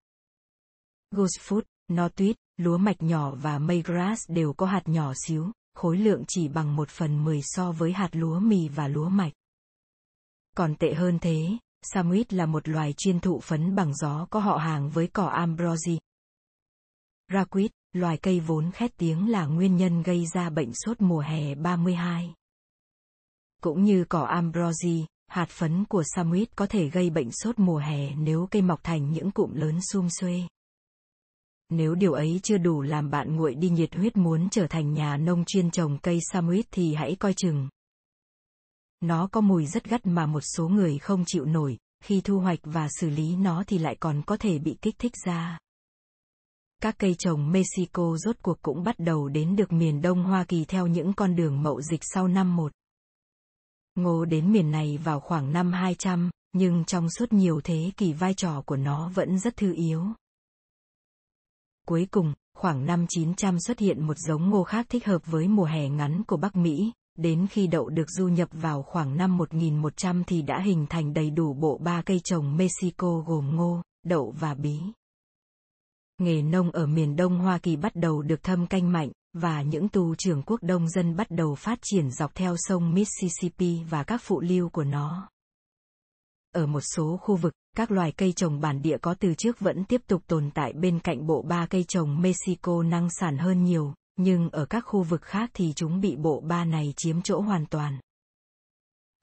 Goose 1.11 1.41
food, 1.41 1.61
no 1.87 2.09
tuyết, 2.09 2.35
lúa 2.57 2.77
mạch 2.77 3.01
nhỏ 3.01 3.35
và 3.35 3.59
mây 3.59 3.81
grass 3.81 4.21
đều 4.29 4.53
có 4.53 4.65
hạt 4.65 4.81
nhỏ 4.85 5.13
xíu, 5.27 5.51
khối 5.75 5.97
lượng 5.97 6.23
chỉ 6.27 6.47
bằng 6.47 6.75
một 6.75 6.89
phần 6.89 7.23
mười 7.23 7.41
so 7.43 7.71
với 7.71 7.93
hạt 7.93 8.09
lúa 8.11 8.39
mì 8.39 8.67
và 8.67 8.87
lúa 8.87 9.09
mạch. 9.09 9.33
Còn 10.55 10.75
tệ 10.75 10.93
hơn 10.93 11.19
thế, 11.19 11.57
Samwit 11.93 12.23
là 12.29 12.45
một 12.45 12.69
loài 12.69 12.93
chuyên 12.97 13.19
thụ 13.19 13.39
phấn 13.39 13.75
bằng 13.75 13.93
gió 13.93 14.27
có 14.29 14.39
họ 14.39 14.57
hàng 14.57 14.89
với 14.89 15.07
cỏ 15.07 15.25
ambrosi. 15.25 15.99
Raquit, 17.33 17.71
loài 17.93 18.17
cây 18.17 18.39
vốn 18.39 18.71
khét 18.71 18.97
tiếng 18.97 19.29
là 19.29 19.45
nguyên 19.45 19.77
nhân 19.77 20.03
gây 20.03 20.25
ra 20.33 20.49
bệnh 20.49 20.73
sốt 20.73 21.01
mùa 21.01 21.19
hè 21.19 21.55
32. 21.55 22.33
Cũng 23.61 23.83
như 23.83 24.05
cỏ 24.09 24.23
ambrosi, 24.23 25.05
hạt 25.27 25.49
phấn 25.49 25.85
của 25.85 26.03
samuit 26.15 26.55
có 26.55 26.67
thể 26.67 26.89
gây 26.89 27.09
bệnh 27.09 27.31
sốt 27.31 27.59
mùa 27.59 27.77
hè 27.77 28.15
nếu 28.15 28.47
cây 28.51 28.61
mọc 28.61 28.83
thành 28.83 29.11
những 29.11 29.31
cụm 29.31 29.53
lớn 29.53 29.79
sum 29.81 30.07
xuê. 30.19 30.41
Nếu 31.69 31.95
điều 31.95 32.13
ấy 32.13 32.39
chưa 32.43 32.57
đủ 32.57 32.81
làm 32.81 33.09
bạn 33.09 33.35
nguội 33.35 33.55
đi 33.55 33.69
nhiệt 33.69 33.95
huyết 33.95 34.17
muốn 34.17 34.49
trở 34.49 34.67
thành 34.67 34.93
nhà 34.93 35.17
nông 35.17 35.45
chuyên 35.45 35.71
trồng 35.71 35.97
cây 35.97 36.19
samuit 36.31 36.65
thì 36.71 36.93
hãy 36.93 37.15
coi 37.15 37.33
chừng. 37.33 37.69
Nó 39.01 39.27
có 39.27 39.41
mùi 39.41 39.65
rất 39.65 39.89
gắt 39.89 40.05
mà 40.05 40.25
một 40.25 40.41
số 40.57 40.67
người 40.67 40.97
không 40.97 41.23
chịu 41.27 41.45
nổi, 41.45 41.77
khi 42.03 42.21
thu 42.21 42.39
hoạch 42.39 42.59
và 42.63 42.87
xử 42.99 43.09
lý 43.09 43.35
nó 43.35 43.63
thì 43.67 43.77
lại 43.77 43.95
còn 43.99 44.21
có 44.25 44.37
thể 44.37 44.59
bị 44.59 44.77
kích 44.81 44.95
thích 44.97 45.13
ra. 45.25 45.59
Các 46.83 46.95
cây 46.97 47.15
trồng 47.19 47.51
Mexico 47.51 48.17
rốt 48.17 48.35
cuộc 48.41 48.61
cũng 48.61 48.83
bắt 48.83 48.95
đầu 48.99 49.27
đến 49.27 49.55
được 49.55 49.73
miền 49.73 50.01
Đông 50.01 50.23
Hoa 50.23 50.43
Kỳ 50.43 50.65
theo 50.65 50.87
những 50.87 51.13
con 51.13 51.35
đường 51.35 51.63
mậu 51.63 51.81
dịch 51.81 52.01
sau 52.03 52.27
năm 52.27 52.55
1. 52.55 52.71
Ngô 53.95 54.25
đến 54.25 54.51
miền 54.51 54.71
này 54.71 54.97
vào 55.03 55.19
khoảng 55.19 55.53
năm 55.53 55.71
200, 55.71 56.29
nhưng 56.53 56.85
trong 56.85 57.09
suốt 57.09 57.33
nhiều 57.33 57.61
thế 57.63 57.91
kỷ 57.97 58.13
vai 58.13 58.33
trò 58.33 58.61
của 58.61 58.75
nó 58.75 59.11
vẫn 59.15 59.39
rất 59.39 59.55
thư 59.55 59.73
yếu. 59.73 60.05
Cuối 61.87 62.07
cùng, 62.11 62.33
khoảng 62.57 62.85
năm 62.85 63.05
900 63.09 63.59
xuất 63.59 63.79
hiện 63.79 64.07
một 64.07 64.17
giống 64.17 64.49
ngô 64.49 64.63
khác 64.63 64.85
thích 64.89 65.05
hợp 65.05 65.21
với 65.25 65.47
mùa 65.47 65.65
hè 65.65 65.89
ngắn 65.89 66.23
của 66.23 66.37
Bắc 66.37 66.55
Mỹ, 66.55 66.91
đến 67.17 67.47
khi 67.47 67.67
đậu 67.67 67.89
được 67.89 68.09
du 68.09 68.27
nhập 68.27 68.49
vào 68.51 68.83
khoảng 68.83 69.17
năm 69.17 69.37
1100 69.37 70.23
thì 70.23 70.41
đã 70.41 70.61
hình 70.61 70.85
thành 70.89 71.13
đầy 71.13 71.29
đủ 71.29 71.53
bộ 71.53 71.77
ba 71.77 72.01
cây 72.01 72.19
trồng 72.23 72.57
Mexico 72.57 73.19
gồm 73.19 73.55
ngô, 73.55 73.81
đậu 74.05 74.33
và 74.39 74.53
bí. 74.53 74.79
Nghề 76.23 76.41
nông 76.41 76.71
ở 76.71 76.85
miền 76.85 77.15
Đông 77.15 77.39
Hoa 77.39 77.57
Kỳ 77.57 77.75
bắt 77.75 77.95
đầu 77.95 78.21
được 78.21 78.43
thâm 78.43 78.67
canh 78.67 78.91
mạnh, 78.91 79.11
và 79.33 79.61
những 79.61 79.89
tu 79.89 80.15
trưởng 80.15 80.43
quốc 80.43 80.63
đông 80.63 80.89
dân 80.89 81.15
bắt 81.15 81.27
đầu 81.29 81.55
phát 81.55 81.79
triển 81.81 82.11
dọc 82.11 82.35
theo 82.35 82.55
sông 82.57 82.93
Mississippi 82.93 83.83
và 83.89 84.03
các 84.03 84.21
phụ 84.23 84.39
lưu 84.39 84.69
của 84.69 84.83
nó. 84.83 85.29
Ở 86.55 86.65
một 86.65 86.81
số 86.81 87.17
khu 87.21 87.35
vực, 87.35 87.53
các 87.75 87.91
loài 87.91 88.11
cây 88.11 88.33
trồng 88.33 88.59
bản 88.59 88.81
địa 88.81 88.97
có 88.97 89.15
từ 89.19 89.33
trước 89.33 89.59
vẫn 89.59 89.83
tiếp 89.83 90.01
tục 90.07 90.21
tồn 90.27 90.49
tại 90.53 90.73
bên 90.73 90.99
cạnh 90.99 91.27
bộ 91.27 91.41
ba 91.41 91.67
cây 91.69 91.83
trồng 91.83 92.21
Mexico 92.21 92.83
năng 92.83 93.09
sản 93.19 93.37
hơn 93.37 93.63
nhiều, 93.63 93.93
nhưng 94.17 94.49
ở 94.49 94.65
các 94.65 94.81
khu 94.81 95.03
vực 95.03 95.21
khác 95.21 95.51
thì 95.53 95.73
chúng 95.75 96.01
bị 96.01 96.15
bộ 96.15 96.41
ba 96.41 96.65
này 96.65 96.93
chiếm 96.97 97.21
chỗ 97.21 97.41
hoàn 97.41 97.65
toàn. 97.65 97.99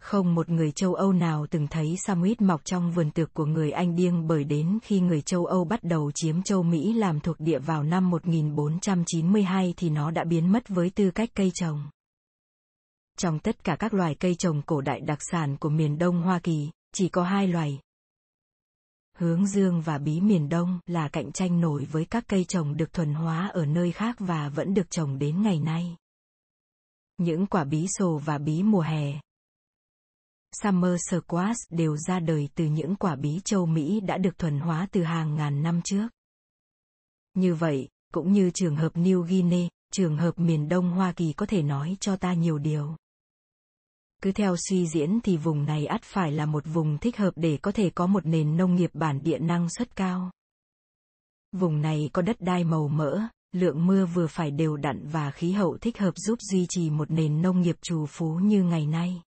Không 0.00 0.34
một 0.34 0.48
người 0.48 0.72
châu 0.72 0.94
Âu 0.94 1.12
nào 1.12 1.46
từng 1.50 1.66
thấy 1.66 1.96
Samuit 2.06 2.40
mọc 2.40 2.64
trong 2.64 2.92
vườn 2.92 3.10
tược 3.10 3.34
của 3.34 3.44
người 3.44 3.70
Anh 3.70 3.96
điên 3.96 4.26
bởi 4.26 4.44
đến 4.44 4.78
khi 4.82 5.00
người 5.00 5.22
châu 5.22 5.46
Âu 5.46 5.64
bắt 5.64 5.84
đầu 5.84 6.10
chiếm 6.14 6.42
châu 6.42 6.62
Mỹ 6.62 6.92
làm 6.92 7.20
thuộc 7.20 7.40
địa 7.40 7.58
vào 7.58 7.82
năm 7.82 8.10
1492 8.10 9.74
thì 9.76 9.90
nó 9.90 10.10
đã 10.10 10.24
biến 10.24 10.52
mất 10.52 10.68
với 10.68 10.90
tư 10.90 11.10
cách 11.10 11.30
cây 11.34 11.50
trồng. 11.54 11.82
Trong 13.18 13.38
tất 13.38 13.64
cả 13.64 13.76
các 13.78 13.94
loài 13.94 14.14
cây 14.14 14.34
trồng 14.34 14.62
cổ 14.62 14.80
đại 14.80 15.00
đặc 15.00 15.18
sản 15.20 15.56
của 15.56 15.68
miền 15.68 15.98
Đông 15.98 16.22
Hoa 16.22 16.38
Kỳ, 16.38 16.70
chỉ 16.94 17.08
có 17.08 17.22
hai 17.22 17.48
loài. 17.48 17.80
Hướng 19.16 19.46
dương 19.46 19.80
và 19.80 19.98
bí 19.98 20.20
miền 20.20 20.48
Đông 20.48 20.80
là 20.86 21.08
cạnh 21.08 21.32
tranh 21.32 21.60
nổi 21.60 21.84
với 21.84 22.04
các 22.04 22.24
cây 22.28 22.44
trồng 22.44 22.76
được 22.76 22.92
thuần 22.92 23.14
hóa 23.14 23.50
ở 23.52 23.66
nơi 23.66 23.92
khác 23.92 24.16
và 24.18 24.48
vẫn 24.48 24.74
được 24.74 24.90
trồng 24.90 25.18
đến 25.18 25.42
ngày 25.42 25.60
nay. 25.60 25.96
Những 27.18 27.46
quả 27.46 27.64
bí 27.64 27.86
sồ 27.88 28.18
và 28.18 28.38
bí 28.38 28.62
mùa 28.62 28.80
hè, 28.80 29.20
Summer 30.62 31.00
Squash 31.10 31.58
đều 31.70 31.96
ra 31.96 32.20
đời 32.20 32.48
từ 32.54 32.64
những 32.64 32.96
quả 32.96 33.16
bí 33.16 33.40
châu 33.44 33.66
Mỹ 33.66 34.00
đã 34.00 34.18
được 34.18 34.38
thuần 34.38 34.60
hóa 34.60 34.88
từ 34.92 35.02
hàng 35.02 35.34
ngàn 35.34 35.62
năm 35.62 35.80
trước. 35.84 36.08
Như 37.34 37.54
vậy, 37.54 37.88
cũng 38.12 38.32
như 38.32 38.50
trường 38.54 38.76
hợp 38.76 38.96
New 38.96 39.22
Guinea, 39.22 39.68
trường 39.92 40.16
hợp 40.16 40.38
miền 40.38 40.68
Đông 40.68 40.90
Hoa 40.90 41.12
Kỳ 41.12 41.32
có 41.32 41.46
thể 41.46 41.62
nói 41.62 41.96
cho 42.00 42.16
ta 42.16 42.34
nhiều 42.34 42.58
điều. 42.58 42.96
Cứ 44.22 44.32
theo 44.32 44.56
suy 44.68 44.86
diễn 44.86 45.20
thì 45.20 45.36
vùng 45.36 45.64
này 45.64 45.86
ắt 45.86 46.02
phải 46.02 46.32
là 46.32 46.46
một 46.46 46.64
vùng 46.66 46.98
thích 46.98 47.16
hợp 47.16 47.30
để 47.36 47.58
có 47.62 47.72
thể 47.72 47.90
có 47.90 48.06
một 48.06 48.26
nền 48.26 48.56
nông 48.56 48.74
nghiệp 48.74 48.90
bản 48.94 49.22
địa 49.22 49.38
năng 49.38 49.68
suất 49.70 49.96
cao. 49.96 50.30
Vùng 51.52 51.80
này 51.80 52.10
có 52.12 52.22
đất 52.22 52.36
đai 52.40 52.64
màu 52.64 52.88
mỡ, 52.88 53.20
lượng 53.52 53.86
mưa 53.86 54.06
vừa 54.06 54.26
phải 54.26 54.50
đều 54.50 54.76
đặn 54.76 55.08
và 55.08 55.30
khí 55.30 55.52
hậu 55.52 55.78
thích 55.80 55.98
hợp 55.98 56.12
giúp 56.16 56.38
duy 56.40 56.66
trì 56.68 56.90
một 56.90 57.10
nền 57.10 57.42
nông 57.42 57.60
nghiệp 57.60 57.76
trù 57.82 58.06
phú 58.06 58.34
như 58.34 58.62
ngày 58.62 58.86
nay. 58.86 59.22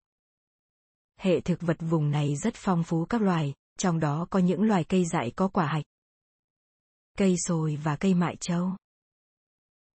Hệ 1.23 1.41
thực 1.41 1.61
vật 1.61 1.77
vùng 1.81 2.11
này 2.11 2.37
rất 2.37 2.55
phong 2.57 2.83
phú 2.83 3.05
các 3.05 3.23
loài, 3.23 3.55
trong 3.79 4.01
đó 4.01 4.27
có 4.31 4.39
những 4.39 4.63
loài 4.63 4.85
cây 4.85 5.05
dại 5.05 5.33
có 5.37 5.49
quả 5.49 5.67
hạch. 5.67 5.85
Cây 7.19 7.35
sồi 7.39 7.79
và 7.83 7.97
cây 7.97 8.15
mại 8.15 8.37
châu. 8.41 8.71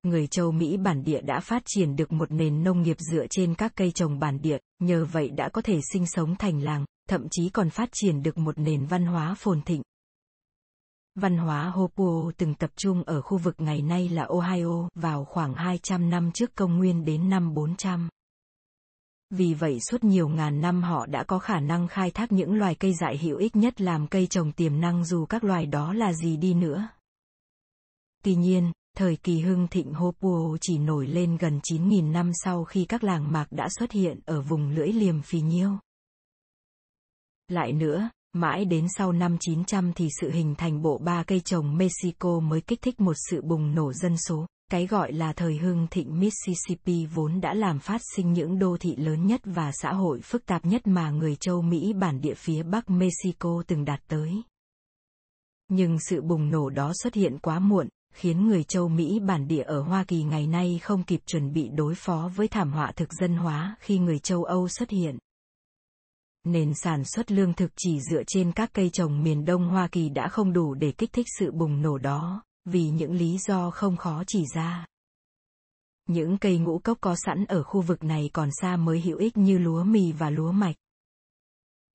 Người 0.04 0.28
châu 0.28 0.52
Mỹ 0.52 0.78
bản 0.78 1.04
địa 1.04 1.22
đã 1.22 1.40
phát 1.40 1.64
triển 1.66 1.96
được 1.96 2.12
một 2.12 2.32
nền 2.32 2.64
nông 2.64 2.82
nghiệp 2.82 2.98
dựa 3.00 3.26
trên 3.30 3.56
các 3.56 3.72
cây 3.76 3.92
trồng 3.92 4.20
bản 4.20 4.42
địa, 4.42 4.58
nhờ 4.80 5.06
vậy 5.06 5.30
đã 5.30 5.50
có 5.50 5.62
thể 5.62 5.80
sinh 5.94 6.08
sống 6.08 6.36
thành 6.36 6.64
làng, 6.64 6.86
thậm 7.10 7.28
chí 7.32 7.50
còn 7.50 7.70
phát 7.70 7.90
triển 7.92 8.24
được 8.24 8.38
một 8.38 8.58
nền 8.58 8.86
văn 8.86 9.06
hóa 9.06 9.36
phồn 9.38 9.62
thịnh. 9.62 9.82
Văn 11.16 11.38
hóa 11.38 11.70
Hopuo 11.70 12.32
từng 12.38 12.54
tập 12.54 12.70
trung 12.76 13.04
ở 13.04 13.22
khu 13.22 13.38
vực 13.38 13.56
ngày 13.58 13.82
nay 13.82 14.10
là 14.10 14.24
Ohio 14.24 14.90
vào 14.96 15.26
khoảng 15.26 15.54
200 15.54 16.10
năm 16.10 16.32
trước 16.32 16.56
công 16.56 16.78
nguyên 16.78 17.06
đến 17.06 17.30
năm 17.30 17.54
400. 17.54 18.10
Vì 19.30 19.54
vậy 19.54 19.80
suốt 19.80 20.04
nhiều 20.04 20.28
ngàn 20.28 20.62
năm 20.62 20.84
họ 20.84 21.06
đã 21.06 21.24
có 21.24 21.40
khả 21.40 21.60
năng 21.60 21.88
khai 21.88 22.12
thác 22.12 22.32
những 22.32 22.54
loài 22.54 22.76
cây 22.76 22.94
dại 22.94 23.18
hữu 23.18 23.38
ích 23.38 23.56
nhất 23.56 23.82
làm 23.82 24.08
cây 24.08 24.28
trồng 24.28 24.52
tiềm 24.52 24.80
năng 24.80 25.06
dù 25.06 25.26
các 25.26 25.44
loài 25.44 25.66
đó 25.66 25.94
là 25.94 26.14
gì 26.14 26.38
đi 26.38 26.54
nữa. 26.54 26.88
Tuy 28.24 28.36
nhiên, 28.36 28.72
thời 28.98 29.16
kỳ 29.16 29.40
hưng 29.40 29.68
thịnh 29.68 29.94
Hopuo 29.94 30.58
chỉ 30.62 30.78
nổi 30.78 31.08
lên 31.08 31.38
gần 31.38 31.60
9.000 31.64 32.12
năm 32.12 32.32
sau 32.34 32.64
khi 32.64 32.86
các 32.86 33.04
làng 33.04 33.32
mạc 33.32 33.48
đã 33.52 33.68
xuất 33.80 33.92
hiện 33.92 34.20
ở 34.26 34.42
vùng 34.42 34.70
lưỡi 34.70 34.88
liềm 34.88 35.22
phì 35.22 35.42
nhiêu. 35.42 35.72
Lại 37.48 37.74
nữa, 37.74 38.10
Mãi 38.38 38.66
đến 38.66 38.88
sau 38.98 39.12
năm 39.12 39.38
900 39.40 39.94
thì 39.94 40.08
sự 40.22 40.32
hình 40.32 40.56
thành 40.56 40.82
bộ 40.82 40.98
ba 40.98 41.24
cây 41.24 41.40
trồng 41.40 41.78
Mexico 41.78 42.40
mới 42.40 42.62
kích 42.62 42.82
thích 42.82 43.00
một 43.00 43.14
sự 43.30 43.42
bùng 43.42 43.76
nổ 43.76 43.94
dân 43.94 44.18
số. 44.18 44.46
Cái 44.72 44.88
gọi 44.88 45.14
là 45.14 45.34
thời 45.34 45.58
hưng 45.58 45.88
thịnh 45.92 46.20
Mississippi 46.20 47.06
vốn 47.06 47.42
đã 47.42 47.54
làm 47.54 47.80
phát 47.80 48.02
sinh 48.16 48.34
những 48.34 48.60
đô 48.60 48.78
thị 48.80 48.96
lớn 48.96 49.28
nhất 49.28 49.42
và 49.44 49.72
xã 49.72 49.94
hội 49.94 50.22
phức 50.22 50.46
tạp 50.46 50.66
nhất 50.66 50.88
mà 50.88 51.12
người 51.12 51.36
châu 51.36 51.62
Mỹ 51.62 51.94
bản 51.94 52.22
địa 52.22 52.34
phía 52.34 52.64
Bắc 52.64 52.90
Mexico 52.90 53.64
từng 53.68 53.86
đạt 53.86 54.02
tới. 54.08 54.32
Nhưng 55.70 56.00
sự 56.00 56.22
bùng 56.22 56.50
nổ 56.50 56.70
đó 56.70 56.92
xuất 57.04 57.14
hiện 57.14 57.38
quá 57.40 57.60
muộn, 57.60 57.88
khiến 58.14 58.48
người 58.48 58.64
châu 58.64 58.88
Mỹ 58.88 59.20
bản 59.20 59.48
địa 59.48 59.64
ở 59.64 59.82
Hoa 59.82 60.04
Kỳ 60.04 60.24
ngày 60.24 60.48
nay 60.48 60.80
không 60.84 61.04
kịp 61.04 61.22
chuẩn 61.26 61.54
bị 61.54 61.70
đối 61.70 61.96
phó 61.96 62.32
với 62.36 62.48
thảm 62.48 62.72
họa 62.72 62.92
thực 62.92 63.14
dân 63.14 63.36
hóa 63.36 63.76
khi 63.80 64.00
người 64.00 64.20
châu 64.20 64.44
Âu 64.44 64.68
xuất 64.68 64.90
hiện. 64.90 65.18
Nền 66.44 66.74
sản 66.74 67.04
xuất 67.06 67.32
lương 67.32 67.54
thực 67.54 67.72
chỉ 67.78 68.00
dựa 68.12 68.24
trên 68.28 68.52
các 68.52 68.70
cây 68.74 68.90
trồng 68.90 69.24
miền 69.24 69.46
Đông 69.46 69.68
Hoa 69.68 69.88
Kỳ 69.88 70.10
đã 70.10 70.28
không 70.28 70.54
đủ 70.54 70.74
để 70.74 70.92
kích 70.92 71.14
thích 71.14 71.28
sự 71.40 71.52
bùng 71.52 71.82
nổ 71.82 71.98
đó, 71.98 72.44
vì 72.68 72.90
những 72.90 73.14
lý 73.14 73.38
do 73.38 73.72
không 73.72 73.98
khó 73.98 74.24
chỉ 74.28 74.46
ra. 74.56 74.86
Những 76.08 76.38
cây 76.38 76.58
ngũ 76.58 76.80
cốc 76.80 76.98
có 77.02 77.16
sẵn 77.26 77.46
ở 77.46 77.64
khu 77.64 77.82
vực 77.82 78.04
này 78.04 78.30
còn 78.34 78.50
xa 78.62 78.76
mới 78.76 79.02
hữu 79.02 79.18
ích 79.18 79.38
như 79.38 79.58
lúa 79.58 79.84
mì 79.84 80.12
và 80.12 80.30
lúa 80.30 80.52
mạch. 80.52 80.76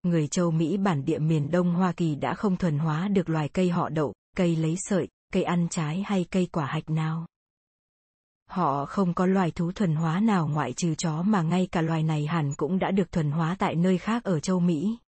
Người 0.02 0.28
châu 0.28 0.50
Mỹ 0.50 0.76
bản 0.76 1.04
địa 1.04 1.18
miền 1.18 1.50
Đông 1.50 1.74
Hoa 1.74 1.92
Kỳ 1.92 2.14
đã 2.14 2.34
không 2.34 2.56
thuần 2.56 2.78
hóa 2.78 3.08
được 3.08 3.28
loài 3.28 3.48
cây 3.48 3.70
họ 3.70 3.88
đậu, 3.88 4.14
cây 4.36 4.56
lấy 4.56 4.74
sợi, 4.78 5.08
cây 5.32 5.42
ăn 5.42 5.68
trái 5.70 6.02
hay 6.06 6.26
cây 6.30 6.48
quả 6.52 6.66
hạch 6.66 6.90
nào. 6.90 7.26
Họ 8.48 8.86
không 8.86 9.14
có 9.14 9.26
loài 9.26 9.50
thú 9.50 9.72
thuần 9.72 9.94
hóa 9.94 10.20
nào 10.20 10.48
ngoại 10.48 10.72
trừ 10.72 10.94
chó 10.94 11.22
mà 11.22 11.42
ngay 11.42 11.68
cả 11.72 11.80
loài 11.82 12.02
này 12.02 12.26
hẳn 12.26 12.54
cũng 12.56 12.78
đã 12.78 12.90
được 12.90 13.12
thuần 13.12 13.30
hóa 13.30 13.56
tại 13.58 13.74
nơi 13.74 13.98
khác 13.98 14.24
ở 14.24 14.40
châu 14.40 14.60
Mỹ. 14.60 14.98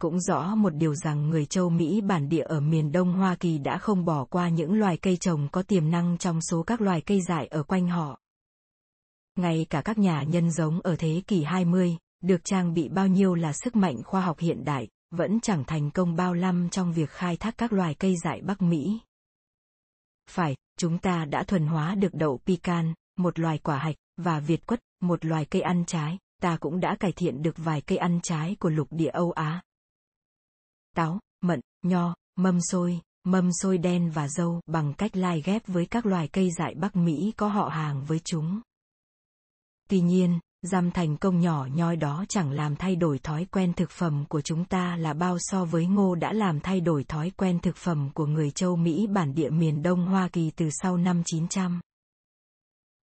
Cũng 0.00 0.20
rõ 0.20 0.54
một 0.54 0.74
điều 0.74 0.94
rằng 0.94 1.30
người 1.30 1.46
châu 1.46 1.70
Mỹ 1.70 2.00
bản 2.00 2.28
địa 2.28 2.42
ở 2.42 2.60
miền 2.60 2.92
Đông 2.92 3.12
Hoa 3.12 3.34
Kỳ 3.34 3.58
đã 3.58 3.78
không 3.78 4.04
bỏ 4.04 4.24
qua 4.24 4.48
những 4.48 4.72
loài 4.72 4.96
cây 4.96 5.16
trồng 5.16 5.48
có 5.52 5.62
tiềm 5.62 5.90
năng 5.90 6.18
trong 6.18 6.40
số 6.40 6.62
các 6.62 6.80
loài 6.80 7.00
cây 7.00 7.20
dại 7.28 7.46
ở 7.46 7.62
quanh 7.62 7.88
họ. 7.88 8.20
Ngay 9.36 9.66
cả 9.70 9.82
các 9.82 9.98
nhà 9.98 10.22
nhân 10.22 10.50
giống 10.50 10.80
ở 10.80 10.96
thế 10.98 11.22
kỷ 11.26 11.42
20, 11.42 11.96
được 12.22 12.44
trang 12.44 12.74
bị 12.74 12.88
bao 12.88 13.06
nhiêu 13.06 13.34
là 13.34 13.52
sức 13.52 13.76
mạnh 13.76 14.02
khoa 14.04 14.20
học 14.20 14.38
hiện 14.38 14.64
đại, 14.64 14.88
vẫn 15.10 15.40
chẳng 15.40 15.64
thành 15.64 15.90
công 15.90 16.16
bao 16.16 16.34
năm 16.34 16.68
trong 16.70 16.92
việc 16.92 17.10
khai 17.10 17.36
thác 17.36 17.58
các 17.58 17.72
loài 17.72 17.94
cây 17.94 18.14
dại 18.24 18.40
Bắc 18.40 18.62
Mỹ. 18.62 18.98
Phải, 20.30 20.56
chúng 20.78 20.98
ta 20.98 21.24
đã 21.24 21.44
thuần 21.44 21.66
hóa 21.66 21.94
được 21.94 22.14
đậu 22.14 22.40
pecan, 22.46 22.94
một 23.18 23.38
loài 23.38 23.58
quả 23.58 23.78
hạch, 23.78 23.96
và 24.16 24.40
việt 24.40 24.66
quất, 24.66 24.80
một 25.02 25.24
loài 25.24 25.44
cây 25.44 25.62
ăn 25.62 25.84
trái, 25.86 26.18
ta 26.42 26.56
cũng 26.56 26.80
đã 26.80 26.96
cải 27.00 27.12
thiện 27.12 27.42
được 27.42 27.54
vài 27.56 27.80
cây 27.80 27.98
ăn 27.98 28.20
trái 28.22 28.56
của 28.60 28.68
lục 28.68 28.88
địa 28.90 29.10
Âu 29.10 29.32
Á. 29.32 29.62
Táo, 30.94 31.20
mận, 31.40 31.60
nho, 31.82 32.14
mâm 32.36 32.60
xôi, 32.60 33.00
mâm 33.24 33.52
xôi 33.52 33.78
đen 33.78 34.10
và 34.10 34.28
dâu 34.28 34.60
bằng 34.66 34.94
cách 34.94 35.16
lai 35.16 35.42
ghép 35.44 35.66
với 35.66 35.86
các 35.86 36.06
loài 36.06 36.28
cây 36.28 36.50
dại 36.58 36.74
Bắc 36.74 36.96
Mỹ 36.96 37.32
có 37.36 37.48
họ 37.48 37.68
hàng 37.68 38.04
với 38.04 38.18
chúng. 38.18 38.60
Tuy 39.88 40.00
nhiên, 40.00 40.38
giam 40.62 40.90
thành 40.90 41.16
công 41.16 41.40
nhỏ 41.40 41.66
nhoi 41.74 41.96
đó 41.96 42.24
chẳng 42.28 42.50
làm 42.50 42.76
thay 42.76 42.96
đổi 42.96 43.18
thói 43.18 43.46
quen 43.50 43.72
thực 43.72 43.90
phẩm 43.90 44.24
của 44.28 44.40
chúng 44.40 44.64
ta 44.64 44.96
là 44.96 45.12
bao 45.12 45.36
so 45.40 45.64
với 45.64 45.86
ngô 45.86 46.14
đã 46.14 46.32
làm 46.32 46.60
thay 46.60 46.80
đổi 46.80 47.04
thói 47.04 47.30
quen 47.30 47.58
thực 47.58 47.76
phẩm 47.76 48.10
của 48.14 48.26
người 48.26 48.50
châu 48.50 48.76
Mỹ 48.76 49.06
bản 49.06 49.34
địa 49.34 49.50
miền 49.50 49.82
Đông 49.82 50.06
Hoa 50.06 50.28
Kỳ 50.28 50.50
từ 50.56 50.68
sau 50.70 50.96
năm 50.96 51.22
900. 51.24 51.80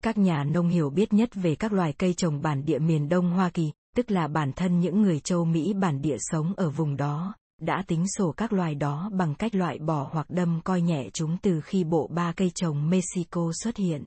Các 0.02 0.18
nhà 0.18 0.44
nông 0.44 0.68
hiểu 0.68 0.90
biết 0.90 1.12
nhất 1.12 1.30
về 1.34 1.54
các 1.54 1.72
loài 1.72 1.92
cây 1.92 2.14
trồng 2.14 2.42
bản 2.42 2.64
địa 2.64 2.78
miền 2.78 3.08
Đông 3.08 3.30
Hoa 3.30 3.50
Kỳ, 3.50 3.72
tức 3.96 4.10
là 4.10 4.28
bản 4.28 4.52
thân 4.52 4.80
những 4.80 5.02
người 5.02 5.20
châu 5.20 5.44
Mỹ 5.44 5.74
bản 5.74 6.02
địa 6.02 6.16
sống 6.18 6.54
ở 6.56 6.70
vùng 6.70 6.96
đó, 6.96 7.34
đã 7.60 7.82
tính 7.86 8.04
sổ 8.16 8.32
các 8.32 8.52
loài 8.52 8.74
đó 8.74 9.10
bằng 9.12 9.34
cách 9.34 9.54
loại 9.54 9.78
bỏ 9.78 10.08
hoặc 10.12 10.30
đâm 10.30 10.60
coi 10.64 10.80
nhẹ 10.80 11.08
chúng 11.12 11.36
từ 11.42 11.60
khi 11.60 11.84
bộ 11.84 12.08
ba 12.12 12.32
cây 12.36 12.50
trồng 12.54 12.90
Mexico 12.90 13.50
xuất 13.62 13.76
hiện 13.76 14.04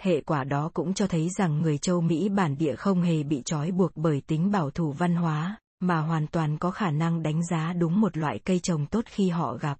hệ 0.00 0.20
quả 0.20 0.44
đó 0.44 0.70
cũng 0.74 0.94
cho 0.94 1.06
thấy 1.06 1.28
rằng 1.38 1.62
người 1.62 1.78
châu 1.78 2.00
Mỹ 2.00 2.28
bản 2.28 2.56
địa 2.58 2.76
không 2.76 3.02
hề 3.02 3.22
bị 3.22 3.42
trói 3.44 3.70
buộc 3.70 3.96
bởi 3.96 4.20
tính 4.26 4.50
bảo 4.50 4.70
thủ 4.70 4.92
văn 4.92 5.14
hóa, 5.14 5.58
mà 5.80 6.00
hoàn 6.00 6.26
toàn 6.26 6.58
có 6.58 6.70
khả 6.70 6.90
năng 6.90 7.22
đánh 7.22 7.46
giá 7.46 7.72
đúng 7.72 8.00
một 8.00 8.16
loại 8.16 8.38
cây 8.38 8.58
trồng 8.58 8.86
tốt 8.86 9.04
khi 9.08 9.28
họ 9.28 9.56
gặp. 9.60 9.78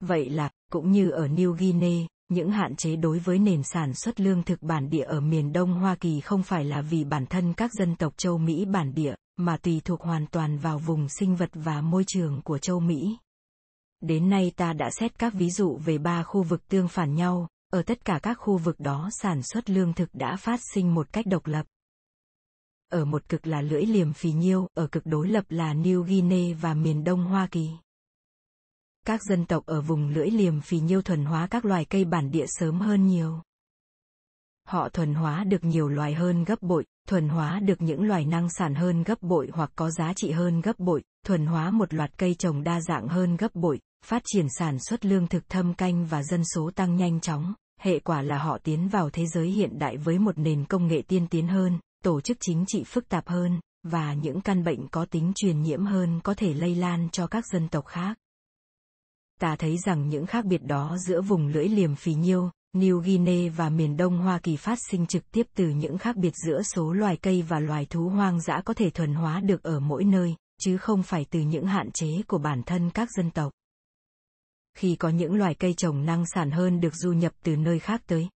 Vậy 0.00 0.30
là, 0.30 0.50
cũng 0.72 0.90
như 0.90 1.10
ở 1.10 1.26
New 1.26 1.52
Guinea, 1.52 2.06
những 2.28 2.50
hạn 2.50 2.76
chế 2.76 2.96
đối 2.96 3.18
với 3.18 3.38
nền 3.38 3.62
sản 3.62 3.94
xuất 3.94 4.20
lương 4.20 4.42
thực 4.42 4.62
bản 4.62 4.90
địa 4.90 5.04
ở 5.04 5.20
miền 5.20 5.52
Đông 5.52 5.72
Hoa 5.72 5.94
Kỳ 5.94 6.20
không 6.20 6.42
phải 6.42 6.64
là 6.64 6.82
vì 6.82 7.04
bản 7.04 7.26
thân 7.26 7.52
các 7.54 7.70
dân 7.72 7.96
tộc 7.96 8.12
châu 8.16 8.38
Mỹ 8.38 8.64
bản 8.64 8.94
địa, 8.94 9.14
mà 9.44 9.56
tùy 9.56 9.80
thuộc 9.84 10.00
hoàn 10.00 10.26
toàn 10.26 10.58
vào 10.58 10.78
vùng 10.78 11.08
sinh 11.08 11.36
vật 11.36 11.50
và 11.54 11.80
môi 11.80 12.04
trường 12.06 12.42
của 12.42 12.58
châu 12.58 12.80
Mỹ. 12.80 13.18
Đến 14.00 14.30
nay 14.30 14.52
ta 14.56 14.72
đã 14.72 14.90
xét 14.90 15.18
các 15.18 15.34
ví 15.34 15.50
dụ 15.50 15.76
về 15.76 15.98
ba 15.98 16.22
khu 16.22 16.42
vực 16.42 16.68
tương 16.68 16.88
phản 16.88 17.14
nhau, 17.14 17.48
ở 17.70 17.82
tất 17.82 18.04
cả 18.04 18.18
các 18.22 18.34
khu 18.34 18.58
vực 18.58 18.80
đó 18.80 19.08
sản 19.12 19.42
xuất 19.42 19.70
lương 19.70 19.92
thực 19.92 20.08
đã 20.12 20.36
phát 20.36 20.60
sinh 20.74 20.94
một 20.94 21.12
cách 21.12 21.26
độc 21.26 21.46
lập. 21.46 21.66
Ở 22.90 23.04
một 23.04 23.28
cực 23.28 23.46
là 23.46 23.60
lưỡi 23.60 23.86
liềm 23.86 24.12
phì 24.12 24.32
nhiêu, 24.32 24.66
ở 24.74 24.86
cực 24.86 25.06
đối 25.06 25.28
lập 25.28 25.44
là 25.48 25.74
New 25.74 26.02
Guinea 26.02 26.56
và 26.60 26.74
miền 26.74 27.04
Đông 27.04 27.24
Hoa 27.24 27.48
Kỳ. 27.50 27.70
Các 29.06 29.20
dân 29.22 29.46
tộc 29.46 29.66
ở 29.66 29.80
vùng 29.80 30.08
lưỡi 30.08 30.30
liềm 30.30 30.60
phì 30.60 30.80
nhiêu 30.80 31.02
thuần 31.02 31.24
hóa 31.24 31.46
các 31.46 31.64
loài 31.64 31.84
cây 31.84 32.04
bản 32.04 32.30
địa 32.30 32.46
sớm 32.48 32.80
hơn 32.80 33.06
nhiều. 33.06 33.42
Họ 34.68 34.88
thuần 34.88 35.14
hóa 35.14 35.44
được 35.44 35.64
nhiều 35.64 35.88
loài 35.88 36.14
hơn 36.14 36.44
gấp 36.44 36.62
bội, 36.62 36.84
thuần 37.08 37.28
hóa 37.28 37.60
được 37.60 37.82
những 37.82 38.02
loài 38.02 38.24
năng 38.24 38.48
sản 38.50 38.74
hơn 38.74 39.02
gấp 39.02 39.22
bội 39.22 39.50
hoặc 39.52 39.70
có 39.76 39.90
giá 39.90 40.12
trị 40.16 40.30
hơn 40.30 40.60
gấp 40.60 40.78
bội, 40.78 41.02
thuần 41.26 41.46
hóa 41.46 41.70
một 41.70 41.94
loạt 41.94 42.18
cây 42.18 42.34
trồng 42.34 42.62
đa 42.62 42.80
dạng 42.80 43.08
hơn 43.08 43.36
gấp 43.36 43.54
bội, 43.54 43.80
phát 44.04 44.22
triển 44.24 44.46
sản 44.58 44.78
xuất 44.88 45.04
lương 45.04 45.26
thực 45.26 45.48
thâm 45.48 45.74
canh 45.74 46.06
và 46.06 46.22
dân 46.22 46.42
số 46.54 46.70
tăng 46.74 46.96
nhanh 46.96 47.20
chóng, 47.20 47.54
hệ 47.80 47.98
quả 47.98 48.22
là 48.22 48.38
họ 48.38 48.58
tiến 48.58 48.88
vào 48.88 49.10
thế 49.10 49.26
giới 49.26 49.50
hiện 49.50 49.78
đại 49.78 49.96
với 49.96 50.18
một 50.18 50.38
nền 50.38 50.64
công 50.64 50.86
nghệ 50.86 51.02
tiên 51.08 51.26
tiến 51.30 51.48
hơn, 51.48 51.78
tổ 52.04 52.20
chức 52.20 52.36
chính 52.40 52.64
trị 52.66 52.84
phức 52.84 53.08
tạp 53.08 53.28
hơn, 53.28 53.60
và 53.82 54.14
những 54.14 54.40
căn 54.40 54.64
bệnh 54.64 54.88
có 54.88 55.04
tính 55.04 55.32
truyền 55.34 55.62
nhiễm 55.62 55.86
hơn 55.86 56.20
có 56.24 56.34
thể 56.34 56.54
lây 56.54 56.74
lan 56.74 57.08
cho 57.12 57.26
các 57.26 57.44
dân 57.52 57.68
tộc 57.68 57.86
khác. 57.86 58.18
Ta 59.40 59.56
thấy 59.56 59.78
rằng 59.86 60.08
những 60.08 60.26
khác 60.26 60.44
biệt 60.44 60.62
đó 60.62 60.96
giữa 61.06 61.20
vùng 61.20 61.46
lưỡi 61.46 61.68
liềm 61.68 61.94
phì 61.94 62.14
nhiêu, 62.14 62.50
New 62.72 63.00
Guinea 63.00 63.52
và 63.56 63.68
miền 63.68 63.96
Đông 63.96 64.18
Hoa 64.18 64.38
Kỳ 64.38 64.56
phát 64.56 64.78
sinh 64.90 65.06
trực 65.06 65.30
tiếp 65.30 65.46
từ 65.54 65.68
những 65.68 65.98
khác 65.98 66.16
biệt 66.16 66.32
giữa 66.46 66.62
số 66.62 66.92
loài 66.92 67.16
cây 67.16 67.42
và 67.42 67.60
loài 67.60 67.86
thú 67.90 68.08
hoang 68.08 68.40
dã 68.40 68.62
có 68.64 68.74
thể 68.74 68.90
thuần 68.90 69.14
hóa 69.14 69.40
được 69.40 69.62
ở 69.62 69.80
mỗi 69.80 70.04
nơi, 70.04 70.34
chứ 70.60 70.76
không 70.76 71.02
phải 71.02 71.26
từ 71.30 71.40
những 71.40 71.66
hạn 71.66 71.90
chế 71.90 72.22
của 72.26 72.38
bản 72.38 72.62
thân 72.62 72.90
các 72.90 73.08
dân 73.16 73.30
tộc 73.30 73.52
khi 74.80 74.96
có 74.96 75.08
những 75.08 75.34
loài 75.34 75.54
cây 75.54 75.74
trồng 75.74 76.04
năng 76.04 76.24
sản 76.26 76.50
hơn 76.50 76.80
được 76.80 76.94
du 76.94 77.12
nhập 77.12 77.32
từ 77.42 77.56
nơi 77.56 77.78
khác 77.78 78.02
tới. 78.06 78.28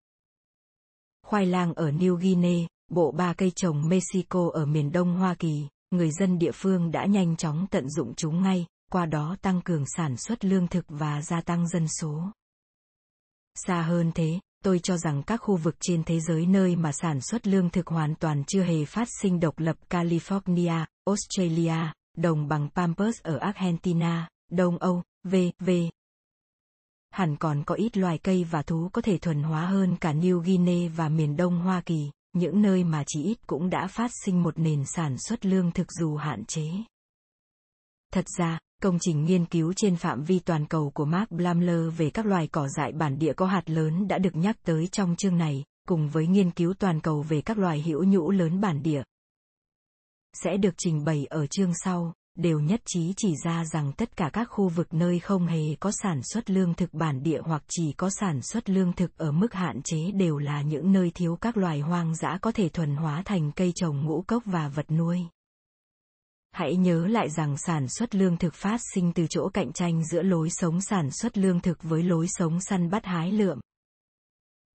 Khoai 1.27 1.47
lang 1.47 1.75
ở 1.75 1.91
New 1.91 2.15
Guinea, 2.15 2.67
bộ 2.91 3.13
ba 3.13 3.35
cây 3.35 3.53
trồng 3.57 3.89
Mexico 3.89 4.51
ở 4.53 4.67
miền 4.67 4.93
đông 4.93 5.17
Hoa 5.17 5.35
Kỳ, 5.35 5.69
người 5.91 6.11
dân 6.11 6.39
địa 6.39 6.53
phương 6.55 6.91
đã 6.91 7.07
nhanh 7.07 7.37
chóng 7.37 7.67
tận 7.71 7.91
dụng 7.91 8.15
chúng 8.15 8.43
ngay, 8.43 8.67
qua 8.93 9.07
đó 9.07 9.37
tăng 9.41 9.61
cường 9.61 9.85
sản 9.97 10.17
xuất 10.17 10.45
lương 10.45 10.69
thực 10.69 10.85
và 10.89 11.23
gia 11.23 11.41
tăng 11.41 11.69
dân 11.69 11.89
số. 11.89 12.23
Xa 13.55 13.83
hơn 13.83 14.13
thế, 14.15 14.41
tôi 14.65 14.79
cho 14.79 14.97
rằng 14.97 15.23
các 15.23 15.37
khu 15.37 15.57
vực 15.57 15.75
trên 15.81 16.05
thế 16.05 16.21
giới 16.21 16.47
nơi 16.47 16.77
mà 16.77 16.93
sản 16.93 17.21
xuất 17.21 17.47
lương 17.47 17.71
thực 17.71 17.87
hoàn 17.87 18.15
toàn 18.15 18.45
chưa 18.47 18.63
hề 18.63 18.85
phát 18.85 19.09
sinh 19.21 19.41
độc 19.41 19.59
lập 19.59 19.77
California, 19.91 20.85
Australia, 21.07 21.93
đồng 22.17 22.49
bằng 22.49 22.69
Pampas 22.75 23.15
ở 23.23 23.37
Argentina, 23.37 24.29
Đông 24.51 24.79
Âu, 24.79 25.03
v.v 25.25 25.71
hẳn 27.15 27.37
còn 27.37 27.65
có 27.65 27.75
ít 27.75 27.97
loài 27.97 28.19
cây 28.19 28.45
và 28.45 28.63
thú 28.63 28.89
có 28.93 29.03
thể 29.03 29.19
thuần 29.19 29.43
hóa 29.43 29.67
hơn 29.67 29.97
cả 30.01 30.13
New 30.13 30.39
Guinea 30.39 30.91
và 30.97 31.09
miền 31.09 31.37
Đông 31.37 31.59
Hoa 31.59 31.81
Kỳ, 31.81 32.11
những 32.33 32.63
nơi 32.63 32.85
mà 32.85 33.05
chỉ 33.07 33.23
ít 33.23 33.39
cũng 33.47 33.71
đã 33.71 33.87
phát 33.87 34.11
sinh 34.25 34.43
một 34.43 34.59
nền 34.59 34.85
sản 34.85 35.17
xuất 35.19 35.47
lương 35.47 35.71
thực 35.71 35.93
dù 35.93 36.17
hạn 36.17 36.45
chế. 36.45 36.67
Thật 38.13 38.25
ra, 38.39 38.59
công 38.85 38.99
trình 39.01 39.25
nghiên 39.25 39.45
cứu 39.45 39.73
trên 39.77 39.97
phạm 39.97 40.25
vi 40.25 40.39
toàn 40.39 40.67
cầu 40.67 40.91
của 40.95 41.05
Mark 41.05 41.31
Blamler 41.31 41.97
về 41.97 42.11
các 42.11 42.27
loài 42.27 42.49
cỏ 42.53 42.69
dại 42.77 42.93
bản 42.93 43.19
địa 43.19 43.33
có 43.33 43.47
hạt 43.47 43.71
lớn 43.71 44.09
đã 44.09 44.19
được 44.19 44.37
nhắc 44.37 44.57
tới 44.65 44.89
trong 44.93 45.17
chương 45.17 45.39
này, 45.39 45.65
cùng 45.89 46.09
với 46.09 46.27
nghiên 46.27 46.51
cứu 46.51 46.75
toàn 46.79 47.01
cầu 47.01 47.23
về 47.23 47.41
các 47.41 47.59
loài 47.59 47.83
hữu 47.83 48.05
nhũ 48.05 48.31
lớn 48.31 48.61
bản 48.61 48.83
địa. 48.83 49.03
Sẽ 50.43 50.57
được 50.57 50.75
trình 50.77 51.05
bày 51.05 51.27
ở 51.31 51.47
chương 51.47 51.73
sau 51.85 52.13
đều 52.35 52.61
nhất 52.61 52.81
trí 52.87 53.13
chỉ 53.17 53.35
ra 53.45 53.65
rằng 53.65 53.93
tất 53.93 54.17
cả 54.17 54.31
các 54.33 54.45
khu 54.45 54.69
vực 54.69 54.95
nơi 54.95 55.19
không 55.19 55.47
hề 55.47 55.75
có 55.81 55.91
sản 56.03 56.21
xuất 56.23 56.51
lương 56.51 56.75
thực 56.75 56.95
bản 56.95 57.23
địa 57.23 57.41
hoặc 57.45 57.63
chỉ 57.69 57.93
có 57.93 58.11
sản 58.21 58.43
xuất 58.43 58.71
lương 58.71 58.93
thực 58.93 59.17
ở 59.17 59.33
mức 59.33 59.55
hạn 59.55 59.83
chế 59.83 60.11
đều 60.11 60.39
là 60.39 60.63
những 60.63 60.93
nơi 60.93 61.11
thiếu 61.15 61.37
các 61.41 61.57
loài 61.57 61.81
hoang 61.81 62.15
dã 62.15 62.39
có 62.43 62.53
thể 62.53 62.69
thuần 62.69 62.97
hóa 62.97 63.23
thành 63.25 63.53
cây 63.53 63.73
trồng 63.75 64.05
ngũ 64.05 64.25
cốc 64.27 64.43
và 64.47 64.69
vật 64.69 64.91
nuôi. 64.91 65.19
Hãy 66.55 66.77
nhớ 66.77 67.07
lại 67.07 67.31
rằng 67.31 67.57
sản 67.59 67.89
xuất 67.89 68.15
lương 68.15 68.37
thực 68.37 68.55
phát 68.55 68.81
sinh 68.95 69.13
từ 69.13 69.27
chỗ 69.31 69.49
cạnh 69.49 69.73
tranh 69.73 70.05
giữa 70.05 70.23
lối 70.23 70.51
sống 70.51 70.81
sản 70.81 71.11
xuất 71.11 71.39
lương 71.39 71.61
thực 71.61 71.83
với 71.83 72.03
lối 72.03 72.27
sống 72.29 72.61
săn 72.61 72.91
bắt 72.91 73.05
hái 73.05 73.33
lượm. 73.33 73.61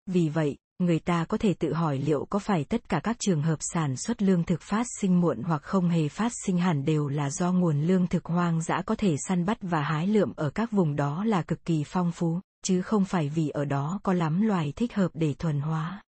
Vì 0.05 0.29
vậy, 0.29 0.57
người 0.79 0.99
ta 0.99 1.25
có 1.25 1.37
thể 1.37 1.53
tự 1.53 1.73
hỏi 1.73 1.97
liệu 1.97 2.25
có 2.29 2.39
phải 2.39 2.63
tất 2.63 2.89
cả 2.89 2.99
các 3.03 3.15
trường 3.19 3.41
hợp 3.41 3.57
sản 3.59 3.97
xuất 3.97 4.21
lương 4.21 4.43
thực 4.43 4.61
phát 4.61 4.87
sinh 4.99 5.21
muộn 5.21 5.41
hoặc 5.43 5.63
không 5.63 5.89
hề 5.89 6.09
phát 6.09 6.31
sinh 6.45 6.57
hẳn 6.57 6.85
đều 6.85 7.07
là 7.07 7.29
do 7.29 7.51
nguồn 7.51 7.81
lương 7.81 8.07
thực 8.07 8.25
hoang 8.25 8.61
dã 8.61 8.81
có 8.85 8.95
thể 8.95 9.15
săn 9.27 9.45
bắt 9.45 9.57
và 9.61 9.81
hái 9.81 10.07
lượm 10.07 10.33
ở 10.35 10.49
các 10.49 10.71
vùng 10.71 10.95
đó 10.95 11.23
là 11.23 11.41
cực 11.41 11.65
kỳ 11.65 11.83
phong 11.83 12.11
phú, 12.11 12.39
chứ 12.63 12.81
không 12.81 13.05
phải 13.05 13.29
vì 13.29 13.49
ở 13.49 13.65
đó 13.65 13.99
có 14.03 14.13
lắm 14.13 14.41
loài 14.41 14.73
thích 14.75 14.93
hợp 14.93 15.09
để 15.13 15.33
thuần 15.33 15.59
hóa. 15.59 16.03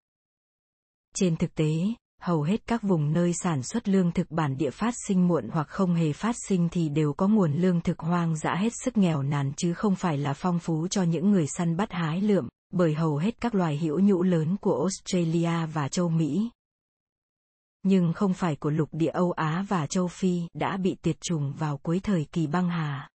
Trên 1.15 1.35
thực 1.35 1.55
tế, 1.55 1.73
hầu 2.19 2.41
hết 2.41 2.67
các 2.67 2.81
vùng 2.81 3.13
nơi 3.13 3.33
sản 3.33 3.63
xuất 3.63 3.87
lương 3.87 4.11
thực 4.11 4.31
bản 4.31 4.57
địa 4.57 4.69
phát 4.69 4.93
sinh 5.07 5.27
muộn 5.27 5.49
hoặc 5.49 5.67
không 5.67 5.95
hề 5.95 6.13
phát 6.13 6.35
sinh 6.47 6.69
thì 6.69 6.89
đều 6.89 7.13
có 7.13 7.27
nguồn 7.27 7.53
lương 7.53 7.81
thực 7.81 7.99
hoang 7.99 8.37
dã 8.37 8.55
hết 8.55 8.73
sức 8.83 8.97
nghèo 8.97 9.21
nàn 9.21 9.51
chứ 9.57 9.73
không 9.73 9.95
phải 9.95 10.17
là 10.17 10.33
phong 10.33 10.59
phú 10.59 10.87
cho 10.87 11.03
những 11.03 11.31
người 11.31 11.45
săn 11.47 11.77
bắt 11.77 11.91
hái 11.91 12.21
lượm, 12.21 12.49
bởi 12.73 12.93
hầu 12.93 13.17
hết 13.17 13.41
các 13.41 13.55
loài 13.55 13.77
hữu 13.77 13.99
nhũ 13.99 14.23
lớn 14.23 14.57
của 14.61 14.79
Australia 14.79 15.65
và 15.73 15.87
châu 15.87 16.09
Mỹ. 16.09 16.49
Nhưng 17.83 18.13
không 18.13 18.33
phải 18.33 18.55
của 18.55 18.69
lục 18.69 18.89
địa 18.91 19.11
Âu 19.11 19.31
Á 19.31 19.65
và 19.69 19.87
châu 19.87 20.07
Phi 20.07 20.41
đã 20.53 20.77
bị 20.77 20.95
tuyệt 21.01 21.21
chủng 21.21 21.53
vào 21.53 21.77
cuối 21.77 21.99
thời 22.03 22.25
kỳ 22.31 22.47
băng 22.47 22.69
hà. 22.69 23.09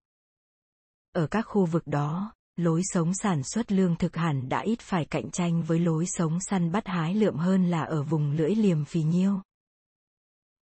Ở 1.12 1.26
các 1.26 1.42
khu 1.42 1.66
vực 1.66 1.86
đó, 1.86 2.32
lối 2.56 2.82
sống 2.84 3.14
sản 3.14 3.42
xuất 3.42 3.72
lương 3.72 3.96
thực 3.96 4.16
hẳn 4.16 4.48
đã 4.48 4.60
ít 4.60 4.80
phải 4.80 5.04
cạnh 5.04 5.30
tranh 5.30 5.62
với 5.62 5.78
lối 5.78 6.04
sống 6.06 6.38
săn 6.40 6.72
bắt 6.72 6.86
hái 6.86 7.14
lượm 7.14 7.36
hơn 7.36 7.70
là 7.70 7.82
ở 7.82 8.02
vùng 8.02 8.32
lưỡi 8.32 8.54
liềm 8.54 8.84
phì 8.84 9.02
nhiêu. 9.02 9.40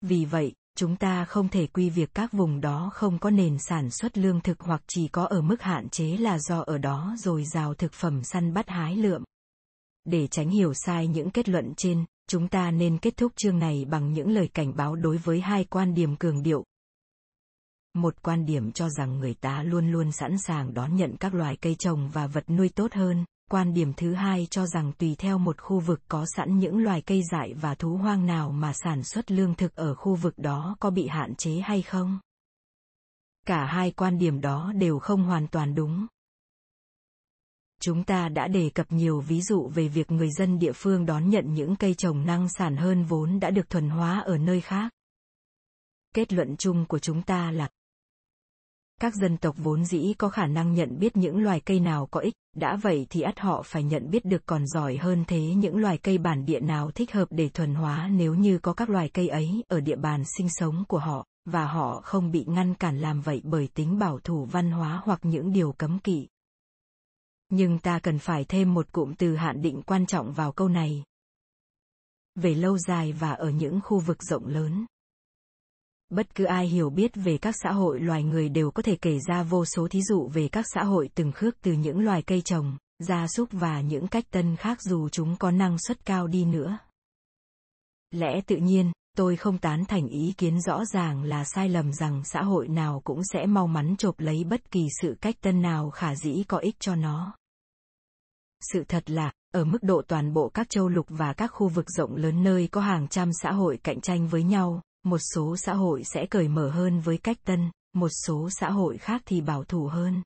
Vì 0.02 0.26
vậy, 0.26 0.54
chúng 0.78 0.96
ta 0.96 1.26
không 1.26 1.50
thể 1.50 1.68
quy 1.68 1.90
việc 1.90 2.10
các 2.14 2.32
vùng 2.32 2.62
đó 2.62 2.90
không 2.94 3.20
có 3.20 3.30
nền 3.30 3.58
sản 3.60 3.90
xuất 3.90 4.18
lương 4.18 4.42
thực 4.42 4.60
hoặc 4.60 4.82
chỉ 4.88 5.08
có 5.08 5.26
ở 5.26 5.42
mức 5.42 5.62
hạn 5.62 5.90
chế 5.90 6.18
là 6.18 6.40
do 6.40 6.60
ở 6.60 6.78
đó 6.78 7.16
rồi 7.18 7.44
rào 7.44 7.74
thực 7.74 7.94
phẩm 7.94 8.24
săn 8.24 8.54
bắt 8.54 8.70
hái 8.70 8.96
lượm. 8.96 9.24
Để 10.06 10.28
tránh 10.28 10.50
hiểu 10.50 10.74
sai 10.74 11.08
những 11.08 11.32
kết 11.32 11.50
luận 11.50 11.74
trên, 11.78 12.06
chúng 12.28 12.48
ta 12.48 12.72
nên 12.72 12.98
kết 12.98 13.18
thúc 13.18 13.32
chương 13.36 13.60
này 13.60 13.86
bằng 13.86 14.14
những 14.14 14.30
lời 14.30 14.50
cảnh 14.54 14.76
báo 14.76 14.96
đối 14.96 15.18
với 15.18 15.42
hai 15.42 15.64
quan 15.64 15.94
điểm 15.94 16.16
cường 16.16 16.44
điệu, 16.44 16.64
một 18.02 18.22
quan 18.22 18.46
điểm 18.46 18.72
cho 18.72 18.90
rằng 18.90 19.20
người 19.20 19.34
ta 19.34 19.64
luôn 19.64 19.92
luôn 19.92 20.12
sẵn 20.12 20.38
sàng 20.38 20.74
đón 20.74 20.96
nhận 20.96 21.18
các 21.20 21.34
loài 21.34 21.58
cây 21.62 21.76
trồng 21.80 22.10
và 22.10 22.28
vật 22.28 22.50
nuôi 22.50 22.70
tốt 22.70 22.94
hơn. 22.94 23.26
Quan 23.52 23.74
điểm 23.74 23.94
thứ 23.94 24.14
hai 24.14 24.48
cho 24.50 24.66
rằng 24.66 24.92
tùy 24.98 25.16
theo 25.20 25.38
một 25.38 25.62
khu 25.62 25.80
vực 25.80 26.02
có 26.08 26.26
sẵn 26.36 26.60
những 26.60 26.78
loài 26.84 27.02
cây 27.02 27.22
dại 27.32 27.54
và 27.54 27.76
thú 27.76 27.98
hoang 27.98 28.26
nào 28.26 28.52
mà 28.52 28.74
sản 28.74 29.04
xuất 29.04 29.32
lương 29.32 29.56
thực 29.56 29.76
ở 29.76 29.96
khu 29.96 30.16
vực 30.16 30.34
đó 30.38 30.76
có 30.80 30.90
bị 30.90 31.08
hạn 31.08 31.36
chế 31.36 31.52
hay 31.52 31.82
không. 31.82 32.20
Cả 33.48 33.66
hai 33.66 33.92
quan 33.92 34.18
điểm 34.18 34.42
đó 34.42 34.72
đều 34.76 35.00
không 35.00 35.24
hoàn 35.24 35.48
toàn 35.48 35.76
đúng. 35.76 36.08
Chúng 37.82 38.04
ta 38.04 38.30
đã 38.30 38.48
đề 38.48 38.70
cập 38.70 38.92
nhiều 38.92 39.20
ví 39.20 39.42
dụ 39.42 39.68
về 39.68 39.88
việc 39.88 40.12
người 40.12 40.32
dân 40.32 40.60
địa 40.60 40.74
phương 40.76 41.06
đón 41.06 41.30
nhận 41.30 41.54
những 41.54 41.76
cây 41.76 41.94
trồng 41.94 42.26
năng 42.26 42.50
sản 42.50 42.78
hơn 42.78 43.04
vốn 43.04 43.40
đã 43.40 43.50
được 43.50 43.70
thuần 43.70 43.90
hóa 43.90 44.20
ở 44.20 44.38
nơi 44.38 44.62
khác. 44.62 44.92
Kết 46.16 46.34
luận 46.34 46.56
chung 46.58 46.86
của 46.86 47.00
chúng 47.00 47.22
ta 47.22 47.52
là 47.52 47.70
các 49.00 49.16
dân 49.16 49.38
tộc 49.38 49.56
vốn 49.58 49.86
dĩ 49.86 50.14
có 50.18 50.30
khả 50.30 50.48
năng 50.48 50.74
nhận 50.74 51.00
biết 51.00 51.18
những 51.18 51.44
loài 51.44 51.60
cây 51.60 51.80
nào 51.80 52.08
có 52.12 52.20
ích, 52.20 52.34
đã 52.56 52.76
vậy 52.76 53.08
thì 53.10 53.22
ắt 53.22 53.40
họ 53.40 53.62
phải 53.66 53.84
nhận 53.84 54.10
biết 54.10 54.26
được 54.26 54.46
còn 54.46 54.68
giỏi 54.68 54.98
hơn 54.98 55.24
thế 55.28 55.42
những 55.42 55.78
loài 55.78 55.98
cây 55.98 56.18
bản 56.18 56.46
địa 56.46 56.60
nào 56.60 56.92
thích 56.92 57.12
hợp 57.12 57.28
để 57.32 57.50
thuần 57.50 57.76
hóa 57.76 58.10
nếu 58.12 58.36
như 58.36 58.60
có 58.60 58.74
các 58.74 58.90
loài 58.90 59.10
cây 59.14 59.28
ấy 59.28 59.64
ở 59.68 59.80
địa 59.80 59.96
bàn 59.96 60.24
sinh 60.38 60.48
sống 60.50 60.84
của 60.88 61.00
họ, 61.00 61.26
và 61.46 61.66
họ 61.66 62.02
không 62.04 62.32
bị 62.32 62.46
ngăn 62.48 62.74
cản 62.74 63.00
làm 63.00 63.22
vậy 63.22 63.42
bởi 63.44 63.70
tính 63.74 64.00
bảo 64.00 64.20
thủ 64.20 64.46
văn 64.46 64.72
hóa 64.72 65.02
hoặc 65.04 65.20
những 65.24 65.54
điều 65.54 65.72
cấm 65.72 66.00
kỵ. 66.00 66.28
Nhưng 67.50 67.80
ta 67.80 68.00
cần 68.00 68.20
phải 68.20 68.46
thêm 68.46 68.74
một 68.74 68.92
cụm 68.92 69.14
từ 69.14 69.36
hạn 69.36 69.62
định 69.62 69.82
quan 69.82 70.06
trọng 70.06 70.34
vào 70.34 70.52
câu 70.52 70.70
này. 70.70 71.04
Về 72.36 72.54
lâu 72.54 72.78
dài 72.78 73.14
và 73.14 73.32
ở 73.32 73.50
những 73.50 73.80
khu 73.84 74.00
vực 74.00 74.24
rộng 74.24 74.48
lớn, 74.48 74.86
Bất 76.10 76.36
cứ 76.36 76.44
ai 76.44 76.68
hiểu 76.68 76.90
biết 76.90 77.12
về 77.16 77.38
các 77.38 77.56
xã 77.64 77.72
hội 77.72 78.00
loài 78.00 78.24
người 78.24 78.50
đều 78.50 78.72
có 78.72 78.82
thể 78.82 78.96
kể 78.96 79.18
ra 79.28 79.44
vô 79.44 79.66
số 79.66 79.88
thí 79.88 80.02
dụ 80.02 80.28
về 80.28 80.48
các 80.48 80.66
xã 80.74 80.84
hội 80.84 81.10
từng 81.16 81.32
khước 81.32 81.62
từ 81.62 81.74
những 81.74 82.00
loài 82.00 82.22
cây 82.22 82.42
trồng, 82.42 82.78
gia 83.00 83.28
súc 83.28 83.50
và 83.52 83.82
những 83.82 84.08
cách 84.08 84.26
tân 84.32 84.56
khác 84.56 84.82
dù 84.82 85.10
chúng 85.10 85.36
có 85.36 85.52
năng 85.52 85.78
suất 85.88 86.06
cao 86.06 86.28
đi 86.28 86.46
nữa. 86.46 86.78
Lẽ 88.12 88.42
tự 88.42 88.56
nhiên, 88.56 88.92
tôi 89.18 89.36
không 89.36 89.58
tán 89.58 89.86
thành 89.86 90.08
ý 90.08 90.34
kiến 90.38 90.62
rõ 90.62 90.86
ràng 90.86 91.24
là 91.24 91.44
sai 91.44 91.70
lầm 91.70 91.94
rằng 91.94 92.22
xã 92.26 92.42
hội 92.44 92.68
nào 92.68 93.02
cũng 93.04 93.22
sẽ 93.34 93.46
mau 93.46 93.68
mắn 93.68 93.96
chộp 93.98 94.20
lấy 94.20 94.44
bất 94.44 94.72
kỳ 94.72 94.88
sự 95.02 95.16
cách 95.22 95.36
tân 95.42 95.62
nào 95.62 95.90
khả 95.90 96.16
dĩ 96.16 96.44
có 96.48 96.58
ích 96.58 96.76
cho 96.80 96.96
nó. 96.96 97.36
Sự 98.74 98.84
thật 98.88 99.10
là, 99.10 99.32
ở 99.54 99.66
mức 99.66 99.80
độ 99.82 100.02
toàn 100.08 100.34
bộ 100.34 100.50
các 100.50 100.70
châu 100.70 100.90
lục 100.90 101.06
và 101.10 101.34
các 101.34 101.48
khu 101.48 101.68
vực 101.68 101.86
rộng 101.90 102.16
lớn 102.16 102.44
nơi 102.44 102.68
có 102.72 102.82
hàng 102.82 103.08
trăm 103.08 103.30
xã 103.42 103.52
hội 103.52 103.80
cạnh 103.84 104.02
tranh 104.02 104.28
với 104.28 104.44
nhau, 104.44 104.82
một 105.10 105.20
số 105.34 105.58
xã 105.58 105.74
hội 105.74 106.04
sẽ 106.04 106.26
cởi 106.26 106.48
mở 106.48 106.70
hơn 106.70 107.00
với 107.00 107.18
cách 107.18 107.38
tân 107.46 107.72
một 107.94 108.10
số 108.26 108.50
xã 108.52 108.70
hội 108.70 108.98
khác 108.98 109.22
thì 109.26 109.42
bảo 109.42 109.64
thủ 109.64 109.88
hơn. 109.88 110.24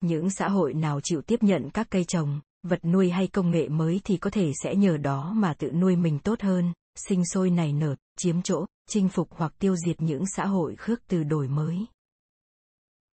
Những 0.00 0.30
xã 0.30 0.48
hội 0.48 0.74
nào 0.74 1.00
chịu 1.00 1.22
tiếp 1.22 1.42
nhận 1.42 1.70
các 1.70 1.86
cây 1.90 2.04
trồng 2.04 2.40
vật 2.62 2.84
nuôi 2.84 3.10
hay 3.10 3.26
công 3.26 3.50
nghệ 3.50 3.68
mới 3.68 4.00
thì 4.04 4.16
có 4.16 4.30
thể 4.30 4.52
sẽ 4.62 4.74
nhờ 4.74 4.96
đó 4.96 5.32
mà 5.36 5.54
tự 5.54 5.70
nuôi 5.70 5.96
mình 5.96 6.18
tốt 6.18 6.40
hơn 6.40 6.72
sinh 7.08 7.26
sôi 7.26 7.50
nảy 7.50 7.72
nở 7.72 7.94
chiếm 8.18 8.42
chỗ 8.42 8.66
chinh 8.88 9.08
phục 9.08 9.28
hoặc 9.30 9.52
tiêu 9.58 9.76
diệt 9.86 10.02
những 10.02 10.24
xã 10.36 10.46
hội 10.46 10.76
khước 10.76 11.00
từ 11.08 11.22
đổi 11.24 11.48
mới. 11.48 11.86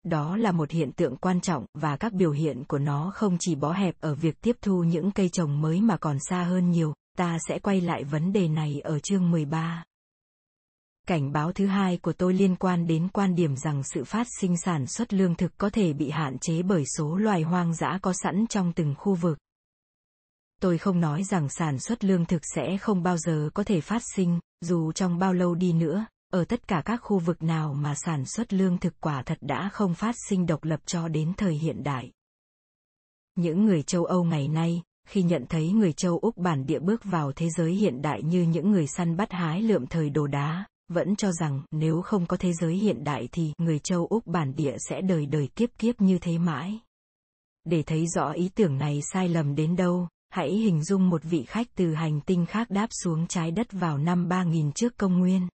Đó 0.03 0.37
là 0.37 0.51
một 0.51 0.71
hiện 0.71 0.91
tượng 0.91 1.15
quan 1.15 1.41
trọng 1.41 1.65
và 1.73 1.97
các 1.97 2.13
biểu 2.13 2.31
hiện 2.31 2.63
của 2.63 2.79
nó 2.79 3.11
không 3.15 3.37
chỉ 3.39 3.55
bó 3.55 3.73
hẹp 3.73 3.95
ở 3.99 4.15
việc 4.15 4.41
tiếp 4.41 4.57
thu 4.61 4.83
những 4.83 5.11
cây 5.11 5.29
trồng 5.29 5.61
mới 5.61 5.81
mà 5.81 5.97
còn 5.97 6.17
xa 6.29 6.43
hơn 6.43 6.71
nhiều, 6.71 6.93
ta 7.17 7.37
sẽ 7.47 7.59
quay 7.59 7.81
lại 7.81 8.03
vấn 8.03 8.33
đề 8.33 8.47
này 8.47 8.79
ở 8.83 8.99
chương 8.99 9.31
13. 9.31 9.83
Cảnh 11.07 11.31
báo 11.31 11.51
thứ 11.51 11.67
hai 11.67 11.97
của 11.97 12.13
tôi 12.13 12.33
liên 12.33 12.55
quan 12.55 12.87
đến 12.87 13.07
quan 13.13 13.35
điểm 13.35 13.55
rằng 13.55 13.83
sự 13.83 14.03
phát 14.03 14.27
sinh 14.39 14.57
sản 14.57 14.87
xuất 14.87 15.13
lương 15.13 15.35
thực 15.35 15.57
có 15.57 15.69
thể 15.69 15.93
bị 15.93 16.09
hạn 16.09 16.37
chế 16.39 16.61
bởi 16.63 16.83
số 16.97 17.15
loài 17.15 17.41
hoang 17.41 17.73
dã 17.73 17.99
có 18.01 18.13
sẵn 18.23 18.45
trong 18.47 18.73
từng 18.73 18.95
khu 18.97 19.15
vực. 19.15 19.37
Tôi 20.61 20.77
không 20.77 20.99
nói 20.99 21.23
rằng 21.23 21.49
sản 21.49 21.79
xuất 21.79 22.03
lương 22.03 22.25
thực 22.25 22.41
sẽ 22.55 22.77
không 22.77 23.03
bao 23.03 23.17
giờ 23.17 23.49
có 23.53 23.63
thể 23.63 23.81
phát 23.81 24.01
sinh, 24.15 24.39
dù 24.61 24.91
trong 24.91 25.19
bao 25.19 25.33
lâu 25.33 25.55
đi 25.55 25.73
nữa, 25.73 26.05
ở 26.31 26.45
tất 26.45 26.67
cả 26.67 26.81
các 26.85 26.97
khu 26.97 27.19
vực 27.19 27.43
nào 27.43 27.73
mà 27.73 27.95
sản 27.95 28.25
xuất 28.25 28.53
lương 28.53 28.77
thực 28.77 28.93
quả 29.01 29.23
thật 29.23 29.37
đã 29.41 29.69
không 29.73 29.93
phát 29.93 30.15
sinh 30.29 30.45
độc 30.45 30.63
lập 30.63 30.79
cho 30.85 31.07
đến 31.07 31.33
thời 31.37 31.53
hiện 31.53 31.83
đại. 31.83 32.11
Những 33.35 33.65
người 33.65 33.83
châu 33.83 34.05
Âu 34.05 34.23
ngày 34.23 34.47
nay, 34.47 34.81
khi 35.07 35.23
nhận 35.23 35.45
thấy 35.49 35.71
người 35.71 35.93
châu 35.93 36.19
Úc 36.19 36.37
bản 36.37 36.65
địa 36.65 36.79
bước 36.79 37.03
vào 37.03 37.31
thế 37.31 37.49
giới 37.49 37.73
hiện 37.73 38.01
đại 38.01 38.23
như 38.23 38.41
những 38.41 38.71
người 38.71 38.87
săn 38.87 39.17
bắt 39.17 39.31
hái 39.31 39.61
lượm 39.61 39.87
thời 39.87 40.09
đồ 40.09 40.27
đá, 40.27 40.65
vẫn 40.93 41.15
cho 41.15 41.31
rằng 41.31 41.61
nếu 41.71 42.01
không 42.01 42.25
có 42.25 42.37
thế 42.37 42.53
giới 42.53 42.75
hiện 42.75 43.03
đại 43.03 43.29
thì 43.31 43.53
người 43.57 43.79
châu 43.79 44.07
Úc 44.07 44.27
bản 44.27 44.55
địa 44.55 44.75
sẽ 44.89 45.01
đời 45.01 45.25
đời 45.25 45.47
kiếp 45.55 45.69
kiếp 45.77 46.01
như 46.01 46.19
thế 46.19 46.37
mãi. 46.37 46.79
Để 47.65 47.83
thấy 47.83 48.07
rõ 48.07 48.31
ý 48.31 48.49
tưởng 48.55 48.77
này 48.77 48.99
sai 49.13 49.29
lầm 49.29 49.55
đến 49.55 49.75
đâu, 49.75 50.07
hãy 50.29 50.51
hình 50.51 50.83
dung 50.83 51.09
một 51.09 51.23
vị 51.23 51.45
khách 51.47 51.67
từ 51.75 51.93
hành 51.93 52.21
tinh 52.21 52.45
khác 52.45 52.69
đáp 52.69 52.87
xuống 53.03 53.27
trái 53.27 53.51
đất 53.51 53.67
vào 53.71 53.97
năm 53.97 54.27
3000 54.27 54.71
trước 54.71 54.97
công 54.97 55.19
nguyên. 55.19 55.47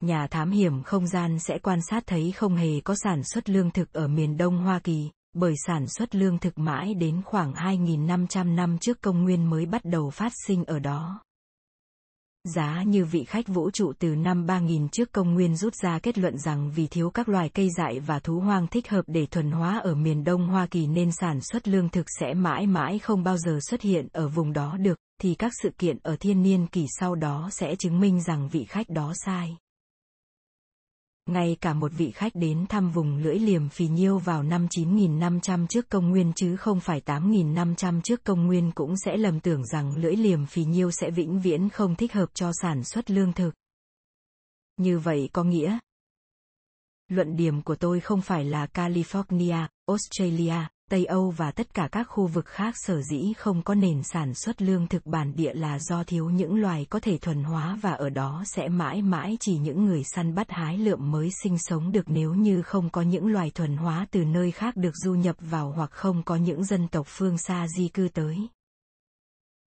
Nhà 0.00 0.26
thám 0.26 0.50
hiểm 0.50 0.82
không 0.82 1.06
gian 1.06 1.38
sẽ 1.38 1.58
quan 1.58 1.78
sát 1.82 2.02
thấy 2.06 2.32
không 2.32 2.56
hề 2.56 2.80
có 2.80 2.94
sản 2.94 3.22
xuất 3.24 3.50
lương 3.50 3.70
thực 3.70 3.92
ở 3.92 4.08
miền 4.08 4.36
Đông 4.36 4.58
Hoa 4.58 4.78
Kỳ, 4.78 5.10
bởi 5.32 5.54
sản 5.66 5.86
xuất 5.88 6.14
lương 6.14 6.38
thực 6.38 6.58
mãi 6.58 6.94
đến 6.94 7.22
khoảng 7.24 7.52
2.500 7.52 8.54
năm 8.54 8.78
trước 8.78 9.00
công 9.00 9.24
nguyên 9.24 9.50
mới 9.50 9.66
bắt 9.66 9.84
đầu 9.84 10.10
phát 10.10 10.32
sinh 10.46 10.64
ở 10.64 10.78
đó. 10.78 11.20
Giá 12.44 12.82
như 12.82 13.04
vị 13.04 13.24
khách 13.24 13.48
vũ 13.48 13.70
trụ 13.70 13.92
từ 13.98 14.14
năm 14.14 14.46
3000 14.46 14.88
trước 14.88 15.12
công 15.12 15.34
nguyên 15.34 15.56
rút 15.56 15.74
ra 15.74 15.98
kết 15.98 16.18
luận 16.18 16.38
rằng 16.38 16.70
vì 16.74 16.86
thiếu 16.86 17.10
các 17.10 17.28
loài 17.28 17.48
cây 17.48 17.68
dại 17.76 18.00
và 18.00 18.18
thú 18.18 18.40
hoang 18.40 18.66
thích 18.66 18.88
hợp 18.88 19.02
để 19.06 19.26
thuần 19.26 19.50
hóa 19.50 19.78
ở 19.78 19.94
miền 19.94 20.24
Đông 20.24 20.48
Hoa 20.48 20.66
Kỳ 20.66 20.86
nên 20.86 21.12
sản 21.12 21.40
xuất 21.40 21.68
lương 21.68 21.88
thực 21.88 22.06
sẽ 22.20 22.34
mãi 22.34 22.66
mãi 22.66 22.98
không 22.98 23.24
bao 23.24 23.36
giờ 23.38 23.58
xuất 23.62 23.80
hiện 23.80 24.08
ở 24.12 24.28
vùng 24.28 24.52
đó 24.52 24.76
được, 24.80 24.98
thì 25.22 25.34
các 25.34 25.52
sự 25.62 25.70
kiện 25.78 25.98
ở 26.02 26.16
thiên 26.20 26.42
niên 26.42 26.66
kỷ 26.66 26.86
sau 27.00 27.14
đó 27.14 27.48
sẽ 27.52 27.76
chứng 27.76 28.00
minh 28.00 28.22
rằng 28.22 28.48
vị 28.48 28.64
khách 28.64 28.88
đó 28.88 29.12
sai 29.26 29.56
ngay 31.26 31.56
cả 31.60 31.74
một 31.74 31.92
vị 31.96 32.10
khách 32.10 32.34
đến 32.34 32.66
thăm 32.68 32.90
vùng 32.90 33.16
lưỡi 33.16 33.38
liềm 33.38 33.68
phì 33.68 33.88
nhiêu 33.88 34.18
vào 34.18 34.42
năm 34.42 34.66
9.500 34.70 35.66
trước 35.66 35.88
công 35.88 36.10
nguyên 36.10 36.32
chứ 36.36 36.56
không 36.56 36.80
phải 36.80 37.00
8.500 37.06 38.00
trước 38.00 38.24
công 38.24 38.46
nguyên 38.46 38.72
cũng 38.74 38.94
sẽ 39.04 39.16
lầm 39.16 39.40
tưởng 39.40 39.66
rằng 39.66 39.96
lưỡi 39.96 40.16
liềm 40.16 40.46
phì 40.46 40.64
nhiêu 40.64 40.90
sẽ 40.90 41.10
vĩnh 41.10 41.40
viễn 41.40 41.68
không 41.68 41.96
thích 41.96 42.12
hợp 42.12 42.26
cho 42.34 42.50
sản 42.62 42.84
xuất 42.84 43.10
lương 43.10 43.32
thực. 43.32 43.54
Như 44.76 44.98
vậy 44.98 45.30
có 45.32 45.44
nghĩa, 45.44 45.78
luận 47.08 47.36
điểm 47.36 47.62
của 47.62 47.74
tôi 47.76 48.00
không 48.00 48.22
phải 48.22 48.44
là 48.44 48.66
California, 48.66 49.66
Australia, 49.86 50.68
Tây 50.90 51.04
Âu 51.04 51.30
và 51.30 51.50
tất 51.50 51.74
cả 51.74 51.88
các 51.92 52.04
khu 52.04 52.26
vực 52.26 52.46
khác 52.46 52.74
sở 52.76 53.02
dĩ 53.02 53.32
không 53.38 53.62
có 53.62 53.74
nền 53.74 54.02
sản 54.02 54.34
xuất 54.34 54.62
lương 54.62 54.86
thực 54.86 55.06
bản 55.06 55.36
địa 55.36 55.54
là 55.54 55.78
do 55.78 56.04
thiếu 56.04 56.30
những 56.30 56.54
loài 56.54 56.86
có 56.90 57.00
thể 57.00 57.18
thuần 57.18 57.42
hóa 57.44 57.78
và 57.82 57.92
ở 57.92 58.08
đó 58.08 58.42
sẽ 58.46 58.68
mãi 58.68 59.02
mãi 59.02 59.36
chỉ 59.40 59.58
những 59.58 59.84
người 59.84 60.04
săn 60.04 60.34
bắt 60.34 60.50
hái 60.50 60.78
lượm 60.78 61.10
mới 61.10 61.30
sinh 61.42 61.58
sống 61.58 61.92
được 61.92 62.04
nếu 62.06 62.34
như 62.34 62.62
không 62.62 62.90
có 62.90 63.02
những 63.02 63.26
loài 63.26 63.50
thuần 63.50 63.76
hóa 63.76 64.06
từ 64.10 64.24
nơi 64.24 64.50
khác 64.50 64.76
được 64.76 64.96
du 64.96 65.14
nhập 65.14 65.36
vào 65.40 65.72
hoặc 65.72 65.90
không 65.90 66.22
có 66.22 66.36
những 66.36 66.64
dân 66.64 66.88
tộc 66.88 67.06
phương 67.08 67.38
xa 67.38 67.66
di 67.68 67.88
cư 67.88 68.08
tới. 68.08 68.48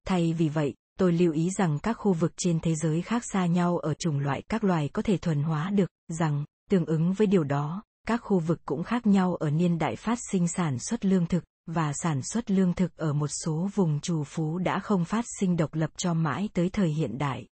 Thay 0.08 0.34
vì 0.34 0.50
vậy, 0.50 0.74
tôi 1.00 1.12
lưu 1.12 1.34
ý 1.34 1.50
rằng 1.58 1.80
các 1.80 1.94
khu 1.94 2.14
vực 2.14 2.34
trên 2.38 2.60
thế 2.60 2.76
giới 2.76 3.02
khác 3.02 3.24
xa 3.34 3.46
nhau 3.46 3.78
ở 3.78 3.94
chủng 3.94 4.20
loại 4.20 4.42
các 4.50 4.64
loài 4.64 4.90
có 4.94 5.02
thể 5.02 5.18
thuần 5.18 5.44
hóa 5.44 5.70
được, 5.70 5.90
rằng, 6.08 6.46
tương 6.70 6.86
ứng 6.86 7.14
với 7.14 7.28
điều 7.28 7.44
đó, 7.44 7.84
các 8.08 8.18
khu 8.18 8.40
vực 8.40 8.60
cũng 8.66 8.84
khác 8.84 9.08
nhau 9.08 9.36
ở 9.36 9.50
niên 9.50 9.78
đại 9.78 9.96
phát 9.96 10.20
sinh 10.32 10.48
sản 10.48 10.80
xuất 10.80 11.06
lương 11.06 11.26
thực, 11.26 11.44
và 11.66 11.94
sản 11.94 12.22
xuất 12.24 12.52
lương 12.52 12.74
thực 12.74 12.98
ở 12.98 13.14
một 13.14 13.28
số 13.28 13.70
vùng 13.76 14.00
trù 14.00 14.24
phú 14.24 14.58
đã 14.58 14.80
không 14.80 15.06
phát 15.06 15.26
sinh 15.40 15.58
độc 15.58 15.74
lập 15.74 15.90
cho 15.98 16.14
mãi 16.14 16.50
tới 16.54 16.70
thời 16.70 16.90
hiện 16.90 17.18
đại. 17.18 17.48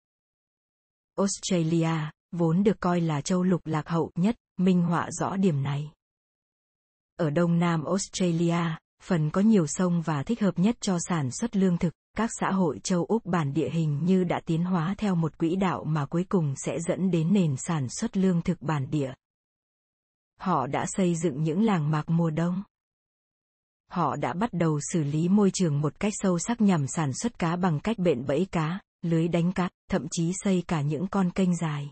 Australia, 1.17 2.11
vốn 2.31 2.63
được 2.63 2.79
coi 2.79 3.01
là 3.01 3.21
châu 3.21 3.43
lục 3.43 3.61
lạc 3.65 3.89
hậu 3.89 4.11
nhất, 4.15 4.35
minh 4.57 4.81
họa 4.81 5.11
rõ 5.11 5.35
điểm 5.35 5.63
này. 5.63 5.91
Ở 7.15 7.29
đông 7.29 7.59
nam 7.59 7.85
Australia, 7.85 8.77
phần 9.03 9.29
có 9.29 9.41
nhiều 9.41 9.67
sông 9.67 10.01
và 10.01 10.23
thích 10.23 10.41
hợp 10.41 10.59
nhất 10.59 10.75
cho 10.81 10.97
sản 10.99 11.31
xuất 11.31 11.55
lương 11.55 11.77
thực, 11.77 11.93
các 12.17 12.29
xã 12.39 12.51
hội 12.51 12.79
châu 12.83 13.05
Úc 13.05 13.25
bản 13.25 13.53
địa 13.53 13.69
hình 13.69 13.99
như 14.05 14.23
đã 14.23 14.41
tiến 14.45 14.63
hóa 14.63 14.95
theo 14.97 15.15
một 15.15 15.37
quỹ 15.37 15.55
đạo 15.55 15.83
mà 15.83 16.05
cuối 16.05 16.25
cùng 16.29 16.53
sẽ 16.55 16.79
dẫn 16.79 17.11
đến 17.11 17.33
nền 17.33 17.55
sản 17.57 17.89
xuất 17.89 18.17
lương 18.17 18.41
thực 18.41 18.61
bản 18.61 18.89
địa. 18.89 19.13
Họ 20.39 20.67
đã 20.67 20.85
xây 20.87 21.15
dựng 21.15 21.43
những 21.43 21.63
làng 21.63 21.91
mạc 21.91 22.09
mùa 22.09 22.29
đông. 22.29 22.63
Họ 23.91 24.15
đã 24.15 24.33
bắt 24.33 24.49
đầu 24.53 24.79
xử 24.93 25.03
lý 25.03 25.29
môi 25.29 25.51
trường 25.53 25.81
một 25.81 25.99
cách 25.99 26.13
sâu 26.15 26.39
sắc 26.39 26.61
nhằm 26.61 26.87
sản 26.87 27.13
xuất 27.13 27.39
cá 27.39 27.55
bằng 27.55 27.79
cách 27.79 27.97
bện 27.99 28.25
bẫy 28.25 28.47
cá, 28.51 28.79
lưới 29.01 29.27
đánh 29.27 29.51
cá, 29.51 29.69
thậm 29.91 30.07
chí 30.11 30.31
xây 30.43 30.63
cả 30.67 30.81
những 30.81 31.07
con 31.07 31.31
kênh 31.31 31.55
dài. 31.55 31.91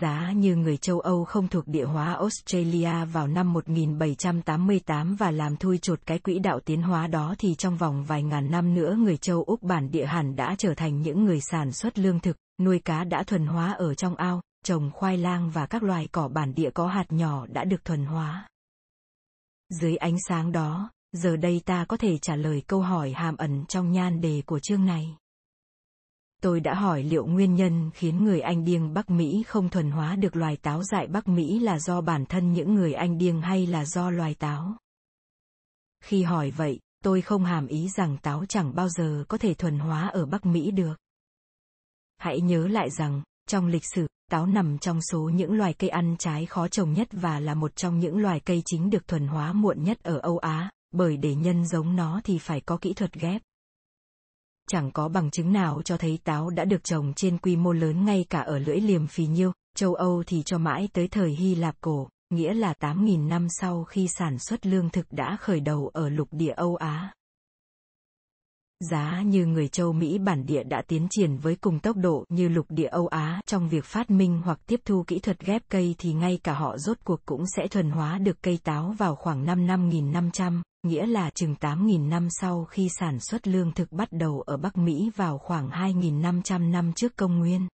Giá 0.00 0.32
như 0.32 0.56
người 0.56 0.76
châu 0.76 1.00
Âu 1.00 1.24
không 1.24 1.48
thuộc 1.48 1.68
địa 1.68 1.84
hóa 1.84 2.14
Australia 2.14 3.04
vào 3.12 3.26
năm 3.26 3.52
1788 3.52 5.16
và 5.16 5.30
làm 5.30 5.56
thui 5.56 5.78
chột 5.78 6.00
cái 6.06 6.18
quỹ 6.18 6.38
đạo 6.38 6.60
tiến 6.60 6.82
hóa 6.82 7.06
đó 7.06 7.34
thì 7.38 7.54
trong 7.54 7.76
vòng 7.76 8.04
vài 8.04 8.22
ngàn 8.22 8.50
năm 8.50 8.74
nữa 8.74 8.94
người 8.98 9.16
châu 9.16 9.42
Úc 9.42 9.62
bản 9.62 9.90
địa 9.90 10.06
hẳn 10.06 10.36
đã 10.36 10.54
trở 10.58 10.74
thành 10.74 11.02
những 11.02 11.24
người 11.24 11.40
sản 11.40 11.72
xuất 11.72 11.98
lương 11.98 12.20
thực, 12.20 12.36
nuôi 12.60 12.78
cá 12.78 13.04
đã 13.04 13.22
thuần 13.22 13.46
hóa 13.46 13.72
ở 13.72 13.94
trong 13.94 14.16
ao, 14.16 14.42
trồng 14.64 14.90
khoai 14.94 15.16
lang 15.16 15.50
và 15.50 15.66
các 15.66 15.82
loài 15.82 16.08
cỏ 16.12 16.28
bản 16.28 16.54
địa 16.54 16.70
có 16.70 16.86
hạt 16.86 17.06
nhỏ 17.08 17.46
đã 17.46 17.64
được 17.64 17.84
thuần 17.84 18.04
hóa. 18.04 18.48
Dưới 19.68 19.96
ánh 19.96 20.16
sáng 20.28 20.52
đó, 20.52 20.90
giờ 21.12 21.36
đây 21.36 21.60
ta 21.64 21.84
có 21.84 21.96
thể 21.96 22.18
trả 22.18 22.36
lời 22.36 22.62
câu 22.66 22.80
hỏi 22.80 23.12
hàm 23.12 23.36
ẩn 23.36 23.64
trong 23.68 23.92
nhan 23.92 24.20
đề 24.20 24.42
của 24.46 24.58
chương 24.58 24.86
này. 24.86 25.16
Tôi 26.42 26.60
đã 26.60 26.74
hỏi 26.74 27.02
liệu 27.02 27.26
nguyên 27.26 27.54
nhân 27.54 27.90
khiến 27.94 28.24
người 28.24 28.40
Anh 28.40 28.64
điêng 28.64 28.94
Bắc 28.94 29.10
Mỹ 29.10 29.42
không 29.46 29.68
thuần 29.68 29.90
hóa 29.90 30.16
được 30.16 30.36
loài 30.36 30.56
táo 30.56 30.82
dại 30.82 31.06
Bắc 31.06 31.28
Mỹ 31.28 31.58
là 31.58 31.78
do 31.78 32.00
bản 32.00 32.26
thân 32.26 32.52
những 32.52 32.74
người 32.74 32.92
Anh 32.92 33.18
điêng 33.18 33.40
hay 33.40 33.66
là 33.66 33.84
do 33.84 34.10
loài 34.10 34.34
táo. 34.34 34.76
Khi 36.04 36.22
hỏi 36.22 36.50
vậy, 36.50 36.80
tôi 37.04 37.20
không 37.20 37.44
hàm 37.44 37.66
ý 37.66 37.88
rằng 37.88 38.16
táo 38.22 38.44
chẳng 38.48 38.74
bao 38.74 38.88
giờ 38.88 39.24
có 39.28 39.38
thể 39.38 39.54
thuần 39.54 39.78
hóa 39.78 40.08
ở 40.08 40.26
Bắc 40.26 40.46
Mỹ 40.46 40.70
được. 40.70 40.94
Hãy 42.16 42.40
nhớ 42.40 42.66
lại 42.66 42.90
rằng, 42.90 43.22
trong 43.50 43.66
lịch 43.66 43.84
sử, 43.94 44.06
táo 44.30 44.46
nằm 44.46 44.78
trong 44.78 45.00
số 45.02 45.20
những 45.20 45.52
loài 45.52 45.72
cây 45.72 45.90
ăn 45.90 46.16
trái 46.18 46.46
khó 46.46 46.68
trồng 46.68 46.92
nhất 46.92 47.08
và 47.12 47.40
là 47.40 47.54
một 47.54 47.76
trong 47.76 47.98
những 47.98 48.18
loài 48.18 48.40
cây 48.40 48.62
chính 48.66 48.90
được 48.90 49.08
thuần 49.08 49.26
hóa 49.26 49.52
muộn 49.52 49.84
nhất 49.84 50.02
ở 50.02 50.18
Âu 50.18 50.38
Á, 50.38 50.70
bởi 50.92 51.16
để 51.16 51.34
nhân 51.34 51.66
giống 51.66 51.96
nó 51.96 52.20
thì 52.24 52.38
phải 52.38 52.60
có 52.60 52.76
kỹ 52.76 52.92
thuật 52.92 53.12
ghép. 53.12 53.42
Chẳng 54.68 54.90
có 54.90 55.08
bằng 55.08 55.30
chứng 55.30 55.52
nào 55.52 55.82
cho 55.84 55.96
thấy 55.96 56.18
táo 56.24 56.50
đã 56.50 56.64
được 56.64 56.84
trồng 56.84 57.12
trên 57.16 57.38
quy 57.38 57.56
mô 57.56 57.72
lớn 57.72 58.04
ngay 58.04 58.24
cả 58.30 58.40
ở 58.40 58.58
lưỡi 58.58 58.80
liềm 58.80 59.06
phì 59.06 59.26
nhiêu, 59.26 59.52
châu 59.76 59.94
Âu 59.94 60.22
thì 60.26 60.42
cho 60.42 60.58
mãi 60.58 60.88
tới 60.92 61.08
thời 61.08 61.30
Hy 61.30 61.54
Lạp 61.54 61.80
cổ, 61.80 62.08
nghĩa 62.30 62.54
là 62.54 62.74
8.000 62.80 63.28
năm 63.28 63.46
sau 63.60 63.84
khi 63.84 64.08
sản 64.08 64.38
xuất 64.38 64.66
lương 64.66 64.90
thực 64.90 65.06
đã 65.12 65.36
khởi 65.40 65.60
đầu 65.60 65.90
ở 65.92 66.08
lục 66.08 66.28
địa 66.30 66.52
Âu 66.56 66.76
Á. 66.76 67.12
Giá 68.80 69.22
như 69.22 69.46
người 69.46 69.68
châu 69.68 69.92
Mỹ 69.92 70.18
bản 70.18 70.46
địa 70.46 70.62
đã 70.62 70.82
tiến 70.88 71.06
triển 71.10 71.36
với 71.36 71.56
cùng 71.56 71.80
tốc 71.80 71.96
độ 71.96 72.24
như 72.28 72.48
lục 72.48 72.66
địa 72.68 72.86
Âu 72.86 73.06
Á 73.06 73.40
trong 73.46 73.68
việc 73.68 73.84
phát 73.84 74.10
minh 74.10 74.40
hoặc 74.44 74.60
tiếp 74.66 74.80
thu 74.84 75.04
kỹ 75.06 75.18
thuật 75.18 75.40
ghép 75.40 75.62
cây 75.68 75.94
thì 75.98 76.12
ngay 76.12 76.38
cả 76.42 76.54
họ 76.54 76.78
rốt 76.78 76.96
cuộc 77.04 77.20
cũng 77.26 77.44
sẽ 77.56 77.68
thuần 77.68 77.90
hóa 77.90 78.18
được 78.18 78.42
cây 78.42 78.58
táo 78.64 78.94
vào 78.98 79.16
khoảng 79.16 79.44
năm 79.44 79.66
5500, 79.66 80.62
nghĩa 80.82 81.06
là 81.06 81.30
chừng 81.30 81.54
8.000 81.60 82.08
năm 82.08 82.28
sau 82.30 82.64
khi 82.64 82.88
sản 82.98 83.20
xuất 83.20 83.48
lương 83.48 83.72
thực 83.72 83.92
bắt 83.92 84.08
đầu 84.12 84.40
ở 84.40 84.56
Bắc 84.56 84.76
Mỹ 84.76 85.10
vào 85.16 85.38
khoảng 85.38 85.70
2.500 85.70 86.70
năm 86.70 86.92
trước 86.92 87.16
công 87.16 87.38
nguyên. 87.38 87.68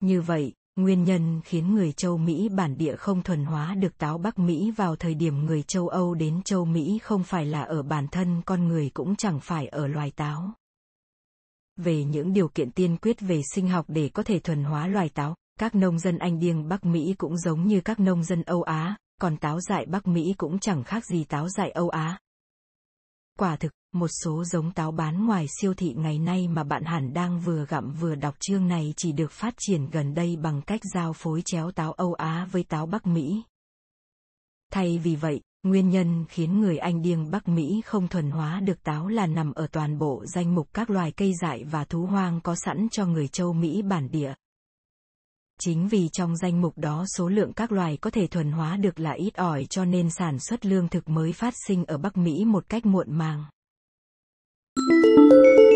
Như 0.00 0.20
vậy, 0.20 0.52
Nguyên 0.80 1.04
nhân 1.04 1.40
khiến 1.44 1.74
người 1.74 1.92
châu 1.92 2.18
Mỹ 2.18 2.48
bản 2.48 2.78
địa 2.78 2.96
không 2.96 3.22
thuần 3.22 3.44
hóa 3.44 3.74
được 3.74 3.98
táo 3.98 4.18
Bắc 4.18 4.38
Mỹ 4.38 4.70
vào 4.70 4.96
thời 4.96 5.14
điểm 5.14 5.46
người 5.46 5.62
châu 5.62 5.88
Âu 5.88 6.14
đến 6.14 6.42
châu 6.42 6.64
Mỹ 6.64 6.98
không 7.02 7.24
phải 7.24 7.46
là 7.46 7.62
ở 7.62 7.82
bản 7.82 8.08
thân 8.08 8.42
con 8.46 8.68
người 8.68 8.90
cũng 8.94 9.16
chẳng 9.16 9.40
phải 9.40 9.66
ở 9.66 9.86
loài 9.86 10.10
táo. 10.16 10.50
Về 11.76 12.04
những 12.04 12.32
điều 12.32 12.48
kiện 12.48 12.70
tiên 12.70 12.96
quyết 12.96 13.20
về 13.20 13.40
sinh 13.54 13.68
học 13.68 13.84
để 13.88 14.08
có 14.14 14.22
thể 14.22 14.38
thuần 14.38 14.64
hóa 14.64 14.86
loài 14.86 15.08
táo, 15.08 15.34
các 15.58 15.74
nông 15.74 15.98
dân 15.98 16.18
Anh 16.18 16.38
điêng 16.38 16.68
Bắc 16.68 16.84
Mỹ 16.84 17.14
cũng 17.18 17.36
giống 17.36 17.66
như 17.66 17.80
các 17.80 18.00
nông 18.00 18.24
dân 18.24 18.42
Âu 18.42 18.62
Á, 18.62 18.96
còn 19.20 19.36
táo 19.36 19.60
dại 19.60 19.86
Bắc 19.86 20.06
Mỹ 20.06 20.34
cũng 20.38 20.58
chẳng 20.58 20.84
khác 20.84 21.04
gì 21.04 21.24
táo 21.24 21.48
dại 21.48 21.70
Âu 21.70 21.88
Á. 21.88 22.18
Quả 23.38 23.56
thực, 23.56 23.72
một 23.92 24.08
số 24.24 24.44
giống 24.44 24.72
táo 24.72 24.92
bán 24.92 25.26
ngoài 25.26 25.46
siêu 25.60 25.74
thị 25.74 25.94
ngày 25.96 26.18
nay 26.18 26.48
mà 26.48 26.64
bạn 26.64 26.84
hẳn 26.84 27.12
đang 27.12 27.40
vừa 27.40 27.66
gặm 27.66 27.92
vừa 27.92 28.14
đọc 28.14 28.34
chương 28.40 28.68
này 28.68 28.94
chỉ 28.96 29.12
được 29.12 29.32
phát 29.32 29.54
triển 29.58 29.90
gần 29.90 30.14
đây 30.14 30.36
bằng 30.36 30.62
cách 30.62 30.80
giao 30.94 31.12
phối 31.12 31.42
chéo 31.44 31.70
táo 31.70 31.92
Âu 31.92 32.14
Á 32.14 32.48
với 32.52 32.64
táo 32.64 32.86
Bắc 32.86 33.06
Mỹ. 33.06 33.42
Thay 34.72 34.98
vì 34.98 35.16
vậy, 35.16 35.40
nguyên 35.62 35.90
nhân 35.90 36.24
khiến 36.28 36.60
người 36.60 36.78
Anh 36.78 37.02
điêng 37.02 37.30
Bắc 37.30 37.48
Mỹ 37.48 37.82
không 37.84 38.08
thuần 38.08 38.30
hóa 38.30 38.60
được 38.60 38.82
táo 38.82 39.08
là 39.08 39.26
nằm 39.26 39.52
ở 39.52 39.66
toàn 39.66 39.98
bộ 39.98 40.24
danh 40.26 40.54
mục 40.54 40.68
các 40.72 40.90
loài 40.90 41.12
cây 41.12 41.32
dại 41.42 41.64
và 41.64 41.84
thú 41.84 42.06
hoang 42.06 42.40
có 42.40 42.54
sẵn 42.54 42.88
cho 42.90 43.06
người 43.06 43.28
châu 43.28 43.52
Mỹ 43.52 43.82
bản 43.82 44.10
địa. 44.10 44.34
Chính 45.60 45.88
vì 45.88 46.08
trong 46.08 46.36
danh 46.36 46.60
mục 46.60 46.78
đó 46.78 47.04
số 47.16 47.28
lượng 47.28 47.52
các 47.52 47.72
loài 47.72 47.96
có 47.96 48.10
thể 48.10 48.26
thuần 48.26 48.52
hóa 48.52 48.76
được 48.76 49.00
là 49.00 49.12
ít 49.12 49.34
ỏi 49.34 49.66
cho 49.70 49.84
nên 49.84 50.10
sản 50.10 50.38
xuất 50.38 50.66
lương 50.66 50.88
thực 50.88 51.08
mới 51.08 51.32
phát 51.32 51.54
sinh 51.66 51.84
ở 51.84 51.98
Bắc 51.98 52.16
Mỹ 52.16 52.44
một 52.44 52.68
cách 52.68 52.86
muộn 52.86 53.18
màng. 53.18 53.44
Música 54.76 55.69